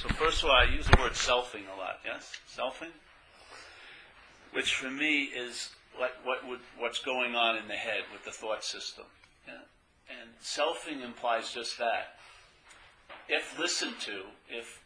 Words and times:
So 0.00 0.08
first 0.08 0.42
of 0.42 0.48
all, 0.48 0.56
I 0.56 0.64
use 0.64 0.86
the 0.86 0.96
word 0.98 1.12
selfing 1.12 1.68
a 1.74 1.78
lot. 1.78 1.98
Yes, 2.06 2.32
selfing, 2.48 2.92
which 4.52 4.74
for 4.74 4.90
me 4.90 5.24
is 5.24 5.68
what 5.94 6.12
what 6.24 6.48
would 6.48 6.60
what's 6.78 7.00
going 7.00 7.34
on 7.34 7.58
in 7.58 7.68
the 7.68 7.74
head 7.74 8.04
with 8.10 8.24
the 8.24 8.30
thought 8.30 8.64
system. 8.64 9.04
Yeah? 9.46 9.60
And 10.08 10.30
selfing 10.42 11.04
implies 11.04 11.52
just 11.52 11.76
that. 11.76 12.14
If 13.28 13.58
listened 13.58 14.00
to, 14.00 14.22
if 14.48 14.80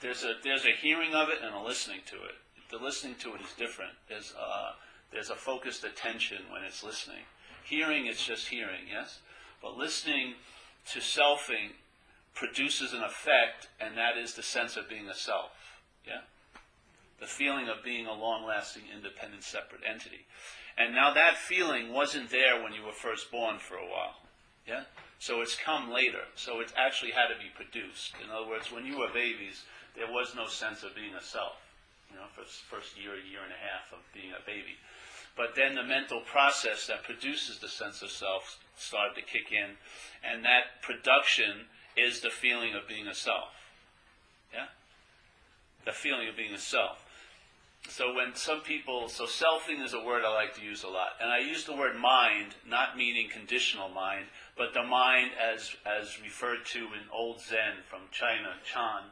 there's 0.00 0.22
a 0.22 0.34
there's 0.44 0.64
a 0.64 0.76
hearing 0.80 1.12
of 1.12 1.28
it 1.28 1.38
and 1.44 1.52
a 1.56 1.60
listening 1.60 2.00
to 2.06 2.14
it. 2.14 2.36
The 2.70 2.78
listening 2.78 3.16
to 3.16 3.34
it 3.34 3.40
is 3.40 3.52
different. 3.58 3.92
There's 4.08 4.32
a, 4.32 4.74
there's 5.12 5.30
a 5.30 5.34
focused 5.34 5.82
attention 5.82 6.38
when 6.52 6.62
it's 6.62 6.84
listening. 6.84 7.24
Hearing, 7.64 8.06
it's 8.06 8.24
just 8.24 8.48
hearing, 8.48 8.86
yes? 8.88 9.18
But 9.60 9.76
listening 9.76 10.34
to 10.92 11.00
selfing 11.00 11.72
produces 12.34 12.92
an 12.92 13.02
effect, 13.02 13.68
and 13.80 13.96
that 13.96 14.16
is 14.16 14.34
the 14.34 14.42
sense 14.42 14.76
of 14.76 14.88
being 14.88 15.08
a 15.08 15.14
self. 15.14 15.50
Yeah? 16.06 16.22
The 17.20 17.26
feeling 17.26 17.68
of 17.68 17.84
being 17.84 18.06
a 18.06 18.12
long 18.12 18.46
lasting, 18.46 18.82
independent, 18.92 19.44
separate 19.44 19.82
entity. 19.88 20.26
And 20.76 20.94
now 20.94 21.12
that 21.12 21.36
feeling 21.36 21.92
wasn't 21.92 22.30
there 22.30 22.62
when 22.62 22.72
you 22.72 22.82
were 22.82 22.92
first 22.92 23.30
born 23.30 23.58
for 23.58 23.76
a 23.76 23.86
while. 23.86 24.16
Yeah? 24.66 24.84
So 25.18 25.40
it's 25.40 25.56
come 25.56 25.90
later. 25.90 26.26
So 26.34 26.60
it 26.60 26.72
actually 26.76 27.12
had 27.12 27.28
to 27.28 27.38
be 27.38 27.52
produced. 27.54 28.14
In 28.24 28.30
other 28.30 28.48
words, 28.48 28.72
when 28.72 28.86
you 28.86 28.98
were 28.98 29.12
babies, 29.12 29.62
there 29.94 30.10
was 30.10 30.34
no 30.34 30.46
sense 30.48 30.82
of 30.82 30.94
being 30.94 31.14
a 31.14 31.22
self. 31.22 31.60
You 32.10 32.16
know, 32.16 32.26
for 32.34 32.42
the 32.42 32.50
first 32.68 32.98
year, 32.98 33.14
year 33.14 33.44
and 33.44 33.52
a 33.52 33.62
half 33.62 33.92
of 33.92 34.00
being 34.12 34.32
a 34.32 34.44
baby. 34.44 34.76
But 35.36 35.54
then 35.54 35.74
the 35.74 35.82
mental 35.82 36.20
process 36.20 36.86
that 36.88 37.04
produces 37.04 37.58
the 37.58 37.68
sense 37.68 38.02
of 38.02 38.10
self 38.10 38.58
started 38.76 39.14
to 39.16 39.22
kick 39.22 39.50
in, 39.50 39.76
and 40.22 40.44
that 40.44 40.82
production 40.82 41.68
is 41.96 42.20
the 42.20 42.30
feeling 42.30 42.74
of 42.74 42.88
being 42.88 43.06
a 43.06 43.14
self. 43.14 43.50
Yeah? 44.52 44.66
The 45.84 45.92
feeling 45.92 46.28
of 46.28 46.36
being 46.36 46.54
a 46.54 46.58
self. 46.58 47.04
So 47.88 48.14
when 48.14 48.34
some 48.36 48.60
people, 48.60 49.08
so 49.08 49.24
selfing 49.24 49.84
is 49.84 49.92
a 49.92 50.02
word 50.02 50.22
I 50.24 50.32
like 50.32 50.54
to 50.54 50.62
use 50.62 50.84
a 50.84 50.88
lot, 50.88 51.16
and 51.20 51.30
I 51.30 51.38
use 51.38 51.64
the 51.64 51.74
word 51.74 51.96
mind, 51.96 52.54
not 52.66 52.96
meaning 52.96 53.28
conditional 53.28 53.88
mind, 53.88 54.26
but 54.56 54.72
the 54.72 54.84
mind 54.84 55.32
as 55.34 55.74
as 55.84 56.20
referred 56.22 56.64
to 56.66 56.78
in 56.78 57.10
old 57.12 57.40
Zen 57.40 57.82
from 57.88 58.02
China, 58.12 58.54
Chan, 58.64 59.02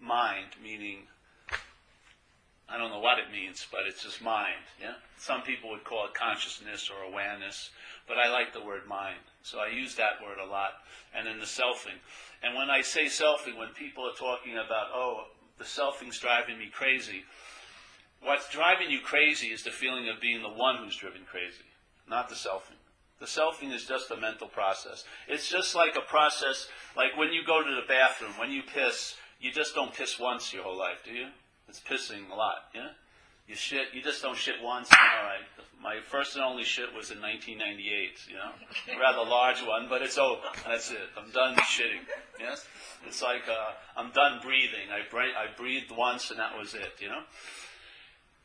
mind 0.00 0.54
meaning 0.62 1.08
I 2.68 2.78
don't 2.78 2.90
know 2.90 3.00
what 3.00 3.18
it 3.18 3.30
means, 3.30 3.66
but 3.70 3.82
it's 3.86 4.02
just 4.02 4.22
mind. 4.22 4.64
Yeah. 4.80 4.94
Some 5.18 5.42
people 5.42 5.68
would 5.70 5.84
call 5.84 6.06
it 6.06 6.14
consciousness 6.14 6.88
or 6.90 7.02
awareness, 7.04 7.70
but 8.08 8.16
I 8.16 8.30
like 8.30 8.54
the 8.54 8.64
word 8.64 8.86
mind, 8.88 9.20
so 9.42 9.58
I 9.58 9.68
use 9.68 9.94
that 9.96 10.22
word 10.22 10.38
a 10.38 10.50
lot. 10.50 10.72
And 11.14 11.26
then 11.26 11.38
the 11.38 11.46
selfing. 11.46 11.98
And 12.42 12.56
when 12.56 12.70
I 12.70 12.80
say 12.80 13.06
selfing, 13.06 13.58
when 13.58 13.68
people 13.74 14.04
are 14.04 14.14
talking 14.14 14.54
about, 14.54 14.88
oh, 14.94 15.24
the 15.58 15.64
selfing's 15.64 16.18
driving 16.18 16.58
me 16.58 16.70
crazy, 16.72 17.24
what's 18.22 18.48
driving 18.48 18.90
you 18.90 19.00
crazy 19.00 19.48
is 19.48 19.62
the 19.62 19.70
feeling 19.70 20.08
of 20.08 20.20
being 20.20 20.42
the 20.42 20.48
one 20.48 20.76
who's 20.76 20.96
driven 20.96 21.22
crazy, 21.30 21.64
not 22.08 22.28
the 22.28 22.34
selfing. 22.34 22.78
The 23.20 23.26
selfing 23.26 23.72
is 23.72 23.84
just 23.84 24.10
a 24.10 24.16
mental 24.16 24.48
process. 24.48 25.04
It's 25.28 25.48
just 25.48 25.76
like 25.76 25.96
a 25.96 26.00
process, 26.00 26.66
like 26.96 27.16
when 27.16 27.32
you 27.32 27.44
go 27.46 27.62
to 27.62 27.74
the 27.74 27.86
bathroom, 27.86 28.32
when 28.38 28.50
you 28.50 28.62
piss, 28.62 29.14
you 29.40 29.52
just 29.52 29.74
don't 29.74 29.94
piss 29.94 30.18
once 30.18 30.52
your 30.52 30.64
whole 30.64 30.78
life, 30.78 30.98
do 31.04 31.12
you? 31.12 31.28
It's 31.68 31.80
pissing 31.80 32.30
a 32.32 32.34
lot, 32.34 32.70
yeah? 32.74 32.88
You 33.46 33.54
shit, 33.54 33.88
you 33.92 34.02
just 34.02 34.22
don't 34.22 34.36
shit 34.36 34.56
once. 34.62 34.88
All 34.90 35.24
right. 35.24 35.61
My 35.82 35.98
first 36.00 36.36
and 36.36 36.44
only 36.44 36.62
shit 36.62 36.94
was 36.94 37.10
in 37.10 37.20
1998, 37.20 38.30
you 38.30 38.38
know? 38.38 38.54
Rather 39.00 39.28
large 39.28 39.60
one, 39.66 39.86
but 39.88 40.00
it's 40.00 40.16
over. 40.16 40.46
That's 40.64 40.92
it. 40.92 41.10
I'm 41.18 41.30
done 41.32 41.56
shitting, 41.56 42.06
yes? 42.38 42.66
It's 43.04 43.20
like, 43.20 43.48
uh, 43.48 43.72
I'm 43.96 44.12
done 44.12 44.38
breathing. 44.42 44.94
I, 44.94 45.02
I 45.02 45.46
breathed 45.56 45.90
once 45.90 46.30
and 46.30 46.38
that 46.38 46.56
was 46.56 46.74
it, 46.74 46.94
you 47.00 47.08
know? 47.08 47.22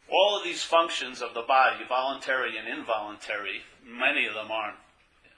All 0.10 0.38
of 0.38 0.44
these 0.44 0.64
functions 0.64 1.22
of 1.22 1.36
the 1.36 1.44
body, 1.44 1.84
voluntary 1.88 2.58
and 2.58 2.68
involuntary, 2.68 3.62
many 3.86 4.26
of 4.26 4.34
them 4.34 4.50
aren't 4.50 4.78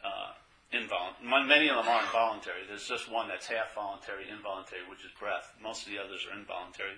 uh, 0.05 0.31
involuntary. 0.71 1.47
Many 1.47 1.69
of 1.69 1.83
them 1.83 1.87
aren't 1.89 2.11
voluntary. 2.11 2.63
There's 2.67 2.87
just 2.87 3.11
one 3.11 3.27
that's 3.27 3.47
half 3.47 3.75
voluntary, 3.75 4.29
involuntary, 4.31 4.87
which 4.89 5.03
is 5.03 5.11
breath. 5.19 5.51
Most 5.61 5.85
of 5.85 5.91
the 5.91 5.99
others 5.99 6.25
are 6.31 6.37
involuntary. 6.39 6.95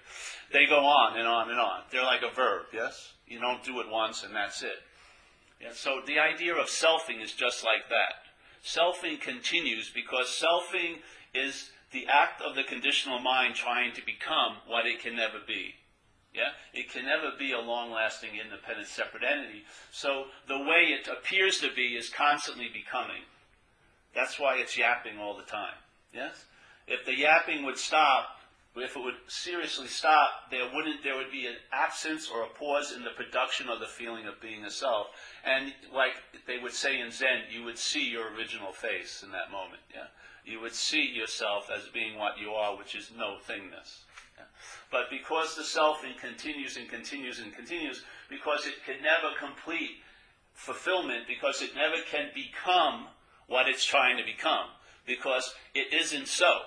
They 0.53 0.67
go 0.67 0.85
on 0.85 1.17
and 1.17 1.27
on 1.27 1.49
and 1.49 1.59
on. 1.59 1.89
They're 1.89 2.03
like 2.03 2.21
a 2.21 2.35
verb, 2.35 2.67
yes? 2.71 3.13
You 3.25 3.39
don't 3.39 3.63
do 3.63 3.79
it 3.79 3.89
once 3.89 4.23
and 4.23 4.35
that's 4.35 4.61
it. 4.61 4.77
Yeah, 5.61 5.69
so 5.73 6.01
the 6.05 6.19
idea 6.19 6.55
of 6.55 6.67
selfing 6.67 7.21
is 7.21 7.33
just 7.33 7.63
like 7.63 7.89
that. 7.89 8.31
Selfing 8.65 9.21
continues 9.21 9.91
because 9.93 10.27
selfing 10.27 10.97
is 11.33 11.69
the 11.91 12.07
act 12.07 12.41
of 12.41 12.55
the 12.55 12.63
conditional 12.63 13.19
mind 13.19 13.55
trying 13.55 13.93
to 13.93 14.05
become 14.05 14.57
what 14.67 14.85
it 14.85 14.99
can 14.99 15.15
never 15.15 15.37
be. 15.45 15.75
Yeah? 16.33 16.51
It 16.73 16.89
can 16.91 17.05
never 17.05 17.31
be 17.37 17.51
a 17.51 17.59
long 17.59 17.91
lasting, 17.91 18.31
independent, 18.41 18.87
separate 18.87 19.23
entity. 19.23 19.63
So 19.91 20.25
the 20.47 20.57
way 20.57 20.97
it 20.97 21.07
appears 21.07 21.59
to 21.59 21.69
be 21.75 21.95
is 21.95 22.09
constantly 22.09 22.69
becoming. 22.71 23.23
That's 24.15 24.39
why 24.39 24.57
it's 24.57 24.77
yapping 24.77 25.19
all 25.19 25.37
the 25.37 25.43
time. 25.43 25.75
Yes? 26.13 26.45
If 26.87 27.05
the 27.05 27.15
yapping 27.15 27.63
would 27.65 27.77
stop, 27.77 28.40
if 28.75 28.95
it 28.95 29.03
would 29.03 29.15
seriously 29.27 29.87
stop, 29.87 30.49
there 30.49 30.69
wouldn't 30.73 31.03
there 31.03 31.17
would 31.17 31.31
be 31.31 31.45
an 31.45 31.55
absence 31.73 32.29
or 32.33 32.43
a 32.43 32.47
pause 32.47 32.93
in 32.95 33.03
the 33.03 33.09
production 33.11 33.69
of 33.69 33.79
the 33.79 33.87
feeling 33.87 34.27
of 34.27 34.39
being 34.39 34.63
a 34.63 34.71
self. 34.71 35.07
And 35.43 35.73
like 35.93 36.13
they 36.47 36.57
would 36.57 36.71
say 36.71 36.99
in 36.99 37.11
Zen, 37.11 37.51
you 37.51 37.63
would 37.63 37.77
see 37.77 38.09
your 38.09 38.33
original 38.33 38.71
face 38.71 39.23
in 39.23 39.31
that 39.31 39.51
moment. 39.51 39.81
Yeah? 39.93 40.07
You 40.45 40.61
would 40.61 40.73
see 40.73 41.03
yourself 41.03 41.69
as 41.69 41.89
being 41.89 42.17
what 42.17 42.39
you 42.39 42.51
are, 42.51 42.77
which 42.77 42.95
is 42.95 43.11
no 43.17 43.37
thingness. 43.47 44.03
Yeah? 44.37 44.45
But 44.89 45.09
because 45.09 45.55
the 45.55 45.63
selfing 45.63 46.17
continues 46.17 46.77
and 46.77 46.89
continues 46.89 47.39
and 47.39 47.53
continues, 47.53 48.03
because 48.29 48.65
it 48.65 48.75
can 48.85 49.03
never 49.03 49.35
complete 49.37 50.01
fulfillment, 50.53 51.27
because 51.27 51.61
it 51.61 51.75
never 51.75 51.97
can 52.09 52.29
become 52.33 53.07
what 53.47 53.67
it's 53.67 53.83
trying 53.83 54.17
to 54.17 54.23
become 54.23 54.67
because 55.05 55.53
it 55.73 55.93
isn't 55.93 56.27
so. 56.27 56.61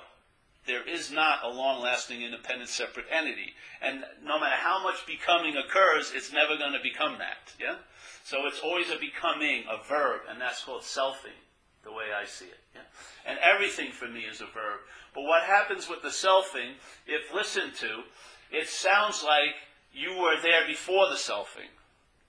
There 0.66 0.86
is 0.88 1.10
not 1.10 1.44
a 1.44 1.48
long 1.48 1.82
lasting, 1.82 2.22
independent, 2.22 2.70
separate 2.70 3.06
entity. 3.10 3.52
And 3.82 4.04
no 4.24 4.40
matter 4.40 4.56
how 4.56 4.82
much 4.82 5.06
becoming 5.06 5.56
occurs, 5.56 6.12
it's 6.14 6.32
never 6.32 6.56
going 6.56 6.72
to 6.72 6.82
become 6.82 7.18
that. 7.18 7.52
Yeah? 7.60 7.76
So 8.24 8.46
it's 8.46 8.60
always 8.60 8.90
a 8.90 8.96
becoming, 8.96 9.64
a 9.70 9.86
verb, 9.86 10.22
and 10.30 10.40
that's 10.40 10.64
called 10.64 10.82
selfing, 10.82 11.36
the 11.84 11.92
way 11.92 12.06
I 12.18 12.24
see 12.24 12.46
it. 12.46 12.60
Yeah? 12.74 12.80
And 13.26 13.38
everything 13.42 13.92
for 13.92 14.08
me 14.08 14.20
is 14.20 14.40
a 14.40 14.46
verb. 14.46 14.80
But 15.14 15.24
what 15.24 15.42
happens 15.42 15.88
with 15.88 16.00
the 16.00 16.08
selfing, 16.08 16.74
if 17.06 17.34
listened 17.34 17.74
to, 17.80 18.02
it 18.50 18.68
sounds 18.68 19.22
like 19.22 19.54
you 19.92 20.18
were 20.18 20.40
there 20.42 20.66
before 20.66 21.08
the 21.08 21.16
selfing. 21.16 21.68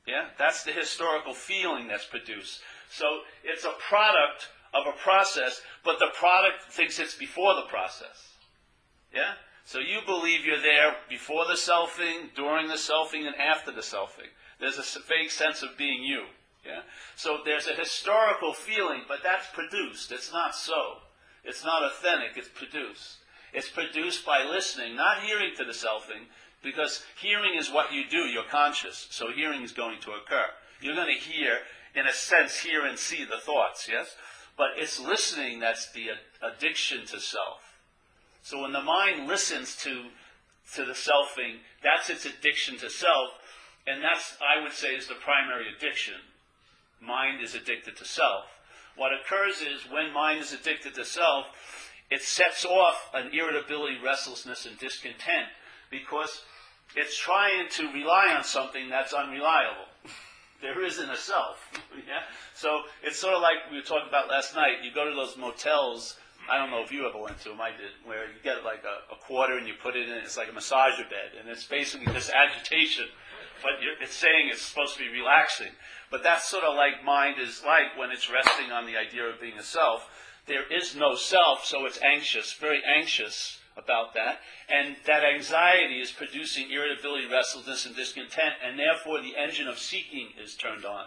Yeah? 0.05 0.27
That's 0.37 0.63
the 0.63 0.73
historical 0.73 1.33
feeling 1.33 1.87
that's 1.87 2.05
produced. 2.05 2.59
So 2.91 3.05
it's 3.45 3.63
a 3.63 3.73
product 3.79 4.49
of 4.75 4.87
a 4.87 4.97
process, 4.97 5.61
but 5.83 5.99
the 5.99 6.11
product 6.19 6.71
thinks 6.71 6.99
it's 6.99 7.15
before 7.15 7.55
the 7.55 7.69
process. 7.69 8.33
Yeah? 9.13 9.33
So 9.63 9.79
you 9.79 9.99
believe 10.05 10.45
you're 10.45 10.61
there 10.61 10.95
before 11.09 11.45
the 11.45 11.53
selfing, 11.53 12.35
during 12.35 12.67
the 12.67 12.75
selfing, 12.75 13.25
and 13.25 13.35
after 13.35 13.71
the 13.71 13.81
selfing. 13.81 14.29
There's 14.59 14.77
a 14.77 14.99
vague 15.07 15.31
sense 15.31 15.63
of 15.63 15.77
being 15.77 16.03
you. 16.03 16.25
Yeah? 16.65 16.81
So 17.15 17.39
there's 17.45 17.67
a 17.67 17.73
historical 17.73 18.53
feeling, 18.53 19.01
but 19.07 19.19
that's 19.23 19.47
produced. 19.53 20.11
It's 20.11 20.31
not 20.31 20.55
so. 20.55 20.97
It's 21.43 21.63
not 21.63 21.83
authentic, 21.83 22.37
it's 22.37 22.49
produced. 22.49 23.17
It's 23.53 23.69
produced 23.69 24.25
by 24.25 24.43
listening, 24.43 24.95
not 24.95 25.21
hearing 25.21 25.53
to 25.57 25.63
the 25.63 25.71
selfing, 25.71 26.25
because 26.63 27.03
hearing 27.21 27.55
is 27.57 27.71
what 27.71 27.93
you 27.93 28.03
do, 28.09 28.27
you're 28.27 28.43
conscious, 28.43 29.07
so 29.11 29.31
hearing 29.31 29.61
is 29.61 29.71
going 29.71 30.01
to 30.01 30.11
occur. 30.11 30.47
You're 30.81 30.95
going 30.95 31.13
to 31.15 31.21
hear 31.21 31.59
in 31.95 32.07
a 32.07 32.13
sense, 32.13 32.59
hear 32.59 32.85
and 32.85 32.99
see 32.99 33.23
the 33.23 33.39
thoughts, 33.39 33.87
yes? 33.89 34.15
But 34.57 34.69
it's 34.77 34.99
listening 34.99 35.59
that's 35.59 35.91
the 35.91 36.07
addiction 36.41 37.05
to 37.07 37.19
self. 37.19 37.61
So 38.41 38.61
when 38.61 38.71
the 38.71 38.81
mind 38.81 39.27
listens 39.27 39.75
to, 39.77 40.05
to 40.75 40.85
the 40.85 40.93
selfing, 40.93 41.57
that's 41.83 42.09
its 42.09 42.25
addiction 42.25 42.77
to 42.77 42.89
self, 42.89 43.31
and 43.87 44.03
that's, 44.03 44.37
I 44.41 44.61
would 44.63 44.73
say, 44.73 44.95
is 44.95 45.07
the 45.07 45.15
primary 45.15 45.65
addiction. 45.75 46.15
Mind 47.01 47.43
is 47.43 47.55
addicted 47.55 47.97
to 47.97 48.05
self. 48.05 48.45
What 48.95 49.11
occurs 49.11 49.61
is 49.61 49.91
when 49.91 50.13
mind 50.13 50.41
is 50.41 50.53
addicted 50.53 50.95
to 50.95 51.05
self, 51.05 51.47
it 52.09 52.21
sets 52.21 52.65
off 52.65 53.09
an 53.13 53.31
irritability, 53.33 53.97
restlessness, 54.03 54.65
and 54.65 54.77
discontent 54.77 55.49
because 55.89 56.43
it's 56.95 57.17
trying 57.17 57.67
to 57.69 57.91
rely 57.91 58.33
on 58.35 58.43
something 58.43 58.89
that's 58.89 59.13
unreliable. 59.13 59.85
There 60.65 60.83
isn't 60.83 61.11
a 61.11 61.15
self. 61.15 61.61
yeah? 62.07 62.25
So 62.55 62.81
it's 63.03 63.19
sort 63.19 63.35
of 63.35 63.41
like 63.43 63.69
we 63.69 63.77
were 63.77 63.83
talking 63.83 64.09
about 64.09 64.29
last 64.29 64.55
night. 64.55 64.81
You 64.83 64.91
go 64.91 65.07
to 65.07 65.13
those 65.13 65.37
motels. 65.37 66.17
I 66.49 66.57
don't 66.57 66.71
know 66.71 66.81
if 66.81 66.91
you 66.91 67.07
ever 67.07 67.21
went 67.21 67.39
to 67.41 67.49
them. 67.49 67.61
I 67.61 67.69
did, 67.69 67.93
where 68.03 68.25
you 68.25 68.41
get 68.43 68.63
like 68.65 68.81
a, 68.83 69.13
a 69.13 69.17
quarter 69.17 69.59
and 69.59 69.67
you 69.67 69.75
put 69.81 69.95
it 69.95 70.09
in. 70.09 70.15
It's 70.17 70.37
like 70.37 70.49
a 70.49 70.51
massager 70.51 71.07
bed, 71.07 71.37
and 71.39 71.47
it's 71.47 71.65
basically 71.65 72.11
this 72.11 72.31
agitation. 72.31 73.05
But 73.61 73.73
it's 74.01 74.15
saying 74.15 74.49
it's 74.49 74.63
supposed 74.63 74.97
to 74.97 75.03
be 75.03 75.09
relaxing. 75.09 75.71
But 76.09 76.23
that's 76.23 76.49
sort 76.49 76.63
of 76.63 76.75
like 76.75 77.05
mind 77.05 77.39
is 77.39 77.61
like 77.63 77.95
when 77.95 78.09
it's 78.09 78.31
resting 78.31 78.71
on 78.71 78.87
the 78.87 78.97
idea 78.97 79.25
of 79.25 79.39
being 79.39 79.59
a 79.59 79.63
self. 79.63 80.09
There 80.47 80.65
is 80.71 80.95
no 80.95 81.13
self, 81.13 81.63
so 81.63 81.85
it's 81.85 82.01
anxious, 82.01 82.53
very 82.53 82.81
anxious 82.83 83.59
about 83.77 84.13
that. 84.13 84.39
And 84.69 84.95
that 85.05 85.23
anxiety 85.23 85.99
is 85.99 86.11
producing 86.11 86.71
irritability, 86.71 87.27
restlessness, 87.27 87.85
and 87.85 87.95
discontent, 87.95 88.55
and 88.63 88.79
therefore 88.79 89.21
the 89.21 89.35
engine 89.37 89.67
of 89.67 89.79
seeking 89.79 90.29
is 90.41 90.55
turned 90.55 90.85
on. 90.85 91.05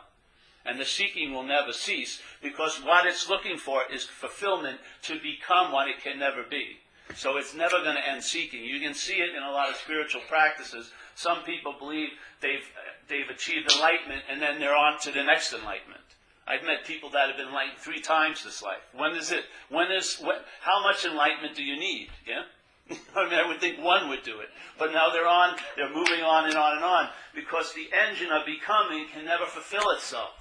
And 0.64 0.78
the 0.78 0.84
seeking 0.84 1.32
will 1.32 1.44
never 1.44 1.72
cease 1.72 2.20
because 2.42 2.76
what 2.84 3.06
it's 3.06 3.28
looking 3.28 3.56
for 3.56 3.82
is 3.92 4.04
fulfillment 4.04 4.78
to 5.02 5.18
become 5.20 5.72
what 5.72 5.88
it 5.88 6.02
can 6.02 6.18
never 6.18 6.42
be. 6.42 6.78
So 7.16 7.38
it's 7.38 7.54
never 7.54 7.82
going 7.82 7.96
to 7.96 8.06
end 8.06 8.22
seeking. 8.22 8.64
You 8.64 8.78
can 8.80 8.92
see 8.92 9.14
it 9.14 9.34
in 9.34 9.42
a 9.42 9.50
lot 9.50 9.70
of 9.70 9.76
spiritual 9.76 10.20
practices. 10.28 10.90
Some 11.14 11.42
people 11.44 11.74
believe 11.78 12.10
they've, 12.42 12.68
they've 13.08 13.30
achieved 13.30 13.72
enlightenment 13.72 14.24
and 14.28 14.42
then 14.42 14.60
they're 14.60 14.76
on 14.76 14.98
to 15.00 15.10
the 15.10 15.22
next 15.22 15.54
enlightenment. 15.54 16.02
I've 16.46 16.64
met 16.64 16.84
people 16.86 17.10
that 17.10 17.28
have 17.28 17.36
been 17.36 17.48
enlightened 17.48 17.78
three 17.78 18.00
times 18.00 18.42
this 18.42 18.62
life. 18.62 18.80
When 18.94 19.14
is 19.14 19.32
it? 19.32 19.44
When 19.68 19.92
is? 19.92 20.22
How 20.60 20.82
much 20.82 21.04
enlightenment 21.04 21.54
do 21.54 21.62
you 21.62 21.78
need? 21.78 22.08
Yeah. 22.26 22.42
I 23.16 23.28
mean, 23.28 23.38
I 23.38 23.46
would 23.46 23.60
think 23.60 23.82
one 23.82 24.08
would 24.08 24.22
do 24.22 24.40
it, 24.40 24.48
but 24.78 24.92
now 24.92 25.10
they're 25.12 25.26
on. 25.26 25.56
They're 25.76 25.92
moving 25.92 26.22
on 26.22 26.46
and 26.46 26.56
on 26.56 26.76
and 26.76 26.84
on 26.84 27.08
because 27.34 27.72
the 27.72 27.88
engine 28.08 28.30
of 28.32 28.46
becoming 28.46 29.06
can 29.12 29.24
never 29.24 29.44
fulfill 29.44 29.90
itself. 29.90 30.32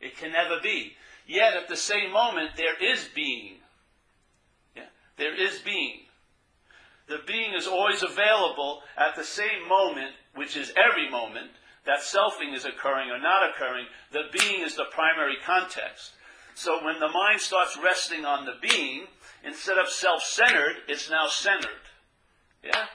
It 0.00 0.16
can 0.16 0.32
never 0.32 0.60
be. 0.62 0.92
Yet 1.26 1.54
at 1.54 1.68
the 1.68 1.76
same 1.76 2.12
moment, 2.12 2.50
there 2.56 2.82
is 2.82 3.08
being. 3.14 3.56
Yeah? 4.74 4.84
There 5.18 5.34
is 5.34 5.58
being. 5.58 6.00
The 7.08 7.18
being 7.26 7.54
is 7.54 7.66
always 7.66 8.02
available 8.02 8.82
at 8.96 9.14
the 9.14 9.24
same 9.24 9.68
moment, 9.68 10.12
which 10.34 10.56
is 10.56 10.72
every 10.76 11.10
moment, 11.10 11.50
that 11.84 12.00
selfing 12.00 12.54
is 12.54 12.64
occurring 12.64 13.10
or 13.10 13.18
not 13.18 13.48
occurring. 13.48 13.86
The 14.12 14.24
being 14.32 14.62
is 14.62 14.74
the 14.74 14.86
primary 14.90 15.36
context. 15.44 16.12
So 16.54 16.84
when 16.84 16.98
the 16.98 17.08
mind 17.08 17.40
starts 17.40 17.78
resting 17.82 18.24
on 18.24 18.44
the 18.44 18.54
being, 18.60 19.06
instead 19.46 19.78
of 19.78 19.88
self-centered, 19.88 20.76
it's 20.88 21.08
now 21.08 21.28
centered. 21.28 21.86
Yeah? 22.62 22.86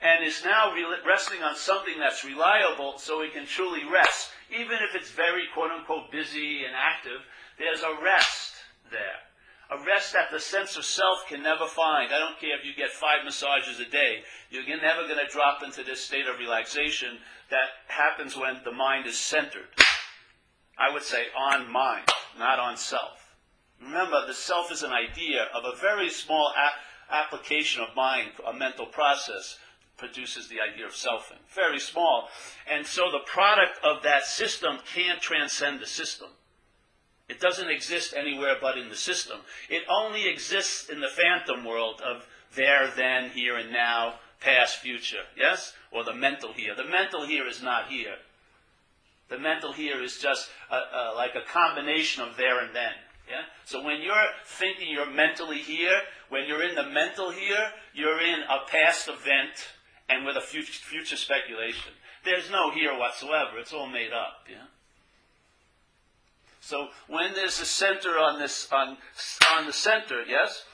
And 0.00 0.26
is 0.26 0.42
now 0.44 0.72
re- 0.72 0.84
resting 1.06 1.42
on 1.42 1.54
something 1.54 1.98
that's 1.98 2.24
reliable 2.24 2.98
so 2.98 3.20
it 3.20 3.34
can 3.34 3.46
truly 3.46 3.82
rest. 3.84 4.30
Even 4.50 4.78
if 4.80 4.94
it's 4.94 5.10
very 5.10 5.44
quote 5.52 5.70
unquote 5.70 6.10
busy 6.10 6.64
and 6.64 6.74
active, 6.74 7.20
there's 7.58 7.82
a 7.82 8.02
rest 8.02 8.54
there. 8.90 9.20
A 9.70 9.84
rest 9.86 10.14
that 10.14 10.32
the 10.32 10.40
sense 10.40 10.76
of 10.76 10.84
self 10.84 11.28
can 11.28 11.42
never 11.42 11.66
find. 11.66 12.12
I 12.12 12.18
don't 12.18 12.40
care 12.40 12.58
if 12.58 12.64
you 12.64 12.74
get 12.74 12.90
five 12.90 13.24
massages 13.24 13.78
a 13.78 13.88
day. 13.88 14.22
You're 14.50 14.64
never 14.80 15.06
going 15.06 15.24
to 15.24 15.30
drop 15.30 15.62
into 15.62 15.84
this 15.84 16.00
state 16.00 16.26
of 16.26 16.40
relaxation 16.40 17.18
that 17.50 17.68
happens 17.86 18.36
when 18.36 18.62
the 18.64 18.72
mind 18.72 19.06
is 19.06 19.18
centered. 19.18 19.68
I 20.76 20.92
would 20.92 21.02
say 21.02 21.26
on 21.38 21.70
mind, 21.70 22.08
not 22.38 22.58
on 22.58 22.76
self. 22.78 23.19
Remember, 23.82 24.26
the 24.26 24.34
self 24.34 24.70
is 24.70 24.82
an 24.82 24.92
idea 24.92 25.46
of 25.54 25.64
a 25.64 25.76
very 25.80 26.10
small 26.10 26.52
a- 26.56 27.14
application 27.14 27.82
of 27.82 27.96
mind, 27.96 28.30
a 28.46 28.52
mental 28.52 28.86
process 28.86 29.58
produces 29.96 30.48
the 30.48 30.60
idea 30.60 30.86
of 30.86 30.92
selfing. 30.92 31.38
Very 31.54 31.78
small. 31.78 32.28
And 32.70 32.86
so 32.86 33.10
the 33.10 33.24
product 33.26 33.78
of 33.84 34.02
that 34.02 34.24
system 34.24 34.78
can't 34.94 35.20
transcend 35.20 35.80
the 35.80 35.86
system. 35.86 36.28
It 37.28 37.38
doesn't 37.38 37.70
exist 37.70 38.14
anywhere 38.16 38.56
but 38.60 38.76
in 38.76 38.88
the 38.88 38.96
system. 38.96 39.40
It 39.68 39.82
only 39.88 40.28
exists 40.28 40.88
in 40.88 41.00
the 41.00 41.08
phantom 41.08 41.64
world 41.64 42.00
of 42.00 42.26
there, 42.56 42.90
then, 42.96 43.30
here, 43.30 43.56
and 43.56 43.70
now, 43.70 44.14
past, 44.40 44.78
future. 44.78 45.24
Yes? 45.36 45.74
Or 45.92 46.02
the 46.02 46.14
mental 46.14 46.52
here. 46.52 46.74
The 46.74 46.84
mental 46.84 47.24
here 47.24 47.46
is 47.46 47.62
not 47.62 47.88
here. 47.88 48.16
The 49.28 49.38
mental 49.38 49.72
here 49.72 50.02
is 50.02 50.18
just 50.18 50.50
a, 50.70 50.74
a, 50.74 51.14
like 51.14 51.36
a 51.36 51.48
combination 51.48 52.24
of 52.24 52.36
there 52.36 52.58
and 52.58 52.74
then. 52.74 52.92
Yeah? 53.30 53.42
So 53.64 53.84
when 53.84 54.02
you're 54.02 54.14
thinking 54.44 54.88
you're 54.90 55.10
mentally 55.10 55.58
here, 55.58 56.00
when 56.28 56.46
you're 56.48 56.62
in 56.62 56.74
the 56.74 56.88
mental 56.88 57.30
here, 57.30 57.70
you're 57.94 58.20
in 58.20 58.40
a 58.42 58.68
past 58.68 59.08
event 59.08 59.68
and 60.08 60.26
with 60.26 60.36
a 60.36 60.40
future, 60.40 60.72
future 60.72 61.16
speculation. 61.16 61.92
There's 62.24 62.50
no 62.50 62.72
here 62.72 62.98
whatsoever. 62.98 63.58
It's 63.58 63.72
all 63.72 63.86
made 63.86 64.12
up. 64.12 64.46
Yeah? 64.50 64.66
So 66.60 66.88
when 67.06 67.34
there's 67.34 67.60
a 67.60 67.64
center 67.64 68.18
on 68.18 68.38
this 68.40 68.68
on 68.70 68.98
on 69.56 69.66
the 69.66 69.72
center, 69.72 70.22
yes, 70.28 70.64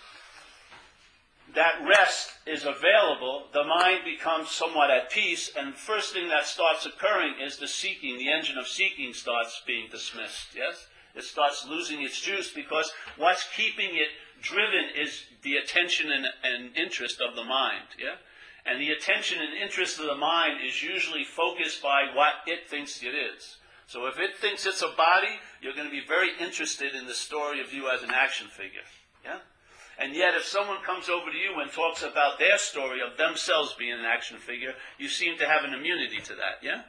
that 1.55 1.75
rest 1.87 2.33
is 2.47 2.65
available, 2.65 3.45
the 3.53 3.65
mind 3.65 4.01
becomes 4.05 4.51
somewhat 4.51 4.91
at 4.91 5.11
peace, 5.11 5.53
and 5.57 5.75
the 5.75 5.79
first 5.79 6.13
thing 6.13 6.29
that 6.29 6.47
starts 6.47 6.87
occurring 6.87 7.35
is 7.45 7.59
the 7.59 7.69
seeking, 7.69 8.19
the 8.19 8.31
engine 8.31 8.59
of 8.59 8.67
seeking 8.67 9.13
starts 9.13 9.63
being 9.67 9.89
dismissed, 9.91 10.49
yes? 10.57 10.89
It 11.17 11.25
starts 11.25 11.67
losing 11.67 12.03
its 12.03 12.21
juice 12.21 12.53
because 12.53 12.93
what's 13.17 13.49
keeping 13.57 13.91
it 13.93 14.09
driven 14.43 14.85
is 14.95 15.25
the 15.43 15.57
attention 15.57 16.11
and, 16.11 16.27
and 16.45 16.77
interest 16.77 17.21
of 17.27 17.35
the 17.35 17.45
mind, 17.45 17.89
yeah? 17.99 18.17
And 18.67 18.81
the 18.81 18.91
attention 18.91 19.39
and 19.41 19.55
interest 19.55 19.99
of 19.99 20.07
the 20.07 20.17
mind 20.17 20.59
is 20.67 20.83
usually 20.83 21.25
focused 21.25 21.83
by 21.83 22.11
what 22.15 22.35
it 22.47 22.69
thinks 22.69 23.03
it 23.03 23.15
is. 23.15 23.57
So 23.87 24.07
if 24.07 24.19
it 24.19 24.37
thinks 24.37 24.67
it's 24.67 24.83
a 24.83 24.93
body, 24.97 25.39
you're 25.63 25.75
going 25.75 25.87
to 25.87 25.95
be 25.95 26.05
very 26.07 26.31
interested 26.41 26.95
in 26.95 27.07
the 27.07 27.15
story 27.15 27.61
of 27.61 27.73
you 27.73 27.89
as 27.89 28.03
an 28.03 28.11
action 28.11 28.49
figure. 28.49 28.85
Yeah? 29.25 29.39
And 29.99 30.15
yet, 30.15 30.35
if 30.35 30.45
someone 30.45 30.83
comes 30.85 31.09
over 31.09 31.31
to 31.31 31.39
you 31.39 31.61
and 31.61 31.71
talks 31.71 32.03
about 32.03 32.39
their 32.39 32.59
story 32.59 32.99
of 33.01 33.17
themselves 33.17 33.75
being 33.79 33.93
an 33.93 34.05
action 34.05 34.39
figure, 34.39 34.75
you 34.99 35.09
seem 35.09 35.39
to 35.39 35.47
have 35.47 35.65
an 35.65 35.73
immunity 35.73 36.19
to 36.21 36.35
that, 36.35 36.61
yeah? 36.63 36.83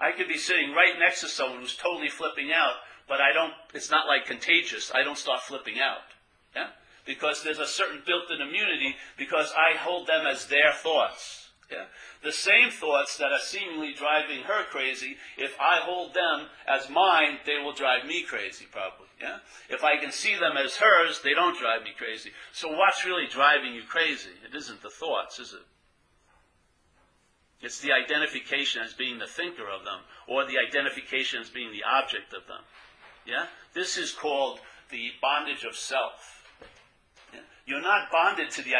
I 0.00 0.12
could 0.12 0.28
be 0.28 0.36
sitting 0.36 0.72
right 0.72 0.98
next 0.98 1.20
to 1.20 1.28
someone 1.28 1.60
who's 1.60 1.76
totally 1.76 2.08
flipping 2.08 2.52
out, 2.52 2.74
but 3.10 3.20
I 3.20 3.32
don't, 3.34 3.52
it's 3.74 3.90
not 3.90 4.06
like 4.06 4.24
contagious. 4.24 4.92
I 4.94 5.02
don't 5.02 5.18
start 5.18 5.42
flipping 5.42 5.80
out, 5.80 6.06
yeah? 6.54 6.68
Because 7.04 7.42
there's 7.42 7.58
a 7.58 7.66
certain 7.66 8.02
built-in 8.06 8.40
immunity 8.40 8.94
because 9.18 9.52
I 9.52 9.76
hold 9.76 10.06
them 10.06 10.28
as 10.28 10.46
their 10.46 10.72
thoughts, 10.72 11.48
yeah? 11.72 11.86
The 12.22 12.30
same 12.30 12.70
thoughts 12.70 13.18
that 13.18 13.32
are 13.32 13.42
seemingly 13.42 13.94
driving 13.94 14.44
her 14.44 14.62
crazy, 14.70 15.16
if 15.36 15.58
I 15.58 15.80
hold 15.82 16.14
them 16.14 16.46
as 16.68 16.88
mine, 16.88 17.38
they 17.44 17.58
will 17.58 17.72
drive 17.72 18.06
me 18.06 18.22
crazy, 18.22 18.66
probably. 18.70 19.08
Yeah? 19.20 19.38
If 19.68 19.82
I 19.82 19.96
can 19.96 20.12
see 20.12 20.36
them 20.36 20.56
as 20.56 20.76
hers, 20.76 21.20
they 21.22 21.34
don't 21.34 21.58
drive 21.58 21.82
me 21.82 21.90
crazy. 21.98 22.30
So 22.52 22.68
what's 22.68 23.04
really 23.04 23.26
driving 23.26 23.74
you 23.74 23.82
crazy? 23.88 24.30
It 24.46 24.54
isn't 24.54 24.82
the 24.82 24.90
thoughts, 24.90 25.40
is 25.40 25.52
it? 25.52 25.66
It's 27.62 27.80
the 27.80 27.92
identification 27.92 28.82
as 28.82 28.94
being 28.94 29.18
the 29.18 29.26
thinker 29.26 29.68
of 29.68 29.84
them, 29.84 30.00
or 30.26 30.46
the 30.46 30.56
identification 30.56 31.40
as 31.40 31.50
being 31.50 31.72
the 31.72 31.84
object 31.84 32.32
of 32.32 32.46
them. 32.46 32.62
Yeah? 33.26 33.46
This 33.74 33.96
is 33.96 34.12
called 34.12 34.60
the 34.90 35.10
bondage 35.20 35.64
of 35.64 35.76
self. 35.76 36.44
Yeah? 37.32 37.40
You're 37.66 37.82
not 37.82 38.10
bonded 38.10 38.50
to 38.52 38.62
the 38.62 38.72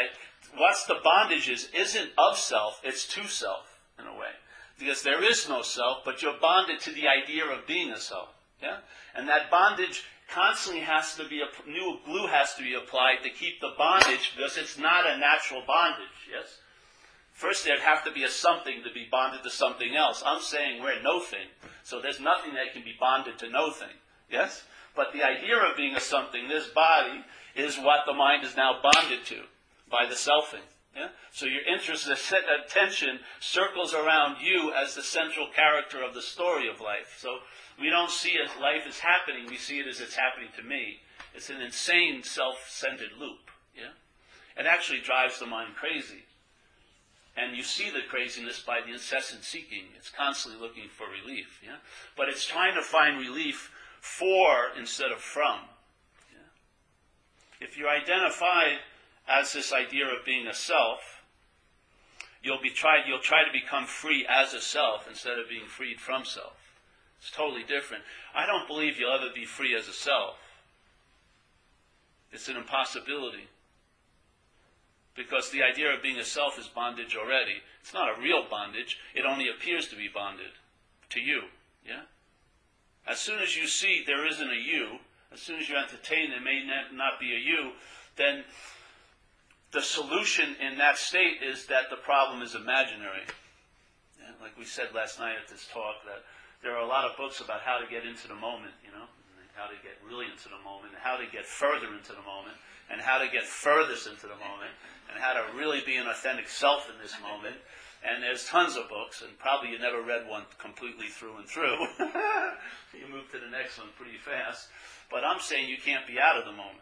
what's 0.55 0.85
the 0.85 0.99
bondage 1.03 1.49
is 1.49 1.69
isn't 1.73 2.11
of 2.17 2.37
self, 2.37 2.81
it's 2.83 3.07
to 3.07 3.27
self, 3.27 3.79
in 3.99 4.05
a 4.05 4.13
way. 4.13 4.31
Because 4.77 5.03
there 5.03 5.23
is 5.23 5.47
no 5.47 5.61
self, 5.61 5.99
but 6.03 6.21
you're 6.21 6.39
bonded 6.41 6.79
to 6.81 6.91
the 6.91 7.07
idea 7.07 7.45
of 7.45 7.67
being 7.67 7.91
a 7.91 7.99
self. 7.99 8.29
Yeah? 8.61 8.77
And 9.15 9.27
that 9.27 9.51
bondage 9.51 10.03
constantly 10.29 10.81
has 10.81 11.15
to 11.15 11.27
be, 11.27 11.41
a 11.41 11.69
new 11.69 11.99
glue 12.05 12.27
has 12.27 12.55
to 12.55 12.63
be 12.63 12.73
applied 12.73 13.17
to 13.23 13.29
keep 13.29 13.59
the 13.59 13.73
bondage 13.77 14.33
because 14.35 14.57
it's 14.57 14.77
not 14.77 15.05
a 15.05 15.17
natural 15.17 15.61
bondage, 15.67 16.29
yes? 16.31 16.57
First, 17.33 17.65
there'd 17.65 17.79
have 17.79 18.03
to 18.05 18.11
be 18.11 18.23
a 18.23 18.29
something 18.29 18.83
to 18.83 18.93
be 18.93 19.07
bonded 19.11 19.43
to 19.43 19.49
something 19.49 19.95
else. 19.95 20.21
I'm 20.25 20.41
saying 20.41 20.81
we're 20.81 21.01
no 21.01 21.19
thing. 21.19 21.47
So 21.83 22.01
there's 22.01 22.19
nothing 22.19 22.53
that 22.53 22.73
can 22.73 22.83
be 22.83 22.95
bonded 22.99 23.39
to 23.39 23.49
no 23.49 23.71
thing. 23.71 23.95
Yes? 24.31 24.63
But 24.95 25.13
the 25.13 25.23
idea 25.23 25.57
of 25.57 25.77
being 25.77 25.95
a 25.95 25.99
something, 25.99 26.47
this 26.47 26.67
body, 26.67 27.23
is 27.55 27.77
what 27.77 28.01
the 28.05 28.13
mind 28.13 28.43
is 28.43 28.55
now 28.55 28.79
bonded 28.81 29.25
to 29.25 29.41
by 29.89 30.05
the 30.07 30.15
selfing. 30.15 30.63
Yeah? 30.95 31.09
So 31.31 31.45
your 31.45 31.63
interest, 31.63 32.07
the 32.07 32.15
set 32.15 32.43
attention 32.65 33.19
circles 33.39 33.93
around 33.93 34.37
you 34.41 34.73
as 34.73 34.95
the 34.95 35.03
central 35.03 35.47
character 35.55 36.03
of 36.03 36.13
the 36.13 36.21
story 36.21 36.67
of 36.67 36.81
life. 36.81 37.17
So 37.19 37.39
we 37.79 37.89
don't 37.89 38.11
see 38.11 38.37
as 38.43 38.49
life 38.61 38.87
is 38.87 38.99
happening, 38.99 39.47
we 39.49 39.57
see 39.57 39.79
it 39.79 39.87
as 39.87 40.01
it's 40.01 40.15
happening 40.15 40.49
to 40.57 40.63
me. 40.63 40.99
It's 41.33 41.49
an 41.49 41.61
insane 41.61 42.23
self-centered 42.23 43.11
loop. 43.19 43.49
Yeah? 43.75 43.91
It 44.57 44.65
actually 44.65 44.99
drives 44.99 45.39
the 45.39 45.45
mind 45.45 45.75
crazy. 45.75 46.25
And 47.37 47.55
you 47.55 47.63
see 47.63 47.89
the 47.89 48.01
craziness 48.09 48.59
by 48.59 48.81
the 48.81 48.91
incessant 48.91 49.45
seeking. 49.45 49.85
It's 49.97 50.09
constantly 50.09 50.59
looking 50.59 50.89
for 50.89 51.07
relief. 51.07 51.61
Yeah? 51.63 51.77
But 52.17 52.27
it's 52.27 52.45
trying 52.45 52.75
to 52.75 52.81
find 52.81 53.17
relief 53.17 53.71
for 54.01 54.69
instead 54.77 55.11
of 55.11 55.19
from. 55.19 55.59
Yeah? 56.33 57.65
If 57.65 57.77
you're 57.77 57.87
identified 57.87 58.79
as 59.29 59.53
this 59.53 59.71
idea 59.71 60.05
of 60.07 60.25
being 60.25 60.47
a 60.47 60.53
self, 60.53 61.23
you'll 62.43 62.61
be 62.61 62.71
tried, 62.71 63.03
you'll 63.07 63.19
try 63.19 63.45
to 63.45 63.51
become 63.53 63.85
free 63.85 64.25
as 64.27 64.53
a 64.53 64.59
self 64.59 65.07
instead 65.07 65.37
of 65.39 65.47
being 65.47 65.67
freed 65.67 65.99
from 65.99 66.25
self. 66.25 66.57
It's 67.19 67.29
totally 67.29 67.63
different. 67.63 68.03
I 68.33 68.47
don't 68.47 68.67
believe 68.67 68.99
you'll 68.99 69.13
ever 69.13 69.29
be 69.33 69.45
free 69.45 69.75
as 69.75 69.87
a 69.87 69.93
self. 69.93 70.37
It's 72.31 72.49
an 72.49 72.57
impossibility. 72.57 73.47
Because 75.15 75.51
the 75.51 75.61
idea 75.61 75.93
of 75.93 76.01
being 76.01 76.17
a 76.17 76.25
self 76.25 76.57
is 76.57 76.67
bondage 76.67 77.15
already. 77.15 77.61
It's 77.81 77.93
not 77.93 78.17
a 78.17 78.19
real 78.19 78.45
bondage. 78.49 78.97
It 79.13 79.25
only 79.25 79.47
appears 79.47 79.87
to 79.89 79.95
be 79.95 80.07
bonded 80.07 80.53
to 81.09 81.19
you. 81.19 81.41
Yeah? 81.85 82.01
As 83.07 83.19
soon 83.19 83.39
as 83.39 83.57
you 83.57 83.67
see 83.67 84.03
there 84.05 84.27
isn't 84.27 84.49
a 84.49 84.55
you, 84.55 84.99
as 85.33 85.39
soon 85.39 85.59
as 85.59 85.69
you 85.69 85.75
entertain 85.75 86.29
there 86.29 86.41
may 86.41 86.63
not 86.93 87.19
be 87.19 87.33
a 87.33 87.39
you, 87.39 87.71
then 88.17 88.43
the 89.71 89.81
solution 89.81 90.55
in 90.59 90.77
that 90.77 90.97
state 90.97 91.41
is 91.41 91.65
that 91.67 91.89
the 91.89 91.95
problem 91.95 92.41
is 92.41 92.55
imaginary. 92.55 93.23
And 94.27 94.35
like 94.41 94.57
we 94.57 94.65
said 94.65 94.93
last 94.93 95.19
night 95.19 95.35
at 95.41 95.47
this 95.47 95.67
talk, 95.71 96.03
that 96.05 96.23
there 96.61 96.75
are 96.75 96.83
a 96.83 96.87
lot 96.87 97.09
of 97.09 97.17
books 97.17 97.39
about 97.39 97.61
how 97.61 97.79
to 97.79 97.87
get 97.89 98.05
into 98.05 98.27
the 98.27 98.35
moment, 98.35 98.73
you 98.83 98.91
know, 98.91 99.07
how 99.55 99.67
to 99.67 99.77
get 99.81 99.97
really 100.05 100.27
into 100.27 100.49
the 100.49 100.61
moment, 100.63 100.93
how 100.99 101.17
to 101.17 101.25
get 101.31 101.45
further 101.45 101.87
into 101.93 102.11
the 102.13 102.23
moment, 102.23 102.55
and 102.91 103.01
how 103.01 103.17
to 103.17 103.27
get 103.31 103.43
furthest 103.43 104.07
into 104.07 104.27
the 104.27 104.39
moment, 104.39 104.71
and 105.11 105.19
how 105.19 105.33
to 105.33 105.43
really 105.57 105.81
be 105.85 105.95
an 105.95 106.07
authentic 106.07 106.47
self 106.47 106.89
in 106.91 106.95
this 107.01 107.15
moment. 107.21 107.55
And 108.03 108.23
there's 108.23 108.45
tons 108.45 108.77
of 108.77 108.89
books, 108.89 109.21
and 109.21 109.37
probably 109.37 109.69
you 109.69 109.79
never 109.79 110.01
read 110.01 110.27
one 110.27 110.43
completely 110.57 111.07
through 111.07 111.37
and 111.37 111.47
through. 111.47 111.77
you 112.97 113.07
move 113.11 113.31
to 113.31 113.39
the 113.39 113.49
next 113.51 113.77
one 113.77 113.89
pretty 113.95 114.17
fast. 114.17 114.69
But 115.11 115.23
I'm 115.23 115.39
saying 115.39 115.69
you 115.69 115.77
can't 115.77 116.07
be 116.07 116.19
out 116.19 116.37
of 116.37 116.45
the 116.45 116.51
moment. 116.51 116.79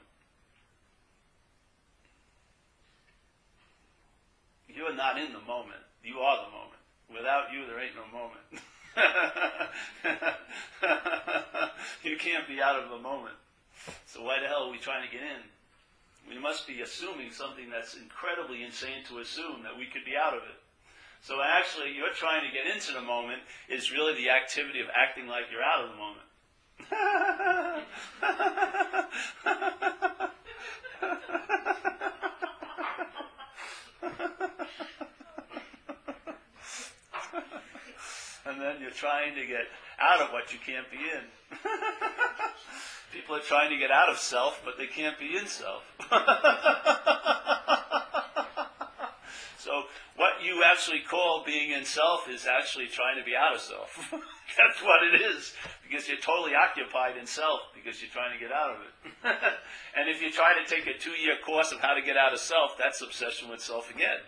You're 4.68 4.96
not 4.96 5.20
in 5.20 5.34
the 5.34 5.42
moment. 5.42 5.82
You 6.04 6.20
are 6.20 6.46
the 6.46 6.52
moment. 6.52 6.80
Without 7.12 7.52
you, 7.52 7.66
there 7.66 7.80
ain't 7.80 7.96
no 7.96 8.06
moment. 8.08 8.46
you 12.04 12.18
can't 12.18 12.48
be 12.48 12.62
out 12.62 12.82
of 12.82 12.90
the 12.90 12.98
moment. 12.98 13.36
So 14.06 14.24
why 14.24 14.40
the 14.40 14.48
hell 14.48 14.68
are 14.68 14.72
we 14.72 14.78
trying 14.78 15.06
to 15.06 15.12
get 15.12 15.22
in? 15.22 15.42
We 16.30 16.40
must 16.40 16.66
be 16.68 16.80
assuming 16.82 17.32
something 17.32 17.70
that's 17.70 17.96
incredibly 17.96 18.64
insane 18.64 19.04
to 19.10 19.20
assume 19.20 19.64
that 19.64 19.78
we 19.78 19.88
could 19.88 20.06
be 20.06 20.16
out 20.16 20.34
of 20.34 20.44
it. 20.44 20.56
So 21.22 21.42
actually, 21.44 21.94
you're 21.96 22.14
trying 22.16 22.50
to 22.50 22.52
get 22.52 22.66
into 22.74 22.94
the 22.94 23.02
moment 23.02 23.42
is 23.68 23.92
really 23.92 24.16
the 24.16 24.30
activity 24.30 24.80
of 24.80 24.88
acting 24.96 25.28
like 25.28 25.44
you're 25.52 25.64
out 25.64 25.84
of 25.84 25.90
the 25.92 25.96
moment. 25.96 26.26
and 38.46 38.60
then 38.62 38.82
you're 38.82 38.90
trying 38.92 39.36
to 39.36 39.46
get 39.46 39.68
out 40.00 40.22
of 40.22 40.32
what 40.32 40.54
you 40.54 40.60
can't 40.66 40.90
be 40.90 40.98
in. 40.98 41.24
People 43.12 43.36
are 43.36 43.42
trying 43.42 43.70
to 43.72 43.78
get 43.78 43.92
out 43.92 44.10
of 44.10 44.18
self, 44.18 44.62
but 44.64 44.78
they 44.78 44.88
can't 44.88 45.20
be 45.20 45.36
in 45.36 45.48
self. 45.48 45.84
so 49.60 49.84
what 50.16 50.42
you 50.42 50.64
actually 50.64 51.02
call 51.02 51.44
being 51.46 51.72
in 51.72 51.84
self 51.84 52.30
is 52.30 52.48
actually 52.48 52.88
trying 52.88 53.20
to 53.20 53.26
be 53.26 53.36
out 53.36 53.54
of 53.54 53.62
self. 53.62 53.92
That's 54.58 54.82
what 54.82 55.04
it 55.04 55.22
is. 55.22 55.54
Because 55.84 56.08
you're 56.08 56.18
totally 56.18 56.56
occupied 56.56 57.18
in 57.18 57.28
self 57.28 57.62
because 57.76 58.02
you're 58.02 58.12
trying 58.12 58.32
to 58.32 58.40
get 58.40 58.52
out 58.52 58.72
of 58.72 58.78
it. 58.82 58.92
and 59.98 60.08
if 60.08 60.22
you 60.22 60.32
try 60.32 60.54
to 60.56 60.64
take 60.64 60.88
a 60.88 60.98
two 60.98 61.12
year 61.12 61.36
course 61.46 61.72
of 61.72 61.80
how 61.80 61.94
to 61.94 62.02
get 62.02 62.16
out 62.16 62.34
of 62.34 62.40
self, 62.40 62.78
that's 62.80 63.02
obsession 63.02 63.50
with 63.50 63.60
self 63.60 63.94
again. 63.94 64.24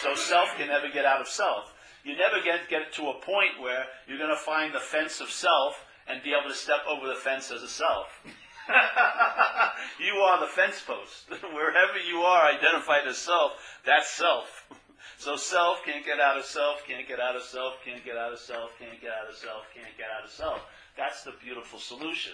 So 0.00 0.14
self 0.14 0.54
can 0.56 0.68
never 0.68 0.88
get 0.88 1.04
out 1.04 1.20
of 1.20 1.26
self. 1.26 1.74
You 2.04 2.16
never 2.16 2.42
get, 2.42 2.68
get 2.68 2.92
to 2.94 3.10
a 3.10 3.14
point 3.20 3.60
where 3.60 3.86
you're 4.06 4.18
going 4.18 4.30
to 4.30 4.36
find 4.36 4.74
the 4.74 4.80
fence 4.80 5.20
of 5.20 5.30
self 5.30 5.84
and 6.06 6.22
be 6.22 6.30
able 6.38 6.50
to 6.50 6.56
step 6.56 6.80
over 6.88 7.06
the 7.06 7.14
fence 7.14 7.50
as 7.50 7.62
a 7.62 7.68
self. 7.68 8.22
you 10.00 10.14
are 10.20 10.40
the 10.40 10.46
fence 10.46 10.82
post. 10.86 11.28
Wherever 11.52 11.98
you 11.98 12.22
are 12.22 12.46
identified 12.46 13.06
as 13.06 13.18
self, 13.18 13.52
that's 13.84 14.10
self. 14.10 14.66
So 15.18 15.36
self 15.36 15.84
can't 15.84 16.04
get 16.04 16.18
out 16.18 16.36
of 16.36 16.44
self, 16.44 16.82
can't 16.84 17.06
get 17.06 17.20
out 17.20 17.36
of 17.36 17.42
self, 17.42 17.74
can't 17.84 18.04
get 18.04 18.16
out 18.16 18.32
of 18.32 18.40
self, 18.40 18.70
can't 18.80 19.00
get 19.00 19.12
out 19.12 19.28
of 19.30 19.36
self, 19.36 19.62
can't 19.72 19.96
get 19.96 20.06
out 20.10 20.24
of 20.24 20.30
self. 20.30 20.60
That's 20.96 21.22
the 21.22 21.32
beautiful 21.40 21.78
solution. 21.78 22.32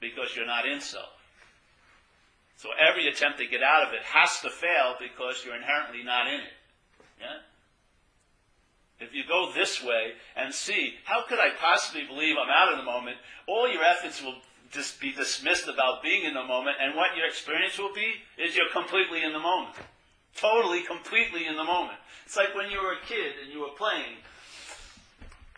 Because 0.00 0.34
you're 0.34 0.46
not 0.46 0.66
in 0.66 0.80
self. 0.80 1.10
So 2.56 2.70
every 2.78 3.08
attempt 3.08 3.38
to 3.38 3.46
get 3.46 3.62
out 3.62 3.86
of 3.86 3.92
it 3.92 4.00
has 4.02 4.40
to 4.40 4.48
fail 4.48 4.94
because 4.98 5.44
you're 5.44 5.56
inherently 5.56 6.02
not 6.02 6.28
in 6.28 6.40
it. 6.40 6.56
Yeah? 7.20 7.38
If 9.00 9.14
you 9.14 9.22
go 9.28 9.52
this 9.52 9.82
way 9.82 10.12
and 10.34 10.52
see, 10.52 10.94
how 11.04 11.24
could 11.28 11.38
I 11.38 11.50
possibly 11.60 12.04
believe 12.04 12.36
I'm 12.36 12.50
out 12.50 12.72
of 12.72 12.78
the 12.78 12.84
moment? 12.84 13.18
All 13.46 13.70
your 13.70 13.84
efforts 13.84 14.22
will 14.22 14.34
just 14.70 15.00
be 15.00 15.12
dismissed 15.12 15.68
about 15.68 16.02
being 16.02 16.24
in 16.24 16.34
the 16.34 16.44
moment, 16.44 16.76
and 16.80 16.94
what 16.94 17.16
your 17.16 17.26
experience 17.26 17.78
will 17.78 17.94
be 17.94 18.22
is 18.36 18.56
you're 18.56 18.70
completely 18.72 19.24
in 19.24 19.32
the 19.32 19.38
moment. 19.38 19.74
Totally, 20.36 20.82
completely 20.82 21.46
in 21.46 21.56
the 21.56 21.64
moment. 21.64 21.98
It's 22.24 22.36
like 22.36 22.54
when 22.54 22.70
you 22.70 22.78
were 22.80 22.92
a 22.92 23.06
kid 23.06 23.32
and 23.42 23.52
you 23.52 23.60
were 23.60 23.74
playing. 23.76 24.22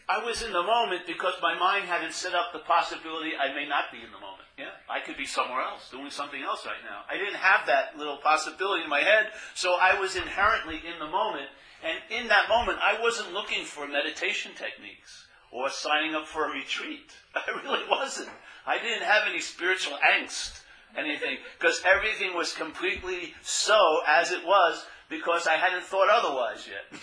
I 0.08 0.24
was 0.24 0.42
in 0.42 0.52
the 0.52 0.62
moment 0.62 1.06
because 1.06 1.34
my 1.40 1.56
mind 1.56 1.84
hadn't 1.84 2.14
set 2.14 2.34
up 2.34 2.52
the 2.52 2.60
possibility 2.60 3.32
I 3.36 3.54
may 3.54 3.68
not 3.68 3.92
be 3.92 3.98
in 3.98 4.10
the 4.10 4.18
moment. 4.18 4.48
Yeah? 4.58 4.74
I 4.88 5.00
could 5.00 5.16
be 5.16 5.26
somewhere 5.26 5.62
else, 5.62 5.88
doing 5.90 6.10
something 6.10 6.42
else 6.42 6.66
right 6.66 6.82
now. 6.82 7.02
I 7.08 7.16
didn't 7.16 7.38
have 7.38 7.66
that 7.66 7.96
little 7.96 8.16
possibility 8.16 8.82
in 8.82 8.90
my 8.90 9.00
head, 9.00 9.30
so 9.54 9.76
I 9.80 10.00
was 10.00 10.16
inherently 10.16 10.76
in 10.76 10.98
the 10.98 11.06
moment, 11.06 11.48
and 11.84 11.96
in 12.10 12.28
that 12.28 12.48
moment, 12.48 12.78
I 12.82 13.00
wasn't 13.00 13.32
looking 13.32 13.64
for 13.64 13.86
meditation 13.86 14.52
techniques 14.56 15.26
or 15.52 15.70
signing 15.70 16.14
up 16.14 16.26
for 16.26 16.46
a 16.46 16.52
retreat. 16.52 17.10
I 17.34 17.50
really 17.62 17.88
wasn't. 17.88 18.30
I 18.66 18.78
didn't 18.78 19.02
have 19.02 19.22
any 19.28 19.40
spiritual 19.40 19.98
angst, 19.98 20.62
anything, 20.96 21.38
because 21.58 21.82
everything 21.84 22.34
was 22.34 22.52
completely 22.52 23.34
so 23.42 24.00
as 24.06 24.32
it 24.32 24.44
was 24.44 24.84
because 25.08 25.46
I 25.46 25.54
hadn't 25.54 25.84
thought 25.84 26.08
otherwise 26.10 26.68
yet. 26.68 27.00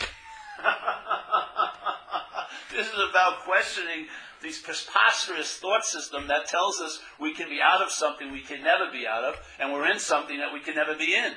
this 2.72 2.88
is 2.88 3.00
about 3.10 3.42
questioning 3.42 4.08
this 4.42 4.62
preposterous 4.62 5.58
thought 5.58 5.84
system 5.84 6.28
that 6.28 6.48
tells 6.48 6.80
us 6.80 7.02
we 7.20 7.34
can 7.34 7.50
be 7.50 7.60
out 7.62 7.82
of 7.82 7.92
something 7.92 8.32
we 8.32 8.42
can 8.42 8.64
never 8.64 8.92
be 8.92 9.08
out 9.08 9.24
of, 9.24 9.36
and 9.60 9.74
we're 9.74 9.92
in 9.92 10.00
something 10.00 10.38
that 10.38 10.54
we 10.54 10.60
can 10.60 10.76
never 10.76 10.96
be 10.96 11.16
in. 11.16 11.34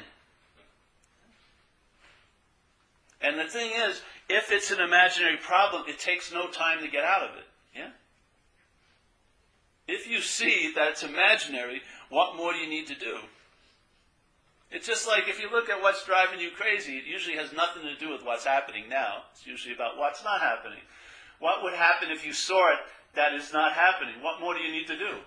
And 3.23 3.39
the 3.39 3.51
thing 3.51 3.73
is, 3.89 4.01
if 4.29 4.51
it's 4.51 4.71
an 4.71 4.81
imaginary 4.81 5.37
problem, 5.37 5.85
it 5.89 5.99
takes 5.99 6.33
no 6.33 6.51
time 6.51 6.83
to 6.83 6.89
get 6.89 7.05
out 7.05 7.23
of 7.23 7.37
it. 7.37 7.45
If 9.91 10.09
you 10.09 10.21
see 10.21 10.73
that 10.77 10.89
it's 10.89 11.03
imaginary, 11.03 11.83
what 12.11 12.37
more 12.37 12.53
do 12.53 12.61
you 12.61 12.71
need 12.71 12.87
to 12.87 12.95
do? 12.95 13.19
It's 14.71 14.87
just 14.87 15.09
like 15.09 15.27
if 15.27 15.41
you 15.41 15.51
look 15.51 15.69
at 15.69 15.83
what's 15.83 16.07
driving 16.07 16.39
you 16.39 16.51
crazy, 16.53 16.97
it 16.97 17.05
usually 17.05 17.37
has 17.37 17.53
nothing 17.53 17.83
to 17.83 17.97
do 17.97 18.13
with 18.13 18.25
what's 18.25 18.45
happening 18.45 18.89
now. 18.89 19.25
It's 19.33 19.45
usually 19.45 19.75
about 19.75 19.99
what's 19.99 20.23
not 20.23 20.41
happening. 20.41 20.79
What 21.41 21.65
would 21.65 21.75
happen 21.75 22.11
if 22.13 22.25
you 22.25 22.33
saw 22.33 22.71
it 22.73 22.79
that 23.17 23.35
is 23.35 23.53
not 23.53 23.73
happening? 23.73 24.23
What 24.23 24.41
more 24.41 24.55
do 24.55 24.61
you 24.61 24.71
need 24.71 24.87
to 24.87 24.97
do? 24.97 25.19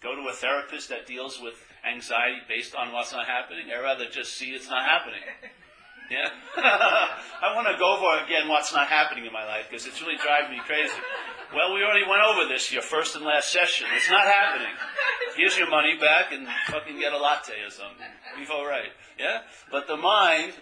Go 0.00 0.16
to 0.16 0.28
a 0.28 0.32
therapist 0.32 0.88
that 0.88 1.06
deals 1.06 1.38
with 1.38 1.62
anxiety 1.84 2.40
based 2.48 2.74
on 2.74 2.92
what's 2.92 3.12
not 3.12 3.26
happening? 3.26 3.66
I'd 3.68 3.82
rather 3.82 4.06
just 4.06 4.32
see 4.32 4.52
it's 4.52 4.70
not 4.70 4.88
happening. 4.88 5.20
Yeah? 6.10 6.28
I 6.56 7.54
want 7.54 7.68
to 7.68 7.76
go 7.78 7.96
over 7.96 8.24
again 8.24 8.48
what's 8.48 8.74
not 8.74 8.88
happening 8.88 9.26
in 9.26 9.32
my 9.32 9.46
life 9.46 9.66
because 9.70 9.86
it's 9.86 10.02
really 10.02 10.16
driving 10.16 10.50
me 10.50 10.60
crazy. 10.66 10.92
Well, 11.54 11.72
we 11.72 11.84
already 11.84 12.02
went 12.08 12.22
over 12.22 12.48
this 12.48 12.72
your 12.72 12.82
first 12.82 13.14
and 13.14 13.24
last 13.24 13.52
session. 13.52 13.86
It's 13.96 14.10
not 14.10 14.26
happening. 14.26 14.74
Here's 15.36 15.56
your 15.56 15.70
money 15.70 15.96
back 16.00 16.32
and 16.32 16.48
fucking 16.66 16.98
get 16.98 17.12
a 17.12 17.18
latte 17.18 17.62
or 17.64 17.70
something. 17.70 18.08
Be 18.36 18.44
all 18.52 18.66
right. 18.66 18.90
Yeah? 19.18 19.42
But 19.70 19.86
the 19.86 19.96
mind. 19.96 20.54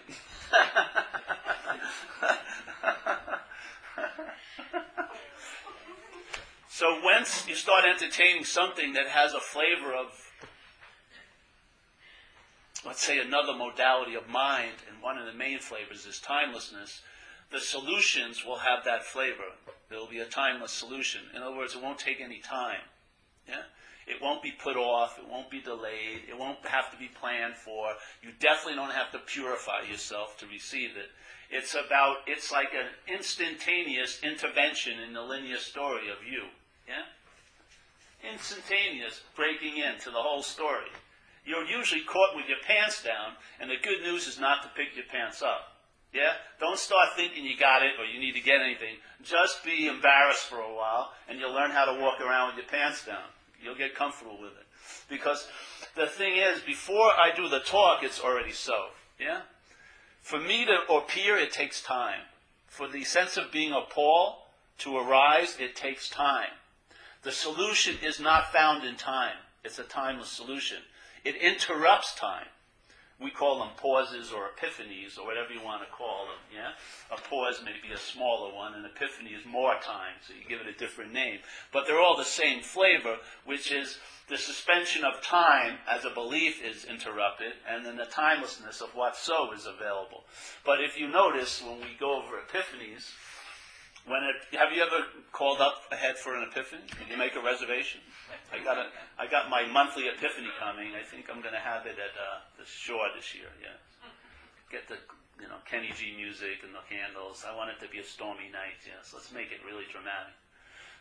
so 6.69 7.01
once 7.03 7.47
you 7.47 7.55
start 7.55 7.85
entertaining 7.85 8.43
something 8.43 8.93
that 8.93 9.07
has 9.07 9.33
a 9.33 9.39
flavor 9.39 9.95
of 9.95 10.28
let's 12.85 13.05
say, 13.05 13.19
another 13.19 13.53
modality 13.53 14.15
of 14.15 14.27
mind, 14.27 14.75
and 14.89 15.01
one 15.01 15.17
of 15.17 15.25
the 15.25 15.33
main 15.33 15.59
flavors 15.59 16.05
is 16.05 16.19
timelessness, 16.19 17.01
the 17.51 17.59
solutions 17.59 18.45
will 18.45 18.59
have 18.59 18.85
that 18.85 19.03
flavor. 19.03 19.55
There 19.89 19.99
will 19.99 20.07
be 20.07 20.19
a 20.19 20.25
timeless 20.25 20.71
solution. 20.71 21.21
In 21.35 21.41
other 21.41 21.55
words, 21.55 21.75
it 21.75 21.81
won't 21.81 21.99
take 21.99 22.21
any 22.21 22.39
time. 22.39 22.81
Yeah? 23.47 23.63
It 24.07 24.21
won't 24.21 24.43
be 24.43 24.51
put 24.51 24.77
off. 24.77 25.17
It 25.17 25.27
won't 25.29 25.49
be 25.49 25.61
delayed. 25.61 26.21
It 26.29 26.37
won't 26.37 26.65
have 26.65 26.91
to 26.91 26.97
be 26.97 27.09
planned 27.19 27.55
for. 27.55 27.93
You 28.21 28.29
definitely 28.39 28.75
don't 28.75 28.93
have 28.93 29.11
to 29.11 29.19
purify 29.19 29.81
yourself 29.81 30.37
to 30.39 30.47
receive 30.47 30.91
it. 30.95 31.09
It's 31.49 31.73
about, 31.73 32.17
it's 32.27 32.51
like 32.51 32.73
an 32.73 32.87
instantaneous 33.11 34.19
intervention 34.23 34.99
in 34.99 35.13
the 35.13 35.21
linear 35.21 35.57
story 35.57 36.09
of 36.09 36.25
you. 36.25 36.43
Yeah? 36.87 37.05
Instantaneous 38.31 39.21
breaking 39.35 39.77
into 39.77 40.11
the 40.11 40.21
whole 40.21 40.43
story 40.43 40.89
you're 41.49 41.65
usually 41.65 42.01
caught 42.01 42.35
with 42.35 42.47
your 42.47 42.61
pants 42.67 43.01
down, 43.01 43.33
and 43.59 43.71
the 43.71 43.81
good 43.81 44.03
news 44.03 44.27
is 44.27 44.39
not 44.39 44.61
to 44.61 44.69
pick 44.77 44.95
your 44.95 45.05
pants 45.11 45.41
up. 45.41 45.81
Yeah? 46.13 46.33
Don't 46.59 46.77
start 46.77 47.09
thinking 47.15 47.43
you 47.43 47.57
got 47.57 47.81
it 47.81 47.93
or 47.99 48.05
you 48.05 48.19
need 48.19 48.33
to 48.33 48.41
get 48.41 48.61
anything. 48.61 48.95
Just 49.23 49.65
be 49.65 49.87
embarrassed 49.87 50.43
for 50.43 50.59
a 50.59 50.75
while, 50.75 51.11
and 51.27 51.39
you'll 51.39 51.53
learn 51.53 51.71
how 51.71 51.85
to 51.85 51.99
walk 51.99 52.21
around 52.21 52.49
with 52.49 52.57
your 52.57 52.67
pants 52.67 53.03
down. 53.03 53.25
You'll 53.63 53.75
get 53.75 53.95
comfortable 53.95 54.37
with 54.39 54.51
it. 54.51 54.67
Because 55.09 55.47
the 55.95 56.05
thing 56.05 56.37
is, 56.37 56.61
before 56.61 57.09
I 57.09 57.31
do 57.35 57.49
the 57.49 57.61
talk, 57.61 58.03
it's 58.03 58.21
already 58.21 58.51
so. 58.51 58.85
Yeah? 59.19 59.41
For 60.21 60.39
me 60.39 60.65
to 60.65 60.93
appear, 60.93 61.35
it 61.35 61.51
takes 61.51 61.81
time. 61.81 62.21
For 62.67 62.87
the 62.87 63.03
sense 63.03 63.37
of 63.37 63.51
being 63.51 63.73
a 63.73 63.81
Paul 63.89 64.45
to 64.79 64.97
arise, 64.97 65.57
it 65.59 65.75
takes 65.75 66.09
time. 66.09 66.51
The 67.23 67.31
solution 67.31 67.95
is 68.03 68.19
not 68.19 68.53
found 68.53 68.83
in 68.83 68.95
time. 68.95 69.35
It's 69.63 69.79
a 69.79 69.83
timeless 69.83 70.29
solution. 70.29 70.77
It 71.23 71.35
interrupts 71.35 72.15
time. 72.15 72.47
we 73.19 73.29
call 73.29 73.59
them 73.59 73.69
pauses 73.75 74.31
or 74.31 74.47
epiphanies 74.47 75.19
or 75.19 75.25
whatever 75.25 75.51
you 75.51 75.61
want 75.61 75.81
to 75.81 75.91
call 75.91 76.25
them. 76.25 76.39
Yeah, 76.55 76.71
a 77.13 77.19
pause 77.19 77.61
may 77.63 77.73
be 77.85 77.93
a 77.93 77.97
smaller 77.97 78.53
one, 78.55 78.73
an 78.73 78.85
epiphany 78.85 79.31
is 79.31 79.45
more 79.45 79.73
time, 79.73 80.15
so 80.25 80.33
you 80.33 80.47
give 80.47 80.65
it 80.65 80.73
a 80.73 80.77
different 80.79 81.11
name. 81.11 81.39
But 81.73 81.85
they're 81.85 81.99
all 81.99 82.15
the 82.15 82.23
same 82.23 82.61
flavor, 82.61 83.17
which 83.45 83.71
is 83.71 83.97
the 84.29 84.37
suspension 84.37 85.03
of 85.03 85.21
time 85.21 85.79
as 85.89 86.05
a 86.05 86.09
belief 86.11 86.63
is 86.63 86.85
interrupted, 86.85 87.53
and 87.67 87.85
then 87.85 87.97
the 87.97 88.05
timelessness 88.05 88.79
of 88.79 88.95
what 88.95 89.17
so 89.17 89.51
is 89.51 89.65
available. 89.65 90.23
But 90.65 90.81
if 90.81 90.97
you 90.97 91.07
notice 91.09 91.61
when 91.61 91.79
we 91.81 91.97
go 91.99 92.21
over 92.21 92.37
epiphanies, 92.37 93.11
when 94.07 94.23
it, 94.23 94.37
have 94.57 94.71
you 94.71 94.81
ever 94.81 95.05
called 95.31 95.61
up 95.61 95.83
ahead 95.91 96.17
for 96.17 96.35
an 96.35 96.43
epiphany? 96.43 96.83
Did 96.99 97.09
you 97.09 97.17
make 97.17 97.35
a 97.35 97.43
reservation? 97.43 98.01
I 98.53 98.63
got 98.63 98.77
a, 98.77 98.87
I 99.17 99.27
got 99.27 99.49
my 99.49 99.67
monthly 99.67 100.07
epiphany 100.07 100.49
coming. 100.59 100.95
I 100.95 101.03
think 101.03 101.27
I'm 101.29 101.41
going 101.41 101.53
to 101.53 101.61
have 101.61 101.85
it 101.85 101.97
at 101.99 102.13
uh, 102.17 102.45
the 102.57 102.65
shore 102.65 103.09
this 103.15 103.35
year. 103.35 103.49
Yeah, 103.61 103.77
get 104.71 104.87
the 104.87 104.97
you 105.41 105.47
know 105.47 105.59
Kenny 105.65 105.91
G 105.95 106.13
music 106.15 106.63
and 106.63 106.73
the 106.73 106.83
candles. 106.89 107.45
I 107.45 107.55
want 107.55 107.69
it 107.71 107.79
to 107.85 107.89
be 107.91 107.99
a 107.99 108.07
stormy 108.07 108.49
night. 108.49 108.81
Yes, 108.85 109.11
let's 109.13 109.31
make 109.31 109.51
it 109.51 109.61
really 109.65 109.85
dramatic. 109.91 110.33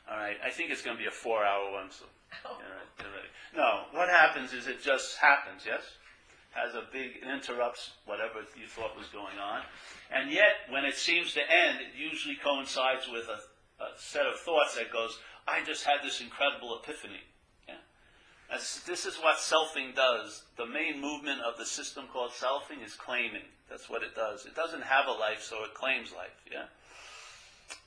All 0.08 0.16
right, 0.16 0.40
I 0.40 0.48
think 0.48 0.72
it's 0.72 0.80
going 0.80 0.96
to 0.96 1.02
be 1.02 1.08
a 1.08 1.12
four-hour 1.12 1.72
one. 1.72 1.92
So, 1.92 2.08
all 2.48 2.56
right. 2.56 3.28
no, 3.52 3.92
what 3.92 4.08
happens 4.08 4.54
is 4.54 4.66
it 4.66 4.80
just 4.80 5.18
happens. 5.18 5.68
Yes, 5.68 5.84
has 6.58 6.74
a 6.74 6.84
big 6.92 7.22
it 7.22 7.28
interrupts 7.28 7.92
whatever 8.06 8.40
you 8.58 8.66
thought 8.66 8.96
was 8.96 9.06
going 9.08 9.38
on, 9.38 9.62
and 10.10 10.32
yet 10.32 10.66
when 10.70 10.84
it 10.84 10.96
seems 10.96 11.34
to 11.34 11.40
end, 11.40 11.78
it 11.80 11.96
usually 11.96 12.36
coincides 12.36 13.08
with 13.10 13.28
a, 13.28 13.38
a 13.82 13.88
set 13.96 14.26
of 14.26 14.38
thoughts 14.40 14.76
that 14.76 14.92
goes, 14.92 15.18
"I 15.46 15.62
just 15.64 15.84
had 15.84 16.00
this 16.02 16.20
incredible 16.20 16.78
epiphany." 16.82 17.22
Yeah, 17.68 17.82
As, 18.52 18.82
this 18.86 19.06
is 19.06 19.16
what 19.16 19.36
selfing 19.38 19.94
does. 19.94 20.42
The 20.56 20.66
main 20.66 21.00
movement 21.00 21.40
of 21.42 21.56
the 21.58 21.66
system 21.66 22.06
called 22.12 22.32
selfing 22.32 22.84
is 22.84 22.94
claiming. 22.94 23.48
That's 23.70 23.88
what 23.88 24.02
it 24.02 24.14
does. 24.14 24.46
It 24.46 24.56
doesn't 24.56 24.82
have 24.82 25.06
a 25.06 25.12
life, 25.12 25.42
so 25.42 25.64
it 25.64 25.74
claims 25.74 26.12
life. 26.12 26.36
Yeah 26.50 26.64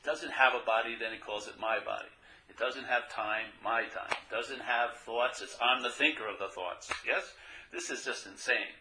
doesn't 0.04 0.32
have 0.32 0.54
a 0.54 0.66
body, 0.66 0.96
then 1.00 1.14
it 1.14 1.22
calls 1.22 1.48
it 1.48 1.60
my 1.60 1.80
body. 1.80 2.10
It 2.50 2.58
doesn't 2.58 2.86
have 2.86 3.10
time, 3.10 3.46
my 3.64 3.84
time. 3.84 4.12
It 4.12 4.30
doesn't 4.34 4.62
have 4.62 4.98
thoughts, 5.06 5.42
it's 5.42 5.56
I'm 5.62 5.84
the 5.84 5.90
thinker 5.90 6.28
of 6.28 6.40
the 6.40 6.50
thoughts. 6.50 6.92
Yes? 7.06 7.24
This 7.72 7.90
is 7.90 8.04
just 8.04 8.28
insane. 8.28 8.76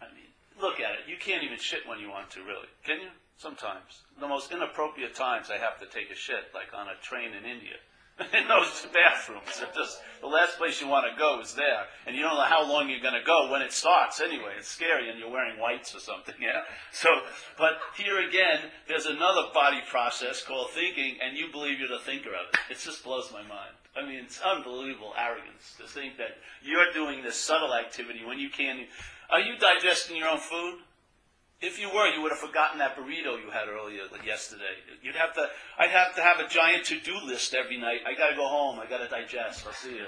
I 0.00 0.06
mean, 0.14 0.30
look 0.60 0.80
at 0.80 0.92
it. 0.92 1.08
You 1.08 1.16
can't 1.18 1.42
even 1.42 1.58
shit 1.58 1.86
when 1.86 1.98
you 1.98 2.08
want 2.08 2.30
to, 2.30 2.40
really. 2.40 2.70
Can 2.84 3.00
you? 3.00 3.10
Sometimes. 3.36 4.02
The 4.20 4.28
most 4.28 4.52
inappropriate 4.52 5.14
times 5.14 5.50
I 5.50 5.58
have 5.58 5.80
to 5.80 5.86
take 5.86 6.10
a 6.10 6.14
shit, 6.14 6.54
like 6.54 6.72
on 6.74 6.86
a 6.88 6.94
train 7.02 7.34
in 7.34 7.44
India. 7.44 7.76
in 8.20 8.46
those 8.46 8.86
bathrooms. 8.92 9.62
Just 9.74 10.02
the 10.20 10.26
last 10.26 10.58
place 10.58 10.80
you 10.80 10.86
want 10.86 11.06
to 11.10 11.18
go 11.18 11.40
is 11.40 11.54
there, 11.54 11.86
and 12.06 12.14
you 12.14 12.22
don't 12.22 12.36
know 12.36 12.44
how 12.44 12.68
long 12.68 12.88
you're 12.88 13.00
going 13.00 13.18
to 13.18 13.24
go 13.24 13.50
when 13.50 13.62
it 13.62 13.72
starts. 13.72 14.20
Anyway, 14.20 14.52
it's 14.58 14.68
scary, 14.68 15.08
and 15.08 15.18
you're 15.18 15.30
wearing 15.30 15.58
whites 15.58 15.94
or 15.94 16.00
something. 16.00 16.34
Yeah. 16.42 16.62
So, 16.92 17.08
but 17.56 17.78
here 17.96 18.18
again, 18.26 18.70
there's 18.88 19.06
another 19.06 19.42
body 19.54 19.80
process 19.88 20.42
called 20.42 20.70
thinking, 20.70 21.18
and 21.22 21.36
you 21.36 21.52
believe 21.52 21.78
you're 21.78 21.88
the 21.88 22.02
thinker 22.04 22.30
of 22.30 22.52
it. 22.52 22.72
It 22.72 22.78
just 22.80 23.04
blows 23.04 23.30
my 23.32 23.42
mind. 23.42 23.74
I 23.96 24.06
mean, 24.06 24.20
it's 24.24 24.40
unbelievable 24.40 25.12
arrogance 25.18 25.74
to 25.78 25.86
think 25.86 26.16
that 26.16 26.38
you're 26.62 26.92
doing 26.94 27.22
this 27.22 27.36
subtle 27.36 27.74
activity 27.74 28.24
when 28.24 28.38
you 28.38 28.48
can't. 28.48 28.80
Are 29.30 29.40
you 29.40 29.58
digesting 29.58 30.16
your 30.16 30.28
own 30.28 30.38
food? 30.38 30.78
If 31.60 31.78
you 31.78 31.88
were, 31.94 32.08
you 32.08 32.20
would 32.22 32.32
have 32.32 32.40
forgotten 32.40 32.80
that 32.80 32.96
burrito 32.96 33.38
you 33.38 33.50
had 33.52 33.68
earlier 33.68 34.02
like 34.10 34.26
yesterday. 34.26 34.82
You'd 35.00 35.14
have 35.14 35.32
to. 35.34 35.46
I'd 35.78 35.90
have 35.90 36.16
to 36.16 36.22
have 36.22 36.40
a 36.40 36.48
giant 36.48 36.86
to-do 36.86 37.16
list 37.24 37.54
every 37.54 37.78
night. 37.78 38.00
I 38.04 38.18
got 38.18 38.30
to 38.30 38.36
go 38.36 38.48
home. 38.48 38.80
I 38.80 38.86
got 38.86 38.98
to 38.98 39.08
digest. 39.08 39.64
I'll 39.64 39.72
see 39.72 39.94
you. 39.94 40.06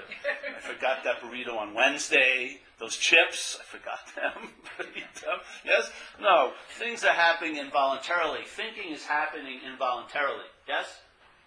I 0.57 0.59
forgot 0.59 1.05
that 1.05 1.21
burrito 1.21 1.55
on 1.55 1.73
Wednesday. 1.73 2.59
Those 2.77 2.97
chips, 2.97 3.57
I 3.61 3.63
forgot 3.63 3.99
them. 4.15 4.49
yes, 5.65 5.89
no. 6.19 6.51
Things 6.77 7.05
are 7.05 7.13
happening 7.13 7.55
involuntarily. 7.55 8.41
Thinking 8.45 8.91
is 8.91 9.05
happening 9.05 9.59
involuntarily. 9.65 10.49
Yes. 10.67 10.87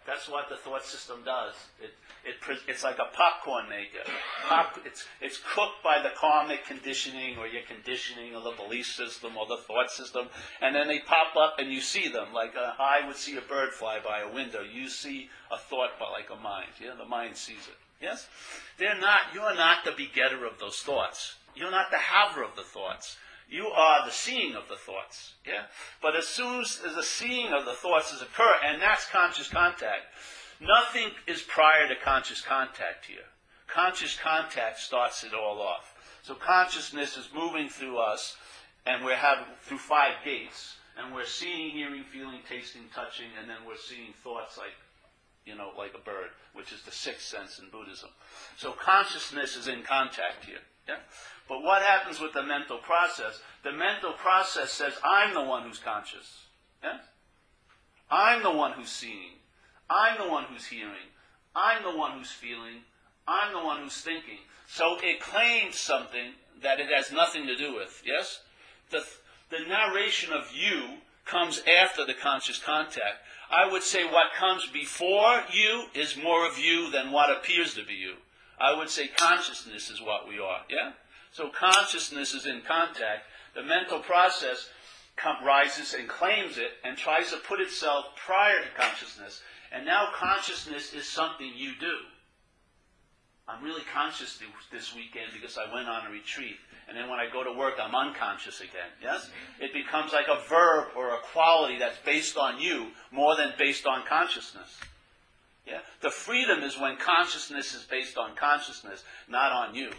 That's 0.09 0.27
what 0.27 0.48
the 0.48 0.57
thought 0.57 0.85
system 0.85 1.20
does. 1.22 1.53
It, 1.83 1.90
it, 2.24 2.37
it's 2.66 2.85
like 2.85 2.98
a 2.98 3.14
popcorn 3.14 3.68
maker. 3.68 4.09
Pop, 4.48 4.78
it's, 4.85 5.07
it's 5.20 5.38
cooked 5.54 5.83
by 5.83 6.00
the 6.02 6.11
karmic 6.16 6.64
conditioning 6.64 7.38
or 7.38 7.46
your 7.46 7.62
conditioning 7.62 8.35
or 8.35 8.42
the 8.42 8.57
belief 8.57 8.87
system 8.87 9.37
or 9.37 9.46
the 9.46 9.57
thought 9.57 9.90
system, 9.90 10.28
and 10.61 10.74
then 10.74 10.88
they 10.88 11.00
pop 11.00 11.37
up 11.37 11.57
and 11.59 11.72
you 11.72 11.81
see 11.81 12.09
them. 12.09 12.33
Like 12.33 12.54
uh, 12.57 12.72
a 12.78 12.83
eye 12.83 13.00
would 13.07 13.16
see 13.16 13.37
a 13.37 13.42
bird 13.42 13.70
fly 13.70 13.98
by 14.04 14.20
a 14.20 14.33
window. 14.33 14.61
You 14.62 14.88
see 14.88 15.28
a 15.50 15.59
thought 15.59 15.98
by 15.98 16.11
like 16.11 16.31
a 16.31 16.42
mind. 16.42 16.70
Yeah, 16.83 16.94
the 16.98 17.04
mind 17.04 17.37
sees 17.37 17.66
it. 17.68 17.76
Yes? 18.00 18.28
They're 18.78 18.98
not, 18.98 19.20
you're 19.35 19.54
not 19.54 19.85
the 19.85 19.92
begetter 19.92 20.44
of 20.46 20.59
those 20.59 20.76
thoughts. 20.76 21.35
You're 21.54 21.70
not 21.70 21.90
the 21.90 21.98
haver 21.98 22.44
of 22.44 22.54
the 22.57 22.62
thoughts. 22.62 23.16
You 23.48 23.66
are 23.66 24.04
the 24.04 24.12
seeing 24.12 24.54
of 24.54 24.68
the 24.68 24.76
thoughts. 24.76 25.33
Yeah? 25.46 25.64
But 26.02 26.14
as 26.14 26.28
soon 26.28 26.61
as 26.61 26.81
the 26.83 27.02
seeing 27.02 27.52
of 27.52 27.64
the 27.64 27.72
thoughts 27.72 28.11
has 28.12 28.22
occurred, 28.22 28.61
and 28.64 28.81
that's 28.81 29.07
conscious 29.07 29.48
contact, 29.48 30.02
nothing 30.61 31.11
is 31.27 31.42
prior 31.42 31.88
to 31.88 31.94
conscious 31.97 32.40
contact 32.40 33.07
here. 33.07 33.27
Conscious 33.66 34.16
contact 34.16 34.79
starts 34.79 35.25
it 35.25 35.35
all 35.35 35.61
off. 35.61 35.94
So 36.23 36.35
consciousness 36.35 37.16
is 37.16 37.29
moving 37.35 37.68
through 37.68 37.99
us, 37.99 38.37
and 38.87 39.05
we're 39.05 39.16
having 39.16 39.44
through 39.62 39.79
five 39.79 40.14
gates, 40.25 40.77
and 40.97 41.14
we're 41.14 41.27
seeing, 41.27 41.71
hearing, 41.71 42.05
feeling, 42.05 42.40
tasting, 42.49 42.83
touching, 42.94 43.29
and 43.40 43.49
then 43.49 43.59
we're 43.66 43.77
seeing 43.77 44.12
thoughts 44.25 44.59
like, 44.59 44.75
you 45.44 45.55
know, 45.55 45.71
like 45.77 45.94
a 45.94 46.05
bird, 46.05 46.31
which 46.55 46.73
is 46.73 46.83
the 46.83 46.90
sixth 46.90 47.27
sense 47.27 47.59
in 47.59 47.71
Buddhism. 47.71 48.11
So 48.57 48.73
consciousness 48.73 49.57
is 49.57 49.68
in 49.68 49.83
contact 49.83 50.44
here. 50.44 50.61
Yeah? 50.88 50.97
But 51.49 51.62
what 51.62 51.83
happens 51.83 52.21
with 52.21 52.33
the 52.33 52.42
mental 52.42 52.79
process? 52.79 53.40
The 53.62 53.73
mental 53.73 54.12
process 54.12 54.71
says, 54.71 54.94
I'm 55.05 55.35
the 55.35 55.42
one 55.42 55.62
who's 55.62 55.79
conscious. 55.79 56.47
Yeah? 56.83 56.99
I'm 58.11 58.42
the 58.42 58.51
one 58.51 58.73
who's 58.73 58.90
seeing. 58.90 59.38
I'm 59.90 60.18
the 60.18 60.31
one 60.31 60.44
who's 60.44 60.66
hearing. 60.66 61.12
I'm 61.55 61.83
the 61.83 61.96
one 61.96 62.18
who's 62.18 62.31
feeling. 62.31 62.83
I'm 63.27 63.53
the 63.53 63.64
one 63.64 63.83
who's 63.83 64.01
thinking. 64.01 64.38
So 64.68 64.96
it 65.03 65.20
claims 65.20 65.79
something 65.79 66.33
that 66.62 66.81
it 66.81 66.88
has 66.94 67.12
nothing 67.12 67.46
to 67.46 67.57
do 67.57 67.74
with. 67.74 68.03
Yes? 68.05 68.40
The, 68.90 69.05
the 69.51 69.66
narration 69.66 70.33
of 70.33 70.51
you 70.53 70.98
comes 71.24 71.62
after 71.83 72.05
the 72.05 72.14
conscious 72.14 72.59
contact. 72.59 73.22
I 73.51 73.70
would 73.70 73.83
say 73.83 74.05
what 74.05 74.33
comes 74.38 74.66
before 74.66 75.42
you 75.53 75.87
is 75.94 76.16
more 76.16 76.46
of 76.46 76.59
you 76.59 76.90
than 76.90 77.12
what 77.12 77.31
appears 77.31 77.74
to 77.74 77.85
be 77.85 77.94
you. 77.94 78.14
I 78.61 78.77
would 78.77 78.90
say 78.90 79.09
consciousness 79.09 79.90
is 79.90 80.03
what 80.03 80.29
we 80.29 80.38
are. 80.38 80.61
Yeah? 80.68 80.92
So 81.33 81.48
consciousness 81.48 82.35
is 82.35 82.46
in 82.46 82.62
contact. 82.66 83.24
The 83.55 83.62
mental 83.62 84.01
process 84.01 84.68
rises 85.44 85.94
and 85.94 86.09
claims 86.09 86.59
it 86.59 86.72
and 86.85 86.96
tries 86.96 87.31
to 87.31 87.38
put 87.38 87.61
itself 87.61 88.07
prior 88.16 88.62
to 88.62 88.68
consciousness. 88.81 89.42
And 89.72 89.85
now 89.85 90.09
consciousness 90.14 90.94
is 90.94 91.07
something 91.07 91.50
you 91.54 91.72
do. 91.78 91.96
I'm 93.46 93.64
really 93.64 93.83
conscious 93.94 94.38
this 94.70 94.94
weekend 94.94 95.33
because 95.33 95.57
I 95.57 95.72
went 95.72 95.88
on 95.88 96.07
a 96.07 96.11
retreat. 96.11 96.57
And 96.87 96.96
then 96.96 97.09
when 97.09 97.18
I 97.18 97.31
go 97.33 97.44
to 97.44 97.52
work, 97.52 97.74
I'm 97.83 97.94
unconscious 97.94 98.61
again. 98.61 98.92
Yes? 99.02 99.24
Mm-hmm. 99.24 99.64
It 99.64 99.72
becomes 99.72 100.12
like 100.12 100.26
a 100.28 100.46
verb 100.48 100.88
or 100.96 101.14
a 101.14 101.18
quality 101.33 101.78
that's 101.78 101.98
based 102.04 102.37
on 102.37 102.61
you 102.61 102.88
more 103.11 103.37
than 103.37 103.52
based 103.59 103.87
on 103.87 104.04
consciousness. 104.07 104.78
Yeah? 105.66 105.81
The 106.00 106.11
freedom 106.11 106.62
is 106.62 106.78
when 106.78 106.96
consciousness 106.96 107.74
is 107.74 107.85
based 107.85 108.16
on 108.16 108.37
consciousness, 108.37 109.04
not 109.28 109.52
on 109.52 109.74
you. 109.74 109.90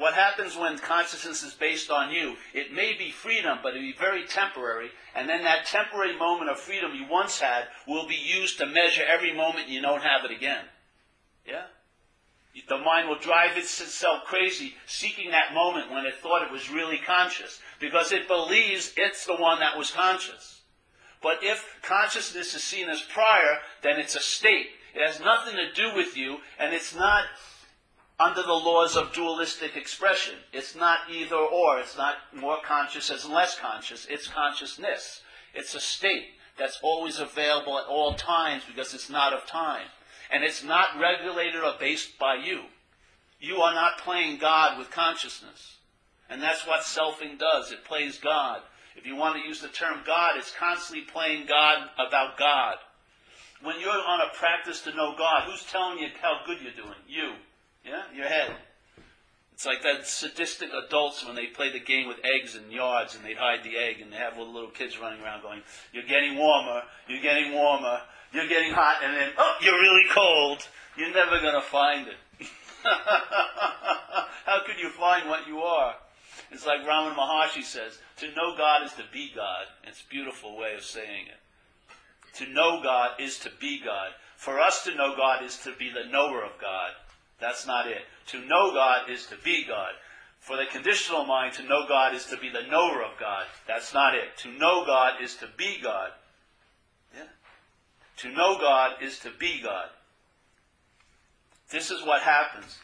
What 0.00 0.14
happens 0.14 0.56
when 0.56 0.78
consciousness 0.78 1.42
is 1.42 1.52
based 1.52 1.90
on 1.90 2.10
you? 2.10 2.36
It 2.54 2.72
may 2.72 2.94
be 2.94 3.10
freedom, 3.10 3.58
but 3.62 3.74
it'll 3.74 3.82
be 3.82 3.92
very 3.92 4.24
temporary, 4.24 4.88
and 5.14 5.28
then 5.28 5.44
that 5.44 5.66
temporary 5.66 6.16
moment 6.16 6.48
of 6.48 6.58
freedom 6.58 6.92
you 6.94 7.06
once 7.06 7.38
had 7.38 7.64
will 7.86 8.08
be 8.08 8.14
used 8.14 8.56
to 8.58 8.66
measure 8.66 9.02
every 9.06 9.34
moment 9.34 9.68
you 9.68 9.82
don't 9.82 10.00
have 10.00 10.24
it 10.24 10.34
again. 10.34 10.64
Yeah? 11.46 11.64
The 12.66 12.78
mind 12.78 13.10
will 13.10 13.18
drive 13.18 13.58
itself 13.58 14.24
crazy 14.24 14.74
seeking 14.86 15.32
that 15.32 15.52
moment 15.52 15.90
when 15.90 16.06
it 16.06 16.14
thought 16.14 16.46
it 16.46 16.52
was 16.52 16.70
really 16.70 16.98
conscious 17.06 17.60
because 17.78 18.10
it 18.10 18.26
believes 18.26 18.94
it's 18.96 19.26
the 19.26 19.36
one 19.36 19.60
that 19.60 19.76
was 19.76 19.90
conscious. 19.90 20.62
But 21.22 21.40
if 21.42 21.62
consciousness 21.82 22.54
is 22.54 22.64
seen 22.64 22.88
as 22.88 23.02
prior, 23.02 23.58
then 23.82 24.00
it's 24.00 24.16
a 24.16 24.20
state. 24.20 24.68
It 24.94 25.06
has 25.06 25.20
nothing 25.20 25.56
to 25.56 25.74
do 25.74 25.94
with 25.94 26.16
you, 26.16 26.38
and 26.58 26.72
it's 26.72 26.94
not 26.94 27.24
under 28.20 28.42
the 28.42 28.52
laws 28.52 28.96
of 28.96 29.12
dualistic 29.12 29.76
expression. 29.76 30.34
It's 30.52 30.76
not 30.76 30.98
either 31.10 31.36
or. 31.36 31.78
It's 31.80 31.96
not 31.96 32.16
more 32.34 32.58
conscious 32.62 33.10
as 33.10 33.26
less 33.26 33.58
conscious. 33.58 34.06
It's 34.10 34.28
consciousness. 34.28 35.22
It's 35.54 35.74
a 35.74 35.80
state 35.80 36.26
that's 36.58 36.78
always 36.82 37.18
available 37.18 37.78
at 37.78 37.86
all 37.86 38.14
times 38.14 38.62
because 38.66 38.92
it's 38.92 39.08
not 39.08 39.32
of 39.32 39.46
time. 39.46 39.86
And 40.30 40.44
it's 40.44 40.62
not 40.62 41.00
regulated 41.00 41.62
or 41.62 41.74
based 41.80 42.18
by 42.18 42.36
you. 42.36 42.60
You 43.40 43.62
are 43.62 43.74
not 43.74 43.98
playing 43.98 44.38
God 44.38 44.78
with 44.78 44.90
consciousness. 44.90 45.78
And 46.28 46.42
that's 46.42 46.66
what 46.66 46.82
selfing 46.82 47.38
does. 47.38 47.72
It 47.72 47.84
plays 47.84 48.18
God. 48.18 48.60
If 48.96 49.06
you 49.06 49.16
want 49.16 49.36
to 49.36 49.48
use 49.48 49.60
the 49.62 49.68
term 49.68 50.00
God, 50.06 50.32
it's 50.36 50.54
constantly 50.54 51.06
playing 51.10 51.46
God 51.46 51.88
about 51.94 52.36
God. 52.36 52.76
When 53.62 53.80
you're 53.80 53.90
on 53.90 54.20
a 54.20 54.36
practice 54.36 54.82
to 54.82 54.94
know 54.94 55.14
God, 55.16 55.44
who's 55.44 55.64
telling 55.64 55.98
you 55.98 56.08
how 56.20 56.40
good 56.46 56.58
you're 56.62 56.72
doing? 56.72 57.00
You. 57.08 57.32
Yeah? 57.84 58.02
Your 58.14 58.26
head. 58.26 58.54
It's 59.52 59.66
like 59.66 59.82
that 59.82 60.06
sadistic 60.06 60.70
adults 60.72 61.24
when 61.26 61.36
they 61.36 61.46
play 61.46 61.70
the 61.70 61.80
game 61.80 62.08
with 62.08 62.16
eggs 62.24 62.56
and 62.56 62.72
yards 62.72 63.14
and 63.14 63.22
they'd 63.22 63.36
hide 63.36 63.62
the 63.62 63.76
egg 63.76 64.00
and 64.00 64.10
they 64.10 64.16
have 64.16 64.38
all 64.38 64.46
the 64.46 64.50
little 64.50 64.70
kids 64.70 64.98
running 64.98 65.22
around 65.22 65.42
going, 65.42 65.60
You're 65.92 66.04
getting 66.04 66.38
warmer, 66.38 66.82
you're 67.08 67.20
getting 67.20 67.52
warmer, 67.52 68.00
you're 68.32 68.48
getting 68.48 68.72
hot, 68.72 69.02
and 69.04 69.14
then, 69.14 69.30
oh, 69.36 69.56
you're 69.60 69.78
really 69.78 70.08
cold. 70.10 70.66
You're 70.96 71.12
never 71.12 71.40
going 71.40 71.54
to 71.54 71.60
find 71.60 72.08
it. 72.08 72.46
How 72.84 74.64
could 74.66 74.78
you 74.80 74.88
find 74.90 75.28
what 75.28 75.46
you 75.46 75.58
are? 75.60 75.94
It's 76.50 76.66
like 76.66 76.80
Ramana 76.80 77.14
Maharshi 77.14 77.62
says, 77.62 77.98
to 78.16 78.28
know 78.28 78.56
God 78.56 78.84
is 78.84 78.92
to 78.94 79.04
be 79.12 79.30
God. 79.34 79.66
It's 79.84 80.02
a 80.02 80.08
beautiful 80.08 80.56
way 80.56 80.74
of 80.74 80.82
saying 80.82 81.26
it. 81.26 82.36
To 82.38 82.48
know 82.52 82.82
God 82.82 83.20
is 83.20 83.38
to 83.40 83.50
be 83.60 83.80
God. 83.84 84.10
For 84.36 84.58
us 84.58 84.84
to 84.84 84.94
know 84.94 85.14
God 85.16 85.44
is 85.44 85.58
to 85.58 85.74
be 85.78 85.90
the 85.90 86.10
knower 86.10 86.42
of 86.42 86.52
God. 86.60 86.92
That's 87.40 87.66
not 87.66 87.86
it. 87.86 88.02
To 88.28 88.38
know 88.38 88.72
God 88.72 89.10
is 89.10 89.26
to 89.26 89.36
be 89.42 89.64
God. 89.66 89.92
For 90.40 90.56
the 90.56 90.66
conditional 90.70 91.24
mind, 91.26 91.54
to 91.54 91.62
know 91.62 91.86
God 91.86 92.14
is 92.14 92.24
to 92.26 92.36
be 92.36 92.48
the 92.48 92.66
knower 92.70 93.02
of 93.02 93.18
God. 93.18 93.44
That's 93.66 93.92
not 93.92 94.14
it. 94.14 94.36
To 94.38 94.48
know 94.48 94.84
God 94.86 95.22
is 95.22 95.36
to 95.36 95.48
be 95.56 95.78
God. 95.82 96.10
Yeah. 97.14 97.24
To 98.18 98.30
know 98.30 98.58
God 98.58 99.02
is 99.02 99.18
to 99.20 99.30
be 99.38 99.60
God. 99.62 99.88
This 101.70 101.90
is 101.90 102.04
what 102.04 102.22
happens. 102.22 102.78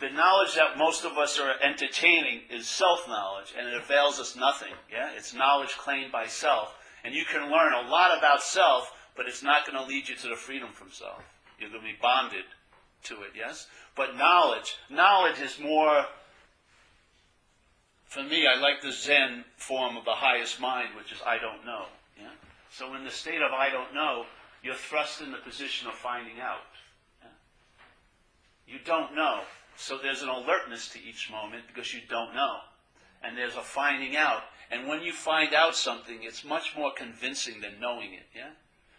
The 0.00 0.10
knowledge 0.10 0.54
that 0.56 0.76
most 0.76 1.04
of 1.04 1.16
us 1.18 1.38
are 1.38 1.54
entertaining 1.62 2.40
is 2.50 2.66
self 2.66 3.06
knowledge, 3.06 3.54
and 3.56 3.68
it 3.68 3.74
avails 3.74 4.18
us 4.18 4.34
nothing. 4.34 4.72
Yeah? 4.90 5.10
It's 5.16 5.34
knowledge 5.34 5.76
claimed 5.78 6.10
by 6.10 6.26
self. 6.26 6.74
And 7.04 7.14
you 7.14 7.24
can 7.24 7.50
learn 7.50 7.74
a 7.74 7.88
lot 7.88 8.16
about 8.16 8.42
self, 8.42 8.92
but 9.14 9.26
it's 9.26 9.42
not 9.42 9.66
going 9.66 9.78
to 9.78 9.86
lead 9.86 10.08
you 10.08 10.16
to 10.16 10.28
the 10.28 10.36
freedom 10.36 10.70
from 10.72 10.90
self. 10.90 11.22
You're 11.60 11.70
going 11.70 11.82
to 11.82 11.86
be 11.86 11.98
bonded 12.00 12.44
to 13.04 13.22
it, 13.22 13.30
yes? 13.36 13.66
But 13.96 14.16
knowledge, 14.16 14.76
knowledge 14.90 15.40
is 15.40 15.58
more, 15.58 16.06
for 18.04 18.22
me, 18.22 18.46
I 18.46 18.60
like 18.60 18.82
the 18.82 18.92
Zen 18.92 19.44
form 19.56 19.96
of 19.96 20.04
the 20.04 20.12
highest 20.12 20.60
mind, 20.60 20.90
which 20.96 21.12
is 21.12 21.18
I 21.24 21.38
don't 21.38 21.64
know. 21.64 21.86
Yeah? 22.20 22.30
So 22.70 22.94
in 22.94 23.04
the 23.04 23.10
state 23.10 23.42
of 23.42 23.52
I 23.52 23.70
don't 23.70 23.94
know, 23.94 24.24
you're 24.62 24.74
thrust 24.74 25.20
in 25.20 25.30
the 25.30 25.38
position 25.38 25.88
of 25.88 25.94
finding 25.94 26.40
out. 26.40 26.58
Yeah? 27.22 28.74
You 28.74 28.78
don't 28.84 29.14
know. 29.14 29.40
So 29.76 29.98
there's 29.98 30.22
an 30.22 30.28
alertness 30.28 30.88
to 30.90 31.02
each 31.02 31.30
moment 31.30 31.64
because 31.66 31.92
you 31.92 32.00
don't 32.08 32.34
know. 32.34 32.58
And 33.22 33.36
there's 33.36 33.56
a 33.56 33.62
finding 33.62 34.16
out. 34.16 34.42
And 34.70 34.88
when 34.88 35.02
you 35.02 35.12
find 35.12 35.54
out 35.54 35.74
something, 35.74 36.20
it's 36.22 36.44
much 36.44 36.74
more 36.76 36.92
convincing 36.96 37.60
than 37.60 37.80
knowing 37.80 38.12
it, 38.14 38.26
yeah? 38.34 38.50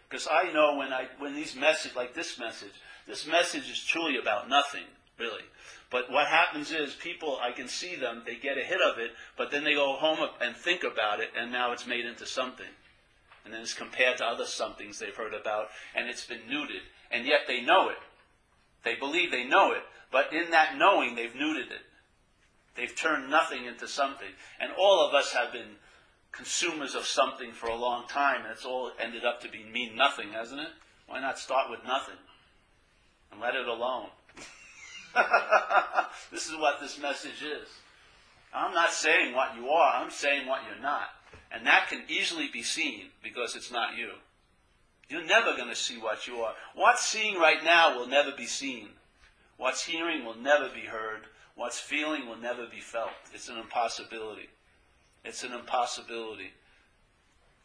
Because 0.08 0.28
I 0.30 0.52
know 0.52 0.76
when 0.76 0.92
I 0.92 1.06
when 1.18 1.34
these 1.34 1.56
message 1.56 1.96
like 1.96 2.14
this 2.14 2.38
message, 2.38 2.72
this 3.06 3.26
message 3.26 3.70
is 3.70 3.82
truly 3.82 4.18
about 4.18 4.48
nothing, 4.48 4.84
really. 5.18 5.44
But 5.90 6.10
what 6.10 6.26
happens 6.26 6.72
is 6.72 6.94
people 6.94 7.38
I 7.40 7.52
can 7.52 7.68
see 7.68 7.94
them, 7.94 8.22
they 8.26 8.34
get 8.34 8.58
a 8.58 8.62
hit 8.62 8.80
of 8.80 8.98
it, 8.98 9.12
but 9.36 9.50
then 9.50 9.62
they 9.62 9.74
go 9.74 9.94
home 9.94 10.18
and 10.40 10.56
think 10.56 10.82
about 10.82 11.20
it 11.20 11.30
and 11.38 11.52
now 11.52 11.72
it's 11.72 11.86
made 11.86 12.04
into 12.04 12.26
something. 12.26 12.66
And 13.44 13.54
then 13.54 13.60
it's 13.60 13.74
compared 13.74 14.18
to 14.18 14.26
other 14.26 14.44
somethings 14.44 14.98
they've 14.98 15.14
heard 15.14 15.34
about 15.34 15.68
and 15.94 16.08
it's 16.08 16.26
been 16.26 16.40
neutered. 16.50 16.82
And 17.12 17.26
yet 17.26 17.42
they 17.46 17.60
know 17.60 17.88
it. 17.88 17.98
They 18.82 18.96
believe 18.96 19.30
they 19.30 19.44
know 19.44 19.72
it, 19.72 19.82
but 20.10 20.32
in 20.32 20.50
that 20.50 20.76
knowing, 20.76 21.14
they've 21.14 21.32
neutered 21.32 21.70
it. 21.70 21.86
They've 22.76 22.94
turned 22.94 23.30
nothing 23.30 23.64
into 23.64 23.88
something. 23.88 24.28
And 24.60 24.72
all 24.78 25.06
of 25.06 25.14
us 25.14 25.32
have 25.32 25.52
been 25.52 25.76
consumers 26.30 26.94
of 26.94 27.04
something 27.06 27.52
for 27.52 27.68
a 27.68 27.74
long 27.74 28.06
time, 28.06 28.42
and 28.42 28.52
it's 28.52 28.64
all 28.64 28.92
ended 29.00 29.24
up 29.24 29.40
to 29.40 29.48
be 29.48 29.64
mean 29.64 29.96
nothing, 29.96 30.32
hasn't 30.32 30.60
it? 30.60 30.68
Why 31.08 31.20
not 31.20 31.38
start 31.38 31.70
with 31.70 31.80
nothing 31.84 32.16
and 33.32 33.40
let 33.40 33.54
it 33.54 33.66
alone? 33.66 34.08
this 36.30 36.46
is 36.46 36.56
what 36.56 36.80
this 36.80 37.00
message 37.00 37.42
is. 37.42 37.68
I'm 38.54 38.74
not 38.74 38.92
saying 38.92 39.34
what 39.34 39.56
you 39.56 39.68
are, 39.68 39.94
I'm 39.94 40.10
saying 40.10 40.46
what 40.46 40.60
you're 40.68 40.82
not. 40.82 41.08
And 41.52 41.66
that 41.66 41.88
can 41.88 42.02
easily 42.08 42.48
be 42.52 42.62
seen 42.62 43.06
because 43.22 43.54
it's 43.54 43.70
not 43.70 43.96
you. 43.96 44.10
You're 45.08 45.24
never 45.24 45.56
going 45.56 45.68
to 45.68 45.76
see 45.76 45.98
what 45.98 46.26
you 46.26 46.40
are. 46.40 46.54
What's 46.74 47.06
seeing 47.06 47.38
right 47.38 47.62
now 47.64 47.96
will 47.96 48.08
never 48.08 48.32
be 48.36 48.46
seen. 48.46 48.88
What's 49.56 49.84
hearing 49.84 50.24
will 50.24 50.36
never 50.36 50.68
be 50.68 50.80
heard. 50.80 51.22
What's 51.54 51.78
feeling 51.78 52.26
will 52.26 52.36
never 52.36 52.66
be 52.66 52.80
felt. 52.80 53.10
It's 53.32 53.48
an 53.48 53.56
impossibility. 53.56 54.48
It's 55.24 55.44
an 55.44 55.52
impossibility. 55.52 56.50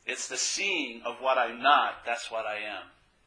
It's 0.06 0.28
the 0.28 0.38
seeing 0.38 1.02
of 1.06 1.16
what 1.20 1.38
I'm 1.38 1.62
not, 1.62 2.06
that's 2.06 2.32
what 2.32 2.46
I 2.46 2.56
am. 2.56 2.84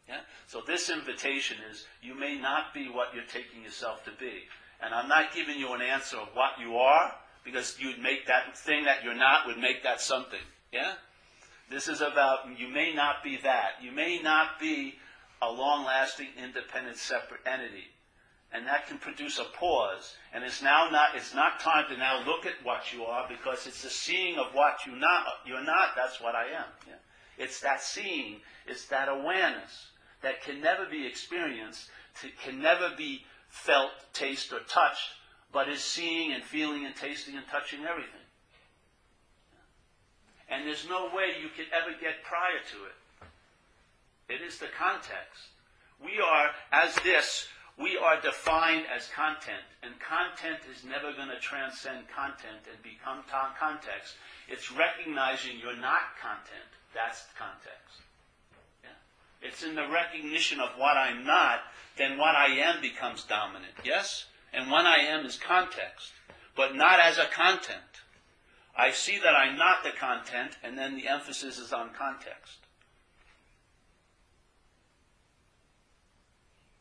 Yeah? 0.09 0.21
So 0.47 0.62
this 0.67 0.90
invitation 0.90 1.59
is 1.71 1.87
you 2.03 2.14
may 2.14 2.38
not 2.38 2.75
be 2.75 2.88
what 2.88 3.14
you're 3.14 3.25
taking 3.25 3.62
yourself 3.62 4.05
to 4.05 4.11
be. 4.19 4.43
And 4.83 4.95
I'm 4.95 5.09
not 5.09 5.35
giving 5.35 5.59
you 5.59 5.73
an 5.73 5.81
answer 5.81 6.19
of 6.19 6.29
what 6.35 6.61
you 6.61 6.77
are, 6.77 7.14
because 7.45 7.77
you'd 7.79 7.99
make 7.99 8.27
that 8.27 8.57
thing 8.57 8.85
that 8.85 9.05
you're 9.05 9.14
not 9.14 9.47
would 9.47 9.59
make 9.59 9.83
that 9.83 10.01
something. 10.01 10.40
Yeah? 10.73 10.95
This 11.71 11.88
is 11.88 12.01
about 12.01 12.59
you 12.59 12.69
may 12.69 12.93
not 12.93 13.23
be 13.23 13.38
that. 13.43 13.73
You 13.83 13.93
may 13.93 14.21
not 14.21 14.59
be 14.61 14.95
a 15.40 15.51
long 15.51 15.85
lasting, 15.85 16.29
independent, 16.43 16.97
separate 16.97 17.40
entity. 17.47 17.88
And 18.53 18.67
that 18.67 18.87
can 18.87 18.99
produce 18.99 19.38
a 19.38 19.45
pause. 19.45 20.14
And 20.33 20.45
it's 20.45 20.62
now 20.62 20.88
not 20.90 21.17
it's 21.17 21.35
not 21.35 21.61
time 21.61 21.87
to 21.90 21.97
now 21.97 22.25
look 22.25 22.47
at 22.47 22.55
what 22.62 22.93
you 22.93 23.05
are 23.05 23.27
because 23.29 23.67
it's 23.67 23.83
the 23.83 23.90
seeing 23.90 24.38
of 24.38 24.55
what 24.55 24.87
you 24.87 24.95
not 24.95 25.25
you're 25.45 25.64
not, 25.64 25.97
that's 25.97 26.21
what 26.21 26.35
I 26.35 26.45
am. 26.45 26.71
Yeah? 26.87 26.95
It's 27.37 27.61
that 27.61 27.83
seeing, 27.83 28.40
it's 28.67 28.87
that 28.87 29.09
awareness 29.09 29.88
that 30.25 30.43
can 30.43 30.61
never 30.61 30.87
be 30.91 31.07
experienced, 31.07 31.89
can 32.43 32.61
never 32.61 32.91
be 32.97 33.25
felt, 33.49 33.93
tasted, 34.13 34.57
or 34.57 34.61
touched, 34.61 35.13
but 35.53 35.69
is 35.69 35.81
seeing 35.81 36.33
and 36.33 36.43
feeling 36.43 36.85
and 36.85 36.97
tasting 36.97 37.37
and 37.37 37.47
touching 37.47 37.85
everything. 37.85 38.27
And 40.51 40.67
there's 40.67 40.89
no 40.89 41.11
way 41.15 41.37
you 41.41 41.49
could 41.55 41.67
ever 41.73 41.93
get 42.01 42.25
prior 42.25 42.59
to 42.73 42.79
it. 42.89 44.35
It 44.35 44.41
is 44.41 44.59
the 44.59 44.73
context. 44.77 45.53
We 46.03 46.21
are, 46.21 46.51
as 46.73 46.95
this, 47.05 47.47
we 47.79 47.99
are 47.99 48.21
defined 48.21 48.87
as 48.89 49.09
content, 49.09 49.67
and 49.83 49.93
content 50.01 50.65
is 50.71 50.85
never 50.85 51.13
going 51.13 51.29
to 51.29 51.39
transcend 51.39 52.09
content 52.09 52.65
and 52.71 52.81
become 52.83 53.25
context. 53.29 54.15
It's 54.49 54.73
recognizing 54.73 55.59
you're 55.61 55.77
not 55.77 56.17
content. 56.21 56.71
That's 56.95 57.27
context. 57.37 58.04
It's 59.45 59.63
in 59.63 59.75
the 59.75 59.87
recognition 59.87 60.59
of 60.59 60.71
what 60.79 60.97
I'm 60.97 61.25
not, 61.25 61.61
then 61.99 62.17
what 62.17 62.35
I 62.35 62.47
am 62.47 62.81
becomes 62.81 63.25
dominant. 63.25 63.75
Yes? 63.85 64.25
And 64.55 64.71
what 64.71 64.87
I 64.87 65.01
am 65.01 65.27
is 65.27 65.37
context, 65.37 66.13
but 66.57 66.75
not 66.75 66.99
as 66.99 67.19
a 67.19 67.27
content. 67.27 68.01
I 68.77 68.91
see 68.91 69.19
that 69.19 69.35
I'm 69.35 69.59
not 69.59 69.85
the 69.85 69.91
content, 69.91 70.57
and 70.63 70.79
then 70.79 70.97
the 70.97 71.09
emphasis 71.09 71.59
is 71.59 71.73
on 71.73 71.91
context. 71.91 72.59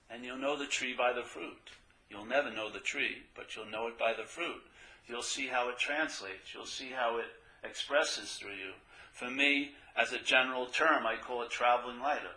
And 0.09 0.23
you'll 0.23 0.37
know 0.37 0.57
the 0.57 0.65
tree 0.65 0.95
by 0.97 1.11
the 1.11 1.23
fruit. 1.23 1.71
You'll 2.09 2.25
never 2.25 2.51
know 2.51 2.71
the 2.71 2.79
tree, 2.79 3.23
but 3.35 3.55
you'll 3.55 3.69
know 3.69 3.87
it 3.87 3.99
by 3.99 4.13
the 4.13 4.23
fruit. 4.23 4.61
You'll 5.07 5.21
see 5.21 5.47
how 5.47 5.69
it 5.69 5.77
translates. 5.77 6.53
You'll 6.53 6.65
see 6.65 6.91
how 6.95 7.17
it 7.17 7.25
expresses 7.63 8.35
through 8.35 8.51
you. 8.51 8.73
For 9.11 9.29
me, 9.29 9.71
as 9.97 10.13
a 10.13 10.19
general 10.19 10.67
term, 10.67 11.05
I 11.05 11.17
call 11.17 11.41
it 11.41 11.49
traveling 11.49 11.99
lighter. 11.99 12.35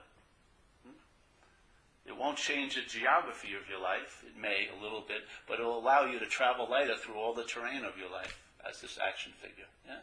It 2.06 2.16
won't 2.16 2.38
change 2.38 2.76
the 2.76 2.82
geography 2.82 3.54
of 3.54 3.68
your 3.68 3.80
life. 3.80 4.22
It 4.26 4.40
may 4.40 4.68
a 4.70 4.82
little 4.82 5.00
bit, 5.06 5.22
but 5.48 5.58
it'll 5.58 5.78
allow 5.78 6.04
you 6.04 6.18
to 6.18 6.26
travel 6.26 6.68
lighter 6.70 6.96
through 6.96 7.16
all 7.16 7.34
the 7.34 7.44
terrain 7.44 7.84
of 7.84 7.98
your 7.98 8.10
life 8.10 8.38
as 8.68 8.80
this 8.80 8.98
action 9.04 9.32
figure. 9.40 9.66
Yeah? 9.86 9.98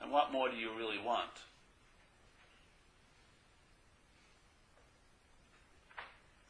And 0.00 0.10
what 0.10 0.32
more 0.32 0.48
do 0.48 0.56
you 0.56 0.70
really 0.76 0.98
want? 0.98 1.42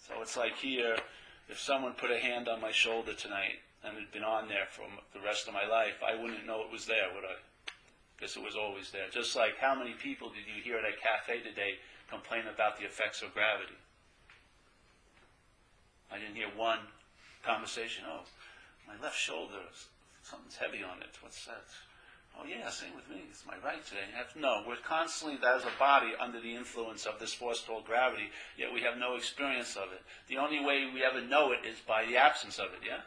So 0.07 0.15
it's 0.23 0.37
like 0.37 0.57
here, 0.57 0.97
if 1.49 1.59
someone 1.59 1.93
put 1.93 2.11
a 2.11 2.19
hand 2.19 2.49
on 2.49 2.61
my 2.61 2.71
shoulder 2.71 3.13
tonight 3.13 3.61
and 3.85 3.97
it 3.97 4.01
had 4.01 4.13
been 4.13 4.25
on 4.25 4.49
there 4.49 4.67
for 4.71 4.87
the 5.13 5.21
rest 5.21 5.49
of 5.49 5.55
my 5.55 5.67
life, 5.67 6.01
I 6.07 6.15
wouldn't 6.21 6.47
know 6.47 6.63
it 6.63 6.73
was 6.73 6.87
there, 6.87 7.09
would 7.15 7.25
I? 7.25 7.37
Because 8.17 8.37
it 8.37 8.43
was 8.43 8.57
always 8.57 8.91
there. 8.91 9.09
Just 9.11 9.37
like 9.37 9.59
how 9.61 9.75
many 9.75 9.93
people 9.93 10.31
did 10.31 10.47
you 10.47 10.63
hear 10.63 10.79
at 10.79 10.85
a 10.85 10.97
cafe 10.97 11.41
today 11.41 11.75
complain 12.09 12.45
about 12.53 12.79
the 12.79 12.85
effects 12.85 13.23
of 13.23 13.35
gravity? 13.35 13.77
I 16.13 16.19
didn't 16.19 16.37
hear 16.37 16.49
one 16.57 16.81
conversation. 17.45 18.05
Oh, 18.09 18.25
my 18.87 18.95
left 19.03 19.19
shoulder 19.19 19.61
something's 20.29 20.57
heavy 20.57 20.85
on 20.85 21.01
it. 21.01 21.17
What's 21.23 21.47
that? 21.47 21.65
Oh 22.39 22.45
yeah, 22.47 22.69
same 22.69 22.95
with 22.95 23.09
me. 23.09 23.25
It's 23.31 23.45
my 23.47 23.57
right 23.65 23.85
today. 23.85 24.05
No, 24.37 24.63
we're 24.67 24.77
constantly 24.77 25.39
as 25.45 25.65
a 25.65 25.79
body 25.79 26.13
under 26.21 26.41
the 26.41 26.55
influence 26.55 27.07
of 27.07 27.19
this 27.19 27.35
force 27.35 27.65
called 27.67 27.87
gravity, 27.87 28.29
yet 28.57 28.73
we 28.73 28.83
have 28.83 28.99
no 28.99 29.17
experience 29.17 29.75
of 29.77 29.91
it. 29.93 30.03
The 30.29 30.37
only 30.37 30.61
way 30.61 30.89
we 30.93 31.03
ever 31.03 31.21
know 31.21 31.53
it 31.53 31.67
is 31.67 31.79
by 31.87 32.05
the 32.05 32.17
absence 32.17 32.59
of 32.59 32.67
it, 32.67 32.87
yeah? 32.87 33.01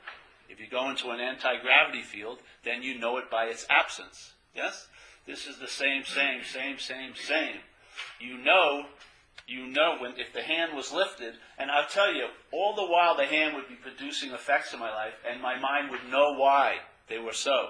If 0.49 0.59
you 0.59 0.67
go 0.67 0.89
into 0.89 1.11
an 1.11 1.21
anti-gravity 1.21 2.01
field, 2.01 2.39
then 2.65 2.83
you 2.83 2.99
know 2.99 3.17
it 3.19 3.29
by 3.31 3.45
its 3.45 3.65
absence. 3.69 4.33
Yes? 4.53 4.87
This 5.25 5.47
is 5.47 5.59
the 5.59 5.67
same, 5.67 6.03
same, 6.03 6.43
same, 6.43 6.77
same, 6.77 7.13
same. 7.15 7.61
You 8.19 8.37
know 8.37 8.85
you 9.47 9.67
know 9.67 9.97
when 9.99 10.13
if 10.17 10.33
the 10.33 10.41
hand 10.41 10.75
was 10.75 10.93
lifted, 10.93 11.35
and 11.57 11.69
I'll 11.69 11.87
tell 11.87 12.13
you, 12.13 12.27
all 12.51 12.75
the 12.75 12.85
while 12.85 13.15
the 13.15 13.25
hand 13.25 13.55
would 13.55 13.67
be 13.67 13.75
producing 13.75 14.31
effects 14.31 14.73
in 14.73 14.79
my 14.79 14.91
life, 14.91 15.13
and 15.29 15.41
my 15.41 15.59
mind 15.59 15.91
would 15.91 16.09
know 16.09 16.33
why 16.33 16.77
they 17.09 17.19
were 17.19 17.33
so. 17.33 17.69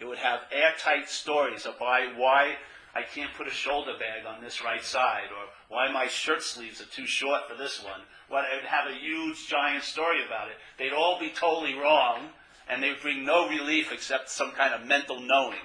It 0.00 0.06
would 0.06 0.18
have 0.18 0.40
airtight 0.52 1.08
stories 1.08 1.66
of 1.66 1.74
why, 1.78 2.56
I 2.94 3.02
can't 3.02 3.34
put 3.34 3.46
a 3.46 3.50
shoulder 3.50 3.92
bag 3.98 4.26
on 4.26 4.42
this 4.42 4.64
right 4.64 4.82
side, 4.82 5.28
or 5.30 5.48
why 5.68 5.92
my 5.92 6.06
shirt 6.06 6.42
sleeves 6.42 6.80
are 6.80 6.86
too 6.86 7.06
short 7.06 7.48
for 7.48 7.56
this 7.56 7.82
one. 7.84 8.00
What 8.28 8.44
it 8.44 8.56
would 8.56 8.64
have 8.64 8.90
a 8.90 8.98
huge, 8.98 9.46
giant 9.48 9.84
story 9.84 10.24
about 10.24 10.48
it. 10.48 10.56
They'd 10.78 10.92
all 10.92 11.18
be 11.18 11.30
totally 11.30 11.74
wrong, 11.74 12.30
and 12.68 12.82
they'd 12.82 13.00
bring 13.00 13.24
no 13.24 13.48
relief 13.48 13.92
except 13.92 14.30
some 14.30 14.52
kind 14.52 14.74
of 14.74 14.86
mental 14.86 15.20
knowing. 15.20 15.58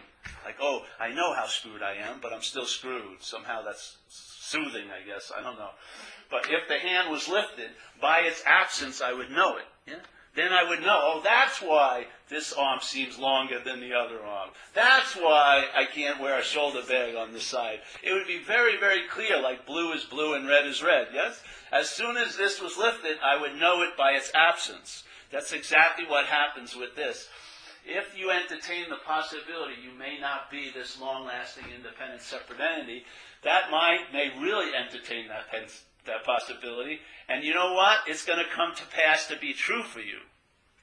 Like, 0.46 0.58
oh, 0.62 0.86
I 1.00 1.10
know 1.10 1.34
how 1.34 1.48
screwed 1.48 1.82
I 1.82 1.96
am, 1.96 2.20
but 2.22 2.34
I'm 2.34 2.42
still 2.42 2.66
screwed. 2.66 3.22
Somehow 3.22 3.62
that's 3.62 3.98
soothing, 4.54 4.86
I 4.94 5.06
guess. 5.08 5.32
I 5.36 5.42
don't 5.42 5.58
know. 5.58 5.72
But 6.30 6.46
if 6.50 6.68
the 6.68 6.78
hand 6.78 7.12
was 7.12 7.28
lifted, 7.28 7.72
by 8.00 8.20
its 8.20 8.44
absence, 8.46 9.02
I 9.02 9.14
would 9.14 9.32
know 9.32 9.58
it. 9.58 9.66
Yeah? 9.88 9.96
Then 10.36 10.52
I 10.52 10.68
would 10.68 10.82
know, 10.82 11.00
oh, 11.02 11.22
that's 11.24 11.62
why 11.62 12.08
this 12.30 12.54
arm 12.54 12.80
seems 12.82 13.20
longer 13.20 13.60
than 13.64 13.80
the 13.80 13.94
other 13.94 14.20
arm. 14.24 14.50
That's 14.74 15.16
why 15.16 15.66
I 15.76 15.86
can't 15.86 16.20
wear 16.20 16.40
a 16.40 16.44
shoulder 16.44 16.82
bag 16.88 17.16
on 17.16 17.34
this 17.34 17.46
side. 17.46 17.80
It 18.02 18.14
would 18.14 18.26
be 18.26 18.40
very, 18.40 18.80
very 18.80 19.08
clear, 19.08 19.40
like 19.40 19.68
blue 19.68 19.92
is 19.94 20.06
blue 20.06 20.34
and 20.34 20.48
red 20.48 20.66
is 20.66 20.82
red, 20.82 21.08
yes? 21.14 21.44
As 21.72 21.90
soon 21.90 22.18
as 22.18 22.36
this 22.36 22.60
was 22.60 22.78
lifted, 22.78 23.18
I 23.24 23.40
would 23.40 23.56
know 23.60 23.84
it 23.84 23.96
by 23.96 24.14
its 24.14 24.32
absence. 24.34 25.04
That's 25.32 25.54
exactly 25.54 26.06
what 26.08 26.26
happens 26.26 26.76
with 26.76 26.96
this. 26.96 27.30
If 27.86 28.18
you 28.18 28.32
entertain 28.32 28.90
the 28.90 29.04
possibility 29.06 29.74
you 29.84 29.98
may 29.98 30.18
not 30.20 30.50
be 30.50 30.72
this 30.74 31.00
long 31.00 31.26
lasting, 31.26 31.66
independent, 31.76 32.22
separate 32.22 32.60
entity, 32.60 33.04
that 33.44 33.72
mind 33.72 34.02
may 34.14 34.32
really 34.40 34.72
entertain 34.74 35.28
that, 35.28 35.46
that 36.06 36.24
possibility. 36.24 37.00
And 37.28 37.44
you 37.44 37.54
know 37.54 37.74
what? 37.74 38.00
It's 38.08 38.26
going 38.26 38.40
to 38.40 38.50
come 38.56 38.74
to 38.76 38.84
pass 38.88 39.28
to 39.28 39.38
be 39.38 39.54
true 39.54 39.84
for 39.84 40.00
you. 40.00 40.20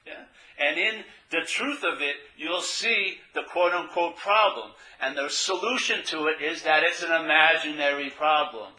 Yeah? 0.05 0.23
And 0.59 0.77
in 0.77 1.03
the 1.31 1.41
truth 1.45 1.83
of 1.83 2.01
it, 2.01 2.15
you'll 2.37 2.61
see 2.61 3.17
the 3.33 3.43
quote 3.43 3.73
unquote 3.73 4.17
problem. 4.17 4.71
And 5.01 5.17
the 5.17 5.29
solution 5.29 6.03
to 6.05 6.27
it 6.27 6.41
is 6.41 6.63
that 6.63 6.83
it's 6.83 7.01
an 7.01 7.11
imaginary 7.11 8.11
problem. 8.11 8.73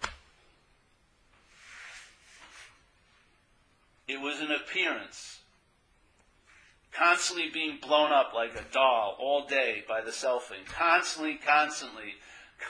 It 4.07 4.21
was 4.21 4.41
an 4.41 4.53
appearance. 4.53 5.41
Constantly 6.93 7.49
being 7.51 7.79
blown 7.81 8.13
up 8.13 8.33
like 8.35 8.55
a 8.55 8.73
doll 8.73 9.17
all 9.19 9.47
day 9.47 9.83
by 9.89 10.01
the 10.03 10.11
selfing. 10.11 10.67
Constantly, 10.67 11.35
constantly, 11.35 12.15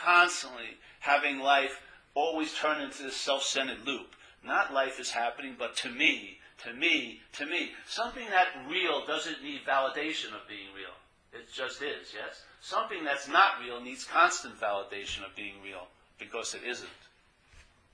constantly 0.04 0.78
having 1.00 1.40
life 1.40 1.80
always 2.14 2.54
turn 2.54 2.80
into 2.80 3.02
this 3.02 3.16
self-centered 3.16 3.84
loop. 3.84 4.14
Not 4.44 4.72
life 4.72 5.00
is 5.00 5.10
happening, 5.10 5.56
but 5.58 5.76
to 5.78 5.88
me, 5.88 6.38
to 6.64 6.72
me, 6.72 7.20
to 7.34 7.46
me. 7.46 7.72
Something 7.86 8.28
that 8.30 8.48
real 8.68 9.04
doesn't 9.06 9.42
need 9.42 9.60
validation 9.66 10.34
of 10.34 10.48
being 10.48 10.68
real. 10.74 10.94
It 11.32 11.52
just 11.52 11.80
is, 11.80 12.12
yes? 12.14 12.42
Something 12.60 13.04
that's 13.04 13.28
not 13.28 13.60
real 13.64 13.80
needs 13.80 14.04
constant 14.04 14.60
validation 14.60 15.24
of 15.24 15.34
being 15.34 15.54
real 15.64 15.88
because 16.18 16.54
it 16.54 16.62
isn't. 16.64 16.88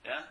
Yeah? 0.04 0.22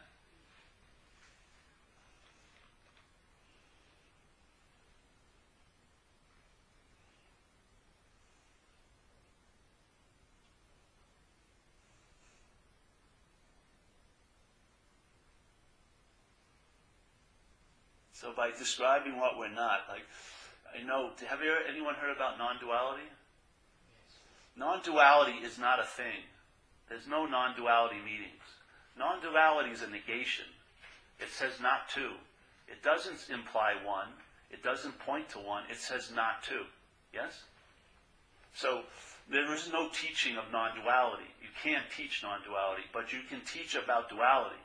So 18.20 18.34
by 18.36 18.50
describing 18.50 19.20
what 19.20 19.38
we're 19.38 19.54
not, 19.54 19.86
like, 19.88 20.02
I 20.74 20.84
know, 20.84 21.12
have 21.30 21.42
you 21.44 21.54
anyone 21.70 21.94
heard 21.94 22.16
about 22.16 22.40
non-duality? 22.40 23.06
Yes. 23.06 24.18
Non-duality 24.56 25.46
is 25.46 25.60
not 25.60 25.80
a 25.80 25.86
thing. 25.86 26.26
There's 26.90 27.06
no 27.08 27.28
non-duality 27.28 27.98
meetings. 28.04 28.42
Non-duality 28.98 29.70
is 29.70 29.84
a 29.84 29.90
negation. 29.90 30.46
It 31.20 31.30
says 31.30 31.62
not 31.62 31.90
to. 31.94 32.18
It 32.68 32.82
doesn't 32.84 33.30
imply 33.32 33.76
one. 33.86 34.10
It 34.50 34.64
doesn't 34.64 34.98
point 34.98 35.30
to 35.30 35.38
one. 35.38 35.64
It 35.70 35.78
says 35.78 36.12
not 36.12 36.42
to. 36.50 36.66
Yes? 37.14 37.44
So 38.56 38.82
there 39.30 39.54
is 39.54 39.70
no 39.72 39.90
teaching 39.94 40.38
of 40.38 40.52
non-duality. 40.52 41.30
You 41.40 41.50
can't 41.64 41.86
teach 41.96 42.24
non-duality, 42.24 42.84
but 42.92 43.14
you 43.14 43.20
can 43.30 43.42
teach 43.42 43.76
about 43.76 44.10
duality. 44.10 44.58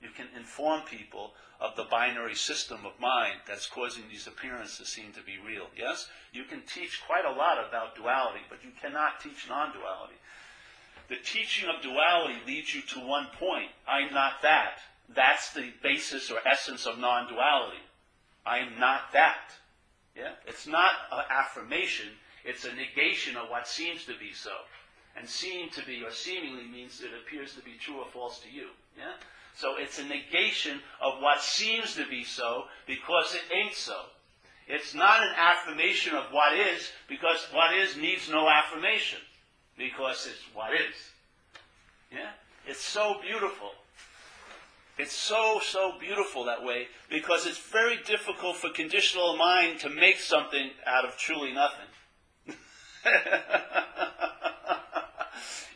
You 0.00 0.10
can 0.16 0.26
inform 0.36 0.82
people 0.82 1.32
of 1.60 1.74
the 1.74 1.84
binary 1.84 2.36
system 2.36 2.86
of 2.86 3.00
mind 3.00 3.40
that's 3.46 3.66
causing 3.66 4.04
these 4.08 4.26
appearances 4.26 4.78
to 4.78 4.84
seem 4.84 5.12
to 5.12 5.22
be 5.22 5.38
real. 5.44 5.66
Yes? 5.76 6.08
You 6.32 6.44
can 6.44 6.62
teach 6.62 7.02
quite 7.06 7.24
a 7.24 7.32
lot 7.32 7.58
about 7.58 7.96
duality, 7.96 8.40
but 8.48 8.62
you 8.62 8.70
cannot 8.80 9.20
teach 9.20 9.48
non 9.48 9.72
duality. 9.72 10.14
The 11.08 11.16
teaching 11.16 11.68
of 11.68 11.82
duality 11.82 12.36
leads 12.46 12.74
you 12.74 12.82
to 12.82 13.00
one 13.00 13.26
point 13.38 13.70
I'm 13.88 14.12
not 14.12 14.42
that. 14.42 14.78
That's 15.08 15.52
the 15.52 15.72
basis 15.82 16.30
or 16.30 16.38
essence 16.46 16.86
of 16.86 16.98
non 16.98 17.28
duality. 17.28 17.82
I 18.46 18.58
am 18.58 18.78
not 18.78 19.12
that. 19.12 19.50
Yeah? 20.14 20.32
It's 20.46 20.66
not 20.66 20.92
an 21.10 21.24
affirmation, 21.30 22.08
it's 22.44 22.64
a 22.64 22.74
negation 22.74 23.36
of 23.36 23.50
what 23.50 23.66
seems 23.66 24.04
to 24.04 24.12
be 24.18 24.32
so. 24.32 24.52
And 25.16 25.28
seem 25.28 25.70
to 25.70 25.84
be 25.84 26.04
or 26.04 26.12
seemingly 26.12 26.66
means 26.66 27.00
it 27.00 27.10
appears 27.12 27.54
to 27.54 27.62
be 27.62 27.74
true 27.80 27.98
or 27.98 28.06
false 28.12 28.38
to 28.40 28.50
you. 28.50 28.68
Yeah? 28.96 29.14
So 29.58 29.74
it's 29.76 29.98
a 29.98 30.04
negation 30.04 30.78
of 31.02 31.20
what 31.20 31.42
seems 31.42 31.96
to 31.96 32.06
be 32.08 32.22
so 32.22 32.64
because 32.86 33.34
it 33.34 33.42
ain't 33.52 33.74
so. 33.74 33.96
It's 34.68 34.94
not 34.94 35.20
an 35.20 35.32
affirmation 35.36 36.14
of 36.14 36.26
what 36.30 36.56
is 36.56 36.88
because 37.08 37.44
what 37.50 37.74
is 37.74 37.96
needs 37.96 38.30
no 38.30 38.48
affirmation 38.48 39.18
because 39.76 40.28
it's 40.30 40.54
what 40.54 40.74
is. 40.74 40.94
Yeah? 42.12 42.30
It's 42.68 42.84
so 42.84 43.16
beautiful. 43.20 43.70
It's 44.96 45.12
so, 45.12 45.60
so 45.60 45.94
beautiful 45.98 46.44
that 46.44 46.62
way 46.62 46.86
because 47.10 47.44
it's 47.44 47.58
very 47.58 47.96
difficult 48.06 48.58
for 48.58 48.70
conditional 48.70 49.36
mind 49.36 49.80
to 49.80 49.90
make 49.90 50.20
something 50.20 50.70
out 50.86 51.04
of 51.04 51.16
truly 51.16 51.52
nothing. 51.52 51.86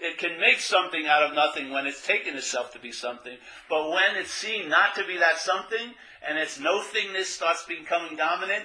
it 0.03 0.19
can 0.19 0.41
make 0.41 0.59
something 0.61 1.07
out 1.07 1.23
of 1.23 1.35
nothing 1.35 1.71
when 1.71 1.87
it's 1.87 2.05
taken 2.07 2.37
itself 2.37 2.73
to 2.73 2.79
be 2.79 2.91
something. 2.93 3.37
But 3.71 3.89
when 3.91 4.17
it's 4.17 4.33
seen 4.33 4.69
not 4.69 4.95
to 4.97 5.07
be 5.07 5.17
that 5.19 5.39
something, 5.39 5.95
and 6.27 6.39
its 6.39 6.59
no 6.59 6.83
thingness 6.83 7.27
starts 7.27 7.65
becoming 7.65 8.17
dominant, 8.17 8.65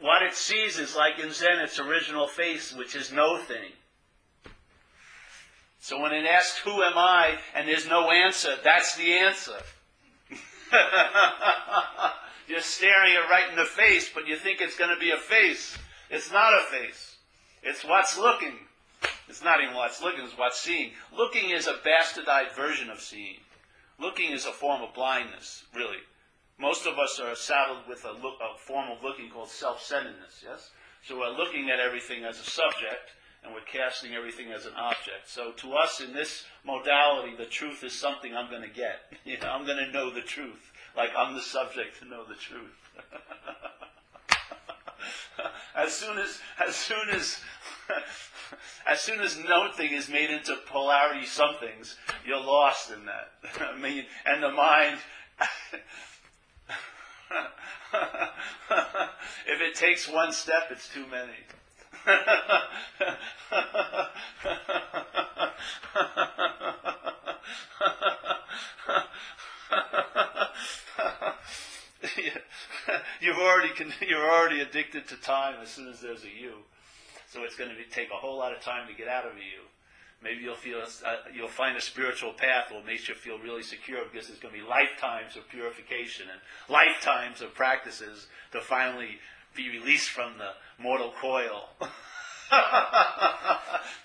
what 0.00 0.22
it 0.22 0.34
sees 0.34 0.78
is 0.78 0.94
like 0.94 1.18
in 1.18 1.32
Zen, 1.32 1.60
its 1.60 1.80
original 1.80 2.26
face, 2.26 2.74
which 2.74 2.94
is 2.94 3.10
no 3.10 3.38
thing. 3.38 3.72
So 5.78 6.00
when 6.00 6.12
it 6.12 6.26
asks, 6.26 6.58
Who 6.58 6.82
am 6.82 6.96
I? 6.98 7.38
and 7.54 7.66
there's 7.66 7.88
no 7.88 8.10
answer, 8.10 8.56
that's 8.62 8.96
the 8.96 9.12
answer. 9.12 9.56
You're 12.48 12.60
staring 12.60 13.14
it 13.14 13.30
right 13.30 13.48
in 13.50 13.56
the 13.56 13.64
face, 13.64 14.10
but 14.14 14.28
you 14.28 14.36
think 14.36 14.60
it's 14.60 14.76
going 14.76 14.94
to 14.94 15.00
be 15.00 15.10
a 15.10 15.16
face. 15.16 15.76
It's 16.10 16.30
not 16.30 16.52
a 16.52 16.62
face. 16.70 17.16
It's 17.62 17.84
what's 17.84 18.18
looking. 18.18 18.65
It's 19.28 19.42
not 19.42 19.62
even 19.62 19.74
what's 19.74 20.00
looking, 20.00 20.24
it's 20.24 20.38
what's 20.38 20.60
seeing. 20.60 20.92
Looking 21.16 21.50
is 21.50 21.66
a 21.66 21.74
bastardized 21.74 22.54
version 22.54 22.90
of 22.90 23.00
seeing. 23.00 23.38
Looking 23.98 24.30
is 24.30 24.46
a 24.46 24.52
form 24.52 24.82
of 24.82 24.94
blindness, 24.94 25.64
really. 25.74 25.98
Most 26.58 26.86
of 26.86 26.98
us 26.98 27.20
are 27.20 27.34
saddled 27.34 27.88
with 27.88 28.04
a, 28.04 28.12
look, 28.12 28.38
a 28.40 28.56
form 28.58 28.90
of 28.90 29.02
looking 29.02 29.30
called 29.30 29.50
self-centeredness, 29.50 30.44
yes? 30.44 30.70
So 31.06 31.18
we're 31.18 31.36
looking 31.36 31.70
at 31.70 31.80
everything 31.80 32.24
as 32.24 32.40
a 32.40 32.44
subject, 32.44 33.12
and 33.44 33.52
we're 33.52 33.60
casting 33.60 34.14
everything 34.14 34.52
as 34.52 34.66
an 34.66 34.74
object. 34.74 35.28
So 35.28 35.52
to 35.52 35.74
us 35.74 36.00
in 36.00 36.12
this 36.12 36.44
modality, 36.64 37.36
the 37.36 37.44
truth 37.44 37.84
is 37.84 37.92
something 37.92 38.34
I'm 38.34 38.50
going 38.50 38.62
to 38.62 38.68
get. 38.68 39.00
You 39.24 39.38
know, 39.38 39.48
I'm 39.48 39.66
going 39.66 39.84
to 39.84 39.92
know 39.92 40.10
the 40.10 40.20
truth, 40.20 40.72
like 40.96 41.10
I'm 41.16 41.34
the 41.34 41.42
subject 41.42 41.98
to 41.98 42.06
know 42.06 42.24
the 42.24 42.36
truth. 42.36 42.74
as 45.76 45.92
soon 45.92 46.18
as, 46.18 46.40
as 46.66 46.76
soon 46.76 47.10
as 47.10 47.40
as 48.86 49.00
soon 49.00 49.20
as 49.20 49.38
nothing 49.38 49.92
is 49.92 50.08
made 50.08 50.30
into 50.30 50.56
polarity 50.66 51.26
somethings, 51.26 51.96
you're 52.26 52.40
lost 52.40 52.90
in 52.90 53.04
that. 53.06 53.32
I 53.60 53.78
mean, 53.78 54.04
and 54.24 54.42
the 54.42 54.50
mind, 54.50 54.98
if 59.46 59.60
it 59.60 59.74
takes 59.74 60.08
one 60.08 60.32
step, 60.32 60.68
it's 60.70 60.88
too 60.88 61.04
many. 61.10 61.32
you've 73.20 73.38
already 73.38 73.70
you're 74.06 74.30
already 74.30 74.60
addicted 74.60 75.08
to 75.08 75.16
time 75.16 75.56
as 75.62 75.70
soon 75.70 75.88
as 75.88 76.00
there's 76.00 76.22
a 76.24 76.28
you. 76.28 76.52
So 77.30 77.42
it's 77.44 77.56
going 77.56 77.70
to 77.70 77.76
take 77.90 78.10
a 78.10 78.16
whole 78.16 78.38
lot 78.38 78.52
of 78.52 78.60
time 78.60 78.86
to 78.88 78.94
get 78.94 79.08
out 79.08 79.26
of 79.26 79.36
you. 79.36 79.66
Maybe 80.22 80.42
you'll 80.42 80.54
feel 80.54 80.80
uh, 80.80 81.16
you'll 81.34 81.48
find 81.48 81.76
a 81.76 81.80
spiritual 81.80 82.32
path 82.32 82.70
will 82.70 82.82
make 82.82 83.06
you 83.06 83.14
feel 83.14 83.38
really 83.38 83.62
secure 83.62 84.04
because 84.10 84.28
there's 84.28 84.40
going 84.40 84.54
to 84.54 84.60
be 84.60 84.66
lifetimes 84.66 85.36
of 85.36 85.48
purification 85.48 86.26
and 86.30 86.40
lifetimes 86.68 87.42
of 87.42 87.54
practices 87.54 88.26
to 88.52 88.60
finally 88.60 89.18
be 89.54 89.68
released 89.68 90.10
from 90.10 90.38
the 90.38 90.52
mortal 90.82 91.12
coil. 91.20 91.68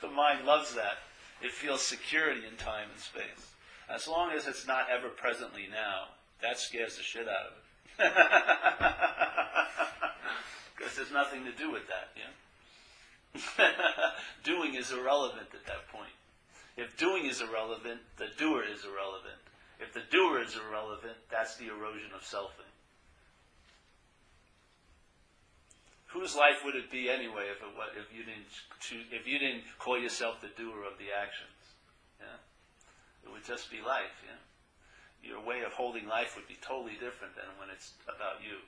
the 0.02 0.10
mind 0.10 0.46
loves 0.46 0.76
that. 0.76 0.98
It 1.42 1.52
feels 1.52 1.82
security 1.82 2.42
in 2.46 2.58
time 2.58 2.90
and 2.92 3.00
space. 3.00 3.54
As 3.90 4.08
long 4.08 4.32
as 4.32 4.48
it's 4.48 4.68
not 4.68 4.88
ever 4.90 5.10
presently 5.10 5.68
now, 5.72 6.10
that 6.42 6.60
scares 6.60 6.98
the 6.98 7.04
shit 7.04 7.28
out 7.28 7.48
of 7.48 7.54
it. 7.58 8.14
Because 10.82 10.96
there's 10.96 11.12
nothing 11.12 11.46
to 11.46 11.52
do 11.52 11.72
with 11.72 11.88
that, 11.90 12.10
yeah? 12.16 12.32
doing 14.44 14.76
is 14.76 14.92
irrelevant 14.92 15.48
at 15.54 15.66
that 15.66 15.88
point. 15.92 16.12
If 16.78 16.98
doing 16.98 17.26
is 17.26 17.42
irrelevant, 17.42 18.00
the 18.18 18.28
doer 18.38 18.64
is 18.64 18.86
irrelevant. 18.86 19.40
If 19.80 19.94
the 19.94 20.04
doer 20.12 20.42
is 20.42 20.56
irrelevant, 20.56 21.18
that's 21.30 21.56
the 21.56 21.68
erosion 21.68 22.12
of 22.16 22.22
selfing. 22.22 22.72
whose 26.12 26.36
life 26.36 26.64
would 26.64 26.76
it 26.76 26.92
be 26.92 27.10
anyway 27.10 27.48
if 27.48 27.64
it 27.64 27.72
if 27.96 28.08
you 28.12 28.24
didn't 28.24 28.52
choose, 28.80 29.08
if 29.12 29.28
you 29.28 29.40
didn't 29.40 29.64
call 29.80 29.98
yourself 29.98 30.42
the 30.42 30.52
doer 30.60 30.84
of 30.84 31.00
the 31.00 31.08
actions? 31.12 31.56
Yeah, 32.20 32.40
it 33.24 33.32
would 33.32 33.48
just 33.48 33.72
be 33.72 33.80
life. 33.80 34.12
Yeah, 34.28 34.40
your 35.24 35.40
way 35.40 35.64
of 35.64 35.72
holding 35.72 36.08
life 36.08 36.36
would 36.36 36.48
be 36.48 36.60
totally 36.62 37.00
different 37.00 37.36
than 37.36 37.48
when 37.58 37.72
it's 37.72 37.96
about 38.04 38.44
you. 38.44 38.60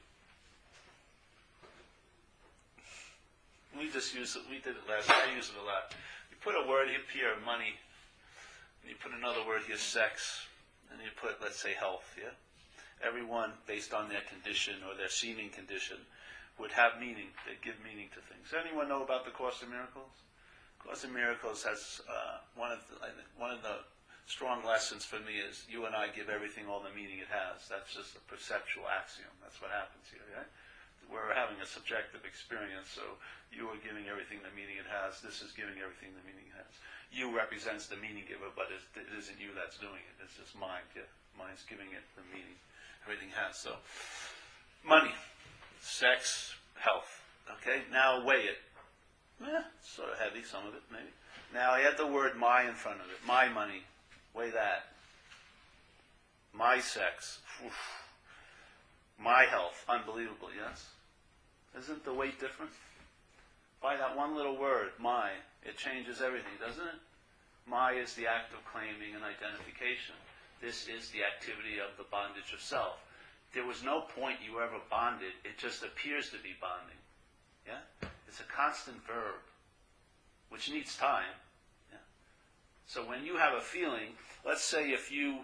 We 3.77 3.89
just 3.89 4.13
use 4.13 4.35
it. 4.35 4.43
We 4.49 4.57
did 4.57 4.77
it 4.77 4.85
last. 4.87 5.09
I 5.09 5.33
use 5.35 5.49
it 5.49 5.57
a 5.59 5.65
lot. 5.65 5.93
You 6.29 6.37
put 6.41 6.53
a 6.53 6.67
word 6.69 6.87
here, 6.89 7.33
money, 7.45 7.73
and 8.81 8.89
you 8.89 8.95
put 9.01 9.11
another 9.17 9.45
word 9.45 9.63
here, 9.65 9.77
sex, 9.77 10.45
and 10.91 11.01
you 11.01 11.09
put, 11.17 11.41
let's 11.41 11.57
say, 11.59 11.73
health. 11.73 12.05
Yeah, 12.17 12.33
everyone 13.01 13.51
based 13.65 13.93
on 13.93 14.09
their 14.09 14.21
condition 14.29 14.75
or 14.87 14.95
their 14.95 15.09
seeming 15.09 15.49
condition 15.49 15.97
would 16.59 16.71
have 16.71 16.99
meaning. 16.99 17.33
They 17.49 17.57
give 17.65 17.81
meaning 17.81 18.13
to 18.13 18.21
things. 18.29 18.53
Anyone 18.53 18.87
know 18.87 19.01
about 19.01 19.25
the 19.25 19.31
Course 19.31 19.63
in 19.63 19.69
Miracles? 19.69 20.13
Course 20.83 21.03
in 21.03 21.13
Miracles 21.13 21.63
has 21.63 22.01
uh, 22.05 22.43
one 22.55 22.71
of 22.71 22.83
the, 22.91 22.99
one 23.39 23.51
of 23.51 23.63
the 23.63 23.87
strong 24.27 24.63
lessons 24.63 25.03
for 25.03 25.19
me 25.23 25.39
is 25.39 25.63
you 25.67 25.85
and 25.85 25.95
I 25.95 26.07
give 26.11 26.29
everything 26.29 26.67
all 26.67 26.83
the 26.83 26.91
meaning 26.91 27.19
it 27.19 27.31
has. 27.31 27.67
That's 27.67 27.95
just 27.95 28.15
a 28.15 28.23
perceptual 28.27 28.83
axiom. 28.91 29.31
That's 29.41 29.59
what 29.63 29.71
happens 29.71 30.05
here. 30.11 30.23
Right? 30.35 30.47
We're 31.11 31.33
having 31.35 31.59
a 31.61 31.67
subjective 31.67 32.25
experience, 32.25 32.89
so 32.89 33.19
you 33.53 33.69
are 33.69 33.79
giving 33.83 34.09
everything 34.09 34.41
the 34.41 34.53
meaning 34.55 34.79
it 34.81 34.89
has. 34.89 35.21
This 35.21 35.43
is 35.43 35.53
giving 35.53 35.77
everything 35.81 36.15
the 36.15 36.25
meaning 36.25 36.47
it 36.49 36.57
has. 36.57 36.73
You 37.13 37.29
represents 37.29 37.85
the 37.85 37.99
meaning 37.99 38.25
giver, 38.25 38.49
but 38.57 38.73
it 38.73 39.07
isn't 39.13 39.37
you 39.37 39.53
that's 39.53 39.77
doing 39.77 40.01
it. 40.01 40.15
It's 40.23 40.39
just 40.39 40.57
mind. 40.57 40.85
Yeah, 40.97 41.05
mind's 41.37 41.61
giving 41.65 41.93
it 41.93 42.05
the 42.17 42.25
meaning 42.33 42.57
everything 43.05 43.29
has. 43.37 43.59
So, 43.59 43.77
money 44.81 45.13
sex, 45.83 46.55
health. 46.75 47.21
Okay, 47.59 47.81
now 47.91 48.25
weigh 48.25 48.47
it. 48.47 48.57
Eh, 49.43 49.61
sort 49.83 50.09
of 50.09 50.17
heavy, 50.17 50.43
some 50.43 50.65
of 50.65 50.73
it 50.73 50.81
maybe. 50.91 51.11
Now 51.53 51.75
add 51.75 51.97
the 51.97 52.07
word 52.07 52.35
my 52.37 52.63
in 52.63 52.73
front 52.73 53.01
of 53.01 53.07
it. 53.07 53.17
My 53.27 53.49
money. 53.49 53.83
Weigh 54.33 54.51
that. 54.51 54.87
My 56.53 56.79
sex. 56.79 57.39
Oof. 57.65 58.02
My 59.19 59.43
health. 59.43 59.85
Unbelievable, 59.87 60.49
yes? 60.55 60.85
Isn't 61.77 62.05
the 62.05 62.13
weight 62.13 62.39
different? 62.39 62.71
By 63.81 63.97
that 63.97 64.15
one 64.15 64.35
little 64.35 64.57
word, 64.57 64.91
my, 64.99 65.31
it 65.63 65.77
changes 65.77 66.21
everything, 66.21 66.53
doesn't 66.59 66.83
it? 66.83 66.99
My 67.67 67.93
is 67.93 68.13
the 68.13 68.27
act 68.27 68.53
of 68.53 68.63
claiming 68.65 69.15
and 69.15 69.23
identification. 69.23 70.15
This 70.61 70.87
is 70.87 71.09
the 71.09 71.23
activity 71.23 71.79
of 71.79 71.97
the 71.97 72.05
bondage 72.11 72.53
of 72.53 72.61
self 72.61 72.99
there 73.53 73.65
was 73.65 73.83
no 73.83 74.01
point 74.01 74.37
you 74.43 74.59
ever 74.59 74.81
bonded. 74.89 75.33
It 75.45 75.57
just 75.57 75.83
appears 75.83 76.29
to 76.31 76.37
be 76.37 76.55
bonding. 76.59 76.97
Yeah? 77.67 78.09
It's 78.27 78.39
a 78.39 78.51
constant 78.51 78.97
verb, 79.05 79.39
which 80.49 80.71
needs 80.71 80.97
time. 80.97 81.37
Yeah? 81.91 81.99
So 82.87 83.07
when 83.07 83.23
you 83.23 83.37
have 83.37 83.53
a 83.53 83.61
feeling, 83.61 84.17
let's 84.45 84.63
say 84.63 84.89
if 84.89 85.11
you, 85.11 85.39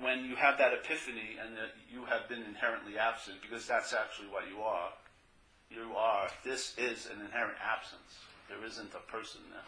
when 0.00 0.24
you 0.24 0.36
have 0.36 0.58
that 0.58 0.72
epiphany 0.72 1.36
and 1.42 1.56
that 1.56 1.72
you 1.92 2.04
have 2.04 2.28
been 2.28 2.42
inherently 2.42 2.98
absent, 2.98 3.38
because 3.42 3.66
that's 3.66 3.92
actually 3.92 4.28
what 4.28 4.44
you 4.48 4.62
are, 4.62 4.90
you 5.70 5.96
are, 5.96 6.28
this 6.44 6.74
is 6.78 7.06
an 7.06 7.24
inherent 7.24 7.56
absence. 7.64 8.20
There 8.48 8.64
isn't 8.64 8.94
a 8.94 9.10
person 9.10 9.40
there. 9.50 9.66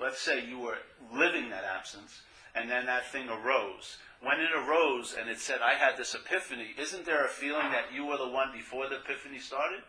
Let's 0.00 0.20
say 0.20 0.46
you 0.46 0.58
were 0.58 0.78
living 1.12 1.50
that 1.50 1.64
absence, 1.64 2.22
and 2.54 2.70
then 2.70 2.86
that 2.86 3.10
thing 3.10 3.28
arose 3.28 3.98
when 4.20 4.40
it 4.40 4.50
arose 4.52 5.14
and 5.18 5.28
it 5.28 5.38
said, 5.38 5.60
I 5.60 5.74
had 5.74 5.96
this 5.96 6.14
epiphany, 6.14 6.74
isn't 6.78 7.04
there 7.04 7.24
a 7.24 7.28
feeling 7.28 7.70
that 7.72 7.92
you 7.92 8.06
were 8.06 8.16
the 8.16 8.28
one 8.28 8.50
before 8.52 8.88
the 8.88 8.96
epiphany 8.96 9.38
started? 9.38 9.80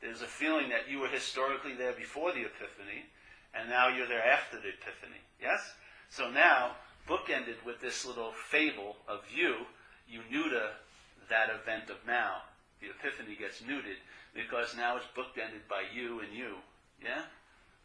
There's 0.00 0.22
a 0.22 0.26
feeling 0.26 0.68
that 0.68 0.90
you 0.90 0.98
were 1.00 1.08
historically 1.08 1.74
there 1.74 1.92
before 1.92 2.32
the 2.32 2.44
epiphany, 2.44 3.08
and 3.54 3.70
now 3.70 3.88
you're 3.88 4.08
there 4.08 4.24
after 4.24 4.56
the 4.56 4.68
epiphany. 4.68 5.20
Yes? 5.40 5.60
So 6.10 6.30
now, 6.30 6.72
bookended 7.08 7.64
with 7.64 7.80
this 7.80 8.04
little 8.04 8.32
fable 8.32 8.96
of 9.08 9.20
you, 9.34 9.66
you 10.08 10.20
neuter 10.30 10.70
that 11.28 11.48
event 11.50 11.90
of 11.90 11.96
now. 12.06 12.42
The 12.80 12.88
epiphany 12.90 13.36
gets 13.36 13.62
neutered 13.62 14.00
because 14.34 14.76
now 14.76 14.96
it's 14.96 15.06
bookended 15.16 15.68
by 15.68 15.84
you 15.94 16.20
and 16.20 16.32
you. 16.32 16.56
Yeah? 17.02 17.22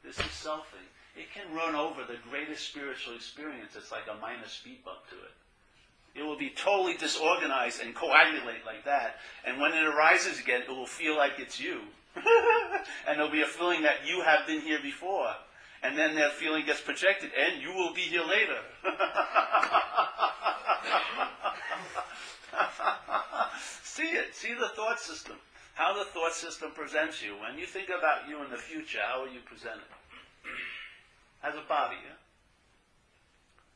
This 0.04 0.20
is 0.20 0.26
selfing 0.26 0.88
it 1.20 1.28
can 1.34 1.54
run 1.54 1.76
over 1.76 2.02
the 2.04 2.18
greatest 2.30 2.68
spiritual 2.68 3.16
experience. 3.16 3.76
It's 3.76 3.92
like 3.92 4.08
a 4.10 4.20
minor 4.22 4.48
speed 4.48 4.86
bump 4.86 5.00
to 5.10 5.16
it. 5.16 6.20
It 6.20 6.24
will 6.24 6.38
be 6.38 6.50
totally 6.50 6.98
disorganized 6.98 7.82
and 7.82 7.94
coagulate 7.94 8.66
like 8.66 8.86
that. 8.86 9.18
And 9.46 9.60
when 9.60 9.74
it 9.74 9.84
arises 9.84 10.40
again, 10.40 10.62
it 10.62 10.70
will 10.70 10.86
feel 10.86 11.16
like 11.16 11.34
it's 11.38 11.60
you. 11.60 11.82
and 12.16 13.18
there'll 13.18 13.32
be 13.32 13.42
a 13.42 13.46
feeling 13.46 13.84
that 13.84 14.08
you 14.08 14.22
have 14.22 14.48
been 14.48 14.62
here 14.62 14.80
before. 14.82 15.36
And 15.82 15.98
then 15.98 16.16
that 16.16 16.34
feeling 16.34 16.66
gets 16.66 16.82
projected, 16.82 17.32
and 17.38 17.62
you 17.62 17.74
will 17.74 17.94
be 17.94 18.02
here 18.02 18.24
later. 18.24 18.58
see 23.84 24.04
it. 24.04 24.36
See 24.36 24.54
the 24.54 24.70
thought 24.76 25.00
system. 25.00 25.38
How 25.76 25.98
the 25.98 26.04
thought 26.06 26.34
system 26.34 26.72
presents 26.76 27.24
you. 27.24 27.36
When 27.40 27.58
you 27.58 27.66
think 27.66 27.88
about 27.88 28.28
you 28.28 28.44
in 28.44 28.52
the 28.52 28.58
future, 28.58 29.00
how 29.02 29.22
will 29.22 29.32
you 29.32 29.40
present 29.46 29.78
it? 29.78 29.88
as 31.48 31.56
a 31.56 31.64
body. 31.68 31.96
Yeah? 32.04 32.20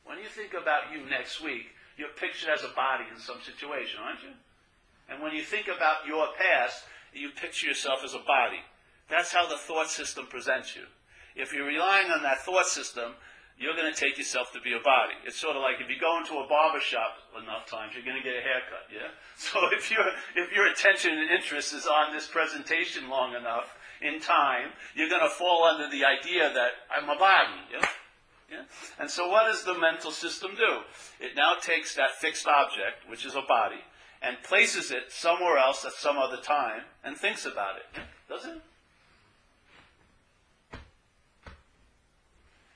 When 0.04 0.18
you 0.18 0.28
think 0.28 0.52
about 0.52 0.92
you 0.92 1.08
next 1.08 1.40
week, 1.42 1.72
you're 1.96 2.12
pictured 2.20 2.50
as 2.50 2.62
a 2.62 2.74
body 2.76 3.04
in 3.12 3.18
some 3.18 3.40
situation, 3.40 4.00
aren't 4.04 4.22
you? 4.22 4.36
And 5.08 5.22
when 5.22 5.34
you 5.34 5.42
think 5.42 5.68
about 5.68 6.06
your 6.06 6.28
past, 6.36 6.84
you 7.12 7.30
picture 7.30 7.66
yourself 7.66 8.00
as 8.04 8.14
a 8.14 8.18
body. 8.18 8.60
That's 9.08 9.32
how 9.32 9.48
the 9.48 9.56
thought 9.56 9.88
system 9.88 10.26
presents 10.26 10.74
you. 10.76 10.82
If 11.34 11.52
you're 11.52 11.66
relying 11.66 12.10
on 12.10 12.22
that 12.22 12.42
thought 12.44 12.66
system, 12.66 13.12
you're 13.58 13.76
going 13.76 13.92
to 13.92 13.98
take 13.98 14.18
yourself 14.18 14.52
to 14.52 14.60
be 14.60 14.72
a 14.72 14.82
body. 14.82 15.14
It's 15.24 15.38
sort 15.38 15.56
of 15.56 15.62
like 15.62 15.76
if 15.80 15.88
you 15.88 15.98
go 16.00 16.18
into 16.18 16.34
a 16.38 16.48
barber 16.48 16.80
shop 16.80 17.18
enough 17.40 17.66
times, 17.66 17.94
you're 17.94 18.04
going 18.04 18.18
to 18.18 18.22
get 18.22 18.34
a 18.34 18.42
haircut, 18.42 18.90
yeah? 18.90 19.14
So 19.36 19.58
if, 19.72 19.90
your 19.90 20.06
if 20.36 20.52
your 20.52 20.66
attention 20.66 21.18
and 21.18 21.30
interest 21.30 21.74
is 21.74 21.86
on 21.86 22.12
this 22.12 22.26
presentation 22.26 23.08
long 23.08 23.34
enough, 23.34 23.74
in 24.00 24.20
time, 24.20 24.70
you're 24.94 25.08
going 25.08 25.22
to 25.22 25.30
fall 25.30 25.64
under 25.64 25.88
the 25.88 26.04
idea 26.04 26.52
that 26.52 26.70
I'm 26.90 27.08
a 27.08 27.18
body. 27.18 27.58
Yeah? 27.72 27.86
Yeah? 28.50 28.62
And 28.98 29.10
so 29.10 29.28
what 29.28 29.50
does 29.50 29.64
the 29.64 29.78
mental 29.78 30.10
system 30.10 30.52
do? 30.56 30.80
It 31.24 31.34
now 31.36 31.54
takes 31.60 31.94
that 31.94 32.12
fixed 32.20 32.46
object, 32.46 33.08
which 33.08 33.24
is 33.24 33.34
a 33.34 33.42
body, 33.48 33.80
and 34.20 34.36
places 34.42 34.90
it 34.90 35.10
somewhere 35.10 35.58
else 35.58 35.84
at 35.84 35.92
some 35.92 36.18
other 36.18 36.36
time 36.36 36.82
and 37.02 37.16
thinks 37.16 37.46
about 37.46 37.76
it. 37.76 38.00
Does 38.28 38.44
it? 38.44 38.60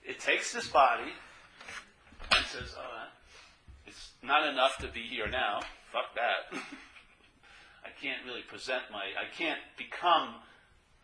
It 0.08 0.18
takes 0.20 0.54
this 0.54 0.66
body 0.68 1.12
and 2.34 2.46
says, 2.46 2.74
oh, 2.78 3.08
it's 3.84 4.12
not 4.22 4.48
enough 4.48 4.78
to 4.78 4.88
be 4.88 5.02
here 5.02 5.28
now. 5.28 5.60
Fuck 5.92 6.14
that. 6.14 6.58
I 7.84 7.90
can't 8.00 8.24
really 8.24 8.40
present 8.40 8.84
my, 8.90 9.04
I 9.20 9.28
can't 9.36 9.60
become 9.76 10.36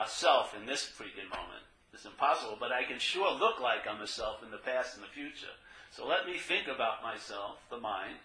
a 0.00 0.08
self 0.08 0.56
in 0.58 0.64
this 0.64 0.88
freaking 0.88 1.28
moment. 1.28 1.68
It's 1.92 2.06
impossible, 2.06 2.56
but 2.58 2.72
I 2.72 2.84
can 2.84 2.98
sure 2.98 3.30
look 3.30 3.60
like 3.60 3.86
I'm 3.86 4.00
a 4.00 4.06
self 4.06 4.42
in 4.42 4.50
the 4.50 4.56
past 4.56 4.96
and 4.96 5.04
the 5.04 5.08
future. 5.08 5.52
So 5.90 6.06
let 6.08 6.26
me 6.26 6.38
think 6.38 6.66
about 6.66 7.02
myself, 7.02 7.58
the 7.68 7.76
mind, 7.76 8.16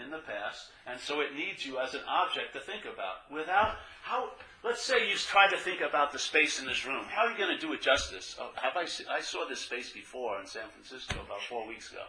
in 0.00 0.10
the 0.10 0.18
past, 0.18 0.70
and 0.86 0.98
so 0.98 1.20
it 1.20 1.34
needs 1.34 1.64
you 1.64 1.78
as 1.78 1.94
an 1.94 2.00
object 2.08 2.54
to 2.54 2.60
think 2.60 2.84
about. 2.84 3.30
Without 3.30 3.76
how, 4.02 4.30
let's 4.64 4.82
say 4.82 5.08
you 5.08 5.16
try 5.16 5.48
to 5.48 5.56
think 5.56 5.80
about 5.80 6.12
the 6.12 6.18
space 6.18 6.60
in 6.60 6.66
this 6.66 6.86
room. 6.86 7.04
How 7.08 7.26
are 7.26 7.30
you 7.30 7.38
going 7.38 7.54
to 7.54 7.60
do 7.60 7.72
it 7.72 7.82
justice? 7.82 8.36
Oh, 8.40 8.50
have 8.56 8.76
I? 8.76 8.86
I 9.12 9.20
saw 9.20 9.46
this 9.48 9.60
space 9.60 9.90
before 9.92 10.40
in 10.40 10.46
San 10.46 10.68
Francisco 10.68 11.20
about 11.24 11.42
four 11.42 11.66
weeks 11.66 11.90
ago. 11.90 12.04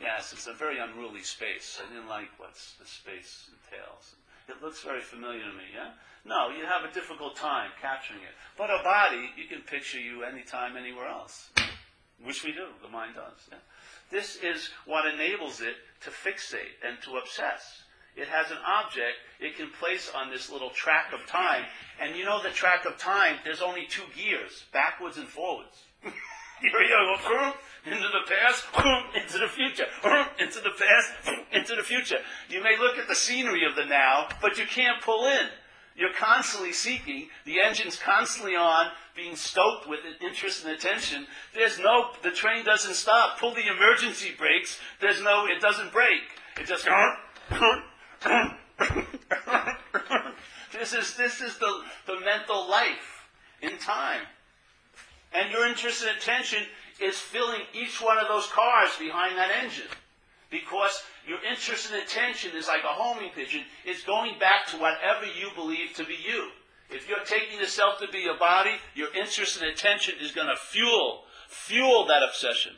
Yes, 0.00 0.32
it's 0.32 0.46
a 0.46 0.52
very 0.52 0.78
unruly 0.78 1.22
space. 1.22 1.80
I 1.84 1.92
didn't 1.92 2.08
like 2.08 2.28
what 2.36 2.54
the 2.54 2.86
space 2.86 3.50
entails. 3.50 4.16
It 4.48 4.62
looks 4.62 4.82
very 4.82 5.00
familiar 5.00 5.40
to 5.40 5.56
me. 5.56 5.64
Yeah. 5.74 5.90
No, 6.26 6.48
you 6.48 6.64
have 6.64 6.88
a 6.88 6.92
difficult 6.92 7.36
time 7.36 7.70
capturing 7.80 8.20
it. 8.20 8.34
But 8.56 8.70
a 8.70 8.82
body, 8.82 9.30
you 9.36 9.46
can 9.46 9.60
picture 9.60 10.00
you 10.00 10.24
anytime, 10.24 10.76
anywhere 10.76 11.06
else. 11.06 11.50
which 12.22 12.44
we 12.44 12.52
do, 12.52 12.66
the 12.82 12.88
mind 12.88 13.14
does. 13.14 13.48
Yeah? 13.50 13.58
This 14.10 14.36
is 14.36 14.70
what 14.86 15.06
enables 15.12 15.60
it 15.60 15.74
to 16.02 16.10
fixate 16.10 16.78
and 16.86 16.98
to 17.02 17.16
obsess. 17.16 17.82
It 18.16 18.28
has 18.28 18.50
an 18.50 18.58
object 18.64 19.16
it 19.40 19.56
can 19.56 19.70
place 19.70 20.10
on 20.14 20.30
this 20.30 20.50
little 20.50 20.70
track 20.70 21.12
of 21.12 21.26
time. 21.26 21.64
And 22.00 22.16
you 22.16 22.24
know 22.24 22.42
the 22.42 22.50
track 22.50 22.84
of 22.84 22.96
time, 22.96 23.36
there's 23.44 23.62
only 23.62 23.86
two 23.86 24.04
gears, 24.16 24.64
backwards 24.72 25.16
and 25.16 25.26
forwards. 25.26 25.84
Here 26.02 26.80
you 26.80 26.88
go, 26.88 27.52
into 27.84 28.08
the 28.08 28.24
past, 28.26 28.64
into 29.14 29.38
the 29.38 29.48
future, 29.48 29.86
into 30.38 30.60
the 30.60 30.70
past, 30.70 31.12
into 31.52 31.74
the 31.74 31.82
future. 31.82 32.18
You 32.48 32.62
may 32.62 32.78
look 32.78 32.96
at 32.96 33.08
the 33.08 33.14
scenery 33.14 33.66
of 33.66 33.76
the 33.76 33.84
now, 33.84 34.28
but 34.40 34.56
you 34.56 34.64
can't 34.64 35.02
pull 35.02 35.26
in. 35.26 35.48
You're 35.96 36.12
constantly 36.12 36.72
seeking. 36.72 37.28
The 37.44 37.60
engine's 37.60 37.96
constantly 37.96 38.56
on, 38.56 38.88
being 39.14 39.36
stoked 39.36 39.88
with 39.88 40.00
interest 40.20 40.64
and 40.64 40.74
attention. 40.74 41.26
There's 41.54 41.78
no, 41.78 42.10
the 42.22 42.32
train 42.32 42.64
doesn't 42.64 42.94
stop. 42.94 43.38
Pull 43.38 43.54
the 43.54 43.66
emergency 43.68 44.32
brakes. 44.36 44.80
There's 45.00 45.22
no, 45.22 45.46
it 45.46 45.60
doesn't 45.60 45.92
break. 45.92 46.22
It 46.60 46.66
just, 46.66 46.84
this 50.72 50.94
is, 50.94 51.14
this 51.16 51.40
is 51.40 51.58
the, 51.58 51.82
the 52.06 52.18
mental 52.24 52.68
life 52.68 53.28
in 53.62 53.78
time. 53.78 54.22
And 55.32 55.52
your 55.52 55.66
interest 55.66 56.02
and 56.02 56.16
attention 56.16 56.64
is 57.00 57.18
filling 57.18 57.62
each 57.72 58.00
one 58.00 58.18
of 58.18 58.28
those 58.28 58.46
cars 58.48 58.90
behind 58.98 59.36
that 59.36 59.50
engine. 59.62 59.86
Because 60.50 61.02
your 61.26 61.38
interest 61.50 61.90
and 61.92 62.02
attention 62.02 62.52
is 62.54 62.68
like 62.68 62.84
a 62.84 62.92
homing 62.92 63.30
pigeon. 63.34 63.62
It's 63.84 64.04
going 64.04 64.38
back 64.38 64.66
to 64.68 64.76
whatever 64.76 65.24
you 65.24 65.50
believe 65.54 65.94
to 65.96 66.04
be 66.04 66.14
you. 66.14 66.50
If 66.90 67.08
you're 67.08 67.24
taking 67.24 67.58
yourself 67.58 67.98
to 68.00 68.08
be 68.08 68.26
a 68.26 68.38
body, 68.38 68.76
your 68.94 69.08
interest 69.14 69.60
and 69.60 69.70
attention 69.70 70.14
is 70.20 70.32
going 70.32 70.48
to 70.48 70.56
fuel, 70.56 71.22
fuel 71.48 72.06
that 72.06 72.22
obsession. 72.22 72.72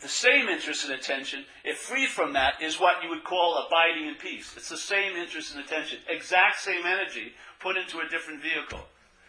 The 0.00 0.08
same 0.08 0.48
interest 0.48 0.84
and 0.84 0.94
attention, 0.94 1.44
if 1.64 1.78
free 1.78 2.06
from 2.06 2.34
that, 2.34 2.62
is 2.62 2.78
what 2.78 3.02
you 3.02 3.08
would 3.08 3.24
call 3.24 3.66
abiding 3.66 4.06
in 4.06 4.14
peace. 4.14 4.54
It's 4.56 4.68
the 4.68 4.76
same 4.76 5.16
interest 5.16 5.54
and 5.54 5.64
attention, 5.64 5.98
exact 6.08 6.60
same 6.60 6.86
energy 6.86 7.32
put 7.58 7.76
into 7.76 7.98
a 7.98 8.08
different 8.08 8.40
vehicle. 8.40 8.86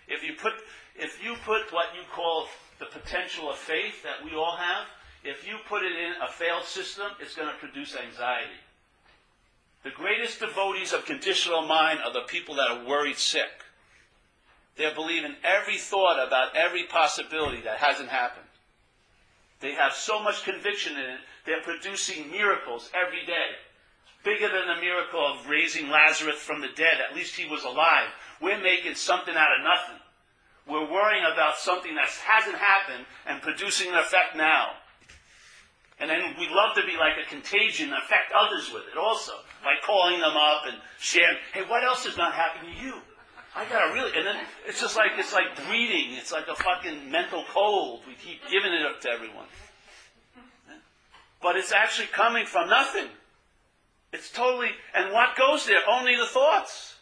If 0.07 0.23
you 0.23 0.33
put, 0.39 0.53
if 0.95 1.23
you 1.23 1.35
put 1.43 1.73
what 1.73 1.95
you 1.95 2.01
call 2.13 2.47
the 2.79 2.85
potential 2.85 3.49
of 3.49 3.57
faith 3.57 4.03
that 4.03 4.23
we 4.23 4.35
all 4.37 4.57
have, 4.57 4.85
if 5.23 5.47
you 5.47 5.57
put 5.67 5.83
it 5.83 5.91
in 5.91 6.13
a 6.21 6.31
failed 6.31 6.63
system, 6.63 7.07
it's 7.19 7.35
going 7.35 7.49
to 7.49 7.59
produce 7.59 7.95
anxiety. 7.95 8.59
The 9.83 9.91
greatest 9.91 10.39
devotees 10.39 10.93
of 10.93 11.05
conditional 11.05 11.61
mind 11.61 11.99
are 12.03 12.13
the 12.13 12.27
people 12.27 12.55
that 12.55 12.69
are 12.69 12.85
worried 12.85 13.17
sick. 13.17 13.63
They 14.77 14.93
believe 14.93 15.25
in 15.25 15.35
every 15.43 15.77
thought 15.77 16.25
about 16.25 16.55
every 16.55 16.83
possibility 16.83 17.61
that 17.61 17.77
hasn't 17.77 18.09
happened. 18.09 18.45
They 19.59 19.73
have 19.73 19.93
so 19.93 20.23
much 20.23 20.43
conviction 20.43 20.93
in 20.93 20.99
it, 20.99 21.19
they're 21.45 21.61
producing 21.61 22.31
miracles 22.31 22.89
every 22.93 23.25
day. 23.25 23.59
Bigger 24.23 24.47
than 24.47 24.67
the 24.67 24.81
miracle 24.81 25.19
of 25.25 25.47
raising 25.47 25.89
Lazarus 25.89 26.35
from 26.39 26.61
the 26.61 26.67
dead. 26.75 26.99
At 26.99 27.15
least 27.15 27.35
he 27.35 27.47
was 27.47 27.63
alive. 27.63 28.09
We're 28.41 28.61
making 28.61 28.95
something 28.95 29.35
out 29.35 29.57
of 29.57 29.63
nothing. 29.63 30.01
We're 30.67 30.91
worrying 30.91 31.23
about 31.31 31.57
something 31.57 31.95
that 31.95 32.09
hasn't 32.09 32.57
happened 32.57 33.05
and 33.25 33.41
producing 33.41 33.89
an 33.89 33.95
effect 33.95 34.35
now. 34.35 34.73
And 35.99 36.09
then 36.09 36.35
we 36.39 36.47
love 36.47 36.75
to 36.75 36.83
be 36.83 36.95
like 36.95 37.19
a 37.19 37.27
contagion, 37.29 37.91
affect 37.91 38.31
others 38.33 38.71
with 38.73 38.83
it 38.91 38.97
also, 38.97 39.33
by 39.63 39.75
calling 39.85 40.19
them 40.19 40.37
up 40.37 40.63
and 40.65 40.77
sharing, 40.97 41.37
hey, 41.53 41.63
what 41.67 41.83
else 41.83 42.05
is 42.05 42.15
not 42.15 42.33
happening 42.33 42.73
to 42.73 42.81
you? 42.81 42.93
I 43.55 43.65
gotta 43.65 43.93
really, 43.93 44.15
and 44.15 44.25
then 44.25 44.37
it's 44.65 44.79
just 44.79 44.95
like, 44.95 45.11
it's 45.17 45.33
like 45.33 45.55
breeding. 45.67 46.13
It's 46.13 46.31
like 46.31 46.47
a 46.47 46.55
fucking 46.55 47.11
mental 47.11 47.43
cold. 47.51 48.01
We 48.07 48.13
keep 48.13 48.41
giving 48.49 48.71
it 48.71 48.85
up 48.85 49.01
to 49.01 49.09
everyone. 49.09 49.47
But 51.41 51.57
it's 51.57 51.71
actually 51.71 52.07
coming 52.07 52.45
from 52.45 52.69
nothing. 52.69 53.07
It's 54.13 54.31
totally, 54.31 54.69
and 54.95 55.13
what 55.13 55.35
goes 55.35 55.65
there? 55.65 55.81
Only 55.89 56.15
the 56.15 56.25
thoughts. 56.25 56.95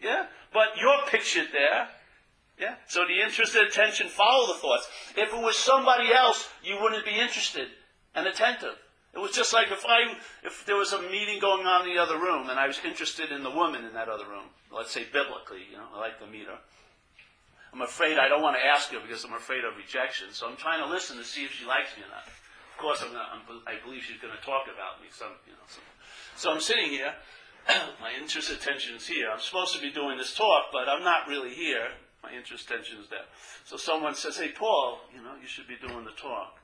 Yeah? 0.00 0.26
But 0.52 0.78
you're 0.80 1.02
pictured 1.08 1.48
there. 1.52 1.88
Yeah? 2.60 2.76
So 2.88 3.04
the 3.06 3.24
interest 3.24 3.56
and 3.56 3.66
attention 3.66 4.08
follow 4.08 4.54
the 4.54 4.60
thoughts. 4.60 4.88
If 5.16 5.32
it 5.32 5.42
was 5.42 5.56
somebody 5.56 6.12
else, 6.12 6.48
you 6.62 6.78
wouldn't 6.80 7.04
be 7.04 7.18
interested 7.18 7.68
and 8.16 8.26
attentive. 8.26 8.74
It 9.14 9.20
was 9.20 9.30
just 9.30 9.52
like 9.52 9.70
if 9.70 9.84
I, 9.86 10.12
if 10.42 10.66
there 10.66 10.76
was 10.76 10.92
a 10.92 11.00
meeting 11.02 11.40
going 11.40 11.66
on 11.66 11.88
in 11.88 11.94
the 11.94 12.02
other 12.02 12.18
room 12.18 12.50
and 12.50 12.58
I 12.58 12.66
was 12.66 12.80
interested 12.84 13.30
in 13.30 13.44
the 13.44 13.50
woman 13.50 13.84
in 13.84 13.94
that 13.94 14.08
other 14.08 14.26
room, 14.26 14.50
let's 14.72 14.90
say 14.90 15.04
biblically, 15.04 15.64
you 15.70 15.76
know, 15.76 15.86
I 15.94 16.00
like 16.00 16.18
to 16.20 16.26
meet 16.26 16.46
her. 16.46 16.58
I'm 17.72 17.82
afraid 17.82 18.18
I 18.18 18.28
don't 18.28 18.42
want 18.42 18.56
to 18.56 18.64
ask 18.64 18.90
her 18.90 19.00
because 19.00 19.24
I'm 19.24 19.32
afraid 19.32 19.64
of 19.64 19.76
rejection. 19.76 20.28
So 20.32 20.48
I'm 20.48 20.56
trying 20.56 20.84
to 20.84 20.90
listen 20.90 21.16
to 21.18 21.24
see 21.24 21.44
if 21.44 21.52
she 21.52 21.66
likes 21.66 21.96
me 21.96 22.02
or 22.04 22.10
not. 22.10 22.24
Of 22.26 22.76
course, 22.80 23.02
I'm 23.04 23.12
not, 23.12 23.28
I'm, 23.32 23.40
i 23.66 23.76
believe 23.84 24.02
she's 24.02 24.20
going 24.20 24.36
to 24.36 24.44
talk 24.44 24.64
about 24.68 25.00
me. 25.00 25.08
Some, 25.12 25.32
you 25.46 25.52
know, 25.52 25.64
some. 25.68 25.84
So 26.36 26.52
I'm 26.52 26.60
sitting 26.60 26.90
here. 26.90 27.12
my 28.00 28.12
interest 28.20 28.50
attention 28.50 28.96
is 28.96 29.06
here. 29.06 29.28
I'm 29.32 29.40
supposed 29.40 29.74
to 29.74 29.80
be 29.80 29.90
doing 29.90 30.18
this 30.18 30.34
talk, 30.34 30.72
but 30.72 30.88
I'm 30.88 31.02
not 31.02 31.28
really 31.28 31.52
here. 31.52 31.88
My 32.26 32.36
interest 32.36 32.66
tension 32.66 32.98
is 32.98 33.08
there. 33.08 33.26
So 33.64 33.76
someone 33.76 34.16
says, 34.16 34.36
"Hey, 34.36 34.50
Paul, 34.50 34.98
you 35.14 35.22
know, 35.22 35.36
you 35.40 35.46
should 35.46 35.68
be 35.68 35.76
doing 35.76 36.04
the 36.04 36.10
talk." 36.12 36.58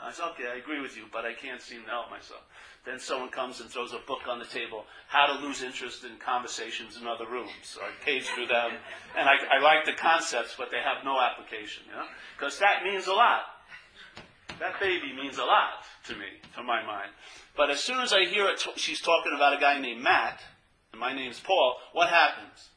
I 0.00 0.10
said, 0.10 0.24
"Okay, 0.30 0.48
I 0.48 0.56
agree 0.56 0.80
with 0.80 0.96
you, 0.96 1.04
but 1.12 1.24
I 1.24 1.32
can't 1.32 1.62
seem 1.62 1.84
to 1.84 1.90
help 1.90 2.10
myself." 2.10 2.42
Then 2.84 2.98
someone 2.98 3.28
comes 3.28 3.60
and 3.60 3.70
throws 3.70 3.92
a 3.92 3.98
book 3.98 4.26
on 4.26 4.40
the 4.40 4.46
table, 4.46 4.84
"How 5.06 5.26
to 5.26 5.34
Lose 5.34 5.62
Interest 5.62 6.02
in 6.02 6.18
Conversations 6.18 6.96
in 6.96 7.06
Other 7.06 7.26
Rooms." 7.26 7.52
So 7.62 7.82
I 7.82 7.90
page 8.04 8.26
through 8.26 8.48
them, 8.48 8.78
and 9.16 9.28
I, 9.28 9.36
I 9.48 9.58
like 9.58 9.84
the 9.84 9.92
concepts, 9.92 10.56
but 10.58 10.72
they 10.72 10.80
have 10.80 11.04
no 11.04 11.20
application, 11.20 11.84
you 11.86 11.92
know, 11.92 12.08
because 12.36 12.58
that 12.58 12.82
means 12.82 13.06
a 13.06 13.14
lot. 13.14 13.44
That 14.58 14.80
baby 14.80 15.12
means 15.12 15.38
a 15.38 15.44
lot 15.44 15.84
to 16.06 16.16
me, 16.16 16.40
to 16.56 16.64
my 16.64 16.82
mind. 16.82 17.12
But 17.56 17.70
as 17.70 17.80
soon 17.80 18.00
as 18.00 18.12
I 18.12 18.24
hear 18.24 18.48
it, 18.48 18.66
she's 18.74 19.00
talking 19.00 19.34
about 19.34 19.56
a 19.56 19.60
guy 19.60 19.78
named 19.78 20.02
Matt, 20.02 20.42
and 20.90 21.00
my 21.00 21.12
name's 21.12 21.38
Paul. 21.38 21.78
What 21.92 22.08
happens? 22.08 22.70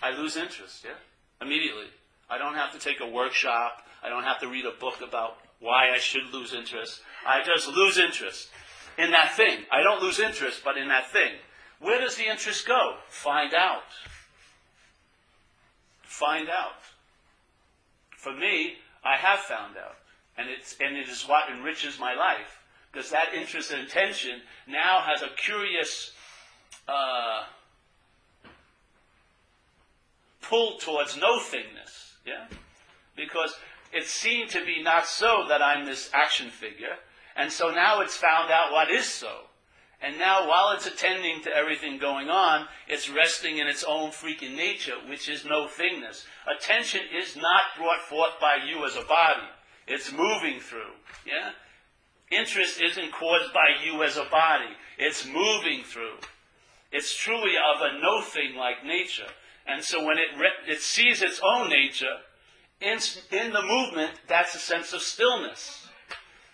I 0.00 0.10
lose 0.10 0.36
interest. 0.36 0.84
Yeah 0.84 0.94
immediately. 1.40 1.86
I 2.28 2.38
don't 2.38 2.54
have 2.54 2.72
to 2.72 2.78
take 2.78 3.00
a 3.00 3.06
workshop. 3.06 3.82
I 4.02 4.08
don't 4.08 4.24
have 4.24 4.40
to 4.40 4.48
read 4.48 4.64
a 4.64 4.78
book 4.78 5.00
about 5.06 5.36
why 5.58 5.90
I 5.90 5.98
should 5.98 6.32
lose 6.32 6.54
interest. 6.54 7.00
I 7.26 7.42
just 7.42 7.68
lose 7.68 7.98
interest 7.98 8.48
in 8.98 9.10
that 9.10 9.36
thing. 9.36 9.60
I 9.70 9.82
don't 9.82 10.02
lose 10.02 10.18
interest, 10.18 10.62
but 10.64 10.76
in 10.76 10.88
that 10.88 11.10
thing. 11.10 11.32
Where 11.80 12.00
does 12.00 12.16
the 12.16 12.26
interest 12.26 12.66
go? 12.66 12.96
Find 13.08 13.54
out. 13.54 13.82
Find 16.02 16.48
out. 16.48 16.82
For 18.16 18.32
me, 18.32 18.74
I 19.04 19.16
have 19.16 19.40
found 19.40 19.76
out. 19.76 19.96
And, 20.36 20.48
it's, 20.48 20.76
and 20.80 20.96
it 20.96 21.08
is 21.08 21.24
what 21.24 21.50
enriches 21.50 21.98
my 21.98 22.14
life. 22.14 22.62
Because 22.92 23.10
that 23.10 23.34
interest 23.34 23.72
and 23.72 23.86
attention 23.86 24.40
now 24.66 25.00
has 25.00 25.22
a 25.22 25.28
curious 25.36 26.12
uh, 26.88 27.44
pulled 30.42 30.80
towards 30.80 31.16
no 31.16 31.38
thingness. 31.38 32.14
Yeah? 32.26 32.46
Because 33.16 33.54
it 33.92 34.06
seemed 34.06 34.50
to 34.50 34.64
be 34.64 34.82
not 34.82 35.06
so 35.06 35.44
that 35.48 35.62
I'm 35.62 35.84
this 35.84 36.10
action 36.12 36.50
figure. 36.50 36.96
And 37.36 37.50
so 37.50 37.70
now 37.70 38.00
it's 38.00 38.16
found 38.16 38.50
out 38.50 38.72
what 38.72 38.90
is 38.90 39.06
so. 39.06 39.46
And 40.02 40.18
now, 40.18 40.48
while 40.48 40.72
it's 40.72 40.86
attending 40.86 41.42
to 41.42 41.54
everything 41.54 41.98
going 41.98 42.30
on, 42.30 42.66
it's 42.88 43.10
resting 43.10 43.58
in 43.58 43.66
its 43.66 43.84
own 43.84 44.10
freaking 44.10 44.56
nature, 44.56 44.94
which 45.06 45.28
is 45.28 45.44
no 45.44 45.66
thingness. 45.66 46.24
Attention 46.56 47.02
is 47.14 47.36
not 47.36 47.76
brought 47.76 48.00
forth 48.00 48.40
by 48.40 48.56
you 48.66 48.86
as 48.86 48.96
a 48.96 49.02
body. 49.02 49.46
It's 49.86 50.10
moving 50.10 50.58
through. 50.58 50.92
Yeah? 51.26 51.50
Interest 52.30 52.80
isn't 52.80 53.12
caused 53.12 53.52
by 53.52 53.74
you 53.84 54.02
as 54.02 54.16
a 54.16 54.24
body. 54.24 54.72
It's 54.96 55.26
moving 55.26 55.82
through. 55.84 56.16
It's 56.92 57.14
truly 57.14 57.54
of 57.56 57.82
a 57.82 58.00
no 58.00 58.22
thing 58.22 58.56
like 58.56 58.84
nature. 58.84 59.28
And 59.70 59.84
so 59.84 60.04
when 60.04 60.18
it, 60.18 60.36
re- 60.36 60.72
it 60.72 60.80
sees 60.80 61.22
its 61.22 61.40
own 61.44 61.68
nature, 61.68 62.16
in, 62.80 62.98
in 63.30 63.52
the 63.52 63.62
movement, 63.62 64.12
that's 64.26 64.54
a 64.54 64.58
sense 64.58 64.92
of 64.92 65.00
stillness. 65.00 65.86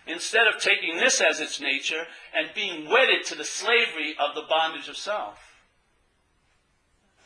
Instead 0.06 0.46
of 0.46 0.60
taking 0.60 0.96
this 0.96 1.20
as 1.20 1.40
its 1.40 1.60
nature 1.60 2.04
and 2.36 2.50
being 2.54 2.88
wedded 2.88 3.24
to 3.26 3.34
the 3.34 3.44
slavery 3.44 4.14
of 4.20 4.34
the 4.34 4.42
bondage 4.48 4.88
of 4.88 4.96
self. 4.96 5.38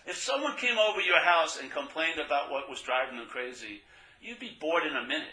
If 0.06 0.16
someone 0.16 0.56
came 0.56 0.78
over 0.78 1.00
your 1.00 1.20
house 1.20 1.58
and 1.60 1.70
complained 1.70 2.20
about 2.24 2.50
what 2.50 2.70
was 2.70 2.80
driving 2.80 3.18
them 3.18 3.26
crazy, 3.28 3.82
you'd 4.20 4.40
be 4.40 4.56
bored 4.60 4.84
in 4.84 4.96
a 4.96 5.06
minute. 5.06 5.28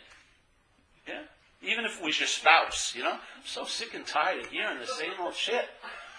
Yeah? 1.08 1.22
Even 1.62 1.86
if 1.86 2.00
it 2.00 2.04
was 2.04 2.20
your 2.20 2.28
spouse, 2.28 2.94
you 2.96 3.04
know? 3.04 3.14
I'm 3.14 3.46
so 3.46 3.64
sick 3.64 3.94
and 3.94 4.06
tired 4.06 4.44
of 4.44 4.48
hearing 4.48 4.80
the 4.80 4.88
same 4.88 5.14
old 5.20 5.36
shit. 5.36 5.66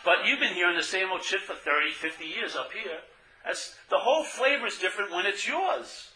But 0.05 0.27
you've 0.27 0.41
been 0.41 0.55
hearing 0.55 0.77
the 0.77 0.83
same 0.83 1.11
old 1.11 1.23
shit 1.23 1.41
for 1.41 1.55
30, 1.55 1.93
50 1.93 2.25
years 2.25 2.57
up 2.57 2.73
here. 2.73 3.01
That's, 3.45 3.75
the 3.91 3.99
whole 3.99 4.25
flavor 4.25 4.67
is 4.67 4.79
different 4.79 5.11
when 5.11 5.27
it's 5.27 5.47
yours. 5.47 6.11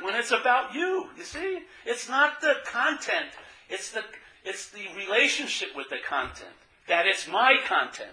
When 0.00 0.14
it's 0.14 0.30
about 0.30 0.74
you, 0.74 1.08
you 1.16 1.24
see? 1.24 1.60
It's 1.84 2.08
not 2.08 2.40
the 2.40 2.54
content. 2.64 3.30
It's 3.68 3.90
the, 3.90 4.02
it's 4.44 4.70
the 4.70 4.86
relationship 4.96 5.70
with 5.74 5.88
the 5.88 5.98
content. 6.06 6.54
That 6.88 7.06
it's 7.06 7.26
my 7.26 7.56
content. 7.66 8.12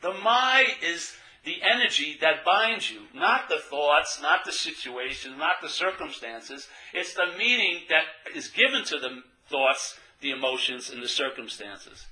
The 0.00 0.12
my 0.14 0.66
is, 0.82 1.14
the 1.44 1.62
energy 1.62 2.18
that 2.20 2.44
binds 2.44 2.90
you, 2.90 3.00
not 3.14 3.48
the 3.48 3.58
thoughts, 3.58 4.20
not 4.20 4.44
the 4.44 4.52
situations, 4.52 5.36
not 5.38 5.62
the 5.62 5.68
circumstances. 5.68 6.68
It's 6.92 7.14
the 7.14 7.32
meaning 7.38 7.82
that 7.88 8.04
is 8.34 8.48
given 8.48 8.84
to 8.84 8.98
the 8.98 9.22
thoughts, 9.48 9.98
the 10.20 10.30
emotions, 10.30 10.90
and 10.90 11.02
the 11.02 11.08
circumstances. 11.08 12.06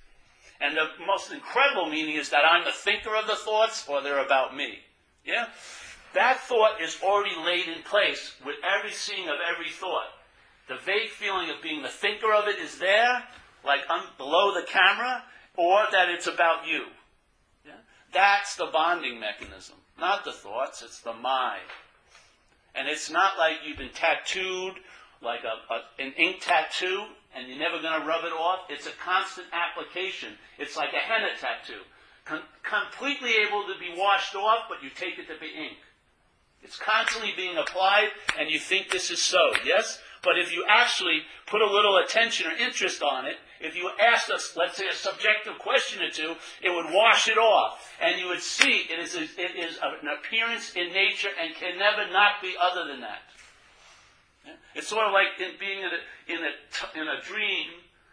And 0.61 0.77
the 0.77 0.89
most 1.07 1.31
incredible 1.31 1.89
meaning 1.89 2.17
is 2.17 2.31
that 2.31 2.45
I'm 2.45 2.65
the 2.65 2.73
thinker 2.73 3.15
of 3.15 3.27
the 3.27 3.37
thoughts 3.37 3.87
or 3.89 4.03
they're 4.03 4.25
about 4.25 4.57
me. 4.57 4.79
Yeah? 5.29 5.47
That 6.15 6.41
thought 6.41 6.81
is 6.81 6.99
already 7.03 7.37
laid 7.45 7.69
in 7.69 7.83
place 7.83 8.35
with 8.45 8.57
every 8.65 8.93
seeing 8.93 9.29
of 9.29 9.37
every 9.53 9.71
thought. 9.71 10.09
The 10.69 10.77
vague 10.77 11.11
feeling 11.11 11.51
of 11.51 11.63
being 11.63 11.83
the 11.83 11.89
thinker 11.89 12.33
of 12.33 12.49
it 12.49 12.59
is 12.59 12.79
there, 12.79 13.25
like 13.65 13.81
un- 13.91 14.09
below 14.17 14.55
the 14.55 14.67
camera, 14.67 15.23
or 15.57 15.85
that 15.93 16.09
it's 16.09 16.27
about 16.27 16.67
you. 16.67 16.85
Yeah? 17.67 17.73
That's 18.13 18.57
the 18.57 18.67
bonding 18.73 19.21
mechanism. 19.21 19.77
Not 20.01 20.25
the 20.25 20.33
thoughts, 20.33 20.83
it's 20.83 21.01
the 21.01 21.13
mind. 21.13 21.69
And 22.75 22.89
it's 22.89 23.11
not 23.11 23.37
like 23.39 23.57
you've 23.67 23.77
been 23.77 23.93
tattooed 23.93 24.75
like 25.21 25.41
a, 25.45 25.75
a, 25.75 26.03
an 26.03 26.15
ink 26.17 26.41
tattoo 26.41 27.05
and 27.35 27.49
you're 27.49 27.59
never 27.59 27.83
going 27.83 28.01
to 28.01 28.07
rub 28.07 28.25
it 28.25 28.33
off. 28.33 28.61
It's 28.71 28.87
a 28.87 28.93
constant 29.05 29.49
application. 29.53 30.35
It's 30.59 30.77
like 30.77 30.93
a 30.93 30.97
henna 30.97 31.37
tattoo. 31.39 31.83
Com- 32.29 32.43
completely 32.63 33.37
able 33.47 33.65
to 33.65 33.79
be 33.81 33.95
washed 33.97 34.35
off, 34.35 34.65
but 34.69 34.83
you 34.83 34.91
take 34.91 35.19
it 35.19 35.27
to 35.29 35.41
be 35.41 35.47
ink. 35.47 35.79
It's 36.63 36.77
constantly 36.77 37.33
being 37.35 37.57
applied, 37.57 38.09
and 38.39 38.51
you 38.51 38.59
think 38.59 38.91
this 38.91 39.11
is 39.11 39.23
so, 39.23 39.39
yes? 39.65 39.99
But 40.23 40.39
if 40.39 40.53
you 40.53 40.65
actually 40.69 41.23
put 41.47 41.63
a 41.63 41.71
little 41.71 41.97
attention 41.97 42.51
or 42.51 42.57
interest 42.57 43.03
on 43.03 43.25
it, 43.25 43.37
if 43.61 43.77
you 43.77 43.91
asked 44.01 44.31
us, 44.31 44.55
let's 44.57 44.77
say, 44.77 44.89
a 44.89 44.95
subjective 44.95 45.59
question 45.59 46.03
or 46.03 46.11
two, 46.11 46.35
it 46.61 46.71
would 46.71 46.93
wash 46.93 47.29
it 47.29 47.39
off. 47.39 47.81
And 48.03 48.21
you 48.21 48.29
would 48.29 48.43
see 48.43 48.87
it 48.91 48.99
is, 48.99 49.15
a, 49.15 49.23
it 49.23 49.57
is 49.57 49.79
an 49.83 50.09
appearance 50.19 50.75
in 50.75 50.93
nature 50.93 51.31
and 51.41 51.55
can 51.55 51.79
never 51.79 52.11
not 52.13 52.43
be 52.43 52.55
other 52.61 52.87
than 52.87 53.01
that. 53.01 53.23
It's 54.75 54.89
sort 54.89 55.07
of 55.07 55.13
like 55.13 55.41
in 55.41 55.59
being 55.59 55.81
in 55.81 55.91
a, 55.91 56.33
in, 56.33 56.45
a, 56.45 57.01
in 57.01 57.09
a 57.09 57.23
dream 57.23 57.69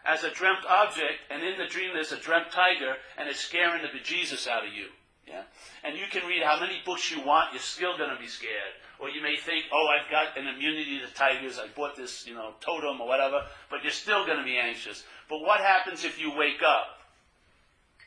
as 0.05 0.23
a 0.23 0.31
dreamt 0.31 0.65
object, 0.69 1.19
and 1.29 1.43
in 1.43 1.57
the 1.57 1.67
dream 1.67 1.91
there's 1.93 2.11
a 2.11 2.19
dreamt 2.19 2.51
tiger, 2.51 2.95
and 3.17 3.27
it's 3.27 3.39
scaring 3.39 3.81
the 3.81 3.89
bejesus 3.89 4.47
out 4.47 4.65
of 4.65 4.73
you. 4.73 4.87
Yeah? 5.27 5.43
And 5.83 5.97
you 5.97 6.05
can 6.11 6.27
read 6.27 6.43
how 6.43 6.59
many 6.59 6.81
books 6.85 7.11
you 7.11 7.25
want, 7.25 7.51
you're 7.51 7.61
still 7.61 7.97
going 7.97 8.11
to 8.11 8.21
be 8.21 8.27
scared. 8.27 8.77
Or 8.99 9.09
you 9.09 9.21
may 9.21 9.35
think, 9.35 9.65
oh, 9.73 9.87
I've 9.87 10.09
got 10.09 10.37
an 10.37 10.47
immunity 10.47 10.99
to 10.99 11.13
tigers, 11.13 11.59
I 11.59 11.67
bought 11.75 11.95
this, 11.95 12.25
you 12.27 12.35
know, 12.35 12.53
totem 12.61 13.01
or 13.01 13.07
whatever, 13.07 13.41
but 13.69 13.83
you're 13.83 13.91
still 13.91 14.25
going 14.25 14.37
to 14.37 14.43
be 14.43 14.57
anxious. 14.57 15.03
But 15.29 15.41
what 15.41 15.59
happens 15.59 16.05
if 16.05 16.19
you 16.19 16.31
wake 16.35 16.61
up 16.65 16.99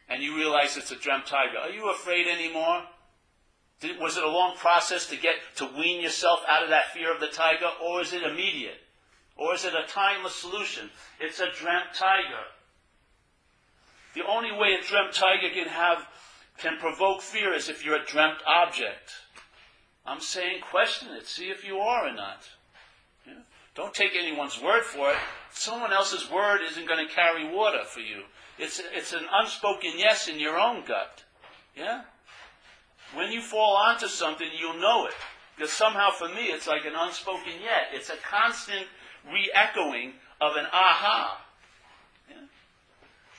and 0.08 0.22
you 0.22 0.36
realize 0.36 0.76
it's 0.76 0.92
a 0.92 0.96
dreamt 0.96 1.26
tiger? 1.26 1.58
Are 1.58 1.70
you 1.70 1.90
afraid 1.90 2.26
anymore? 2.26 2.84
Did, 3.80 4.00
was 4.00 4.16
it 4.16 4.24
a 4.24 4.28
long 4.28 4.56
process 4.56 5.06
to 5.08 5.16
get 5.16 5.34
to 5.56 5.66
wean 5.76 6.00
yourself 6.00 6.40
out 6.48 6.62
of 6.62 6.70
that 6.70 6.92
fear 6.92 7.12
of 7.12 7.20
the 7.20 7.28
tiger, 7.28 7.68
or 7.84 8.00
is 8.00 8.12
it 8.12 8.22
immediate? 8.22 8.78
Or 9.38 9.54
is 9.54 9.64
it 9.64 9.72
a 9.72 9.86
timeless 9.88 10.34
solution? 10.34 10.90
It's 11.20 11.40
a 11.40 11.50
dreamt 11.52 11.94
tiger. 11.94 12.44
The 14.14 14.26
only 14.26 14.50
way 14.52 14.74
a 14.74 14.84
dreamt 14.84 15.14
tiger 15.14 15.48
can 15.54 15.68
have 15.68 16.06
can 16.58 16.76
provoke 16.78 17.22
fear 17.22 17.54
is 17.54 17.68
if 17.68 17.84
you're 17.84 18.02
a 18.02 18.04
dreamt 18.04 18.38
object. 18.44 19.12
I'm 20.04 20.20
saying 20.20 20.62
question 20.62 21.08
it, 21.12 21.28
see 21.28 21.50
if 21.50 21.64
you 21.64 21.78
are 21.78 22.08
or 22.08 22.12
not. 22.12 22.48
Don't 23.76 23.94
take 23.94 24.16
anyone's 24.16 24.60
word 24.60 24.82
for 24.82 25.10
it. 25.10 25.16
Someone 25.52 25.92
else's 25.92 26.28
word 26.28 26.60
isn't 26.68 26.88
going 26.88 27.06
to 27.06 27.14
carry 27.14 27.48
water 27.48 27.84
for 27.84 28.00
you. 28.00 28.22
It's, 28.58 28.82
it's 28.92 29.12
an 29.12 29.24
unspoken 29.32 29.92
yes 29.96 30.26
in 30.26 30.40
your 30.40 30.58
own 30.58 30.84
gut. 30.84 31.22
Yeah? 31.76 32.02
When 33.14 33.30
you 33.30 33.40
fall 33.40 33.76
onto 33.76 34.08
something, 34.08 34.48
you'll 34.58 34.80
know 34.80 35.06
it. 35.06 35.14
Because 35.56 35.72
somehow 35.72 36.10
for 36.10 36.28
me, 36.28 36.46
it's 36.46 36.66
like 36.66 36.86
an 36.86 36.94
unspoken 36.96 37.52
yet. 37.62 37.90
It's 37.92 38.10
a 38.10 38.16
constant 38.16 38.86
re 39.32 39.50
echoing 39.54 40.14
of 40.40 40.56
an 40.56 40.66
aha. 40.72 41.44
Yeah? 42.28 42.36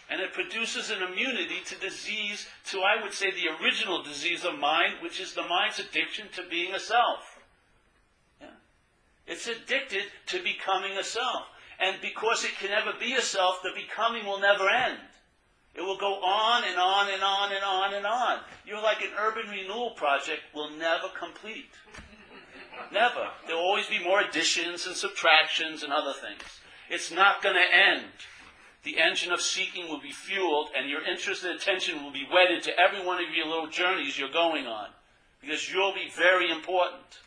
And 0.09 0.21
it 0.21 0.33
produces 0.33 0.89
an 0.89 1.03
immunity 1.03 1.61
to 1.65 1.75
disease, 1.75 2.47
to, 2.71 2.81
I 2.81 3.01
would 3.01 3.13
say, 3.13 3.31
the 3.31 3.63
original 3.63 4.03
disease 4.03 4.45
of 4.45 4.59
mind, 4.59 4.95
which 5.01 5.19
is 5.19 5.33
the 5.33 5.47
mind's 5.47 5.79
addiction 5.79 6.27
to 6.35 6.43
being 6.49 6.73
a 6.73 6.79
self. 6.79 7.39
Yeah? 8.41 8.47
It's 9.27 9.47
addicted 9.47 10.05
to 10.27 10.43
becoming 10.43 10.97
a 10.97 11.03
self. 11.03 11.45
And 11.79 12.01
because 12.01 12.43
it 12.43 12.57
can 12.59 12.71
never 12.71 12.91
be 12.99 13.13
a 13.13 13.21
self, 13.21 13.61
the 13.63 13.69
becoming 13.73 14.25
will 14.25 14.39
never 14.39 14.67
end. 14.69 14.99
It 15.75 15.81
will 15.81 15.97
go 15.97 16.15
on 16.15 16.63
and 16.65 16.77
on 16.77 17.09
and 17.09 17.23
on 17.23 17.53
and 17.53 17.63
on 17.63 17.93
and 17.93 18.05
on. 18.05 18.39
You're 18.65 18.81
like 18.81 19.01
an 19.01 19.11
urban 19.17 19.49
renewal 19.49 19.91
project 19.91 20.41
will 20.53 20.71
never 20.71 21.07
complete. 21.17 21.71
Never. 22.91 23.29
There 23.45 23.55
will 23.55 23.63
always 23.63 23.87
be 23.87 24.03
more 24.03 24.21
additions 24.21 24.87
and 24.87 24.95
subtractions 24.95 25.83
and 25.83 25.93
other 25.93 26.13
things. 26.13 26.41
It's 26.89 27.11
not 27.11 27.41
going 27.43 27.55
to 27.55 27.75
end. 27.75 28.05
The 28.83 28.97
engine 28.97 29.31
of 29.31 29.41
seeking 29.41 29.87
will 29.87 29.99
be 29.99 30.11
fueled, 30.11 30.69
and 30.75 30.89
your 30.89 31.03
interest 31.03 31.43
and 31.43 31.55
attention 31.55 32.03
will 32.03 32.11
be 32.11 32.27
wedded 32.31 32.63
to 32.63 32.79
every 32.79 33.05
one 33.05 33.23
of 33.23 33.29
your 33.35 33.45
little 33.45 33.67
journeys 33.67 34.17
you're 34.17 34.31
going 34.31 34.65
on. 34.65 34.87
Because 35.41 35.71
you'll 35.71 35.93
be 35.93 36.09
very 36.15 36.49
important. 36.49 37.19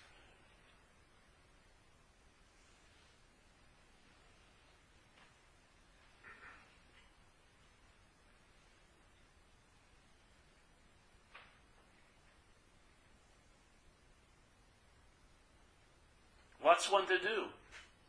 What's 16.72 16.90
one 16.90 17.04
to 17.08 17.18
do? 17.20 17.52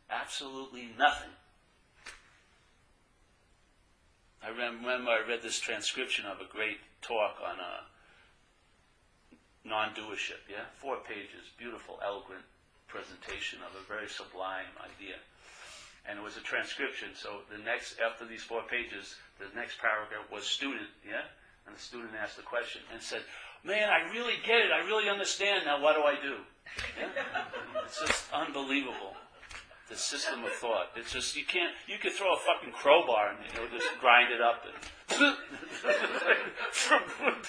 Absolutely 0.08 0.88
nothing. 0.98 1.28
I 4.42 4.48
remember 4.48 4.88
I 4.88 5.20
read 5.28 5.42
this 5.42 5.60
transcription 5.60 6.24
of 6.24 6.40
a 6.40 6.50
great 6.50 6.80
talk 7.02 7.36
on 7.44 7.60
uh, 7.60 7.84
non-doership, 9.68 10.48
yeah? 10.48 10.64
Four 10.80 10.96
pages, 11.06 11.44
beautiful, 11.58 12.00
eloquent 12.02 12.40
presentation 12.88 13.58
of 13.68 13.76
a 13.76 13.84
very 13.84 14.08
sublime 14.08 14.72
idea. 14.80 15.20
And 16.08 16.18
it 16.18 16.24
was 16.24 16.38
a 16.38 16.40
transcription, 16.40 17.10
so 17.12 17.44
the 17.52 17.60
next, 17.60 18.00
after 18.00 18.24
these 18.24 18.42
four 18.42 18.62
pages, 18.64 19.16
the 19.38 19.52
next 19.54 19.76
paragraph 19.76 20.24
was 20.32 20.44
student, 20.44 20.88
yeah? 21.06 21.28
And 21.66 21.76
the 21.76 21.80
student 21.80 22.16
asked 22.16 22.38
the 22.38 22.48
question 22.48 22.80
and 22.94 23.02
said, 23.02 23.20
man, 23.62 23.90
I 23.90 24.10
really 24.10 24.40
get 24.40 24.64
it, 24.64 24.72
I 24.72 24.88
really 24.88 25.10
understand, 25.10 25.66
now 25.66 25.82
what 25.82 25.96
do 25.96 26.02
I 26.08 26.16
do? 26.16 26.40
It's 27.84 28.00
just 28.00 28.32
unbelievable. 28.32 29.14
The 29.88 29.96
system 29.96 30.44
of 30.44 30.52
thought. 30.52 30.88
It's 30.96 31.12
just 31.12 31.36
you 31.36 31.44
can't. 31.44 31.74
You 31.86 31.98
could 32.00 32.12
throw 32.12 32.32
a 32.32 32.38
fucking 32.38 32.72
crowbar 32.72 33.30
and 33.30 33.38
know 33.54 33.68
just 33.70 33.86
grind 34.00 34.32
it 34.32 34.40
up 34.40 34.64
and. 34.64 34.74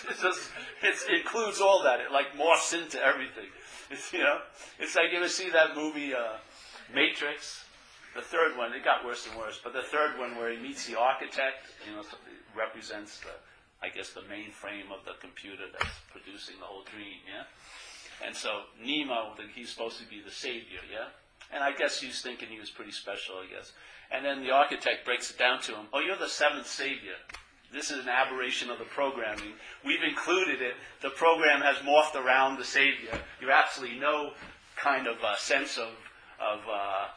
it's 0.09 0.21
just 0.21 0.51
it 0.83 1.19
includes 1.19 1.61
all 1.61 1.81
that. 1.83 2.01
It 2.01 2.11
like 2.11 2.33
morphs 2.37 2.73
into 2.73 3.01
everything. 3.01 3.47
It's, 3.89 4.11
you 4.11 4.19
know, 4.19 4.39
it's 4.79 4.95
like 4.95 5.11
you 5.11 5.17
ever 5.17 5.29
see 5.29 5.49
that 5.51 5.75
movie 5.75 6.13
uh, 6.13 6.37
Matrix. 6.93 7.63
The 8.15 8.21
third 8.21 8.57
one, 8.57 8.73
it 8.73 8.83
got 8.83 9.05
worse 9.05 9.27
and 9.27 9.37
worse. 9.37 9.59
But 9.63 9.73
the 9.73 9.83
third 9.83 10.17
one, 10.17 10.35
where 10.37 10.51
he 10.51 10.57
meets 10.57 10.87
the 10.87 10.97
architect, 10.97 11.67
you 11.87 11.95
know, 11.95 12.03
represents 12.55 13.19
the, 13.19 13.35
I 13.83 13.89
guess, 13.89 14.11
the 14.11 14.21
mainframe 14.21 14.87
of 14.91 15.03
the 15.03 15.19
computer 15.19 15.63
that's 15.71 15.99
producing 16.11 16.55
the 16.59 16.65
whole 16.65 16.83
dream. 16.83 17.19
Yeah. 17.27 17.43
And 18.23 18.35
so 18.35 18.61
Nemo, 18.83 19.33
think 19.35 19.51
he's 19.53 19.69
supposed 19.69 19.99
to 19.99 20.05
be 20.07 20.21
the 20.21 20.31
savior, 20.31 20.79
yeah? 20.91 21.07
And 21.53 21.63
I 21.63 21.71
guess 21.71 21.99
he's 21.99 22.21
thinking 22.21 22.49
he 22.49 22.59
was 22.59 22.69
pretty 22.69 22.91
special, 22.91 23.35
I 23.35 23.53
guess. 23.53 23.73
And 24.11 24.25
then 24.25 24.43
the 24.43 24.51
architect 24.51 25.05
breaks 25.05 25.31
it 25.31 25.37
down 25.37 25.61
to 25.61 25.73
him. 25.73 25.87
Oh, 25.93 25.99
you're 25.99 26.17
the 26.17 26.29
seventh 26.29 26.67
savior. 26.67 27.15
This 27.73 27.91
is 27.91 27.99
an 28.03 28.09
aberration 28.09 28.69
of 28.69 28.79
the 28.79 28.85
programming. 28.85 29.53
We've 29.83 30.03
included 30.03 30.61
it. 30.61 30.75
The 31.01 31.09
program 31.09 31.61
has 31.61 31.77
morphed 31.77 32.15
around 32.15 32.57
the 32.57 32.63
savior. 32.63 33.19
You 33.41 33.49
have 33.49 33.65
absolutely 33.65 33.99
no 33.99 34.31
kind 34.75 35.07
of 35.07 35.17
uh, 35.23 35.35
sense 35.37 35.77
of 35.77 35.89
of 36.39 36.59
uh, 36.69 37.07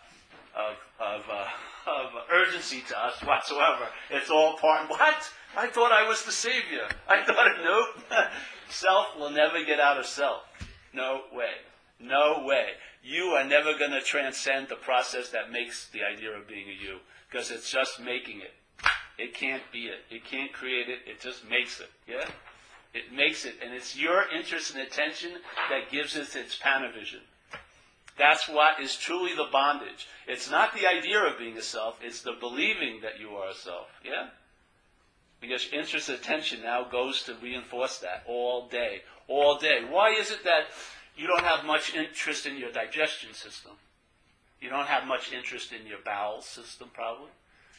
of 0.56 0.76
of, 0.98 1.22
uh, 1.30 1.46
of 1.86 2.06
urgency 2.32 2.82
to 2.88 2.98
us 2.98 3.22
whatsoever. 3.22 3.88
It's 4.10 4.30
all 4.30 4.56
part. 4.56 4.88
What? 4.90 5.30
I 5.56 5.68
thought 5.68 5.92
I 5.92 6.08
was 6.08 6.24
the 6.24 6.32
savior. 6.32 6.88
I 7.08 7.24
thought 7.24 7.48
nope. 7.62 8.04
self 8.68 9.16
will 9.18 9.30
never 9.30 9.64
get 9.64 9.80
out 9.80 9.98
of 9.98 10.06
self. 10.06 10.42
No 10.92 11.22
way. 11.32 11.50
No 12.00 12.44
way. 12.44 12.70
You 13.02 13.30
are 13.30 13.44
never 13.44 13.76
going 13.76 13.90
to 13.90 14.00
transcend 14.00 14.68
the 14.68 14.76
process 14.76 15.30
that 15.30 15.50
makes 15.50 15.88
the 15.88 16.02
idea 16.02 16.30
of 16.30 16.48
being 16.48 16.68
a 16.68 16.72
you 16.72 16.98
because 17.30 17.50
it's 17.50 17.70
just 17.70 18.00
making 18.00 18.40
it. 18.40 18.52
It 19.18 19.34
can't 19.34 19.62
be 19.72 19.86
it. 19.86 20.04
It 20.10 20.24
can't 20.24 20.52
create 20.52 20.88
it. 20.88 21.00
It 21.06 21.20
just 21.20 21.48
makes 21.48 21.80
it. 21.80 21.90
Yeah? 22.06 22.28
It 22.94 23.12
makes 23.12 23.44
it. 23.44 23.56
And 23.62 23.74
it's 23.74 23.96
your 23.96 24.24
interest 24.34 24.74
and 24.74 24.82
attention 24.82 25.32
that 25.70 25.90
gives 25.90 26.16
it 26.16 26.34
its 26.36 26.58
panavision. 26.58 27.20
That's 28.16 28.48
what 28.48 28.80
is 28.80 28.96
truly 28.96 29.34
the 29.34 29.48
bondage. 29.52 30.08
It's 30.26 30.50
not 30.50 30.74
the 30.74 30.86
idea 30.86 31.20
of 31.22 31.38
being 31.38 31.56
a 31.56 31.62
self, 31.62 31.98
it's 32.02 32.22
the 32.22 32.32
believing 32.32 33.00
that 33.02 33.20
you 33.20 33.30
are 33.30 33.50
a 33.50 33.54
self. 33.54 33.86
Yeah? 34.04 34.28
Because 35.40 35.68
interest 35.72 36.08
attention 36.08 36.62
now 36.62 36.84
goes 36.84 37.22
to 37.24 37.34
reinforce 37.34 37.98
that 37.98 38.24
all 38.26 38.66
day, 38.68 39.02
all 39.28 39.56
day. 39.58 39.82
Why 39.88 40.10
is 40.10 40.30
it 40.30 40.42
that 40.44 40.66
you 41.16 41.26
don't 41.26 41.44
have 41.44 41.64
much 41.64 41.94
interest 41.94 42.46
in 42.46 42.56
your 42.56 42.72
digestion 42.72 43.34
system? 43.34 43.72
You 44.60 44.70
don't 44.70 44.88
have 44.88 45.06
much 45.06 45.32
interest 45.32 45.72
in 45.72 45.86
your 45.86 45.98
bowel 46.04 46.42
system, 46.42 46.90
probably. 46.92 47.30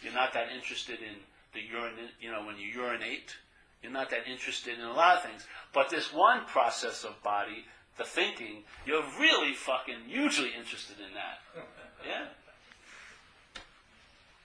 You're 0.02 0.14
not 0.14 0.34
that 0.34 0.48
interested 0.56 1.00
in 1.00 1.16
the 1.54 1.60
urine, 1.60 1.96
you 2.22 2.32
know, 2.32 2.46
when 2.46 2.58
you 2.58 2.68
urinate. 2.68 3.36
You're 3.84 3.92
not 3.92 4.10
that 4.12 4.28
interested 4.28 4.78
in 4.80 4.86
a 4.86 4.94
lot 4.94 5.18
of 5.18 5.24
things. 5.24 5.46
But 5.74 5.90
this 5.90 6.14
one 6.14 6.46
process 6.46 7.04
of 7.04 7.22
body, 7.24 7.66
the 7.98 8.06
thinking, 8.06 8.64
you're 8.86 9.04
really 9.20 9.54
fucking 9.54 10.08
hugely 10.08 10.52
interested 10.58 10.98
in 11.00 11.14
that. 11.14 11.66
Yeah? 12.08 12.26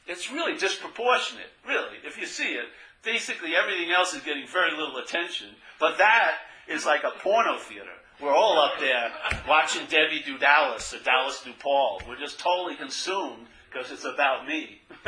It's 0.07 0.31
really 0.31 0.57
disproportionate, 0.57 1.51
really, 1.67 1.99
if 2.05 2.19
you 2.19 2.27
see 2.27 2.55
it. 2.55 2.67
Basically, 3.05 3.55
everything 3.55 3.91
else 3.91 4.15
is 4.15 4.23
getting 4.23 4.47
very 4.47 4.71
little 4.71 4.97
attention. 4.97 5.49
But 5.79 5.99
that 5.99 6.33
is 6.69 6.87
like 6.87 7.05
a 7.05 7.19
porno 7.21 7.59
theater. 7.59 7.91
We're 8.21 8.35
all 8.35 8.59
up 8.59 8.79
there 8.79 9.11
watching 9.49 9.87
Debbie 9.87 10.23
do 10.25 10.39
Dallas 10.39 10.95
or 10.95 10.99
Dallas 11.01 11.43
do 11.45 11.53
Paul. 11.59 12.01
We're 12.09 12.19
just 12.19 12.39
totally 12.39 12.77
consumed 12.77 13.47
because 13.71 13.91
it's 13.91 14.05
about 14.05 14.47
me. 14.47 14.81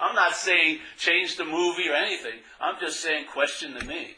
I'm 0.00 0.14
not 0.14 0.34
saying 0.34 0.80
change 0.98 1.36
the 1.36 1.44
movie 1.44 1.88
or 1.88 1.94
anything. 1.94 2.40
I'm 2.60 2.78
just 2.78 3.00
saying 3.00 3.26
question 3.32 3.74
the 3.74 3.84
me. 3.84 4.16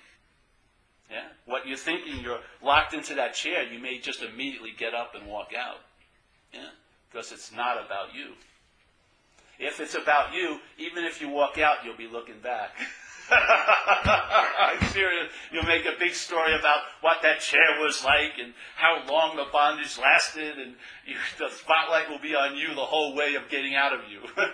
Yeah? 1.11 1.25
What 1.47 1.67
you're 1.67 1.77
thinking, 1.79 2.21
you're 2.21 2.41
locked 2.63 2.93
into 2.93 3.15
that 3.15 3.35
chair, 3.35 3.63
you 3.63 3.79
may 3.79 3.99
just 3.99 4.23
immediately 4.23 4.73
get 4.77 4.95
up 4.95 5.15
and 5.15 5.27
walk 5.27 5.53
out. 5.57 5.79
Yeah? 6.53 6.71
Because 7.11 7.33
it's 7.33 7.53
not 7.53 7.85
about 7.85 8.15
you. 8.15 8.33
If 9.59 9.81
it's 9.81 9.95
about 9.95 10.35
you, 10.35 10.59
even 10.79 11.05
if 11.05 11.21
you 11.21 11.29
walk 11.29 11.59
out, 11.59 11.79
you'll 11.85 11.97
be 11.97 12.07
looking 12.07 12.41
back. 12.43 12.71
I'm 13.31 14.83
serious. 14.89 15.31
You'll 15.53 15.65
make 15.65 15.85
a 15.85 15.93
big 15.99 16.13
story 16.13 16.59
about 16.59 16.81
what 17.01 17.19
that 17.23 17.41
chair 17.41 17.79
was 17.81 18.03
like 18.05 18.39
and 18.41 18.53
how 18.77 19.03
long 19.09 19.37
the 19.37 19.47
bondage 19.53 19.99
lasted, 19.99 20.59
and 20.59 20.75
you, 21.07 21.17
the 21.39 21.51
spotlight 21.51 22.09
will 22.09 22.21
be 22.21 22.35
on 22.35 22.57
you 22.57 22.75
the 22.75 22.85
whole 22.85 23.15
way 23.15 23.35
of 23.35 23.51
getting 23.51 23.75
out 23.75 23.93
of 23.93 24.01
you. 24.11 24.21
but 24.37 24.47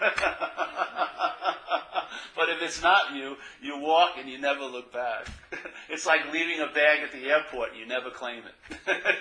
if 2.48 2.61
it's 2.62 2.82
not 2.82 3.14
you, 3.14 3.36
you 3.62 3.78
walk 3.78 4.16
and 4.18 4.28
you 4.28 4.38
never 4.38 4.64
look 4.64 4.92
back. 4.92 5.28
It's 5.90 6.07
like 6.07 6.32
leaving 6.32 6.61
a 6.61 6.68
bag 6.72 7.00
at 7.05 7.12
the 7.12 7.28
airport 7.28 7.72
and 7.72 7.78
you 7.78 7.84
never 7.86 8.09
claim 8.11 8.42
it. 8.44 8.55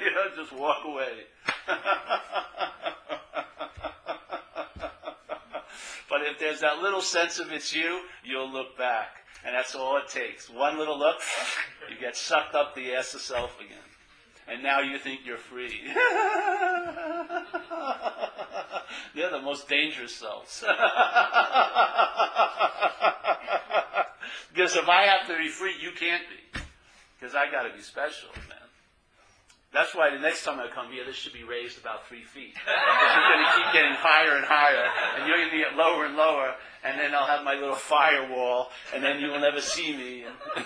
you 0.01 0.11
know, 0.11 0.29
just 0.35 0.53
walk 0.53 0.85
away. 0.85 1.25
But 6.13 6.21
if 6.21 6.37
there's 6.37 6.59
that 6.59 6.77
little 6.77 7.01
sense 7.01 7.39
of 7.39 7.51
it's 7.51 7.73
you, 7.73 8.01
you'll 8.23 8.51
look 8.51 8.77
back. 8.77 9.07
And 9.43 9.55
that's 9.55 9.73
all 9.73 9.97
it 9.97 10.07
takes. 10.07 10.47
One 10.47 10.77
little 10.77 10.99
look, 10.99 11.15
you 11.89 11.97
get 11.99 12.15
sucked 12.15 12.53
up 12.53 12.75
the 12.75 12.93
ass 12.93 13.15
of 13.15 13.21
self 13.21 13.59
again. 13.59 13.79
And 14.47 14.61
now 14.61 14.81
you 14.81 14.99
think 14.99 15.21
you're 15.25 15.39
free. 15.39 15.81
They're 19.15 19.31
the 19.31 19.41
most 19.41 19.67
dangerous 19.67 20.13
selves. 20.13 20.59
because 24.53 24.75
if 24.75 24.87
I 24.87 25.07
have 25.07 25.25
to 25.29 25.35
be 25.35 25.47
free, 25.47 25.73
you 25.81 25.93
can't 25.93 26.21
be. 26.29 26.61
Because 27.19 27.33
I 27.33 27.49
got 27.49 27.63
to 27.63 27.73
be 27.73 27.81
special, 27.81 28.29
man. 28.47 28.62
That's 29.73 29.95
why 29.95 30.11
the 30.11 30.19
next 30.19 30.43
time 30.43 30.59
I 30.59 30.67
come 30.67 30.91
here, 30.91 31.03
this 31.03 31.15
should 31.15 31.33
be 31.33 31.43
raised 31.43 31.79
about 31.79 32.07
three 32.07 32.23
feet. 32.23 32.53
you're 32.65 33.35
going 33.35 33.45
to 33.45 33.53
keep 33.57 33.73
getting 33.73 33.97
higher 33.97 34.37
and 34.37 34.45
higher, 34.45 34.85
and 35.17 35.27
you're 35.27 35.37
going 35.37 35.49
to 35.49 35.57
get 35.57 35.75
lower 35.75 36.05
and 36.05 36.15
lower, 36.15 36.53
and 36.83 36.99
then 36.99 37.15
I'll 37.15 37.25
have 37.25 37.43
my 37.43 37.55
little 37.55 37.75
firewall, 37.75 38.69
and 38.93 39.03
then 39.03 39.19
you 39.19 39.29
will 39.29 39.39
never 39.39 39.61
see 39.61 39.97
me. 39.97 40.25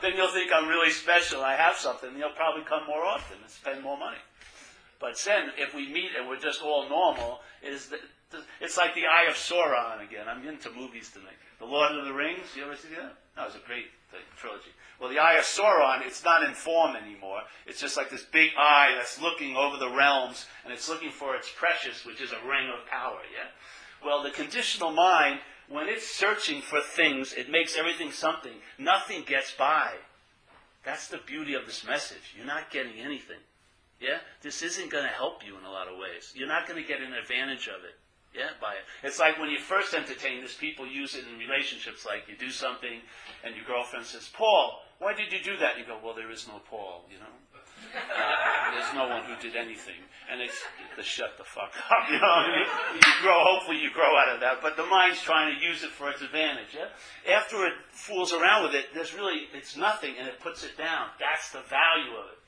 Then 0.00 0.14
you'll 0.16 0.30
think 0.30 0.50
I'm 0.54 0.68
really 0.68 0.90
special. 0.90 1.42
I 1.42 1.56
have 1.56 1.76
something. 1.76 2.10
You'll 2.16 2.30
probably 2.36 2.62
come 2.64 2.86
more 2.86 3.04
often 3.04 3.38
and 3.42 3.50
spend 3.50 3.82
more 3.82 3.98
money. 3.98 4.18
But 5.00 5.20
then, 5.24 5.50
if 5.56 5.74
we 5.74 5.92
meet 5.92 6.10
and 6.16 6.28
we're 6.28 6.38
just 6.38 6.62
all 6.62 6.88
normal, 6.88 7.40
is 7.62 7.92
it's 8.60 8.76
like 8.76 8.94
the 8.94 9.06
Eye 9.06 9.26
of 9.28 9.34
Sauron 9.34 10.04
again. 10.04 10.26
I'm 10.28 10.46
into 10.46 10.70
movies 10.70 11.10
tonight. 11.10 11.38
The 11.58 11.66
Lord 11.66 11.92
of 11.92 12.04
the 12.04 12.12
Rings. 12.12 12.54
You 12.56 12.64
ever 12.64 12.76
see 12.76 12.88
that? 12.94 13.14
That 13.36 13.46
was 13.46 13.54
a 13.54 13.66
great 13.66 13.86
trilogy. 14.36 14.70
Well, 15.00 15.10
the 15.10 15.20
Eye 15.20 15.34
of 15.34 15.44
Sauron, 15.44 16.04
it's 16.04 16.24
not 16.24 16.42
in 16.42 16.54
form 16.54 16.96
anymore. 16.96 17.42
It's 17.66 17.80
just 17.80 17.96
like 17.96 18.10
this 18.10 18.24
big 18.24 18.50
eye 18.58 18.94
that's 18.96 19.20
looking 19.20 19.56
over 19.56 19.76
the 19.76 19.90
realms, 19.90 20.46
and 20.64 20.72
it's 20.72 20.88
looking 20.88 21.10
for 21.10 21.36
its 21.36 21.48
precious, 21.56 22.04
which 22.04 22.20
is 22.20 22.32
a 22.32 22.48
ring 22.48 22.68
of 22.68 22.84
power. 22.90 23.20
Yeah. 23.32 23.48
Well, 24.04 24.22
the 24.22 24.30
conditional 24.30 24.90
mind, 24.90 25.40
when 25.68 25.88
it's 25.88 26.08
searching 26.08 26.62
for 26.62 26.80
things, 26.80 27.32
it 27.32 27.50
makes 27.50 27.76
everything 27.76 28.10
something. 28.10 28.54
Nothing 28.76 29.22
gets 29.24 29.52
by. 29.52 29.92
That's 30.84 31.08
the 31.08 31.18
beauty 31.18 31.54
of 31.54 31.66
this 31.66 31.86
message. 31.86 32.34
You're 32.36 32.46
not 32.46 32.70
getting 32.70 32.98
anything. 32.98 33.40
Yeah? 34.00 34.18
This 34.42 34.62
isn't 34.62 34.90
going 34.90 35.04
to 35.04 35.10
help 35.10 35.46
you 35.46 35.58
in 35.58 35.64
a 35.64 35.70
lot 35.70 35.88
of 35.88 35.98
ways. 35.98 36.32
You're 36.34 36.48
not 36.48 36.66
going 36.66 36.80
to 36.80 36.88
get 36.88 37.00
an 37.00 37.12
advantage 37.12 37.68
of 37.68 37.84
it. 37.84 37.98
Yeah, 38.34 38.52
by 38.60 38.74
it. 38.74 38.84
It's 39.02 39.18
like 39.18 39.38
when 39.38 39.50
you 39.50 39.58
first 39.58 39.94
entertain 39.94 40.42
this, 40.42 40.54
people 40.54 40.86
use 40.86 41.14
it 41.14 41.24
in 41.26 41.38
relationships. 41.38 42.04
Like 42.04 42.28
you 42.28 42.36
do 42.36 42.50
something, 42.50 43.00
and 43.42 43.56
your 43.56 43.64
girlfriend 43.64 44.04
says, 44.04 44.28
"Paul, 44.32 44.82
why 44.98 45.14
did 45.14 45.32
you 45.32 45.42
do 45.42 45.56
that?" 45.56 45.76
And 45.76 45.80
you 45.80 45.86
go, 45.86 45.98
"Well, 46.02 46.14
there 46.14 46.30
is 46.30 46.46
no 46.46 46.60
Paul, 46.68 47.06
you 47.10 47.18
know. 47.18 47.32
Uh, 47.94 48.74
there's 48.74 48.92
no 48.94 49.08
one 49.08 49.24
who 49.24 49.34
did 49.40 49.56
anything." 49.56 49.96
And 50.30 50.42
it's 50.42 50.60
to 50.94 51.02
shut 51.02 51.38
the 51.38 51.44
fuck 51.44 51.72
up, 51.90 52.10
you 52.10 52.18
know. 52.18 52.26
I 52.26 52.46
mean? 52.52 53.00
You 53.00 53.12
grow. 53.22 53.42
Hopefully, 53.44 53.78
you 53.78 53.90
grow 53.90 54.14
out 54.18 54.28
of 54.28 54.40
that. 54.40 54.60
But 54.60 54.76
the 54.76 54.84
mind's 54.84 55.22
trying 55.22 55.58
to 55.58 55.64
use 55.64 55.82
it 55.82 55.90
for 55.90 56.10
its 56.10 56.20
advantage. 56.20 56.76
Yeah. 56.76 57.34
After 57.34 57.64
it 57.64 57.72
fools 57.88 58.34
around 58.34 58.64
with 58.64 58.74
it, 58.74 58.92
there's 58.92 59.14
really 59.14 59.48
it's 59.54 59.74
nothing, 59.74 60.16
and 60.18 60.28
it 60.28 60.38
puts 60.38 60.64
it 60.64 60.76
down. 60.76 61.08
That's 61.18 61.50
the 61.50 61.62
value 61.62 62.12
of 62.12 62.26
it. 62.32 62.38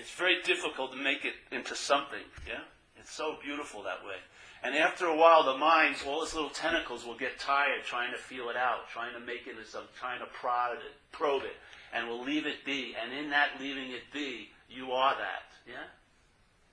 It's 0.00 0.10
very 0.12 0.40
difficult 0.42 0.92
to 0.92 0.98
make 0.98 1.26
it 1.26 1.34
into 1.52 1.76
something. 1.76 2.24
Yeah. 2.48 2.64
It's 3.00 3.12
so 3.12 3.36
beautiful 3.42 3.82
that 3.82 4.04
way. 4.04 4.16
And 4.62 4.76
after 4.76 5.06
a 5.06 5.16
while, 5.16 5.42
the 5.42 5.56
mind, 5.56 5.96
all 6.06 6.22
its 6.22 6.34
little 6.34 6.50
tentacles 6.50 7.06
will 7.06 7.16
get 7.16 7.38
tired 7.38 7.82
trying 7.84 8.12
to 8.12 8.18
feel 8.18 8.50
it 8.50 8.56
out, 8.56 8.90
trying 8.92 9.14
to 9.14 9.20
make 9.20 9.46
it 9.46 9.56
into 9.56 9.64
something, 9.64 9.88
trying 9.98 10.20
to 10.20 10.26
prod 10.26 10.74
it, 10.74 10.82
probe 11.12 11.44
it, 11.44 11.56
and 11.94 12.06
will 12.06 12.22
leave 12.22 12.46
it 12.46 12.64
be. 12.64 12.94
And 13.02 13.12
in 13.12 13.30
that 13.30 13.58
leaving 13.58 13.90
it 13.90 14.12
be, 14.12 14.50
you 14.68 14.92
are 14.92 15.14
that. 15.14 15.48
Yeah? 15.66 15.88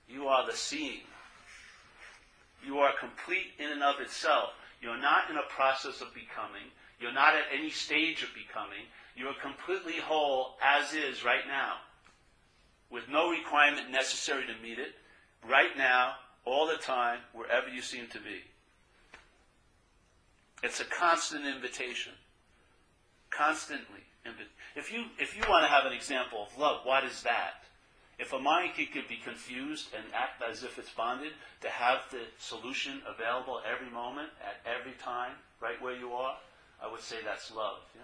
You 0.06 0.28
are 0.28 0.46
the 0.46 0.56
seeing. 0.56 1.00
You 2.64 2.78
are 2.78 2.92
complete 3.00 3.52
in 3.58 3.70
and 3.70 3.82
of 3.82 4.00
itself. 4.00 4.50
You're 4.82 5.00
not 5.00 5.30
in 5.30 5.36
a 5.36 5.48
process 5.48 6.02
of 6.02 6.12
becoming. 6.12 6.68
You're 7.00 7.12
not 7.12 7.34
at 7.34 7.44
any 7.56 7.70
stage 7.70 8.22
of 8.22 8.28
becoming. 8.34 8.84
You 9.16 9.28
are 9.28 9.40
completely 9.40 10.00
whole 10.00 10.56
as 10.62 10.92
is 10.92 11.24
right 11.24 11.46
now, 11.48 11.76
with 12.90 13.08
no 13.08 13.30
requirement 13.30 13.90
necessary 13.90 14.44
to 14.46 14.62
meet 14.62 14.78
it, 14.78 14.94
right 15.46 15.76
now, 15.76 16.14
all 16.44 16.66
the 16.66 16.76
time, 16.76 17.18
wherever 17.32 17.68
you 17.68 17.82
seem 17.82 18.06
to 18.08 18.18
be. 18.18 18.40
It's 20.62 20.80
a 20.80 20.84
constant 20.84 21.46
invitation. 21.46 22.12
Constantly. 23.30 24.00
If 24.74 24.92
you, 24.92 25.04
if 25.18 25.36
you 25.36 25.42
want 25.48 25.64
to 25.64 25.68
have 25.68 25.86
an 25.86 25.92
example 25.92 26.46
of 26.50 26.58
love, 26.58 26.80
what 26.84 27.04
is 27.04 27.22
that? 27.22 27.64
If 28.18 28.32
a 28.32 28.38
mind 28.38 28.72
could 28.74 29.08
be 29.08 29.16
confused 29.22 29.88
and 29.94 30.04
act 30.12 30.42
as 30.42 30.64
if 30.64 30.78
it's 30.78 30.90
bonded, 30.90 31.32
to 31.60 31.68
have 31.68 32.00
the 32.10 32.22
solution 32.38 33.00
available 33.06 33.60
every 33.64 33.90
moment, 33.90 34.30
at 34.42 34.58
every 34.66 34.92
time, 34.92 35.32
right 35.60 35.80
where 35.80 35.96
you 35.96 36.12
are, 36.12 36.36
I 36.82 36.90
would 36.90 37.00
say 37.00 37.16
that's 37.24 37.52
love. 37.52 37.78
Yeah? 37.94 38.02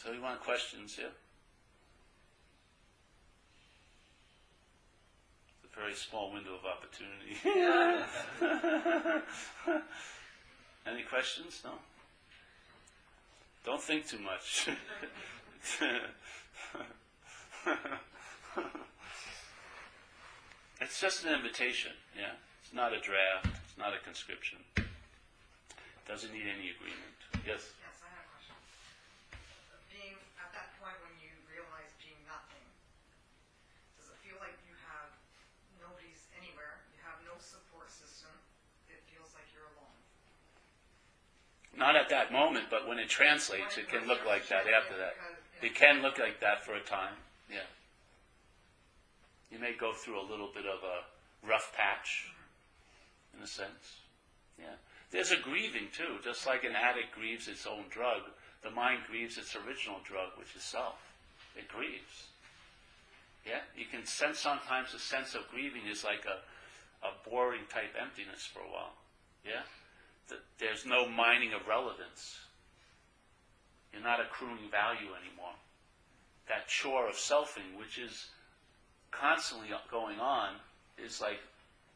So 0.00 0.12
we 0.12 0.20
want 0.20 0.38
questions, 0.38 0.96
yeah? 0.96 1.06
It's 5.64 5.74
a 5.74 5.76
very 5.76 5.94
small 5.94 6.32
window 6.32 6.54
of 6.54 6.64
opportunity. 6.64 7.36
Any 10.86 11.02
questions? 11.02 11.62
No? 11.64 11.72
Don't 13.64 13.82
think 13.82 14.06
too 14.06 14.20
much. 14.20 14.68
it's 20.80 21.00
just 21.00 21.24
an 21.24 21.34
invitation, 21.34 21.90
yeah? 22.16 22.34
It's 22.62 22.72
not 22.72 22.92
a 22.92 23.00
draft, 23.00 23.48
it's 23.66 23.76
not 23.76 23.94
a 23.94 23.98
conscription. 24.04 24.58
It 24.76 24.84
doesn't 26.06 26.32
need 26.32 26.46
any 26.46 26.70
agreement. 26.70 27.16
Yes? 27.44 27.72
Not 41.78 41.94
at 41.94 42.08
that 42.08 42.32
moment, 42.32 42.66
but 42.70 42.88
when 42.88 42.98
it 42.98 43.08
translates, 43.08 43.78
it 43.78 43.88
can 43.88 44.08
look 44.08 44.26
like 44.26 44.48
that 44.48 44.66
after 44.66 44.98
that. 44.98 45.14
It 45.62 45.76
can 45.76 46.02
look 46.02 46.18
like 46.18 46.40
that 46.40 46.64
for 46.64 46.74
a 46.74 46.80
time, 46.80 47.14
yeah. 47.48 47.70
You 49.52 49.60
may 49.60 49.74
go 49.78 49.92
through 49.92 50.20
a 50.20 50.26
little 50.28 50.50
bit 50.52 50.66
of 50.66 50.82
a 50.82 51.46
rough 51.46 51.72
patch, 51.76 52.26
in 53.36 53.42
a 53.42 53.46
sense, 53.46 54.02
yeah. 54.58 54.74
There's 55.12 55.30
a 55.30 55.36
grieving 55.36 55.88
too, 55.96 56.18
just 56.22 56.46
like 56.46 56.64
an 56.64 56.74
addict 56.74 57.14
grieves 57.14 57.46
its 57.46 57.64
own 57.64 57.84
drug, 57.90 58.22
the 58.62 58.70
mind 58.70 59.02
grieves 59.08 59.38
its 59.38 59.54
original 59.54 60.00
drug, 60.04 60.30
which 60.36 60.56
is 60.56 60.62
self. 60.62 60.98
It 61.56 61.68
grieves. 61.68 62.26
Yeah? 63.46 63.60
You 63.76 63.86
can 63.86 64.04
sense 64.04 64.38
sometimes 64.40 64.94
a 64.94 64.98
sense 64.98 65.34
of 65.34 65.48
grieving 65.48 65.86
is 65.90 66.02
like 66.02 66.26
a, 66.26 67.06
a 67.06 67.12
boring 67.28 67.62
type 67.72 67.94
emptiness 68.00 68.44
for 68.44 68.60
a 68.60 68.70
while. 68.70 68.94
Yeah? 69.46 69.62
There's 70.58 70.84
no 70.84 71.08
mining 71.08 71.52
of 71.52 71.66
relevance. 71.66 72.38
You're 73.92 74.02
not 74.02 74.20
accruing 74.20 74.70
value 74.70 75.14
anymore. 75.16 75.56
That 76.48 76.68
chore 76.68 77.08
of 77.08 77.14
selfing, 77.14 77.78
which 77.78 77.98
is 77.98 78.28
constantly 79.10 79.68
going 79.90 80.20
on, 80.20 80.54
is 80.96 81.20
like 81.20 81.40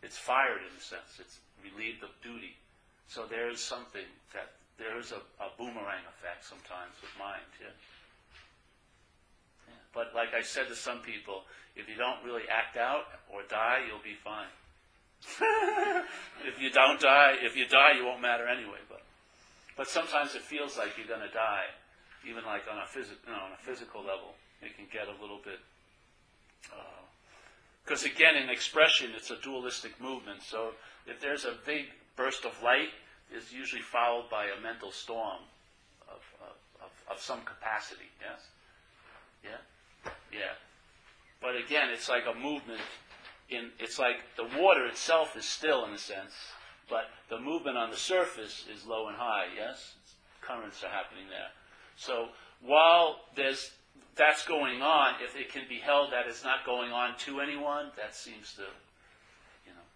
it's 0.02 0.18
fired 0.18 0.60
in 0.60 0.76
a 0.76 0.80
sense. 0.80 1.20
It's 1.20 1.38
relieved 1.62 2.02
of 2.02 2.10
duty. 2.22 2.56
So 3.08 3.26
there 3.28 3.50
is 3.50 3.60
something 3.60 4.08
that 4.32 4.52
there 4.78 4.98
is 4.98 5.12
a, 5.12 5.20
a 5.42 5.48
boomerang 5.58 6.02
effect 6.08 6.44
sometimes 6.44 6.96
with 7.00 7.10
mind. 7.18 7.46
Yeah? 7.60 7.68
yeah. 9.68 9.74
But 9.92 10.14
like 10.14 10.34
I 10.34 10.42
said 10.42 10.68
to 10.68 10.76
some 10.76 11.00
people, 11.00 11.42
if 11.76 11.88
you 11.88 11.94
don't 11.96 12.24
really 12.24 12.48
act 12.48 12.76
out 12.76 13.04
or 13.32 13.42
die, 13.48 13.84
you'll 13.86 14.02
be 14.02 14.16
fine. 14.24 14.50
if 16.44 16.60
you 16.60 16.70
don't 16.70 17.00
die, 17.00 17.36
if 17.40 17.56
you 17.56 17.66
die, 17.66 17.92
you 17.96 18.04
won't 18.04 18.20
matter 18.20 18.46
anyway. 18.48 18.78
But, 18.88 19.02
but 19.76 19.88
sometimes 19.88 20.34
it 20.34 20.42
feels 20.42 20.76
like 20.76 20.98
you're 20.98 21.06
going 21.06 21.26
to 21.26 21.32
die, 21.32 21.66
even 22.28 22.44
like 22.44 22.62
on 22.70 22.78
a, 22.78 22.86
phys- 22.86 23.14
you 23.26 23.32
know, 23.32 23.42
on 23.46 23.52
a 23.52 23.62
physical 23.62 24.00
level. 24.00 24.34
It 24.60 24.76
can 24.76 24.86
get 24.92 25.08
a 25.08 25.20
little 25.20 25.40
bit. 25.44 25.58
Because 27.84 28.04
uh, 28.04 28.10
again, 28.14 28.36
in 28.36 28.48
expression, 28.48 29.10
it's 29.16 29.30
a 29.30 29.36
dualistic 29.36 30.00
movement. 30.00 30.42
So 30.42 30.70
if 31.06 31.20
there's 31.20 31.44
a 31.44 31.54
big 31.66 31.86
burst 32.16 32.44
of 32.44 32.60
light, 32.62 32.90
it's 33.30 33.52
usually 33.52 33.82
followed 33.82 34.28
by 34.30 34.46
a 34.46 34.60
mental 34.60 34.92
storm 34.92 35.42
of, 36.08 36.22
of, 36.40 36.56
of, 36.84 37.16
of 37.16 37.20
some 37.20 37.40
capacity. 37.42 38.10
Yes. 38.20 38.40
Yeah. 39.42 40.10
Yeah. 40.32 40.54
But 41.40 41.56
again, 41.56 41.90
it's 41.90 42.08
like 42.08 42.24
a 42.30 42.38
movement 42.38 42.80
in, 43.52 43.70
it's 43.78 43.98
like 43.98 44.16
the 44.36 44.48
water 44.60 44.86
itself 44.86 45.36
is 45.36 45.44
still 45.44 45.84
in 45.84 45.92
a 45.92 45.98
sense, 45.98 46.32
but 46.88 47.04
the 47.28 47.38
movement 47.38 47.76
on 47.76 47.90
the 47.90 47.96
surface 47.96 48.64
is 48.74 48.86
low 48.86 49.08
and 49.08 49.16
high, 49.16 49.46
yes? 49.56 49.94
Currents 50.40 50.82
are 50.82 50.90
happening 50.90 51.24
there. 51.28 51.50
So 51.96 52.28
while 52.60 53.20
there's, 53.36 53.72
that's 54.16 54.46
going 54.46 54.82
on, 54.82 55.14
if 55.22 55.36
it 55.36 55.52
can 55.52 55.62
be 55.68 55.78
held 55.78 56.12
that 56.12 56.26
it's 56.26 56.44
not 56.44 56.66
going 56.66 56.92
on 56.92 57.16
to 57.18 57.40
anyone, 57.40 57.90
that 57.96 58.14
seems 58.14 58.54
to, 58.54 58.62
you 59.66 59.72
know, 59.72 59.86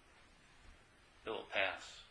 it 1.25 1.29
will 1.29 1.47
pass. 1.51 2.01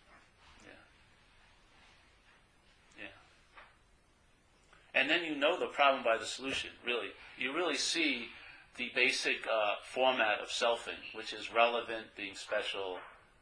Yeah. 0.65 3.05
Yeah. 3.05 5.01
And 5.01 5.11
then 5.11 5.25
you 5.25 5.35
know 5.35 5.59
the 5.59 5.67
problem 5.67 6.05
by 6.05 6.17
the 6.17 6.27
solution, 6.27 6.71
really. 6.85 7.09
You 7.39 7.55
really 7.55 7.77
see 7.77 8.29
the 8.77 8.91
basic 8.95 9.47
uh, 9.47 9.75
format 9.83 10.41
of 10.41 10.49
selfing, 10.49 11.01
which 11.15 11.33
is 11.33 11.53
relevant, 11.53 12.07
being 12.17 12.35
special, 12.35 12.99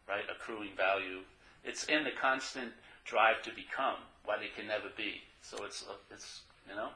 right, 0.09 0.25
accruing 0.31 0.71
value. 0.77 1.21
It's 1.65 1.85
in 1.85 2.05
the 2.05 2.11
constant 2.11 2.73
drive 3.05 3.43
to 3.43 3.51
become 3.51 3.97
what 4.25 4.43
it 4.43 4.55
can 4.57 4.69
never 4.69 4.89
be. 4.97 5.23
So 5.43 5.65
it's 5.65 5.85
it's 6.11 6.43
you 6.69 6.75
know, 6.75 6.91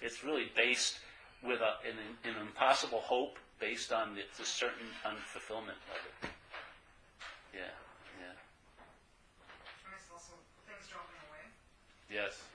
it's 0.00 0.24
really 0.24 0.50
based 0.56 0.98
with 1.42 1.60
a, 1.60 1.74
an, 1.86 1.98
an 2.24 2.40
impossible 2.40 3.00
hope 3.00 3.38
based 3.60 3.92
on 3.92 4.14
the, 4.14 4.22
the 4.38 4.44
certain 4.44 4.86
unfulfillment 5.04 5.78
of 5.90 6.00
it. 6.22 6.30
Yeah, 7.54 7.70
yeah. 8.18 8.34
also 10.12 10.32
things 10.66 10.88
dropping 10.88 11.18
away. 11.28 11.44
Yes. 12.10 12.51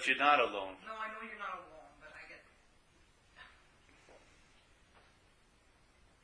But 0.00 0.08
you're 0.08 0.16
not 0.16 0.40
alone. 0.40 0.80
No, 0.88 0.96
I 0.96 1.12
know 1.12 1.20
you're 1.20 1.36
not 1.36 1.60
alone, 1.60 1.92
but 2.00 2.08
I 2.16 2.24
get. 2.24 2.40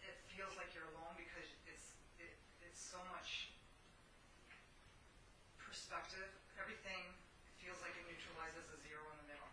It 0.01 0.17
feels 0.33 0.57
like 0.57 0.73
you're 0.73 0.89
alone 0.97 1.13
because 1.21 1.45
it's 1.69 1.93
it, 2.17 2.41
it's 2.65 2.81
so 2.81 2.97
much 3.13 3.53
perspective. 5.61 6.25
Everything 6.57 7.05
feels 7.61 7.77
like 7.85 7.93
it 8.01 8.09
neutralizes 8.09 8.65
a 8.65 8.81
zero 8.81 9.05
in 9.13 9.29
the 9.29 9.37
middle. 9.37 9.53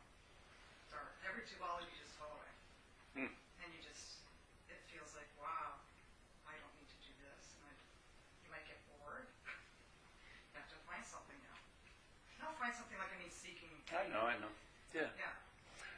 Dark. 0.88 1.12
Every 1.28 1.44
duality 1.44 1.92
just 2.00 2.16
fall 2.16 2.32
away, 2.32 3.28
hmm. 3.28 3.32
and 3.60 3.68
you 3.76 3.84
just 3.84 4.24
it 4.72 4.80
feels 4.88 5.12
like 5.20 5.28
wow, 5.36 5.84
I 6.48 6.56
don't 6.64 6.76
need 6.80 6.88
to 6.88 7.00
do 7.04 7.12
this, 7.28 7.60
and 7.60 7.68
I, 7.68 7.76
you 8.40 8.48
might 8.56 8.64
get 8.72 8.80
bored. 8.88 9.28
you 9.44 10.56
have 10.56 10.72
to 10.72 10.80
find 10.88 11.04
something 11.04 11.36
now. 11.44 11.60
Now 12.40 12.56
find 12.56 12.72
something 12.72 12.96
like 12.96 13.12
I 13.12 13.20
mean 13.20 13.36
seeking 13.36 13.83
I 13.94 14.10
know, 14.12 14.26
I 14.26 14.34
know. 14.40 14.52
Yeah. 14.94 15.08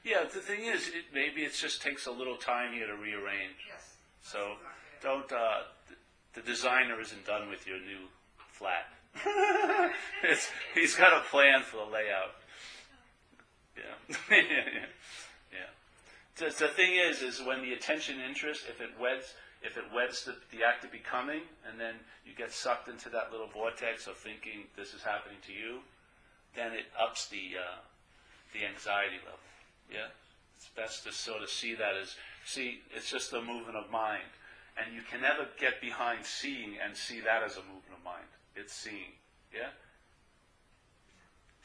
Yeah, 0.03 0.23
the 0.31 0.39
thing 0.39 0.65
is, 0.65 0.89
it, 0.89 1.05
maybe 1.13 1.41
it 1.41 1.53
just 1.53 1.81
takes 1.81 2.05
a 2.05 2.11
little 2.11 2.37
time 2.37 2.73
here 2.73 2.85
to 2.85 2.93
rearrange. 2.93 3.65
Yes. 3.67 3.95
So 4.21 4.53
don't, 5.01 5.31
uh, 5.31 5.61
the 6.33 6.41
designer 6.41 7.01
isn't 7.01 7.25
done 7.25 7.49
with 7.49 7.65
your 7.65 7.79
new 7.79 8.05
flat. 8.51 8.85
he's 10.75 10.95
got 10.95 11.13
a 11.13 11.21
plan 11.29 11.63
for 11.63 11.77
the 11.77 11.91
layout. 11.91 12.35
Yeah. 13.75 14.15
yeah, 14.29 14.37
yeah. 14.51 14.85
yeah. 15.51 15.69
The, 16.37 16.45
the 16.57 16.67
thing 16.67 16.95
is, 16.95 17.21
is 17.21 17.41
when 17.41 17.61
the 17.61 17.73
attention 17.73 18.19
interest, 18.19 18.65
if 18.69 18.81
it 18.81 18.91
weds, 18.99 19.33
if 19.63 19.77
it 19.77 19.85
weds 19.93 20.25
the, 20.25 20.35
the 20.51 20.63
act 20.63 20.83
of 20.83 20.91
becoming, 20.91 21.41
and 21.67 21.79
then 21.79 21.95
you 22.25 22.33
get 22.37 22.51
sucked 22.51 22.89
into 22.89 23.09
that 23.09 23.31
little 23.31 23.47
vortex 23.47 24.05
of 24.07 24.17
thinking 24.17 24.65
this 24.77 24.93
is 24.93 25.01
happening 25.01 25.37
to 25.47 25.53
you, 25.53 25.79
then 26.55 26.73
it 26.73 26.85
ups 26.99 27.27
the 27.27 27.59
uh, 27.59 27.79
the 28.53 28.65
anxiety 28.65 29.19
level. 29.23 29.39
Yeah, 29.91 30.09
it's 30.55 30.69
best 30.75 31.03
to 31.05 31.11
sort 31.11 31.43
of 31.43 31.49
see 31.49 31.75
that 31.75 31.95
as 32.01 32.15
see 32.45 32.79
it's 32.95 33.09
just 33.09 33.33
a 33.33 33.41
movement 33.41 33.77
of 33.77 33.91
mind, 33.91 34.31
and 34.77 34.95
you 34.95 35.01
can 35.09 35.21
never 35.21 35.47
get 35.59 35.81
behind 35.81 36.25
seeing 36.25 36.75
and 36.83 36.95
see 36.95 37.19
that 37.21 37.43
as 37.43 37.57
a 37.57 37.61
movement 37.61 37.97
of 37.97 38.03
mind. 38.03 38.27
It's 38.55 38.73
seeing. 38.73 39.19
Yeah. 39.53 39.69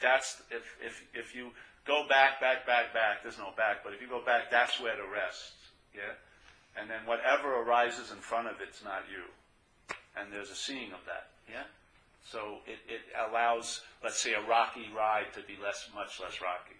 That's 0.01 0.41
if 0.49 0.63
if 0.83 1.03
if 1.13 1.35
you 1.35 1.51
go 1.85 2.07
back, 2.07 2.41
back, 2.41 2.65
back, 2.65 2.93
back. 2.93 3.23
There's 3.23 3.37
no 3.37 3.51
back, 3.55 3.83
but 3.83 3.93
if 3.93 4.01
you 4.01 4.07
go 4.07 4.21
back, 4.23 4.51
that's 4.51 4.79
where 4.79 4.95
to 4.95 5.03
rest. 5.03 5.53
Yeah. 5.95 6.15
And 6.77 6.89
then 6.89 7.05
whatever 7.05 7.61
arises 7.61 8.11
in 8.11 8.17
front 8.17 8.47
of 8.47 8.55
it's 8.61 8.83
not 8.83 9.03
you. 9.11 9.23
And 10.15 10.31
there's 10.31 10.49
a 10.49 10.55
seeing 10.55 10.91
of 10.91 11.03
that. 11.05 11.27
Yeah. 11.49 11.67
So 12.23 12.61
it, 12.69 12.79
it 12.87 13.01
allows, 13.17 13.81
let's 14.03 14.21
say, 14.21 14.33
a 14.33 14.43
rocky 14.45 14.87
ride 14.95 15.33
to 15.33 15.41
be 15.41 15.57
less, 15.57 15.89
much 15.93 16.21
less 16.21 16.39
rocky. 16.39 16.77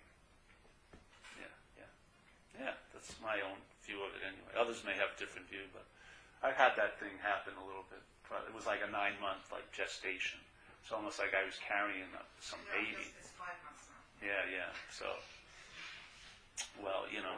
Yeah, 1.38 1.52
yeah, 1.82 1.92
yeah. 2.66 2.76
That's 2.94 3.12
my 3.20 3.42
own 3.42 3.58
view 3.84 4.00
of 4.06 4.14
it 4.14 4.24
anyway. 4.24 4.54
Others 4.56 4.86
may 4.86 4.94
have 4.96 5.12
a 5.12 5.20
different 5.20 5.50
view, 5.50 5.66
but 5.74 5.84
I've 6.46 6.58
had 6.58 6.78
that 6.78 7.02
thing 7.02 7.18
happen 7.22 7.58
a 7.58 7.66
little 7.66 7.86
bit. 7.89 8.02
It 8.48 8.56
was 8.56 8.64
like 8.64 8.80
a 8.80 8.89
nine 8.89 9.20
month 9.20 9.52
like 9.52 9.68
gestation. 9.76 10.39
It's 10.82 10.92
almost 10.92 11.20
like 11.20 11.36
I 11.36 11.44
was 11.44 11.60
carrying 11.60 12.08
some 12.39 12.64
baby. 12.72 13.12
It's 13.20 13.36
five 13.36 13.60
months 13.68 13.92
now. 13.92 14.00
Yeah, 14.24 14.44
yeah. 14.48 14.72
So, 14.88 15.06
well, 16.80 17.06
you 17.12 17.20
know, 17.20 17.36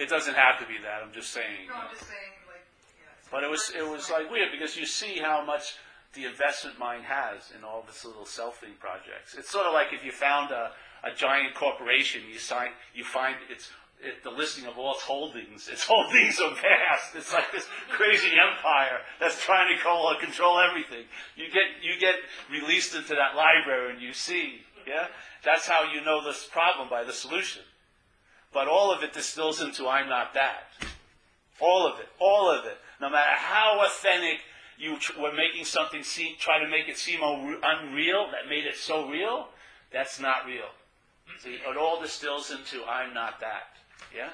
it 0.00 0.08
doesn't 0.08 0.34
have 0.34 0.58
to 0.60 0.66
be 0.66 0.80
that. 0.82 1.04
I'm 1.04 1.12
just 1.12 1.30
saying. 1.30 1.68
No, 1.68 1.76
I'm 1.76 1.92
just 1.92 2.08
saying, 2.08 2.34
like, 2.48 2.64
yeah. 2.96 3.12
But 3.30 3.44
it 3.44 3.50
was 3.50 3.70
it 3.76 3.84
was 3.86 4.10
like 4.10 4.30
weird 4.30 4.48
because 4.50 4.76
you 4.76 4.86
see 4.86 5.18
how 5.20 5.44
much 5.44 5.76
the 6.14 6.24
investment 6.24 6.78
mind 6.78 7.04
has 7.04 7.52
in 7.56 7.64
all 7.64 7.84
this 7.86 8.04
little 8.04 8.24
selfing 8.24 8.78
projects. 8.80 9.34
It's 9.36 9.50
sort 9.50 9.66
of 9.66 9.74
like 9.74 9.92
if 9.92 10.04
you 10.04 10.12
found 10.12 10.50
a, 10.50 10.72
a 11.04 11.14
giant 11.14 11.54
corporation, 11.54 12.22
you 12.30 12.38
sign, 12.38 12.68
you 12.94 13.04
find 13.04 13.36
it's 13.50 13.70
it, 14.00 14.22
the 14.22 14.30
listing 14.30 14.66
of 14.66 14.78
all 14.78 14.94
its 14.94 15.02
holdings. 15.02 15.68
Its 15.68 15.84
holdings 15.88 16.40
are 16.40 16.54
vast. 16.54 17.14
It's 17.14 17.32
like 17.32 17.50
this 17.52 17.66
crazy 17.90 18.30
empire 18.30 19.00
that's 19.20 19.42
trying 19.44 19.68
to 19.68 19.74
control, 19.74 20.14
control 20.20 20.60
everything. 20.60 21.04
You 21.36 21.46
get 21.46 21.82
you 21.82 21.98
get 22.00 22.16
released 22.50 22.94
into 22.94 23.14
that 23.14 23.36
library 23.36 23.92
and 23.92 24.02
you 24.02 24.12
see, 24.12 24.60
yeah. 24.86 25.08
That's 25.44 25.68
how 25.68 25.84
you 25.92 26.04
know 26.04 26.24
this 26.24 26.48
problem 26.50 26.88
by 26.88 27.04
the 27.04 27.12
solution. 27.12 27.62
But 28.52 28.66
all 28.66 28.92
of 28.92 29.02
it 29.02 29.12
distills 29.12 29.60
into 29.60 29.86
I'm 29.86 30.08
not 30.08 30.34
that. 30.34 30.72
All 31.60 31.86
of 31.86 32.00
it. 32.00 32.08
All 32.18 32.50
of 32.50 32.64
it. 32.64 32.78
No 33.00 33.10
matter 33.10 33.36
how 33.36 33.84
authentic 33.84 34.40
you 34.78 34.96
were 35.18 35.32
making 35.32 35.64
something 35.64 36.02
seem, 36.02 36.36
try 36.38 36.58
to 36.58 36.68
make 36.68 36.88
it 36.88 36.96
seem 36.96 37.20
unreal, 37.22 38.28
that 38.30 38.48
made 38.48 38.64
it 38.64 38.76
so 38.76 39.08
real, 39.08 39.48
that's 39.92 40.20
not 40.20 40.46
real. 40.46 40.68
See, 41.40 41.54
it 41.54 41.76
all 41.76 42.00
distills 42.00 42.50
into 42.50 42.84
I'm 42.84 43.12
not 43.12 43.40
that. 43.40 43.76
Yeah? 44.14 44.30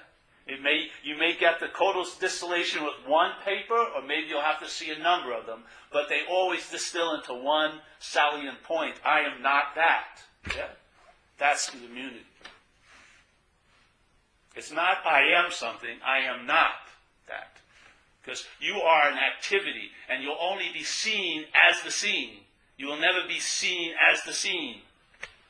It 0.47 0.63
may, 0.63 0.89
you 1.03 1.17
may 1.17 1.35
get 1.39 1.59
the 1.59 1.69
total 1.69 2.07
distillation 2.21 2.85
with 2.85 2.95
one 3.07 3.31
paper, 3.45 3.75
or 3.75 4.03
maybe 4.07 4.27
you'll 4.29 4.43
have 4.43 4.61
to 4.61 4.69
see 4.69 4.91
a 4.91 4.99
number 4.99 5.33
of 5.33 5.47
them, 5.47 5.63
but 5.91 6.09
they 6.09 6.21
always 6.31 6.69
distill 6.71 7.15
into 7.15 7.33
one 7.33 7.81
salient 7.99 8.63
point. 8.63 8.95
I 9.05 9.21
am 9.21 9.43
not 9.43 9.75
that. 9.77 10.19
Yeah? 10.55 10.69
That's 11.39 11.71
the 11.71 11.85
immunity. 11.85 12.27
It's 14.55 14.71
not 14.71 14.99
I 15.07 15.23
am 15.35 15.51
something, 15.51 15.97
I 16.07 16.19
am 16.19 16.47
not. 16.47 16.84
Because 18.25 18.47
you 18.61 18.77
are 18.77 19.09
an 19.11 19.19
activity, 19.19 19.91
and 20.09 20.23
you'll 20.23 20.39
only 20.41 20.71
be 20.73 20.83
seen 20.83 21.45
as 21.71 21.83
the 21.83 21.91
seen. 21.91 22.39
You 22.77 22.87
will 22.87 23.01
never 23.01 23.27
be 23.29 23.39
seen 23.39 23.93
as 24.11 24.23
the 24.25 24.33
seen. 24.33 24.81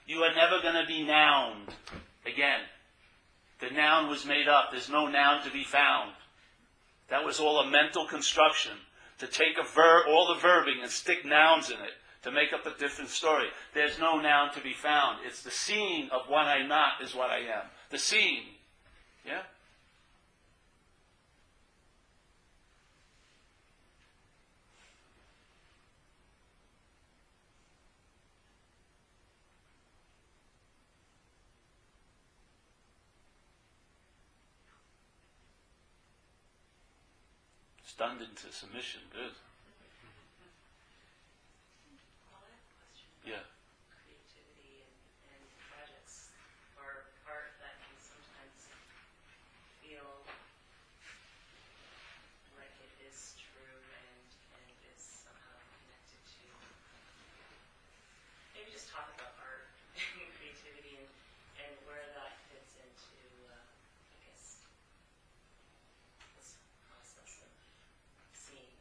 You 0.07 0.19
are 0.23 0.35
never 0.35 0.61
going 0.61 0.75
to 0.75 0.87
be 0.87 1.05
nouned 1.05 1.69
again. 2.27 2.61
The 3.61 3.71
noun 3.71 4.11
was 4.11 4.27
made 4.27 4.49
up. 4.49 4.71
There's 4.71 4.91
no 4.91 5.07
noun 5.07 5.45
to 5.45 5.51
be 5.51 5.65
found. 5.65 6.13
That 7.09 7.25
was 7.25 7.39
all 7.39 7.61
a 7.61 7.71
mental 7.71 8.07
construction 8.07 8.73
to 9.19 9.27
take 9.27 9.57
a 9.57 9.81
all 10.09 10.35
the 10.35 10.41
verbing 10.41 10.83
and 10.83 10.91
stick 10.91 11.25
nouns 11.25 11.71
in 11.71 11.77
it 11.77 11.93
to 12.23 12.33
make 12.33 12.53
up 12.53 12.67
a 12.67 12.79
different 12.79 13.11
story. 13.11 13.47
There's 13.75 13.99
no 13.99 14.19
noun 14.19 14.53
to 14.55 14.61
be 14.61 14.73
found. 14.73 15.19
It's 15.25 15.43
the 15.43 15.51
scene 15.51 16.09
of 16.11 16.23
what 16.29 16.47
I'm 16.47 16.69
not 16.69 17.03
is 17.03 17.15
what 17.15 17.31
I 17.31 17.39
am. 17.39 17.69
The 17.91 17.99
scene. 17.99 18.45
Yeah? 19.25 19.43
Stunned 37.95 38.19
into 38.27 38.51
submission. 38.51 39.07
Good. 39.15 39.31
Yeah. 43.23 43.47
Creativity 43.87 44.83
and, 44.83 45.39
and 45.39 45.43
projects 45.71 46.35
are 46.75 47.07
art 47.23 47.55
that 47.63 47.79
can 47.87 47.95
sometimes 48.03 48.67
feel 49.79 50.11
like 52.59 52.75
it 52.83 52.95
is 53.07 53.39
true 53.39 53.79
and, 53.79 54.27
and 54.59 54.67
is 54.91 54.99
somehow 54.99 55.55
connected 55.79 56.19
to. 56.35 56.45
Maybe 58.59 58.75
just 58.75 58.91
talk 58.91 59.07
about 59.15 59.39
art 59.39 59.71
and 59.95 60.29
creativity 60.35 60.99
and, 60.99 61.07
and 61.63 61.73
where 61.87 62.11
that 62.19 62.43
fits 62.51 62.75
into, 62.75 63.23
uh, 63.49 63.55
I 63.55 64.17
guess, 64.27 64.67
this 66.35 66.59
process 66.91 67.41
of 67.47 67.53
seeing. 68.37 68.75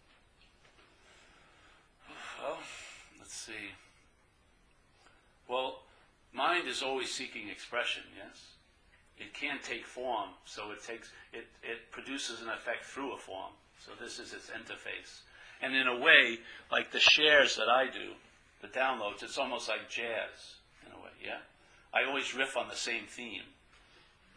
Well, 2.41 2.59
let's 3.20 3.32
see. 3.45 3.75
Well, 5.47 5.79
mind 6.33 6.67
is 6.67 6.81
always 6.81 7.11
seeking 7.11 7.49
expression, 7.49 8.03
yes? 8.17 8.53
It 9.17 9.33
can't 9.33 9.61
take 9.61 9.85
form, 9.85 10.29
so 10.45 10.71
it 10.71 10.83
takes 10.83 11.11
it, 11.31 11.45
it 11.61 11.91
produces 11.91 12.41
an 12.41 12.49
effect 12.49 12.85
through 12.85 13.13
a 13.13 13.17
form. 13.17 13.51
So 13.79 13.91
this 14.01 14.19
is 14.19 14.33
its 14.33 14.49
interface. 14.49 15.21
And 15.61 15.75
in 15.75 15.87
a 15.87 15.99
way, 15.99 16.39
like 16.71 16.91
the 16.91 16.99
shares 16.99 17.55
that 17.57 17.69
I 17.69 17.85
do, 17.85 18.13
the 18.61 18.67
downloads, 18.67 19.23
it's 19.23 19.37
almost 19.37 19.69
like 19.69 19.89
jazz 19.89 20.55
in 20.85 20.91
a 20.93 21.03
way, 21.03 21.11
yeah? 21.23 21.39
I 21.93 22.05
always 22.05 22.33
riff 22.33 22.57
on 22.57 22.69
the 22.69 22.75
same 22.75 23.03
theme. 23.07 23.43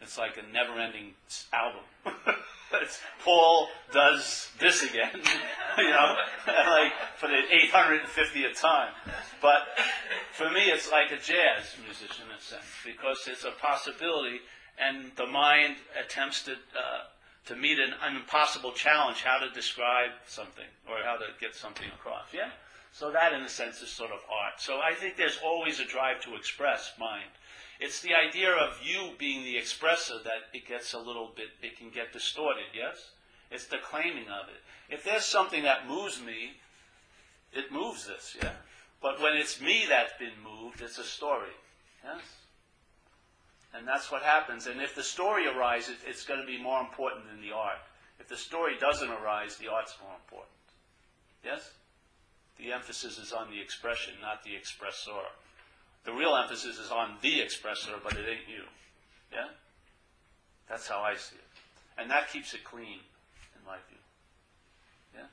It's 0.01 0.17
like 0.17 0.37
a 0.37 0.53
never 0.53 0.79
ending 0.79 1.13
album. 1.51 1.81
it's 2.87 2.99
Paul 3.23 3.67
does 3.91 4.49
this 4.59 4.83
again, 4.83 5.11
you 5.77 5.89
know, 5.89 6.15
like 6.47 6.93
for 7.17 7.27
the 7.27 7.41
850th 7.51 8.59
time. 8.59 8.93
But 9.41 9.67
for 10.31 10.49
me, 10.49 10.71
it's 10.71 10.89
like 10.89 11.11
a 11.11 11.17
jazz 11.17 11.75
musician 11.83 12.25
in 12.31 12.37
a 12.37 12.41
sense, 12.41 12.63
because 12.85 13.27
it's 13.27 13.43
a 13.43 13.51
possibility, 13.51 14.39
and 14.79 15.11
the 15.17 15.25
mind 15.27 15.75
attempts 16.01 16.43
to, 16.43 16.53
uh, 16.53 17.03
to 17.45 17.55
meet 17.55 17.77
an, 17.79 17.93
an 18.01 18.15
impossible 18.15 18.71
challenge 18.71 19.21
how 19.21 19.37
to 19.39 19.49
describe 19.53 20.11
something 20.27 20.69
or 20.89 21.03
how 21.03 21.17
to 21.17 21.25
get 21.41 21.55
something 21.55 21.87
across. 21.99 22.27
Yeah? 22.33 22.49
So 22.93 23.11
that, 23.11 23.33
in 23.33 23.41
a 23.41 23.49
sense, 23.49 23.81
is 23.81 23.89
sort 23.89 24.11
of 24.11 24.19
art. 24.31 24.59
So 24.59 24.79
I 24.79 24.93
think 24.95 25.17
there's 25.17 25.39
always 25.43 25.79
a 25.79 25.85
drive 25.85 26.21
to 26.21 26.35
express 26.35 26.93
mind. 26.99 27.29
It's 27.79 28.01
the 28.01 28.15
idea 28.15 28.51
of 28.51 28.79
you 28.83 29.11
being 29.17 29.43
the 29.43 29.55
expressor 29.55 30.23
that 30.23 30.49
it 30.53 30.67
gets 30.67 30.93
a 30.93 30.99
little 30.99 31.31
bit, 31.35 31.49
it 31.61 31.77
can 31.77 31.89
get 31.89 32.11
distorted, 32.11 32.65
yes? 32.73 33.11
It's 33.51 33.65
the 33.65 33.77
claiming 33.77 34.27
of 34.27 34.49
it. 34.49 34.61
If 34.93 35.03
there's 35.03 35.25
something 35.25 35.63
that 35.63 35.87
moves 35.87 36.21
me, 36.21 36.53
it 37.53 37.71
moves 37.71 38.07
this, 38.07 38.35
yeah? 38.41 38.53
But 39.01 39.21
when 39.21 39.35
it's 39.35 39.61
me 39.61 39.85
that's 39.87 40.17
been 40.17 40.31
moved, 40.43 40.81
it's 40.81 40.97
a 40.97 41.03
story, 41.03 41.53
yes? 42.03 42.21
And 43.73 43.87
that's 43.87 44.11
what 44.11 44.23
happens. 44.23 44.65
And 44.65 44.81
if 44.81 44.95
the 44.95 45.03
story 45.03 45.47
arises, 45.47 45.97
it's 46.05 46.25
going 46.25 46.39
to 46.39 46.47
be 46.47 46.61
more 46.61 46.79
important 46.79 47.25
than 47.29 47.41
the 47.41 47.55
art. 47.55 47.77
If 48.19 48.27
the 48.27 48.37
story 48.37 48.73
doesn't 48.79 49.09
arise, 49.09 49.57
the 49.57 49.71
art's 49.71 49.95
more 50.01 50.15
important. 50.15 50.55
Yes? 51.45 51.71
The 52.57 52.71
emphasis 52.71 53.19
is 53.19 53.31
on 53.31 53.51
the 53.51 53.61
expression, 53.61 54.15
not 54.21 54.43
the 54.43 54.51
expressor. 54.51 55.21
The 56.07 56.13
real 56.13 56.39
emphasis 56.41 56.79
is 56.79 56.89
on 56.89 57.19
the 57.21 57.43
expressor, 57.43 57.99
but 58.01 58.13
it 58.13 58.23
ain't 58.23 58.47
you. 58.47 58.63
Yeah? 59.29 59.51
That's 60.69 60.87
how 60.87 61.01
I 61.01 61.15
see 61.15 61.35
it. 61.35 62.01
And 62.01 62.09
that 62.09 62.31
keeps 62.31 62.53
it 62.53 62.63
clean, 62.63 63.03
in 63.51 63.61
my 63.67 63.75
view. 63.89 63.99
Yeah? 65.13 65.27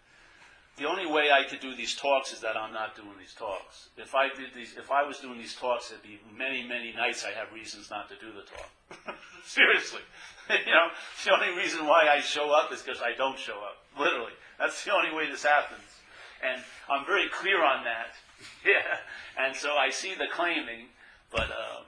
The 0.77 0.91
only 0.91 1.07
way 1.07 1.31
I 1.31 1.49
could 1.49 1.61
do 1.61 1.77
these 1.77 1.95
talks 1.95 2.33
is 2.33 2.41
that 2.41 2.57
I'm 2.57 2.73
not 2.73 2.97
doing 2.97 3.15
these 3.21 3.35
talks. 3.35 3.91
If 3.97 4.17
I 4.17 4.35
did 4.35 4.51
these, 4.53 4.75
if 4.77 4.91
I 4.91 5.05
was 5.07 5.21
doing 5.21 5.39
these 5.39 5.55
talks, 5.55 5.91
there'd 5.91 6.03
be 6.03 6.19
many, 6.37 6.67
many 6.67 6.93
nights 6.93 7.25
I 7.25 7.31
have 7.39 7.55
reasons 7.55 7.89
not 7.89 8.09
to 8.09 8.17
do 8.17 8.33
the 8.35 8.43
talk. 8.43 9.15
Seriously. 9.47 10.03
you 10.51 10.73
know, 10.75 10.91
the 11.25 11.31
only 11.31 11.57
reason 11.57 11.87
why 11.87 12.09
I 12.11 12.21
show 12.21 12.51
up 12.51 12.73
is 12.73 12.83
because 12.83 13.01
I 13.01 13.15
don't 13.17 13.39
show 13.39 13.63
up. 13.63 13.87
Literally. 13.97 14.35
That's 14.59 14.83
the 14.83 14.93
only 14.93 15.15
way 15.15 15.31
this 15.31 15.45
happens. 15.45 15.87
And 16.43 16.61
I'm 16.91 17.07
very 17.07 17.29
clear 17.29 17.65
on 17.65 17.85
that. 17.85 18.19
yeah. 18.65 18.99
And 19.39 19.55
so 19.57 19.75
I 19.77 19.91
see 19.91 20.15
the 20.15 20.27
claiming, 20.33 20.87
but 21.31 21.51
uh, 21.51 21.83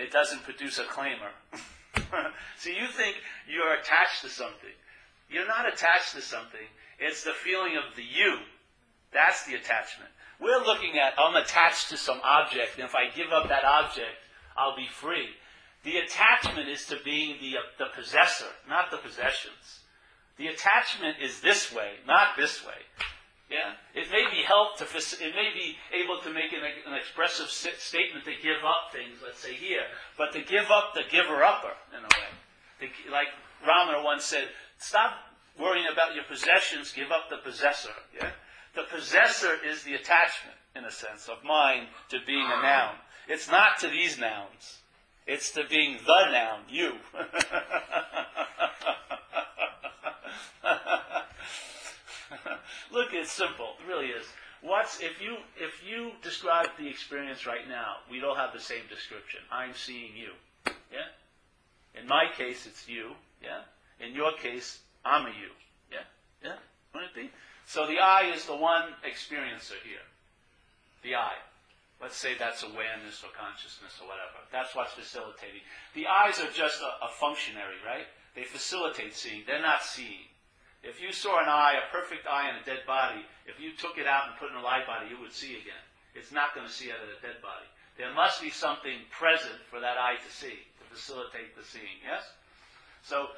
it 0.00 0.10
doesn't 0.10 0.42
produce 0.42 0.78
a 0.78 0.84
claimer. 0.84 1.30
so 2.58 2.70
you 2.70 2.88
think 2.88 3.16
you're 3.48 3.74
attached 3.74 4.22
to 4.22 4.28
something. 4.28 4.74
You're 5.30 5.46
not 5.46 5.72
attached 5.72 6.14
to 6.14 6.20
something. 6.20 6.66
It's 6.98 7.24
the 7.24 7.32
feeling 7.32 7.76
of 7.76 7.96
the 7.96 8.02
you. 8.02 8.38
That's 9.12 9.46
the 9.46 9.54
attachment. 9.54 10.10
We're 10.40 10.64
looking 10.64 10.98
at, 10.98 11.14
I'm 11.18 11.36
attached 11.36 11.90
to 11.90 11.96
some 11.96 12.20
object, 12.24 12.76
and 12.76 12.84
if 12.84 12.94
I 12.94 13.14
give 13.14 13.32
up 13.32 13.48
that 13.48 13.64
object, 13.64 14.18
I'll 14.56 14.76
be 14.76 14.88
free. 14.88 15.28
The 15.84 15.98
attachment 15.98 16.68
is 16.68 16.86
to 16.86 16.96
being 17.04 17.36
the, 17.40 17.58
uh, 17.58 17.60
the 17.78 17.86
possessor, 17.94 18.46
not 18.68 18.90
the 18.90 18.96
possessions. 18.96 19.80
The 20.36 20.48
attachment 20.48 21.18
is 21.22 21.40
this 21.40 21.72
way, 21.72 21.92
not 22.06 22.36
this 22.36 22.64
way. 22.66 22.74
Yeah, 23.50 23.76
it 23.94 24.10
may 24.10 24.24
be 24.30 24.42
help 24.42 24.78
to 24.78 24.84
it 24.84 25.34
may 25.34 25.52
be 25.52 25.76
able 25.92 26.18
to 26.22 26.32
make 26.32 26.52
an, 26.52 26.64
an 26.64 26.94
expressive 26.94 27.48
statement 27.48 28.24
to 28.24 28.32
give 28.42 28.64
up 28.64 28.92
things. 28.92 29.20
Let's 29.22 29.40
say 29.40 29.52
here, 29.52 29.84
but 30.16 30.32
to 30.32 30.40
give 30.40 30.70
up 30.70 30.94
the 30.94 31.02
giver 31.10 31.44
upper 31.44 31.76
in 31.92 32.00
a 32.00 32.08
way, 32.08 32.32
the, 32.80 32.88
like 33.12 33.28
Ramana 33.62 34.02
once 34.02 34.24
said, 34.24 34.48
stop 34.78 35.12
worrying 35.60 35.86
about 35.92 36.14
your 36.14 36.24
possessions, 36.24 36.92
give 36.92 37.12
up 37.12 37.28
the 37.28 37.36
possessor. 37.38 37.92
Yeah, 38.16 38.30
the 38.74 38.84
possessor 38.90 39.52
is 39.64 39.82
the 39.82 39.94
attachment 39.94 40.56
in 40.74 40.84
a 40.84 40.90
sense 40.90 41.28
of 41.28 41.44
mind 41.44 41.88
to 42.08 42.18
being 42.26 42.46
a 42.46 42.62
noun. 42.62 42.94
It's 43.28 43.50
not 43.50 43.78
to 43.80 43.88
these 43.88 44.18
nouns. 44.18 44.80
It's 45.26 45.50
to 45.52 45.64
being 45.68 45.98
the 46.04 46.32
noun, 46.32 46.60
you. 46.68 46.94
Look, 52.92 53.08
it's 53.12 53.32
simple. 53.32 53.74
It 53.80 53.88
really 53.88 54.06
is. 54.06 54.26
What's 54.62 55.00
if 55.00 55.20
you 55.20 55.36
if 55.56 55.82
you 55.86 56.12
describe 56.22 56.68
the 56.78 56.88
experience 56.88 57.46
right 57.46 57.68
now, 57.68 57.96
we 58.10 58.18
don't 58.18 58.36
have 58.36 58.52
the 58.52 58.60
same 58.60 58.82
description. 58.88 59.40
I'm 59.52 59.74
seeing 59.74 60.16
you. 60.16 60.32
Yeah? 60.90 62.00
In 62.00 62.08
my 62.08 62.26
case 62.36 62.66
it's 62.66 62.88
you, 62.88 63.12
yeah? 63.42 63.60
In 64.00 64.14
your 64.14 64.32
case, 64.32 64.80
I'm 65.04 65.26
a 65.26 65.30
you. 65.30 65.52
Yeah? 65.92 66.08
Yeah? 66.42 66.56
Wouldn't 66.94 67.12
it 67.12 67.14
be? 67.14 67.30
So 67.66 67.86
the 67.86 67.98
I 67.98 68.32
is 68.34 68.46
the 68.46 68.56
one 68.56 68.94
experiencer 69.06 69.78
here. 69.84 70.04
The 71.02 71.16
I. 71.16 71.32
Let's 72.00 72.16
say 72.16 72.32
that's 72.38 72.62
awareness 72.62 73.22
or 73.22 73.30
consciousness 73.38 74.00
or 74.00 74.08
whatever. 74.08 74.44
That's 74.50 74.74
what's 74.74 74.92
facilitating. 74.92 75.60
The 75.94 76.06
eyes 76.06 76.40
are 76.40 76.50
just 76.52 76.80
a, 76.80 77.04
a 77.04 77.08
functionary, 77.08 77.76
right? 77.86 78.06
They 78.34 78.44
facilitate 78.44 79.14
seeing. 79.14 79.42
They're 79.46 79.62
not 79.62 79.82
seeing. 79.82 80.28
If 80.84 81.00
you 81.00 81.12
saw 81.12 81.40
an 81.40 81.48
eye, 81.48 81.80
a 81.80 81.90
perfect 81.90 82.26
eye 82.28 82.50
in 82.50 82.56
a 82.60 82.64
dead 82.64 82.84
body, 82.86 83.24
if 83.46 83.58
you 83.58 83.72
took 83.72 83.96
it 83.96 84.06
out 84.06 84.28
and 84.28 84.38
put 84.38 84.52
it 84.52 84.52
in 84.52 84.60
a 84.60 84.62
live 84.62 84.86
body, 84.86 85.08
you 85.08 85.18
would 85.20 85.32
see 85.32 85.56
again. 85.56 85.84
It's 86.14 86.30
not 86.30 86.54
going 86.54 86.66
to 86.66 86.72
see 86.72 86.92
out 86.92 87.00
of 87.00 87.08
a 87.08 87.20
dead 87.24 87.40
body. 87.40 87.66
There 87.96 88.12
must 88.12 88.42
be 88.42 88.50
something 88.50 89.00
present 89.10 89.58
for 89.70 89.80
that 89.80 89.96
eye 89.96 90.16
to 90.20 90.30
see, 90.30 90.60
to 90.78 90.84
facilitate 90.92 91.56
the 91.56 91.64
seeing. 91.64 92.04
Yes? 92.04 92.22
So 93.02 93.28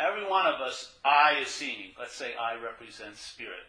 every 0.00 0.26
one 0.26 0.46
of 0.46 0.60
us, 0.60 0.96
eye 1.04 1.38
is 1.42 1.48
seeing. 1.48 1.92
Let's 1.98 2.14
say 2.14 2.34
eye 2.34 2.56
represents 2.56 3.20
spirit. 3.20 3.68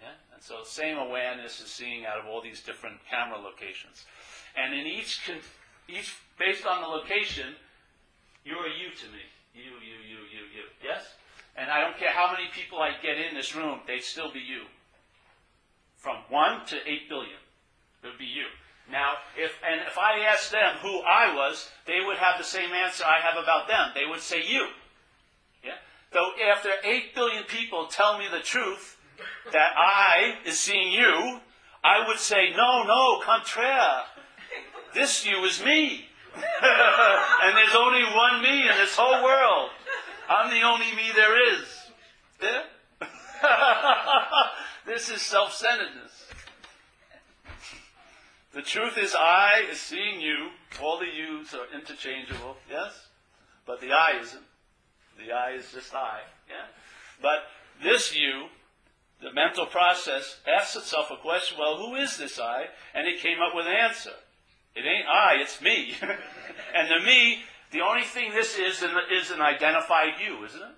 Yeah? 0.00 0.18
And 0.34 0.42
so 0.42 0.64
same 0.64 0.98
awareness 0.98 1.60
is 1.60 1.70
seeing 1.70 2.04
out 2.04 2.18
of 2.18 2.26
all 2.26 2.42
these 2.42 2.62
different 2.62 2.98
camera 3.08 3.38
locations. 3.38 4.04
And 4.56 4.74
in 4.74 4.86
each, 4.86 5.22
each 5.88 6.16
based 6.38 6.66
on 6.66 6.82
the 6.82 6.88
location, 6.88 7.54
you're 8.44 8.66
a 8.66 8.74
you 8.74 8.90
to 8.90 9.06
me. 9.12 9.22
You, 9.54 9.76
you, 9.78 9.96
you, 10.02 10.20
you, 10.32 10.42
you. 10.50 10.64
Yes? 10.82 11.04
And 11.56 11.70
I 11.70 11.80
don't 11.80 11.98
care 11.98 12.12
how 12.12 12.32
many 12.32 12.48
people 12.54 12.78
I 12.78 12.92
get 13.02 13.18
in 13.18 13.34
this 13.34 13.54
room, 13.54 13.80
they'd 13.86 14.02
still 14.02 14.32
be 14.32 14.40
you. 14.40 14.62
From 15.96 16.16
one 16.28 16.66
to 16.66 16.76
eight 16.86 17.08
billion. 17.08 17.38
It 18.02 18.06
would 18.06 18.18
be 18.18 18.24
you. 18.24 18.46
Now, 18.90 19.14
if 19.36 19.52
and 19.66 19.80
if 19.86 19.96
I 19.96 20.20
asked 20.24 20.50
them 20.50 20.76
who 20.82 21.00
I 21.00 21.34
was, 21.34 21.70
they 21.86 22.00
would 22.04 22.18
have 22.18 22.38
the 22.38 22.44
same 22.44 22.70
answer 22.72 23.04
I 23.04 23.20
have 23.20 23.42
about 23.42 23.68
them. 23.68 23.92
They 23.94 24.06
would 24.10 24.20
say 24.20 24.42
you. 24.44 24.66
Yeah? 25.62 25.78
Though 26.12 26.32
after 26.52 26.70
eight 26.82 27.14
billion 27.14 27.44
people 27.44 27.86
tell 27.86 28.18
me 28.18 28.26
the 28.30 28.40
truth 28.40 28.96
that 29.52 29.72
I 29.76 30.38
is 30.44 30.58
seeing 30.58 30.92
you, 30.92 31.40
I 31.84 32.06
would 32.06 32.18
say, 32.18 32.50
no, 32.56 32.84
no, 32.84 33.20
contraire. 33.20 34.02
This 34.94 35.24
you 35.26 35.42
is 35.44 35.64
me. 35.64 36.06
and 36.34 37.56
there's 37.56 37.74
only 37.74 38.04
one 38.04 38.42
me 38.42 38.68
in 38.68 38.76
this 38.76 38.96
whole 38.96 39.22
world. 39.22 39.70
I'm 40.32 40.50
the 40.50 40.62
only 40.62 40.86
me 40.96 41.10
there 41.14 41.54
is. 41.54 41.68
Yeah? 42.42 42.62
this 44.86 45.10
is 45.10 45.20
self 45.20 45.52
centeredness. 45.52 46.12
The 48.54 48.62
truth 48.62 48.98
is, 48.98 49.14
I 49.18 49.64
is 49.70 49.80
seeing 49.80 50.20
you. 50.20 50.50
All 50.82 50.98
the 50.98 51.06
yous 51.06 51.54
are 51.54 51.66
interchangeable, 51.74 52.56
yes? 52.70 53.08
But 53.66 53.80
the 53.80 53.92
I 53.92 54.20
isn't. 54.20 54.42
The 55.18 55.32
I 55.32 55.52
is 55.52 55.70
just 55.72 55.94
I, 55.94 56.20
yeah? 56.48 56.66
But 57.20 57.44
this 57.82 58.14
you, 58.14 58.46
the 59.22 59.32
mental 59.32 59.66
process, 59.66 60.38
asks 60.46 60.76
itself 60.76 61.10
a 61.10 61.16
question 61.16 61.58
well, 61.58 61.76
who 61.76 61.94
is 61.94 62.16
this 62.16 62.38
I? 62.38 62.66
And 62.94 63.06
it 63.06 63.20
came 63.20 63.38
up 63.40 63.54
with 63.54 63.66
an 63.66 63.74
answer. 63.74 64.12
It 64.74 64.80
ain't 64.80 65.06
I, 65.06 65.36
it's 65.40 65.60
me. 65.60 65.94
and 66.74 66.90
the 66.90 67.04
me, 67.04 67.42
the 67.72 67.80
only 67.80 68.04
thing 68.04 68.32
this 68.32 68.58
is 68.58 68.82
is 69.10 69.30
an 69.30 69.40
identified 69.40 70.20
you, 70.24 70.44
isn't 70.44 70.60
it? 70.60 70.76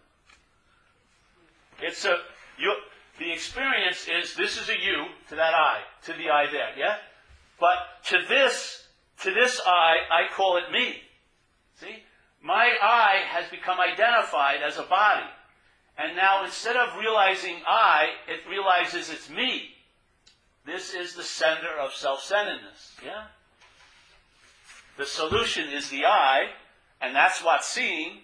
It's 1.83 2.05
a 2.05 2.17
you. 2.59 2.73
The 3.19 3.33
experience 3.33 4.09
is 4.09 4.35
this 4.35 4.61
is 4.61 4.69
a 4.69 4.79
you 4.79 5.07
to 5.29 5.37
that 5.37 5.55
I, 5.55 5.81
to 6.07 6.13
the 6.13 6.31
I 6.31 6.51
there, 6.51 6.71
yeah. 6.77 6.97
But 7.61 7.77
to 8.07 8.19
this, 8.29 8.89
to 9.23 9.31
this 9.33 9.61
I, 9.65 9.97
I 10.11 10.35
call 10.35 10.57
it 10.57 10.73
me. 10.73 10.97
See, 11.81 12.03
my 12.43 12.73
I 12.83 13.23
has 13.27 13.49
become 13.51 13.79
identified 13.81 14.63
as 14.67 14.79
a 14.79 14.83
body, 14.83 15.27
and 15.99 16.17
now 16.17 16.45
instead 16.45 16.77
of 16.77 16.99
realizing 16.99 17.57
I, 17.67 18.07
it 18.29 18.41
realizes 18.49 19.11
it's 19.11 19.31
me. 19.31 19.71
This 20.67 20.95
is 20.95 21.15
the 21.15 21.23
center 21.23 21.79
of 21.79 21.93
self-centeredness. 21.93 22.97
Yeah. 23.05 23.25
The 24.97 25.07
solution 25.07 25.69
is 25.71 25.91
the 25.91 26.07
I, 26.07 26.51
and 27.07 27.15
that's 27.15 27.43
what 27.43 27.65
seeing. 27.65 28.19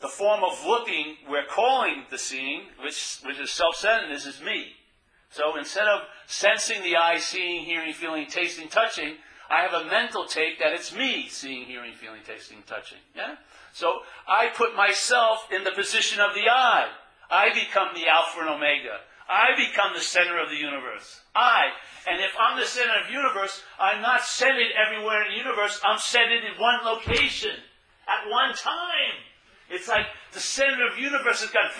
The 0.00 0.08
form 0.08 0.42
of 0.42 0.64
looking 0.64 1.16
we're 1.28 1.46
calling 1.46 2.04
the 2.10 2.18
seeing, 2.18 2.62
which, 2.82 3.20
which 3.22 3.38
is 3.38 3.50
self-centeredness, 3.50 4.26
is 4.26 4.40
me. 4.40 4.68
So 5.30 5.56
instead 5.58 5.86
of 5.86 6.00
sensing 6.26 6.82
the 6.82 6.96
I, 6.96 7.18
seeing, 7.18 7.64
hearing, 7.64 7.92
feeling, 7.92 8.26
tasting, 8.26 8.68
touching, 8.68 9.14
I 9.50 9.62
have 9.62 9.74
a 9.74 9.84
mental 9.90 10.26
take 10.26 10.58
that 10.60 10.72
it's 10.72 10.94
me 10.94 11.28
seeing, 11.28 11.66
hearing, 11.66 11.92
feeling, 11.94 12.20
tasting, 12.26 12.62
touching. 12.66 12.98
Yeah? 13.14 13.34
So 13.72 14.00
I 14.26 14.48
put 14.54 14.74
myself 14.74 15.48
in 15.54 15.64
the 15.64 15.72
position 15.72 16.20
of 16.20 16.34
the 16.34 16.48
eye. 16.48 16.88
I 17.30 17.52
become 17.52 17.88
the 17.94 18.08
Alpha 18.08 18.40
and 18.40 18.48
Omega. 18.48 19.00
I 19.30 19.54
become 19.56 19.94
the 19.94 20.02
center 20.02 20.42
of 20.42 20.50
the 20.50 20.56
universe. 20.56 21.20
I. 21.36 21.70
And 22.10 22.20
if 22.20 22.32
I'm 22.34 22.58
the 22.58 22.66
center 22.66 22.98
of 23.00 23.06
the 23.06 23.12
universe, 23.12 23.62
I'm 23.78 24.02
not 24.02 24.24
centered 24.24 24.74
everywhere 24.74 25.22
in 25.22 25.30
the 25.30 25.38
universe. 25.38 25.80
I'm 25.86 26.00
centered 26.00 26.42
in 26.42 26.58
one 26.58 26.84
location 26.84 27.54
at 28.10 28.28
one 28.28 28.54
time. 28.56 29.14
It's 29.70 29.86
like 29.86 30.06
the 30.32 30.40
center 30.40 30.84
of 30.88 30.96
the 30.96 31.02
universe 31.02 31.42
has 31.42 31.50
got 31.50 31.70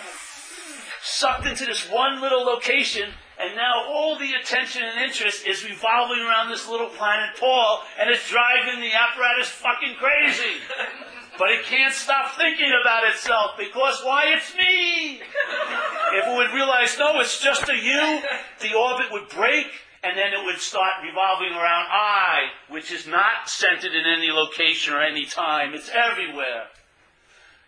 sucked 1.03 1.45
into 1.45 1.65
this 1.65 1.89
one 1.89 2.21
little 2.21 2.45
location, 2.45 3.09
and 3.37 3.55
now 3.57 3.83
all 3.85 4.17
the 4.17 4.31
attention 4.41 4.83
and 4.83 5.01
interest 5.01 5.45
is 5.45 5.65
revolving 5.65 6.23
around 6.23 6.49
this 6.49 6.69
little 6.69 6.87
planet 6.87 7.35
Paul, 7.37 7.83
and 7.99 8.09
it's 8.09 8.29
driving 8.29 8.79
the 8.79 8.93
apparatus 8.93 9.49
fucking 9.49 9.95
crazy. 9.99 10.61
But 11.41 11.49
it 11.49 11.65
can't 11.65 11.91
stop 11.91 12.35
thinking 12.37 12.71
about 12.83 13.03
itself 13.09 13.57
because 13.57 13.99
why? 14.03 14.25
It's 14.27 14.55
me. 14.55 15.15
If 15.15 16.27
it 16.27 16.37
would 16.37 16.53
realize, 16.53 16.95
no, 16.99 17.19
it's 17.19 17.41
just 17.41 17.67
a 17.67 17.75
you, 17.75 18.21
the 18.59 18.77
orbit 18.77 19.07
would 19.11 19.27
break 19.29 19.65
and 20.03 20.15
then 20.15 20.33
it 20.33 20.45
would 20.45 20.59
start 20.59 21.01
revolving 21.03 21.51
around 21.53 21.87
I, 21.89 22.41
which 22.69 22.91
is 22.91 23.07
not 23.07 23.49
centered 23.49 23.91
in 23.91 24.05
any 24.05 24.29
location 24.29 24.93
or 24.93 25.01
any 25.01 25.25
time. 25.25 25.73
It's 25.73 25.89
everywhere. 25.89 26.67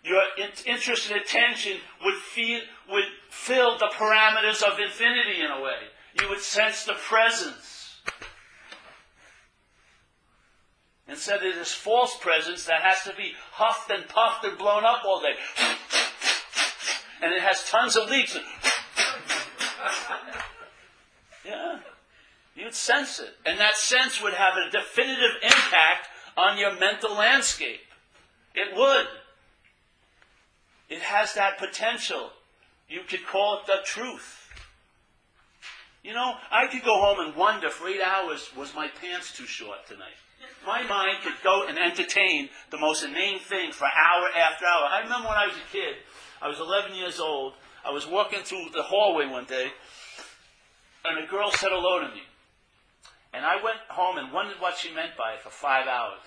Your 0.03 0.21
interest 0.67 1.09
and 1.09 1.19
attention 1.19 1.77
would, 2.05 2.17
feel, 2.17 2.59
would 2.91 3.05
fill 3.31 3.79
the 3.79 3.89
parameters 3.95 4.61
of 4.61 4.77
infinity 4.77 5.39
in 5.39 5.49
a 5.49 5.59
way. 5.63 5.79
You 6.21 6.29
would 6.29 6.41
sense 6.41 6.83
the 6.83 6.93
presence. 6.93 7.82
Instead 11.13 11.45
of 11.45 11.53
this 11.53 11.71
false 11.71 12.17
presence 12.17 12.65
that 12.65 12.81
has 12.81 13.03
to 13.03 13.15
be 13.15 13.33
huffed 13.51 13.91
and 13.91 14.07
puffed 14.09 14.43
and 14.45 14.57
blown 14.57 14.83
up 14.83 15.03
all 15.05 15.21
day. 15.21 15.35
And 17.21 17.31
it 17.31 17.39
has 17.39 17.69
tons 17.69 17.95
of 17.95 18.09
leaks. 18.09 18.35
Yeah. 21.45 21.79
You'd 22.55 22.73
sense 22.73 23.19
it. 23.19 23.29
And 23.45 23.59
that 23.59 23.75
sense 23.75 24.23
would 24.23 24.33
have 24.33 24.53
a 24.57 24.71
definitive 24.71 25.35
impact 25.43 26.07
on 26.35 26.57
your 26.57 26.79
mental 26.79 27.13
landscape. 27.13 27.81
It 28.55 28.75
would. 28.75 29.05
It 30.89 31.03
has 31.03 31.35
that 31.35 31.59
potential. 31.59 32.31
You 32.89 33.01
could 33.07 33.27
call 33.27 33.59
it 33.59 33.67
the 33.67 33.81
truth. 33.85 34.49
You 36.01 36.13
know, 36.13 36.33
I 36.49 36.65
could 36.65 36.83
go 36.83 36.99
home 36.99 37.19
and 37.19 37.35
wonder 37.35 37.69
for 37.69 37.87
eight 37.87 38.01
hours, 38.01 38.49
was 38.57 38.73
my 38.73 38.87
pants 38.87 39.31
too 39.37 39.45
short 39.45 39.85
tonight? 39.87 40.17
My 40.65 40.83
mind 40.83 41.17
could 41.23 41.35
go 41.43 41.65
and 41.67 41.77
entertain 41.77 42.49
the 42.71 42.77
most 42.77 43.03
inane 43.03 43.39
thing 43.39 43.71
for 43.71 43.85
hour 43.85 44.27
after 44.37 44.65
hour. 44.65 44.87
I 44.89 45.01
remember 45.03 45.27
when 45.27 45.37
I 45.37 45.47
was 45.47 45.55
a 45.57 45.71
kid, 45.71 45.95
I 46.41 46.47
was 46.47 46.59
11 46.59 46.95
years 46.95 47.19
old, 47.19 47.53
I 47.85 47.91
was 47.91 48.07
walking 48.07 48.43
through 48.43 48.67
the 48.73 48.83
hallway 48.83 49.27
one 49.27 49.45
day, 49.45 49.71
and 51.03 51.23
a 51.23 51.29
girl 51.29 51.51
said 51.51 51.69
hello 51.71 51.99
to 51.99 52.13
me. 52.13 52.21
And 53.33 53.43
I 53.43 53.55
went 53.63 53.79
home 53.89 54.17
and 54.19 54.31
wondered 54.31 54.61
what 54.61 54.77
she 54.77 54.93
meant 54.93 55.17
by 55.17 55.33
it 55.33 55.41
for 55.41 55.49
five 55.49 55.87
hours. 55.87 56.21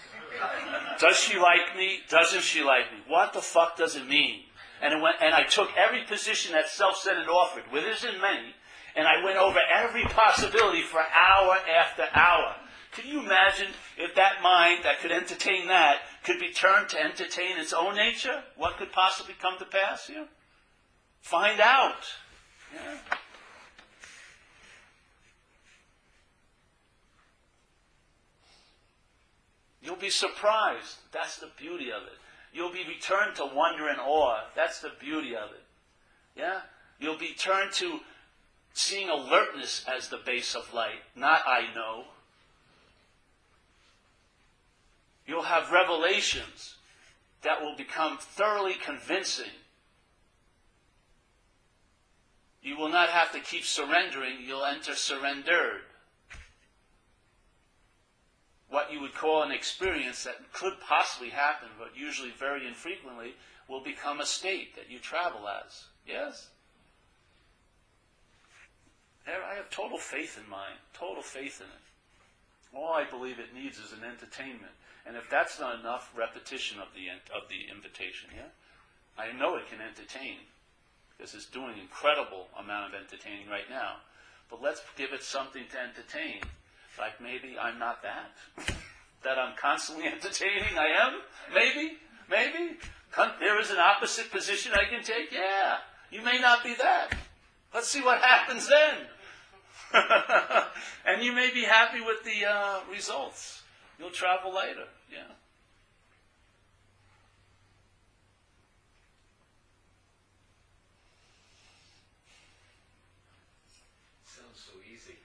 Does 1.00 1.16
she 1.16 1.38
like 1.38 1.76
me? 1.76 2.00
Doesn't 2.10 2.42
she 2.42 2.64
like 2.64 2.92
me? 2.92 2.98
What 3.06 3.32
the 3.32 3.40
fuck 3.40 3.76
does 3.76 3.94
it 3.94 4.08
mean? 4.08 4.42
And, 4.82 4.92
it 4.92 5.00
went, 5.00 5.16
and 5.22 5.32
I 5.32 5.44
took 5.44 5.70
every 5.76 6.02
position 6.02 6.52
that 6.52 6.68
self-centered 6.68 7.28
offered, 7.28 7.64
with 7.72 7.84
isn't 7.84 8.20
many, 8.20 8.54
and 8.96 9.06
I 9.06 9.24
went 9.24 9.38
over 9.38 9.58
every 9.72 10.02
possibility 10.04 10.82
for 10.82 10.98
hour 10.98 11.56
after 11.78 12.04
hour. 12.12 12.56
Can 12.96 13.06
you 13.06 13.20
imagine 13.20 13.68
if 13.98 14.14
that 14.14 14.40
mind 14.42 14.84
that 14.84 15.00
could 15.00 15.12
entertain 15.12 15.68
that 15.68 15.98
could 16.24 16.40
be 16.40 16.50
turned 16.50 16.88
to 16.88 16.98
entertain 16.98 17.58
its 17.58 17.74
own 17.74 17.94
nature? 17.94 18.42
What 18.56 18.78
could 18.78 18.90
possibly 18.90 19.34
come 19.38 19.58
to 19.58 19.66
pass 19.66 20.06
here? 20.06 20.26
Find 21.20 21.60
out. 21.60 22.06
Yeah. 22.74 22.96
You'll 29.82 29.96
be 29.96 30.08
surprised. 30.08 30.96
That's 31.12 31.36
the 31.36 31.50
beauty 31.58 31.92
of 31.92 32.02
it. 32.02 32.18
You'll 32.54 32.72
be 32.72 32.84
returned 32.88 33.36
to 33.36 33.44
wonder 33.44 33.88
and 33.88 34.00
awe. 34.00 34.40
That's 34.56 34.80
the 34.80 34.92
beauty 34.98 35.36
of 35.36 35.50
it. 35.50 35.62
Yeah? 36.34 36.60
You'll 36.98 37.18
be 37.18 37.34
turned 37.38 37.72
to 37.72 38.00
seeing 38.72 39.10
alertness 39.10 39.84
as 39.86 40.08
the 40.08 40.16
base 40.24 40.54
of 40.54 40.72
light, 40.72 41.02
not 41.14 41.42
I 41.46 41.74
know. 41.74 42.04
You'll 45.26 45.35
have 45.46 45.72
revelations 45.72 46.76
that 47.42 47.62
will 47.62 47.76
become 47.76 48.18
thoroughly 48.18 48.74
convincing. 48.74 49.52
You 52.62 52.76
will 52.76 52.88
not 52.88 53.10
have 53.10 53.32
to 53.32 53.40
keep 53.40 53.64
surrendering, 53.64 54.38
you'll 54.44 54.64
enter 54.64 54.94
surrendered. 54.94 55.82
what 58.68 58.92
you 58.92 59.00
would 59.00 59.14
call 59.14 59.42
an 59.42 59.52
experience 59.52 60.24
that 60.24 60.52
could 60.52 60.74
possibly 60.80 61.30
happen, 61.30 61.68
but 61.78 61.96
usually 61.96 62.32
very 62.38 62.66
infrequently, 62.66 63.34
will 63.68 63.82
become 63.82 64.20
a 64.20 64.26
state 64.26 64.74
that 64.76 64.90
you 64.90 64.98
travel 64.98 65.48
as. 65.48 65.84
Yes? 66.06 66.48
There, 69.24 69.42
I 69.42 69.54
have 69.54 69.70
total 69.70 69.98
faith 69.98 70.38
in 70.42 70.48
mine, 70.48 70.76
total 70.92 71.22
faith 71.22 71.60
in 71.60 71.66
it. 71.66 72.76
All 72.76 72.92
I 72.92 73.04
believe 73.08 73.38
it 73.38 73.54
needs 73.54 73.78
is 73.78 73.92
an 73.92 74.04
entertainment. 74.04 74.72
And 75.06 75.16
if 75.16 75.30
that's 75.30 75.60
not 75.60 75.78
enough, 75.78 76.12
repetition 76.16 76.80
of 76.80 76.88
the, 76.94 77.08
of 77.30 77.48
the 77.48 77.70
invitation, 77.70 78.30
yeah? 78.34 78.50
I 79.16 79.32
know 79.32 79.56
it 79.56 79.70
can 79.70 79.80
entertain, 79.80 80.36
because 81.16 81.34
it's 81.34 81.46
doing 81.46 81.78
incredible 81.80 82.48
amount 82.58 82.92
of 82.92 83.00
entertaining 83.00 83.48
right 83.48 83.70
now. 83.70 84.02
But 84.50 84.62
let's 84.62 84.82
give 84.96 85.12
it 85.12 85.22
something 85.22 85.64
to 85.72 85.78
entertain. 85.78 86.42
Like 86.98 87.20
maybe 87.20 87.56
I'm 87.58 87.78
not 87.78 88.02
that. 88.02 88.30
that 89.22 89.38
I'm 89.38 89.56
constantly 89.56 90.04
entertaining. 90.12 90.76
I 90.76 90.86
am? 91.06 91.20
Maybe? 91.54 91.98
Maybe? 92.30 92.78
There 93.40 93.60
is 93.60 93.70
an 93.70 93.78
opposite 93.78 94.30
position 94.30 94.72
I 94.74 94.84
can 94.90 95.02
take? 95.02 95.32
Yeah. 95.32 95.78
You 96.10 96.22
may 96.22 96.38
not 96.38 96.62
be 96.62 96.74
that. 96.74 97.14
Let's 97.74 97.88
see 97.88 98.02
what 98.02 98.20
happens 98.20 98.68
then. 98.68 99.06
and 101.06 101.22
you 101.22 101.32
may 101.32 101.50
be 101.52 101.62
happy 101.62 102.00
with 102.00 102.24
the 102.24 102.46
uh, 102.46 102.80
results. 102.90 103.62
You'll 103.98 104.10
travel 104.10 104.54
later. 104.54 104.84
Yeah. 105.10 105.18
Sounds 114.26 114.66
so 114.66 114.72
easy. 114.92 115.16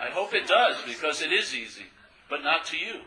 I 0.00 0.10
hope 0.10 0.34
it 0.34 0.46
does 0.46 0.76
because 0.86 1.22
it 1.22 1.32
is 1.32 1.54
easy, 1.54 1.84
but 2.28 2.42
not 2.42 2.64
to 2.66 2.76
you. 2.76 3.00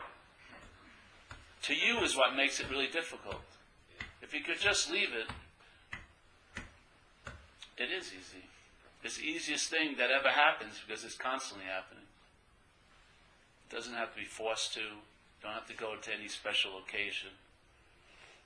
To 1.64 1.74
you 1.74 2.00
is 2.02 2.16
what 2.16 2.36
makes 2.36 2.60
it 2.60 2.70
really 2.70 2.88
difficult. 2.88 3.42
If 4.22 4.34
you 4.34 4.42
could 4.42 4.60
just 4.60 4.92
leave 4.92 5.10
it, 5.14 5.28
it 7.78 7.92
is 7.92 8.08
easy. 8.08 8.46
It's 9.04 9.18
the 9.18 9.26
easiest 9.26 9.70
thing 9.70 9.96
that 9.98 10.10
ever 10.10 10.30
happens 10.30 10.82
because 10.86 11.04
it's 11.04 11.16
constantly 11.16 11.66
happening. 11.66 12.06
It 13.70 13.76
doesn't 13.76 13.94
have 13.94 14.14
to 14.14 14.20
be 14.20 14.26
forced 14.26 14.74
to. 14.76 14.82
Don't 15.46 15.54
have 15.54 15.68
to 15.68 15.78
go 15.78 15.94
to 15.96 16.12
any 16.12 16.28
special 16.28 16.72
occasion. 16.80 17.30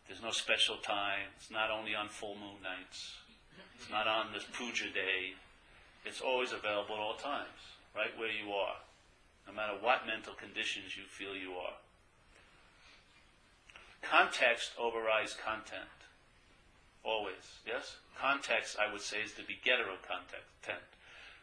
There's 0.06 0.22
no 0.22 0.32
special 0.32 0.76
time. 0.76 1.32
It's 1.38 1.50
not 1.50 1.72
only 1.72 1.96
on 1.96 2.10
full 2.10 2.36
moon 2.36 2.60
nights. 2.62 3.16
It's 3.80 3.90
not 3.90 4.06
on 4.06 4.34
this 4.34 4.44
puja 4.52 4.92
day. 4.92 5.40
It's 6.04 6.20
always 6.20 6.52
available 6.52 6.96
at 6.96 7.02
all 7.02 7.16
times, 7.16 7.80
right 7.96 8.12
where 8.20 8.28
you 8.28 8.52
are, 8.52 8.76
no 9.48 9.54
matter 9.54 9.80
what 9.80 10.06
mental 10.06 10.34
conditions 10.34 10.98
you 10.98 11.04
feel 11.04 11.38
you 11.38 11.54
are. 11.54 11.80
Context 14.02 14.72
overrides 14.78 15.38
content. 15.40 16.04
Always, 17.06 17.64
yes? 17.66 17.96
Context, 18.20 18.76
I 18.78 18.92
would 18.92 19.02
say, 19.02 19.22
is 19.24 19.34
the 19.34 19.44
begetter 19.44 19.88
of 19.88 20.04
content. 20.04 20.44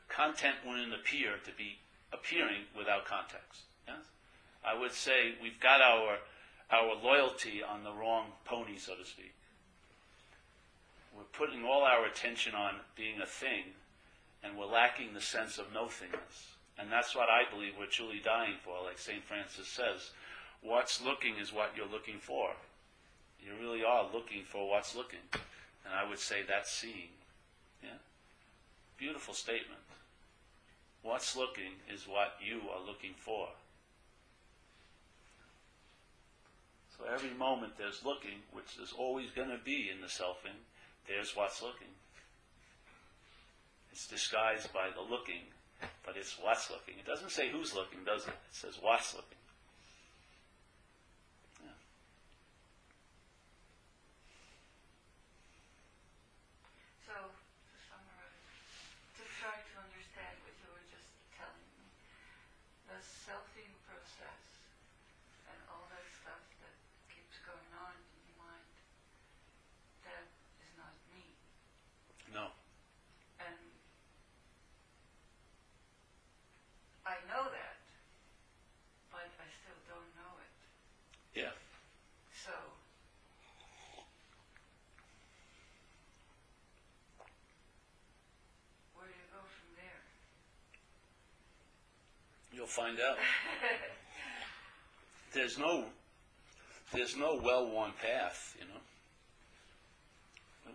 Content 0.09 0.57
wouldn't 0.67 0.93
appear 0.93 1.41
to 1.47 1.51
be 1.57 1.79
appearing 2.13 2.69
without 2.77 3.07
context. 3.07 3.63
Yes? 3.89 4.05
I 4.67 4.79
would 4.79 4.93
say 4.93 5.35
we've 5.41 5.61
got 5.61 5.81
our, 5.81 6.19
our 6.71 6.95
loyalty 7.03 7.63
on 7.63 7.85
the 7.85 7.93
wrong 7.93 8.27
pony, 8.45 8.77
so 8.77 8.95
to 8.95 9.05
speak. 9.05 9.33
We're 11.17 11.23
putting 11.33 11.65
all 11.65 11.85
our 11.85 12.05
attention 12.05 12.55
on 12.55 12.75
being 12.97 13.21
a 13.23 13.27
thing, 13.27 13.65
and 14.43 14.59
we're 14.59 14.67
lacking 14.67 15.15
the 15.15 15.21
sense 15.21 15.59
of 15.59 15.73
no 15.73 15.85
thingness. 15.85 16.57
And 16.79 16.93
that's 16.93 17.15
what 17.15 17.29
I 17.31 17.51
believe 17.51 17.73
we're 17.79 17.87
truly 17.87 18.21
dying 18.23 18.55
for, 18.63 18.85
like 18.85 18.99
St. 18.99 19.25
Francis 19.25 19.69
says. 19.69 20.11
What's 20.63 21.03
looking 21.03 21.37
is 21.41 21.53
what 21.53 21.73
you're 21.77 21.87
looking 21.87 22.19
for. 22.19 22.51
You 23.41 23.53
really 23.61 23.85
are 23.85 24.09
looking 24.13 24.43
for 24.45 24.69
what's 24.69 24.95
looking. 24.95 25.21
And 25.33 25.95
I 25.95 26.09
would 26.09 26.19
say 26.19 26.43
that's 26.47 26.71
seeing. 26.71 27.15
Yeah? 27.83 27.99
Beautiful 28.99 29.33
statement. 29.33 29.81
What's 31.03 31.37
looking 31.37 31.73
is 31.93 32.09
what 32.09 32.35
you 32.45 32.63
are 32.75 32.85
looking 32.85 33.15
for. 33.17 33.49
So 36.99 37.05
every 37.13 37.31
moment 37.39 37.77
there's 37.79 38.05
looking, 38.05 38.41
which 38.53 38.77
there's 38.77 38.93
always 38.97 39.31
going 39.31 39.51
to 39.51 39.61
be 39.63 39.91
in 39.93 40.01
the 40.01 40.07
selfing, 40.09 40.57
there's 41.07 41.37
what's 41.37 41.63
looking. 41.63 41.93
It's 43.93 44.07
disguised 44.07 44.73
by 44.73 44.89
the 44.95 45.01
looking, 45.01 45.49
but 46.05 46.17
it's 46.17 46.37
what's 46.41 46.71
looking. 46.71 46.95
It 46.99 47.07
doesn't 47.07 47.31
say 47.31 47.49
who's 47.49 47.75
looking, 47.75 48.05
does 48.05 48.25
it? 48.29 48.37
It 48.37 48.53
says 48.53 48.79
what's 48.81 49.15
looking. 49.15 49.41
So, 57.07 57.15
to 57.15 57.77
summarize, 57.87 58.45
to 59.17 59.25
try 59.41 59.55
to 59.55 59.75
understand 59.79 60.35
what 60.43 60.53
you 60.59 60.69
were 60.75 60.87
just 60.91 61.09
telling 61.39 61.71
me, 61.79 61.87
the 62.91 62.99
selfing 62.99 63.73
process 63.87 64.43
and 65.49 65.59
all 65.71 65.87
that 65.89 66.03
stuff 66.21 66.43
that 66.61 66.75
keeps 67.09 67.39
going 67.47 67.73
on 67.79 67.95
in 67.95 68.21
your 68.27 68.39
mind, 68.43 68.69
that 70.03 70.27
is 70.61 70.71
not 70.75 70.93
me. 71.15 71.25
No. 72.35 72.51
And 73.39 73.57
I 77.07 77.15
know 77.31 77.45
that, 77.45 77.77
but 79.13 79.31
I 79.39 79.47
still 79.63 79.79
don't 79.87 80.11
know 80.19 80.35
it. 80.43 80.51
Yeah. 81.39 81.55
So, 82.35 82.51
where 88.97 89.07
do 89.07 89.13
you 89.15 89.29
go 89.31 89.39
from 89.39 89.71
there? 89.79 90.03
You'll 92.53 92.67
find 92.67 92.99
out. 92.99 93.19
There's 95.33 95.59
no 95.59 95.85
there's 96.93 97.17
no 97.17 97.41
well 97.43 97.69
worn 97.69 97.93
path, 98.01 98.57
you 98.59 98.67
know. 98.67 98.81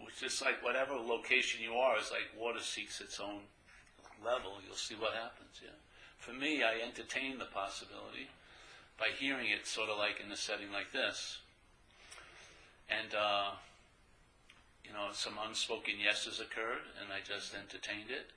It's 0.07 0.19
just 0.19 0.41
like 0.41 0.63
whatever 0.63 0.93
location 0.93 1.61
you 1.61 1.73
are 1.73 1.97
is 1.97 2.11
like 2.11 2.29
water 2.37 2.59
seeks 2.59 3.01
its 3.01 3.19
own 3.19 3.41
level, 4.23 4.53
you'll 4.65 4.75
see 4.75 4.95
what 4.95 5.13
happens, 5.13 5.61
yeah. 5.63 5.71
For 6.21 6.33
me, 6.33 6.61
I 6.61 6.79
entertain 6.85 7.39
the 7.39 7.45
possibility 7.45 8.29
by 8.99 9.07
hearing 9.17 9.49
it 9.49 9.65
sort 9.65 9.89
of 9.89 9.97
like 9.97 10.21
in 10.23 10.31
a 10.31 10.37
setting 10.37 10.71
like 10.71 10.91
this. 10.93 11.39
And 12.87 13.15
uh, 13.15 13.57
you 14.85 14.93
know, 14.93 15.09
some 15.13 15.39
unspoken 15.43 15.95
yeses 15.99 16.39
occurred 16.39 16.85
and 17.01 17.11
I 17.11 17.25
just 17.25 17.55
entertained 17.55 18.11
it. 18.11 18.29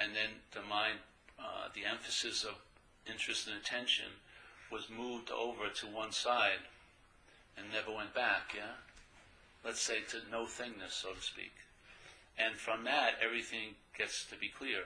And 0.00 0.16
then 0.16 0.40
the 0.52 0.66
mind 0.66 1.00
uh, 1.38 1.68
the 1.74 1.84
emphasis 1.84 2.42
of 2.42 2.54
interest 3.04 3.46
and 3.46 3.56
attention 3.58 4.16
was 4.72 4.88
moved 4.88 5.30
over 5.30 5.68
to 5.68 5.86
one 5.86 6.12
side 6.12 6.64
and 7.58 7.66
never 7.70 7.92
went 7.92 8.14
back, 8.14 8.52
yeah? 8.56 8.80
Let's 9.62 9.82
say 9.82 10.00
to 10.08 10.30
no 10.30 10.46
thingness, 10.46 10.92
so 10.92 11.12
to 11.12 11.20
speak. 11.20 11.52
And 12.38 12.54
from 12.54 12.84
that, 12.84 13.18
everything 13.22 13.76
gets 13.96 14.24
to 14.26 14.36
be 14.36 14.48
clear. 14.48 14.84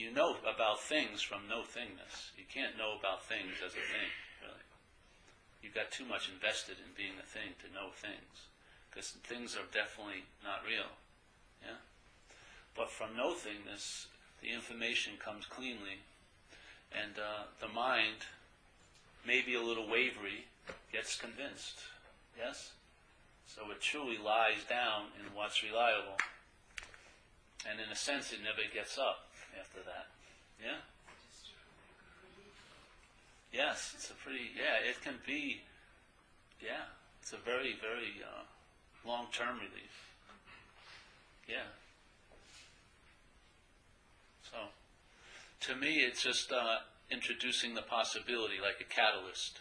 You 0.00 0.10
know 0.10 0.34
about 0.48 0.80
things 0.80 1.20
from 1.20 1.44
no 1.46 1.60
thingness. 1.60 2.32
You 2.32 2.44
can't 2.48 2.78
know 2.78 2.96
about 2.98 3.22
things 3.28 3.60
as 3.60 3.72
a 3.72 3.84
thing, 3.84 4.08
really. 4.40 4.64
You've 5.60 5.74
got 5.74 5.92
too 5.92 6.06
much 6.06 6.30
invested 6.32 6.80
in 6.80 6.96
being 6.96 7.20
a 7.20 7.28
thing 7.28 7.52
to 7.60 7.68
know 7.68 7.92
things. 7.92 8.48
Because 8.88 9.10
things 9.28 9.56
are 9.56 9.68
definitely 9.68 10.24
not 10.42 10.64
real, 10.64 10.96
yeah? 11.60 11.84
But 12.74 12.90
from 12.90 13.14
no 13.14 13.34
thingness, 13.36 14.06
the 14.40 14.48
information 14.48 15.20
comes 15.22 15.44
cleanly, 15.44 16.00
and 16.90 17.20
uh, 17.20 17.52
the 17.60 17.68
mind, 17.68 18.24
maybe 19.26 19.52
a 19.52 19.60
little 19.60 19.86
wavery, 19.86 20.48
gets 20.90 21.14
convinced. 21.14 21.76
Yes? 22.38 22.72
So 23.46 23.70
it 23.70 23.82
truly 23.82 24.16
lies 24.16 24.64
down 24.64 25.12
in 25.20 25.36
what's 25.36 25.62
reliable. 25.62 26.16
And 27.68 27.78
in 27.78 27.92
a 27.92 27.96
sense, 27.96 28.32
it 28.32 28.40
never 28.42 28.64
gets 28.72 28.96
up 28.96 29.29
after 29.60 29.80
that. 29.84 30.08
Yeah? 30.62 30.80
Yes, 33.52 33.92
it's 33.94 34.10
a 34.10 34.14
pretty, 34.14 34.50
yeah, 34.56 34.88
it 34.88 35.02
can 35.02 35.14
be, 35.26 35.62
yeah, 36.62 36.88
it's 37.20 37.32
a 37.32 37.36
very, 37.36 37.76
very 37.80 38.22
uh, 38.22 38.44
long 39.06 39.26
term 39.32 39.56
relief. 39.56 40.14
Yeah. 41.48 41.68
So, 44.50 44.70
to 45.66 45.76
me, 45.76 46.06
it's 46.06 46.22
just 46.22 46.52
uh, 46.52 46.86
introducing 47.10 47.74
the 47.74 47.82
possibility 47.82 48.62
like 48.62 48.80
a 48.80 48.86
catalyst. 48.86 49.58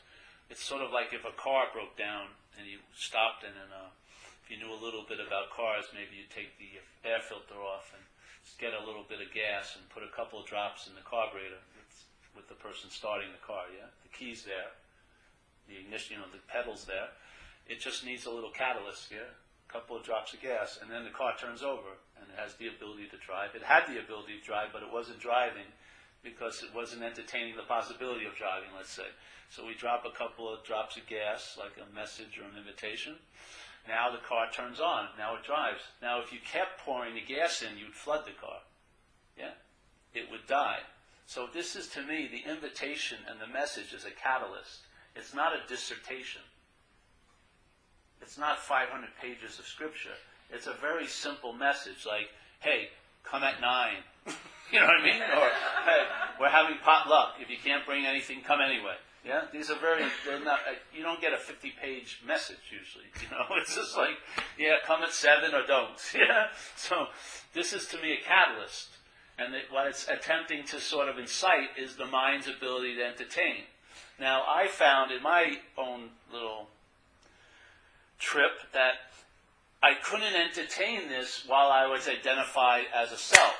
It's 0.49 0.63
sort 0.63 0.81
of 0.81 0.91
like 0.91 1.13
if 1.13 1.25
a 1.25 1.33
car 1.33 1.65
broke 1.73 1.97
down 1.97 2.37
and 2.57 2.67
you 2.69 2.79
stopped 2.95 3.43
and 3.43 3.53
uh, 3.69 3.89
if 4.43 4.49
you 4.49 4.57
knew 4.57 4.73
a 4.73 4.77
little 4.77 5.05
bit 5.07 5.17
about 5.17 5.49
cars, 5.49 5.85
maybe 5.93 6.17
you 6.17 6.25
take 6.29 6.57
the 6.57 6.81
air 7.05 7.21
filter 7.21 7.57
off 7.57 7.93
and 7.93 8.05
get 8.57 8.73
a 8.73 8.85
little 8.85 9.05
bit 9.07 9.21
of 9.21 9.33
gas 9.33 9.75
and 9.75 9.83
put 9.89 10.03
a 10.03 10.15
couple 10.15 10.39
of 10.39 10.45
drops 10.45 10.87
in 10.87 10.95
the 10.95 11.05
carburetor. 11.05 11.61
It's 11.85 12.05
with 12.35 12.47
the 12.47 12.55
person 12.55 12.89
starting 12.89 13.29
the 13.31 13.45
car. 13.45 13.69
Yeah, 13.69 13.91
the 14.01 14.09
keys 14.09 14.43
there, 14.43 14.73
the 15.67 15.77
ignition, 15.77 16.17
you 16.17 16.21
know, 16.21 16.31
the 16.31 16.41
pedals 16.47 16.85
there. 16.85 17.13
It 17.67 17.79
just 17.79 18.05
needs 18.05 18.25
a 18.25 18.31
little 18.31 18.49
catalyst. 18.49 19.11
Yeah, 19.11 19.29
a 19.29 19.71
couple 19.71 19.95
of 19.95 20.03
drops 20.03 20.33
of 20.33 20.41
gas, 20.41 20.79
and 20.81 20.89
then 20.89 21.03
the 21.03 21.13
car 21.13 21.33
turns 21.37 21.61
over 21.61 21.99
and 22.17 22.25
it 22.29 22.39
has 22.39 22.55
the 22.55 22.67
ability 22.67 23.07
to 23.11 23.17
drive. 23.17 23.55
It 23.55 23.63
had 23.63 23.87
the 23.87 23.99
ability 23.99 24.39
to 24.39 24.45
drive, 24.45 24.69
but 24.73 24.83
it 24.83 24.91
wasn't 24.91 25.19
driving 25.19 25.69
because 26.23 26.63
it 26.63 26.75
wasn't 26.75 27.03
entertaining 27.03 27.55
the 27.55 27.63
possibility 27.63 28.25
of 28.25 28.35
driving. 28.35 28.69
Let's 28.75 28.91
say. 28.91 29.07
So 29.49 29.65
we 29.65 29.73
drop 29.73 30.05
a 30.05 30.15
couple 30.15 30.51
of 30.51 30.63
drops 30.63 30.97
of 30.97 31.07
gas, 31.07 31.57
like 31.57 31.73
a 31.81 31.95
message 31.95 32.37
or 32.37 32.45
an 32.45 32.57
invitation. 32.57 33.15
Now 33.87 34.11
the 34.11 34.25
car 34.27 34.47
turns 34.51 34.79
on. 34.79 35.07
Now 35.17 35.35
it 35.35 35.43
drives. 35.43 35.81
Now 36.01 36.21
if 36.21 36.31
you 36.31 36.39
kept 36.39 36.79
pouring 36.79 37.15
the 37.15 37.21
gas 37.21 37.61
in, 37.61 37.77
you'd 37.77 37.93
flood 37.93 38.25
the 38.25 38.39
car. 38.39 38.59
Yeah? 39.37 39.51
It 40.13 40.29
would 40.31 40.47
die. 40.47 40.79
So 41.25 41.47
this 41.53 41.75
is 41.75 41.87
to 41.89 42.03
me 42.03 42.27
the 42.27 42.49
invitation 42.49 43.19
and 43.29 43.39
the 43.39 43.51
message 43.51 43.93
is 43.93 44.05
a 44.05 44.11
catalyst. 44.11 44.81
It's 45.15 45.33
not 45.33 45.53
a 45.53 45.67
dissertation. 45.67 46.41
It's 48.21 48.37
not 48.37 48.59
500 48.59 49.09
pages 49.21 49.59
of 49.59 49.65
scripture. 49.65 50.17
It's 50.51 50.67
a 50.67 50.73
very 50.73 51.07
simple 51.07 51.53
message 51.53 52.05
like, 52.05 52.29
hey, 52.59 52.89
come 53.23 53.43
at 53.43 53.61
nine. 53.61 54.03
you 54.71 54.79
know 54.79 54.85
what 54.85 55.01
I 55.01 55.03
mean? 55.03 55.21
Or, 55.21 55.49
hey, 55.85 56.03
we're 56.39 56.49
having 56.49 56.77
potluck. 56.83 57.35
If 57.39 57.49
you 57.49 57.57
can't 57.63 57.85
bring 57.85 58.05
anything, 58.05 58.41
come 58.41 58.59
anyway. 58.61 58.95
Yeah, 59.29 59.41
these 59.53 59.69
are 59.69 59.77
very. 59.77 60.03
They're 60.25 60.43
not. 60.43 60.61
Uh, 60.67 60.73
you 60.91 61.03
don't 61.03 61.21
get 61.21 61.33
a 61.33 61.37
fifty-page 61.37 62.21
message 62.25 62.71
usually. 62.71 63.05
You 63.21 63.29
know, 63.29 63.45
it's 63.61 63.75
just 63.75 63.95
like, 63.95 64.17
yeah, 64.57 64.77
come 64.83 65.03
at 65.03 65.13
seven 65.13 65.53
or 65.53 65.65
don't. 65.67 65.91
Yeah. 66.15 66.47
So 66.75 67.07
this 67.53 67.71
is 67.71 67.85
to 67.89 68.01
me 68.01 68.13
a 68.13 68.17
catalyst, 68.17 68.87
and 69.37 69.53
it, 69.53 69.65
what 69.69 69.85
it's 69.85 70.07
attempting 70.07 70.63
to 70.65 70.79
sort 70.79 71.09
of 71.09 71.19
incite 71.19 71.77
is 71.77 71.95
the 71.95 72.07
mind's 72.07 72.47
ability 72.47 72.95
to 72.95 73.05
entertain. 73.05 73.65
Now, 74.19 74.43
I 74.47 74.67
found 74.67 75.11
in 75.11 75.21
my 75.21 75.59
own 75.77 76.09
little 76.33 76.67
trip 78.17 78.51
that 78.73 78.93
I 79.83 79.93
couldn't 79.93 80.33
entertain 80.35 81.07
this 81.07 81.43
while 81.45 81.69
I 81.69 81.85
was 81.85 82.07
identified 82.07 82.85
as 82.93 83.11
a 83.11 83.17
self. 83.17 83.55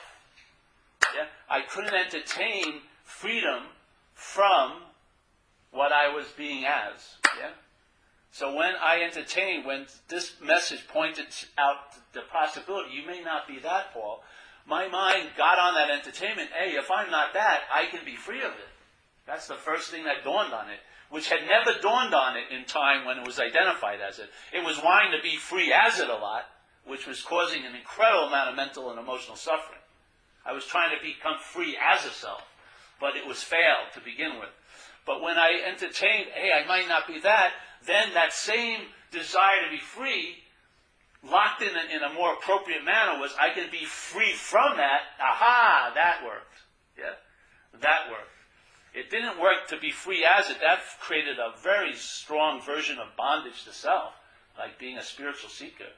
Yeah? 1.16 1.28
I 1.48 1.62
couldn't 1.62 1.94
entertain 1.94 2.82
freedom 3.04 3.64
from 4.16 4.74
what 5.72 5.92
I 5.92 6.14
was 6.14 6.26
being 6.38 6.66
as. 6.66 7.16
Yeah? 7.38 7.52
So 8.32 8.56
when 8.56 8.74
I 8.82 9.02
entertained, 9.02 9.66
when 9.66 9.88
this 10.08 10.34
message 10.42 10.88
pointed 10.88 11.28
out 11.58 11.96
the 12.14 12.22
possibility, 12.32 12.92
you 12.94 13.06
may 13.06 13.22
not 13.22 13.48
be 13.48 13.60
that, 13.60 13.94
Paul, 13.94 14.22
my 14.68 14.88
mind 14.88 15.30
got 15.36 15.58
on 15.58 15.74
that 15.74 15.90
entertainment. 15.90 16.50
Hey, 16.58 16.72
if 16.76 16.92
I'm 16.92 17.10
not 17.10 17.34
that, 17.34 17.62
I 17.74 17.86
can 17.86 18.06
be 18.06 18.16
free 18.16 18.42
of 18.42 18.52
it. 18.52 18.70
That's 19.26 19.48
the 19.48 19.56
first 19.56 19.90
thing 19.90 20.06
that 20.06 20.24
dawned 20.24 20.54
on 20.54 20.70
it, 20.70 20.80
which 21.10 21.30
had 21.30 21.42
never 21.48 21.80
dawned 21.80 22.14
on 22.14 22.38
it 22.38 22.54
in 22.54 22.66
time 22.66 23.06
when 23.06 23.18
it 23.18 23.26
was 23.26 23.40
identified 23.40 24.00
as 24.00 24.20
it. 24.20 24.30
It 24.54 24.64
was 24.64 24.80
wanting 24.84 25.12
to 25.12 25.24
be 25.24 25.38
free 25.38 25.74
as 25.74 26.00
it 26.00 26.10
a 26.10 26.16
lot, 26.16 26.46
which 26.86 27.08
was 27.08 27.22
causing 27.22 27.66
an 27.66 27.76
incredible 27.76 28.28
amount 28.28 28.50
of 28.50 28.56
mental 28.56 28.90
and 28.92 29.00
emotional 29.00 29.36
suffering. 29.36 29.82
I 30.46 30.54
was 30.54 30.66
trying 30.66 30.98
to 30.98 31.04
become 31.04 31.38
free 31.40 31.78
as 31.78 32.06
a 32.06 32.10
self, 32.10 32.44
but 33.00 33.16
it 33.16 33.28
was 33.28 33.44
failed 33.44 33.94
to 33.94 34.02
begin 34.02 34.40
with. 34.40 34.50
But 35.06 35.22
when 35.22 35.38
I 35.38 35.62
entertained, 35.66 36.28
hey, 36.34 36.52
I 36.52 36.68
might 36.68 36.88
not 36.88 37.08
be 37.08 37.20
that, 37.22 37.52
then 37.86 38.14
that 38.14 38.34
same 38.34 38.82
desire 39.12 39.66
to 39.66 39.72
be 39.72 39.82
free, 39.82 40.38
locked 41.24 41.62
in 41.62 41.70
a, 41.70 41.96
in 41.96 42.04
a 42.04 42.14
more 42.14 42.34
appropriate 42.34 42.84
manner, 42.84 43.20
was 43.20 43.34
I 43.40 43.54
can 43.54 43.70
be 43.72 43.86
free 43.86 44.34
from 44.34 44.78
that. 44.78 45.02
Aha, 45.20 45.92
that 45.96 46.24
worked. 46.26 46.58
Yeah, 46.98 47.16
that 47.82 48.10
worked. 48.10 48.30
It 48.94 49.12
didn't 49.12 49.40
work 49.40 49.68
to 49.70 49.78
be 49.78 49.92
free 49.92 50.26
as 50.26 50.50
it. 50.50 50.58
That 50.62 50.80
created 51.00 51.38
a 51.38 51.54
very 51.62 51.96
strong 51.96 52.62
version 52.62 52.98
of 52.98 53.16
bondage 53.16 53.64
to 53.66 53.72
self, 53.72 54.14
like 54.58 54.80
being 54.80 54.98
a 54.98 55.04
spiritual 55.04 55.50
seeker. 55.50 55.94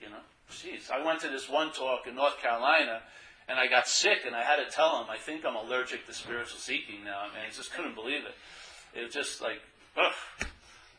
You 0.00 0.10
know, 0.10 0.22
jeez, 0.50 0.90
I 0.90 1.04
went 1.04 1.20
to 1.20 1.28
this 1.28 1.48
one 1.48 1.72
talk 1.72 2.06
in 2.06 2.14
North 2.14 2.38
Carolina, 2.40 3.02
and 3.48 3.58
I 3.58 3.66
got 3.66 3.88
sick, 3.88 4.18
and 4.26 4.36
I 4.36 4.42
had 4.42 4.56
to 4.56 4.70
tell 4.70 5.00
him, 5.00 5.08
I 5.10 5.16
think 5.16 5.44
I'm 5.44 5.56
allergic 5.56 6.06
to 6.06 6.12
spiritual 6.12 6.58
seeking 6.58 7.04
now. 7.04 7.20
I 7.20 7.28
mean, 7.28 7.44
I 7.46 7.50
just 7.50 7.72
couldn't 7.72 7.94
believe 7.94 8.22
it. 8.24 8.98
It 8.98 9.04
was 9.04 9.14
just 9.14 9.40
like, 9.40 9.60
ugh. 9.96 10.12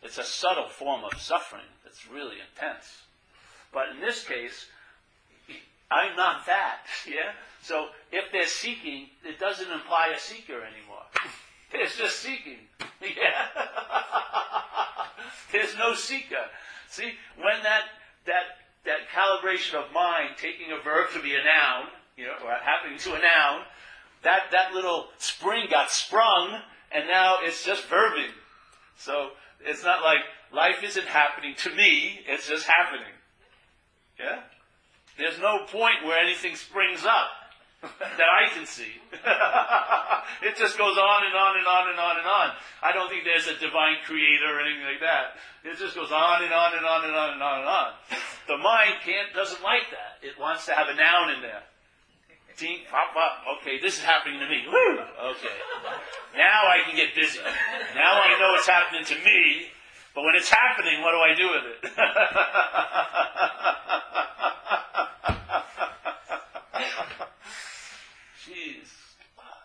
It's 0.01 0.17
a 0.17 0.23
subtle 0.23 0.67
form 0.67 1.03
of 1.03 1.19
suffering 1.19 1.67
that's 1.83 2.09
really 2.09 2.37
intense. 2.39 3.03
But 3.73 3.89
in 3.89 3.99
this 3.99 4.23
case, 4.23 4.67
I'm 5.91 6.15
not 6.15 6.45
that, 6.45 6.79
yeah? 7.07 7.33
So 7.61 7.87
if 8.11 8.31
they're 8.31 8.47
seeking, 8.47 9.07
it 9.23 9.39
doesn't 9.39 9.69
imply 9.69 10.11
a 10.15 10.19
seeker 10.19 10.61
anymore. 10.63 11.05
It's 11.71 11.95
just 11.95 12.17
seeking, 12.17 12.57
yeah? 12.99 13.45
There's 15.51 15.77
no 15.77 15.93
seeker. 15.93 16.49
See, 16.89 17.13
when 17.37 17.61
that, 17.61 17.83
that, 18.25 18.57
that 18.85 19.07
calibration 19.13 19.75
of 19.75 19.93
mind, 19.93 20.29
taking 20.41 20.71
a 20.71 20.81
verb 20.83 21.11
to 21.13 21.21
be 21.21 21.35
a 21.35 21.43
noun, 21.43 21.85
you 22.19 22.25
know, 22.25 22.35
or 22.43 22.51
happening 22.51 22.99
to 22.99 23.13
a 23.15 23.19
noun, 23.19 23.63
that, 24.23 24.51
that 24.51 24.73
little 24.73 25.07
spring 25.17 25.67
got 25.71 25.89
sprung, 25.89 26.59
and 26.91 27.07
now 27.07 27.37
it's 27.41 27.63
just 27.63 27.87
verbing. 27.87 28.35
So 28.97 29.29
it's 29.63 29.85
not 29.85 30.03
like 30.03 30.19
life 30.51 30.83
isn't 30.83 31.07
happening 31.07 31.55
to 31.63 31.73
me, 31.73 32.19
it's 32.27 32.49
just 32.49 32.67
happening. 32.67 33.15
Yeah? 34.19 34.43
There's 35.17 35.39
no 35.39 35.63
point 35.71 36.03
where 36.03 36.19
anything 36.19 36.57
springs 36.57 37.05
up 37.05 37.31
that 37.81 38.27
I 38.27 38.51
can 38.53 38.65
see. 38.65 38.99
it 40.43 40.57
just 40.59 40.77
goes 40.77 40.97
on 40.99 41.23
and 41.23 41.35
on 41.35 41.55
and 41.55 41.67
on 41.67 41.89
and 41.89 41.99
on 41.99 42.17
and 42.19 42.27
on. 42.27 42.49
I 42.83 42.91
don't 42.91 43.07
think 43.07 43.23
there's 43.23 43.47
a 43.47 43.55
divine 43.55 44.03
creator 44.03 44.51
or 44.51 44.59
anything 44.59 44.83
like 44.83 44.99
that. 44.99 45.39
It 45.63 45.79
just 45.79 45.95
goes 45.95 46.11
on 46.11 46.43
and 46.43 46.51
on 46.51 46.75
and 46.75 46.85
on 46.85 47.05
and 47.05 47.15
on 47.15 47.29
and 47.31 47.43
on 47.43 47.59
and 47.59 47.69
on. 47.69 47.89
The 48.47 48.57
mind 48.57 48.99
can't 49.05 49.31
doesn't 49.33 49.63
like 49.63 49.87
that. 49.91 50.19
It 50.27 50.35
wants 50.37 50.65
to 50.65 50.73
have 50.73 50.89
a 50.89 50.95
noun 50.95 51.31
in 51.37 51.41
there. 51.41 51.63
Pop, 52.59 53.15
pop. 53.15 53.39
Okay, 53.55 53.79
this 53.79 53.95
is 53.95 54.03
happening 54.03 54.37
to 54.39 54.45
me. 54.45 54.65
Woo! 54.67 54.99
Okay. 55.31 55.55
Now 56.35 56.67
I 56.67 56.83
can 56.85 56.93
get 56.93 57.15
busy. 57.15 57.39
Now 57.95 58.19
I 58.19 58.35
know 58.37 58.53
it's 58.55 58.67
happening 58.67 59.05
to 59.05 59.15
me, 59.23 59.71
but 60.13 60.25
when 60.25 60.35
it's 60.35 60.49
happening, 60.49 61.01
what 61.01 61.11
do 61.15 61.19
I 61.23 61.33
do 61.35 61.47
with 61.55 61.63
it? 61.71 61.79
Jeez. 68.43 68.91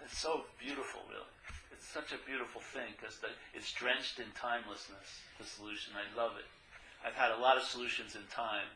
It's 0.05 0.19
so 0.19 0.45
beautiful, 0.61 1.01
really. 1.11 1.25
It's 1.73 1.89
such 1.89 2.13
a 2.13 2.19
beautiful 2.25 2.61
thing 2.61 2.95
because 2.97 3.19
it's 3.55 3.73
drenched 3.73 4.21
in 4.21 4.27
timelessness, 4.39 5.19
the 5.41 5.45
solution. 5.45 5.95
I 5.99 6.07
love 6.17 6.39
it. 6.39 6.47
I've 7.05 7.15
had 7.15 7.33
a 7.33 7.39
lot 7.43 7.57
of 7.57 7.65
solutions 7.65 8.15
in 8.15 8.23
time 8.31 8.71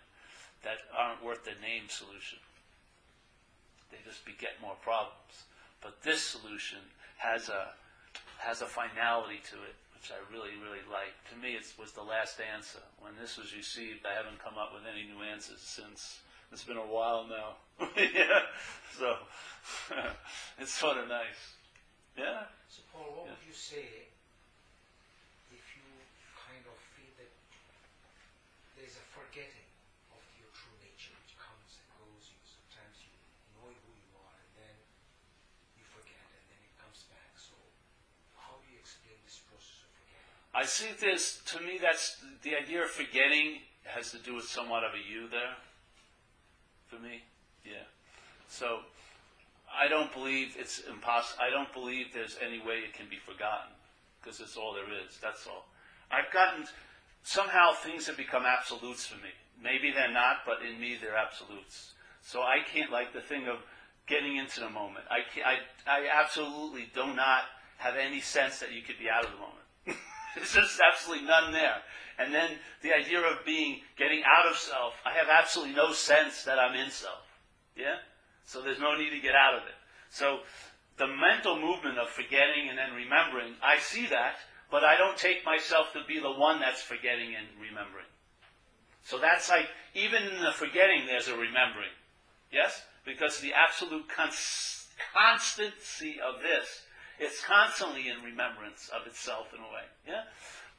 that 0.65 0.79
aren't 0.91 1.23
worth 1.23 1.45
the 1.45 1.55
name 1.63 1.87
solution 1.87 2.41
they 3.91 3.99
just 4.05 4.25
beget 4.25 4.61
more 4.61 4.77
problems. 4.83 5.49
But 5.81 6.03
this 6.03 6.23
solution 6.23 6.79
has 7.19 7.49
a 7.49 7.73
has 8.39 8.63
a 8.63 8.67
finality 8.67 9.43
to 9.51 9.57
it, 9.67 9.75
which 9.95 10.11
I 10.15 10.19
really, 10.31 10.55
really 10.63 10.83
like. 10.91 11.15
To 11.31 11.37
me, 11.37 11.55
it 11.55 11.67
was 11.79 11.93
the 11.93 12.03
last 12.03 12.39
answer. 12.39 12.83
When 13.01 13.13
this 13.21 13.37
was 13.37 13.55
received, 13.55 14.07
I 14.07 14.15
haven't 14.15 14.39
come 14.43 14.55
up 14.59 14.71
with 14.75 14.87
any 14.87 15.07
new 15.07 15.23
answers 15.23 15.61
since. 15.61 16.21
It's 16.51 16.65
been 16.65 16.79
a 16.79 16.87
while 16.87 17.27
now. 17.29 17.61
So 18.99 19.15
it's 20.59 20.75
sort 20.75 20.99
of 20.99 21.07
nice. 21.07 21.55
Yeah. 22.19 22.51
So, 22.67 22.83
Paul, 22.91 23.15
what 23.15 23.25
yeah. 23.27 23.39
would 23.39 23.47
you 23.47 23.55
say 23.55 24.11
if 25.55 25.63
you 25.79 25.87
kind 26.35 26.67
of 26.67 26.75
feel 26.99 27.15
that 27.23 27.31
there's 28.75 28.99
a 28.99 29.07
forgetting? 29.15 29.69
I 40.59 40.65
see 40.65 40.89
this, 41.01 41.41
to 41.47 41.61
me, 41.61 41.79
that's 41.81 42.17
the 42.43 42.57
idea 42.57 42.83
of 42.83 42.91
forgetting 42.91 43.61
has 43.85 44.11
to 44.11 44.19
do 44.19 44.35
with 44.35 44.45
somewhat 44.45 44.83
of 44.83 44.91
a 44.93 44.99
you 44.99 45.29
there. 45.29 45.55
For 46.89 47.01
me, 47.01 47.23
yeah. 47.65 47.87
So, 48.49 48.81
I 49.71 49.87
don't 49.87 50.13
believe 50.13 50.57
it's 50.59 50.81
impossible. 50.81 51.41
I 51.47 51.51
don't 51.51 51.73
believe 51.73 52.07
there's 52.13 52.37
any 52.45 52.59
way 52.59 52.79
it 52.79 52.93
can 52.93 53.07
be 53.09 53.19
forgotten 53.25 53.71
because 54.21 54.41
it's 54.41 54.57
all 54.57 54.75
there 54.75 54.91
is. 55.07 55.17
That's 55.23 55.47
all. 55.47 55.69
I've 56.11 56.33
gotten 56.33 56.65
somehow 57.23 57.73
things 57.73 58.09
have 58.09 58.17
become 58.17 58.43
absolutes 58.45 59.07
for 59.07 59.17
me. 59.17 59.31
Maybe 59.63 59.93
they're 59.93 60.13
not, 60.13 60.39
but 60.45 60.59
in 60.67 60.81
me 60.81 60.97
they're 61.01 61.17
absolutes. 61.17 61.93
So 62.23 62.41
I 62.41 62.59
can't 62.67 62.91
like 62.91 63.13
the 63.13 63.21
thing 63.21 63.47
of 63.47 63.59
getting 64.09 64.37
into 64.37 64.59
the 64.59 64.71
moment. 64.71 65.05
I, 65.09 65.19
I, 65.47 65.57
I 65.87 66.09
absolutely 66.13 66.89
do 66.95 67.15
not 67.15 67.43
have 67.77 67.95
any 67.95 68.21
sense 68.21 68.59
that 68.59 68.73
you 68.73 68.83
could 68.83 68.99
be 68.99 69.09
out 69.09 69.25
of 69.25 69.31
the 69.31 69.37
moment. 69.37 69.68
There's 70.37 70.53
just 70.53 70.81
absolutely 70.81 71.27
none 71.27 71.53
there. 71.53 71.77
And 72.19 72.35
then 72.35 72.51
the 72.83 72.93
idea 72.93 73.21
of 73.21 73.45
being, 73.45 73.81
getting 73.97 74.23
out 74.27 74.51
of 74.51 74.57
self, 74.57 74.95
I 75.07 75.13
have 75.13 75.29
absolutely 75.31 75.75
no 75.75 75.93
sense 75.93 76.45
that 76.45 76.59
I'm 76.59 76.75
in 76.75 76.91
self. 76.91 77.23
Yeah? 77.77 77.97
So 78.45 78.61
there's 78.61 78.81
no 78.81 78.97
need 78.97 79.11
to 79.11 79.21
get 79.21 79.35
out 79.35 79.55
of 79.55 79.63
it. 79.63 79.79
So 80.11 80.41
the 80.97 81.07
mental 81.07 81.61
movement 81.61 81.99
of 81.99 82.09
forgetting 82.09 82.69
and 82.69 82.77
then 82.77 82.93
remembering, 82.95 83.55
I 83.63 83.79
see 83.79 84.07
that, 84.07 84.37
but 84.71 84.85
I 84.85 84.97
don't 84.97 85.17
take 85.17 85.45
myself 85.45 85.93
to 85.93 86.01
be 86.09 86.19
the 86.19 86.33
one 86.33 86.61
that's 86.61 86.83
forgetting 86.83 87.35
and 87.37 87.47
remembering. 87.61 88.07
So 89.05 89.19
that's 89.19 89.49
like, 89.49 89.69
even 89.95 90.23
in 90.23 90.43
the 90.43 90.53
forgetting, 90.53 91.07
there's 91.07 91.29
a 91.29 91.37
remembering. 91.37 91.95
Yes? 92.53 92.83
Because 93.07 93.41
the 93.41 93.55
absolute 93.55 94.09
cons- 94.09 94.89
constancy 95.15 96.17
of 96.21 96.43
this, 96.43 96.83
it's 97.19 97.43
constantly 97.45 98.09
in 98.09 98.23
remembrance 98.23 98.91
of 98.95 99.07
itself 99.07 99.53
in 99.55 99.61
a 99.61 99.69
way. 99.69 99.87
Yeah? 100.07 100.23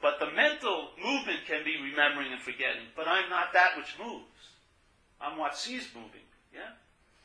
But 0.00 0.18
the 0.18 0.30
mental 0.34 0.90
movement 1.02 1.40
can 1.46 1.64
be 1.64 1.76
remembering 1.76 2.32
and 2.32 2.40
forgetting, 2.40 2.88
but 2.96 3.06
I'm 3.06 3.28
not 3.28 3.52
that 3.52 3.76
which 3.76 3.96
moves. 4.02 4.24
I'm 5.20 5.36
what 5.36 5.56
sees 5.56 5.88
moving. 5.94 6.24
Yeah? 6.54 6.72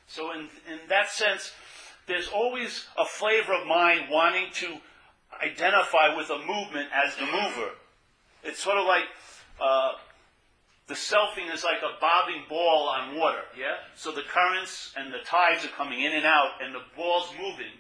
So 0.07 0.33
in, 0.33 0.49
in 0.71 0.79
that 0.89 1.09
sense, 1.09 1.51
there's 2.07 2.27
always 2.27 2.85
a 2.97 3.05
flavor 3.05 3.53
of 3.53 3.65
mind 3.65 4.09
wanting 4.11 4.47
to 4.55 4.77
identify 5.41 6.15
with 6.15 6.29
a 6.29 6.39
movement 6.39 6.89
as 6.93 7.15
the 7.15 7.25
mover. 7.25 7.71
It's 8.43 8.59
sort 8.59 8.77
of 8.77 8.85
like 8.85 9.05
uh, 9.59 9.93
the 10.87 10.93
selfing 10.93 11.51
is 11.51 11.63
like 11.63 11.81
a 11.81 11.99
bobbing 11.99 12.43
ball 12.47 12.89
on 12.89 13.17
water, 13.17 13.41
yeah? 13.57 13.77
So 13.95 14.11
the 14.11 14.21
currents 14.21 14.93
and 14.95 15.11
the 15.11 15.19
tides 15.25 15.65
are 15.65 15.69
coming 15.69 16.01
in 16.01 16.13
and 16.13 16.25
out, 16.25 16.61
and 16.61 16.75
the 16.75 16.81
ball's 16.95 17.31
moving. 17.39 17.73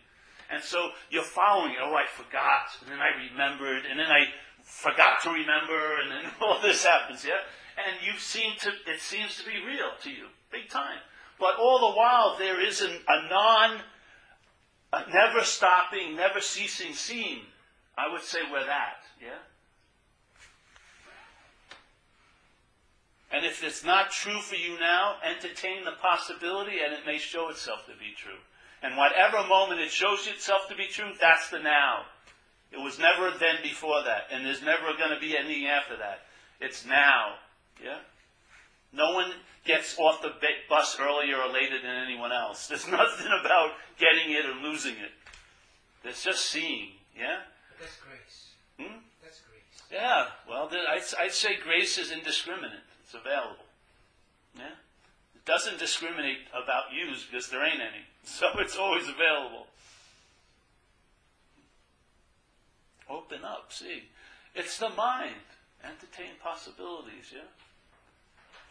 And 0.51 0.63
so 0.63 0.91
you're 1.09 1.23
following 1.23 1.71
it. 1.71 1.79
Oh, 1.81 1.95
I 1.95 2.05
forgot, 2.05 2.69
and 2.81 2.91
then 2.91 2.99
I 2.99 3.29
remembered, 3.31 3.83
and 3.89 3.99
then 3.99 4.07
I 4.07 4.25
forgot 4.63 5.21
to 5.23 5.29
remember, 5.29 6.01
and 6.01 6.11
then 6.11 6.31
all 6.41 6.61
this 6.61 6.85
happens, 6.85 7.25
yeah? 7.25 7.41
And 7.77 8.05
you 8.05 8.17
seem 8.19 8.53
to, 8.59 8.69
it 8.69 9.01
seems 9.01 9.37
to 9.37 9.45
be 9.45 9.65
real 9.65 9.91
to 10.03 10.09
you, 10.09 10.27
big 10.51 10.69
time. 10.69 10.99
But 11.39 11.55
all 11.59 11.91
the 11.91 11.97
while, 11.97 12.37
there 12.37 12.65
is 12.65 12.81
an, 12.81 12.91
a 13.07 13.29
non, 13.29 13.81
a 14.93 15.09
never 15.11 15.43
stopping, 15.43 16.15
never 16.15 16.39
ceasing 16.39 16.93
seeing. 16.93 17.41
I 17.97 18.11
would 18.11 18.21
say 18.21 18.39
we're 18.51 18.65
that, 18.65 19.03
yeah? 19.21 19.39
And 23.31 23.45
if 23.45 23.63
it's 23.63 23.83
not 23.83 24.11
true 24.11 24.39
for 24.39 24.55
you 24.55 24.79
now, 24.79 25.15
entertain 25.21 25.83
the 25.83 25.91
possibility 26.01 26.79
and 26.83 26.93
it 26.93 27.05
may 27.05 27.17
show 27.17 27.49
itself 27.49 27.85
to 27.85 27.91
be 27.91 28.13
true. 28.15 28.39
And 28.85 28.95
whatever 28.97 29.47
moment 29.47 29.81
it 29.81 29.89
shows 29.89 30.27
itself 30.27 30.69
to 30.69 30.75
be 30.75 30.85
true, 30.85 31.11
that's 31.19 31.49
the 31.49 31.57
now. 31.57 32.05
It 32.71 32.77
was 32.77 32.99
never 32.99 33.35
then 33.39 33.55
before 33.63 34.03
that, 34.03 34.27
and 34.31 34.45
there's 34.45 34.61
never 34.61 34.95
going 34.95 35.09
to 35.09 35.19
be 35.19 35.35
anything 35.35 35.65
after 35.65 35.97
that. 35.97 36.21
It's 36.61 36.85
now. 36.85 37.33
Yeah? 37.83 37.97
No 38.93 39.13
one 39.13 39.31
gets 39.65 39.97
off 39.97 40.21
the 40.21 40.33
bus 40.69 40.97
earlier 41.01 41.37
or 41.37 41.51
later 41.51 41.81
than 41.81 41.95
anyone 41.95 42.31
else. 42.31 42.67
There's 42.69 42.87
nothing 42.87 43.27
about 43.27 43.71
getting 43.97 44.31
it 44.31 44.45
or 44.45 44.53
losing 44.53 44.93
it. 44.93 45.11
It's 46.03 46.23
just 46.23 46.45
seeing. 46.45 46.91
Yeah? 47.17 47.39
But 47.71 47.87
that's 47.87 47.97
grace. 47.97 48.49
Hmm? 48.79 48.99
That's 49.23 49.41
grace. 49.49 49.89
Yeah. 49.91 50.27
Well, 50.47 50.69
I'd, 50.71 51.01
I'd 51.19 51.31
say 51.31 51.57
grace 51.57 51.97
is 51.97 52.11
indiscriminate. 52.11 52.85
It's 53.03 53.15
available. 53.15 53.65
Yeah? 54.55 54.77
Doesn't 55.45 55.77
discriminate 55.77 56.39
about 56.51 56.91
use 56.91 57.25
because 57.29 57.49
there 57.49 57.63
ain't 57.63 57.81
any. 57.81 58.03
So 58.27 58.47
it's 58.57 58.75
always 58.75 59.07
available. 59.07 59.67
Open 63.07 63.45
up, 63.45 63.71
see. 63.71 64.05
It's 64.55 64.79
the 64.79 64.89
mind. 64.89 65.45
Entertain 65.83 66.33
possibilities, 66.41 67.31
yeah? 67.31 67.45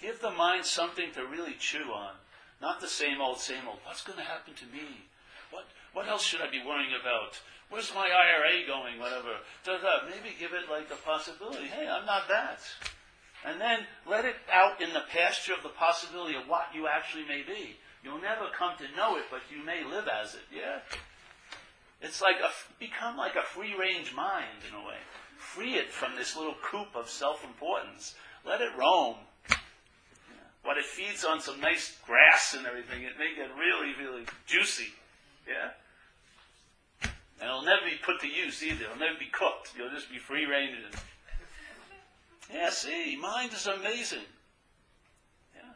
Give 0.01 0.21
the 0.21 0.33
mind 0.33 0.65
something 0.65 1.13
to 1.15 1.25
really 1.25 1.55
chew 1.57 1.93
on. 1.95 2.15
Not 2.61 2.81
the 2.81 2.89
same 2.89 3.21
old, 3.21 3.39
same 3.39 3.69
old. 3.69 3.79
What's 3.85 4.03
going 4.03 4.19
to 4.19 4.25
happen 4.25 4.55
to 4.55 4.67
me? 4.67 5.07
What, 5.53 5.67
what 5.93 6.09
else 6.09 6.25
should 6.25 6.41
I 6.41 6.51
be 6.51 6.63
worrying 6.67 6.99
about? 7.01 7.41
Where's 7.71 7.95
my 7.95 8.09
IRA 8.09 8.67
going? 8.67 8.99
Whatever. 8.99 9.39
Da, 9.65 9.79
da. 9.79 10.07
Maybe 10.07 10.35
give 10.39 10.53
it 10.53 10.69
like 10.69 10.91
a 10.91 10.97
possibility. 10.97 11.67
Hey, 11.67 11.89
I'm 11.89 12.07
not 12.07 12.27
that. 12.29 12.59
And 13.45 13.61
then 13.61 13.81
let 14.09 14.25
it 14.25 14.37
out 14.51 14.81
in 14.81 14.93
the 14.93 15.05
pasture 15.13 15.53
of 15.53 15.63
the 15.63 15.69
possibility 15.69 16.35
of 16.35 16.49
what 16.49 16.75
you 16.75 16.89
actually 16.89 17.27
may 17.27 17.43
be. 17.43 17.77
You'll 18.03 18.21
never 18.21 18.47
come 18.57 18.77
to 18.79 18.97
know 18.97 19.17
it, 19.17 19.25
but 19.31 19.41
you 19.55 19.65
may 19.65 19.85
live 19.85 20.09
as 20.09 20.35
it. 20.35 20.43
Yeah? 20.55 20.81
It's 22.01 22.21
like 22.21 22.37
a, 22.37 22.51
become 22.79 23.17
like 23.17 23.35
a 23.35 23.43
free 23.43 23.75
range 23.79 24.15
mind 24.15 24.65
in 24.69 24.75
a 24.75 24.87
way. 24.87 24.99
Free 25.39 25.75
it 25.75 25.91
from 25.91 26.17
this 26.17 26.37
little 26.37 26.55
coop 26.63 26.89
of 26.95 27.09
self 27.09 27.45
importance. 27.45 28.15
Let 28.47 28.61
it 28.61 28.71
roam. 28.79 29.17
Yeah. 29.49 30.79
It 30.79 30.85
feeds 30.85 31.25
on 31.25 31.41
some 31.41 31.61
nice 31.61 31.97
grass 32.07 32.55
and 32.57 32.67
everything, 32.67 33.03
it 33.03 33.19
may 33.19 33.35
get 33.35 33.51
really, 33.57 33.95
really 33.99 34.27
juicy. 34.47 34.93
Yeah? 35.47 35.71
And 37.41 37.49
it'll 37.51 37.63
never 37.63 37.85
be 37.85 37.97
put 38.05 38.21
to 38.21 38.29
use 38.29 38.63
either. 38.63 38.85
It'll 38.85 38.99
never 38.99 39.19
be 39.19 39.31
cooked. 39.33 39.73
You'll 39.77 39.91
just 39.91 40.11
be 40.11 40.19
free 40.19 40.47
range. 40.47 40.77
Yeah, 42.53 42.71
see, 42.71 43.17
mind 43.17 43.53
is 43.53 43.67
amazing. 43.67 44.27
Yeah. 45.55 45.73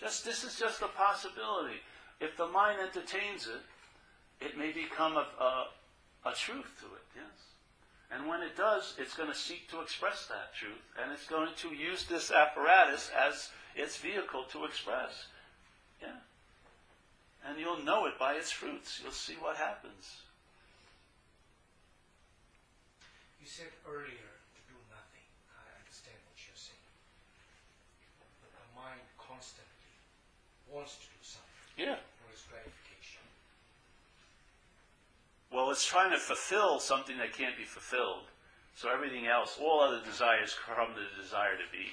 Just 0.00 0.24
this 0.24 0.44
is 0.44 0.58
just 0.58 0.82
a 0.82 0.88
possibility. 0.88 1.76
If 2.20 2.36
the 2.36 2.46
mind 2.46 2.78
entertains 2.80 3.46
it, 3.46 4.44
it 4.44 4.56
may 4.56 4.72
become 4.72 5.16
a, 5.16 5.26
a, 5.40 5.68
a 6.26 6.32
truth 6.34 6.80
to 6.80 6.86
it, 6.86 7.04
yes. 7.14 7.48
And 8.10 8.26
when 8.26 8.40
it 8.40 8.56
does, 8.56 8.94
it's 8.98 9.14
going 9.14 9.28
to 9.28 9.36
seek 9.36 9.68
to 9.70 9.80
express 9.80 10.26
that 10.26 10.54
truth, 10.54 10.80
and 11.00 11.12
it's 11.12 11.26
going 11.26 11.50
to 11.56 11.68
use 11.74 12.06
this 12.06 12.30
apparatus 12.30 13.10
as 13.12 13.50
its 13.76 13.98
vehicle 13.98 14.44
to 14.50 14.64
express. 14.64 15.26
Yeah. 16.00 16.16
And 17.46 17.58
you'll 17.58 17.84
know 17.84 18.06
it 18.06 18.18
by 18.18 18.34
its 18.34 18.50
fruits. 18.50 19.00
You'll 19.02 19.12
see 19.12 19.34
what 19.40 19.56
happens. 19.56 20.22
You 23.40 23.46
said 23.46 23.70
earlier 23.86 24.32
to 24.56 24.60
do 24.66 24.76
nothing. 24.88 25.28
I 25.52 25.68
understand 25.78 26.16
what 26.26 26.36
you're 26.42 26.58
saying. 26.58 26.88
But 28.40 28.50
the 28.56 28.66
mind 28.74 29.04
constantly 29.20 29.68
wants 30.70 30.96
to 30.96 31.06
do 31.06 31.22
something 31.22 31.74
Yeah. 31.76 31.96
for 31.96 32.32
its 32.32 32.42
gratification. 32.44 33.22
Well, 35.50 35.70
it's 35.70 35.86
trying 35.86 36.10
to 36.10 36.18
fulfill 36.18 36.78
something 36.80 37.18
that 37.18 37.32
can't 37.32 37.56
be 37.56 37.64
fulfilled. 37.64 38.28
So 38.76 38.90
everything 38.90 39.26
else, 39.26 39.58
all 39.58 39.80
other 39.80 40.00
desires 40.04 40.54
come 40.54 40.94
the 40.94 41.06
desire 41.20 41.56
to 41.56 41.66
be. 41.72 41.92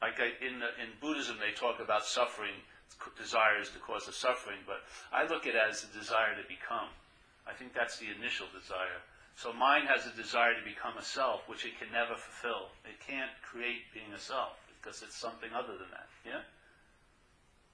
Like 0.00 0.20
I, 0.20 0.32
in 0.44 0.60
the, 0.60 0.68
in 0.80 0.88
Buddhism, 1.00 1.38
they 1.38 1.52
talk 1.52 1.80
about 1.80 2.06
suffering, 2.06 2.54
desires 3.18 3.70
to 3.70 3.78
cause 3.78 4.06
the 4.06 4.12
suffering, 4.12 4.58
but 4.66 4.84
I 5.12 5.26
look 5.26 5.46
at 5.46 5.54
it 5.54 5.60
as 5.60 5.84
a 5.84 5.86
desire 5.98 6.34
to 6.36 6.48
become. 6.48 6.88
I 7.46 7.52
think 7.52 7.74
that's 7.74 7.98
the 7.98 8.06
initial 8.08 8.46
desire. 8.58 9.02
So 9.36 9.52
mind 9.52 9.88
has 9.88 10.06
a 10.06 10.14
desire 10.16 10.54
to 10.54 10.64
become 10.64 10.96
a 10.96 11.02
self, 11.02 11.48
which 11.48 11.66
it 11.66 11.78
can 11.78 11.90
never 11.92 12.14
fulfill. 12.14 12.70
It 12.84 13.00
can't 13.00 13.30
create 13.42 13.92
being 13.92 14.12
a 14.14 14.18
self 14.18 14.56
because 14.80 15.02
it's 15.02 15.16
something 15.16 15.52
other 15.52 15.76
than 15.76 15.90
that. 15.90 16.08
Yeah. 16.24 16.40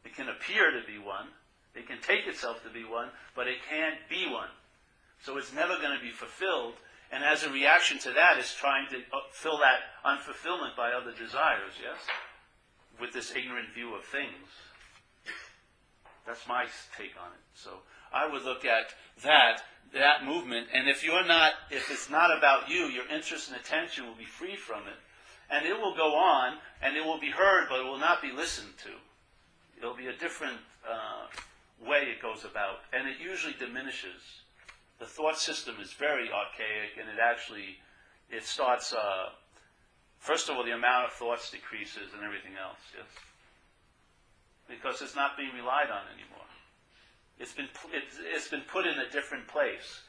It 0.04 0.14
can 0.14 0.28
appear 0.28 0.70
to 0.70 0.86
be 0.86 0.98
one. 0.98 1.28
It 1.74 1.86
can 1.86 2.00
take 2.00 2.26
itself 2.26 2.62
to 2.64 2.70
be 2.70 2.84
one, 2.84 3.08
but 3.36 3.46
it 3.46 3.58
can't 3.68 3.96
be 4.08 4.26
one. 4.30 4.50
So 5.22 5.38
it's 5.38 5.52
never 5.52 5.76
going 5.78 5.96
to 5.96 6.02
be 6.02 6.10
fulfilled. 6.10 6.74
And 7.12 7.24
as 7.24 7.42
a 7.42 7.50
reaction 7.50 7.98
to 8.00 8.12
that, 8.12 8.38
it's 8.38 8.54
trying 8.54 8.88
to 8.90 8.96
uh, 8.96 9.20
fill 9.32 9.58
that 9.58 9.80
unfulfillment 10.04 10.76
by 10.76 10.92
other 10.92 11.12
desires, 11.12 11.74
yes? 11.80 11.98
With 13.00 13.12
this 13.12 13.34
ignorant 13.34 13.74
view 13.74 13.94
of 13.94 14.04
things. 14.04 14.48
That's 16.26 16.46
my 16.46 16.66
take 16.96 17.12
on 17.20 17.32
it. 17.32 17.42
So 17.54 17.70
I 18.12 18.30
would 18.30 18.42
look 18.42 18.64
at 18.64 18.94
that, 19.24 19.62
that 19.92 20.24
movement, 20.24 20.68
and 20.72 20.88
if 20.88 21.04
you're 21.04 21.26
not, 21.26 21.52
if 21.70 21.90
it's 21.90 22.08
not 22.08 22.36
about 22.36 22.68
you, 22.68 22.86
your 22.86 23.08
interest 23.08 23.50
and 23.50 23.58
attention 23.58 24.06
will 24.06 24.14
be 24.14 24.24
free 24.24 24.56
from 24.56 24.82
it. 24.82 24.98
And 25.50 25.66
it 25.66 25.76
will 25.76 25.96
go 25.96 26.14
on, 26.14 26.58
and 26.80 26.96
it 26.96 27.04
will 27.04 27.18
be 27.18 27.30
heard, 27.30 27.66
but 27.68 27.80
it 27.80 27.84
will 27.84 27.98
not 27.98 28.22
be 28.22 28.30
listened 28.30 28.78
to. 28.84 28.90
It'll 29.80 29.96
be 29.96 30.08
a 30.08 30.16
different 30.16 30.58
uh, 30.84 31.26
way 31.88 32.12
it 32.12 32.20
goes 32.20 32.44
about, 32.44 32.84
and 32.92 33.08
it 33.08 33.16
usually 33.18 33.54
diminishes. 33.58 34.44
The 35.00 35.06
thought 35.06 35.38
system 35.38 35.76
is 35.80 35.92
very 35.92 36.28
archaic 36.30 37.00
and 37.00 37.08
it 37.08 37.16
actually 37.18 37.80
it 38.28 38.44
starts 38.44 38.92
uh, 38.92 39.30
first 40.18 40.50
of 40.50 40.56
all 40.56 40.64
the 40.64 40.76
amount 40.76 41.06
of 41.06 41.12
thoughts 41.12 41.50
decreases 41.50 42.12
and 42.12 42.22
everything 42.22 42.52
else 42.60 42.78
yes. 42.92 43.08
Because 44.68 45.00
it's 45.00 45.16
not 45.16 45.38
being 45.38 45.50
relied 45.56 45.88
on 45.88 46.04
anymore. 46.12 46.46
It's 47.40 47.54
been 47.54 47.68
it's, 47.96 48.20
it's 48.20 48.48
been 48.48 48.68
put 48.68 48.86
in 48.86 48.98
a 49.00 49.08
different 49.10 49.48
place. 49.48 50.04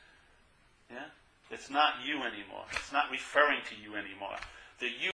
Yeah? 0.91 1.07
It's 1.49 1.69
not 1.69 2.03
you 2.03 2.19
anymore. 2.19 2.68
It's 2.73 2.91
not 2.91 3.10
referring 3.10 3.64
to 3.72 3.76
you 3.81 3.95
anymore. 3.95 4.35
The 4.80 4.88
you 4.88 5.10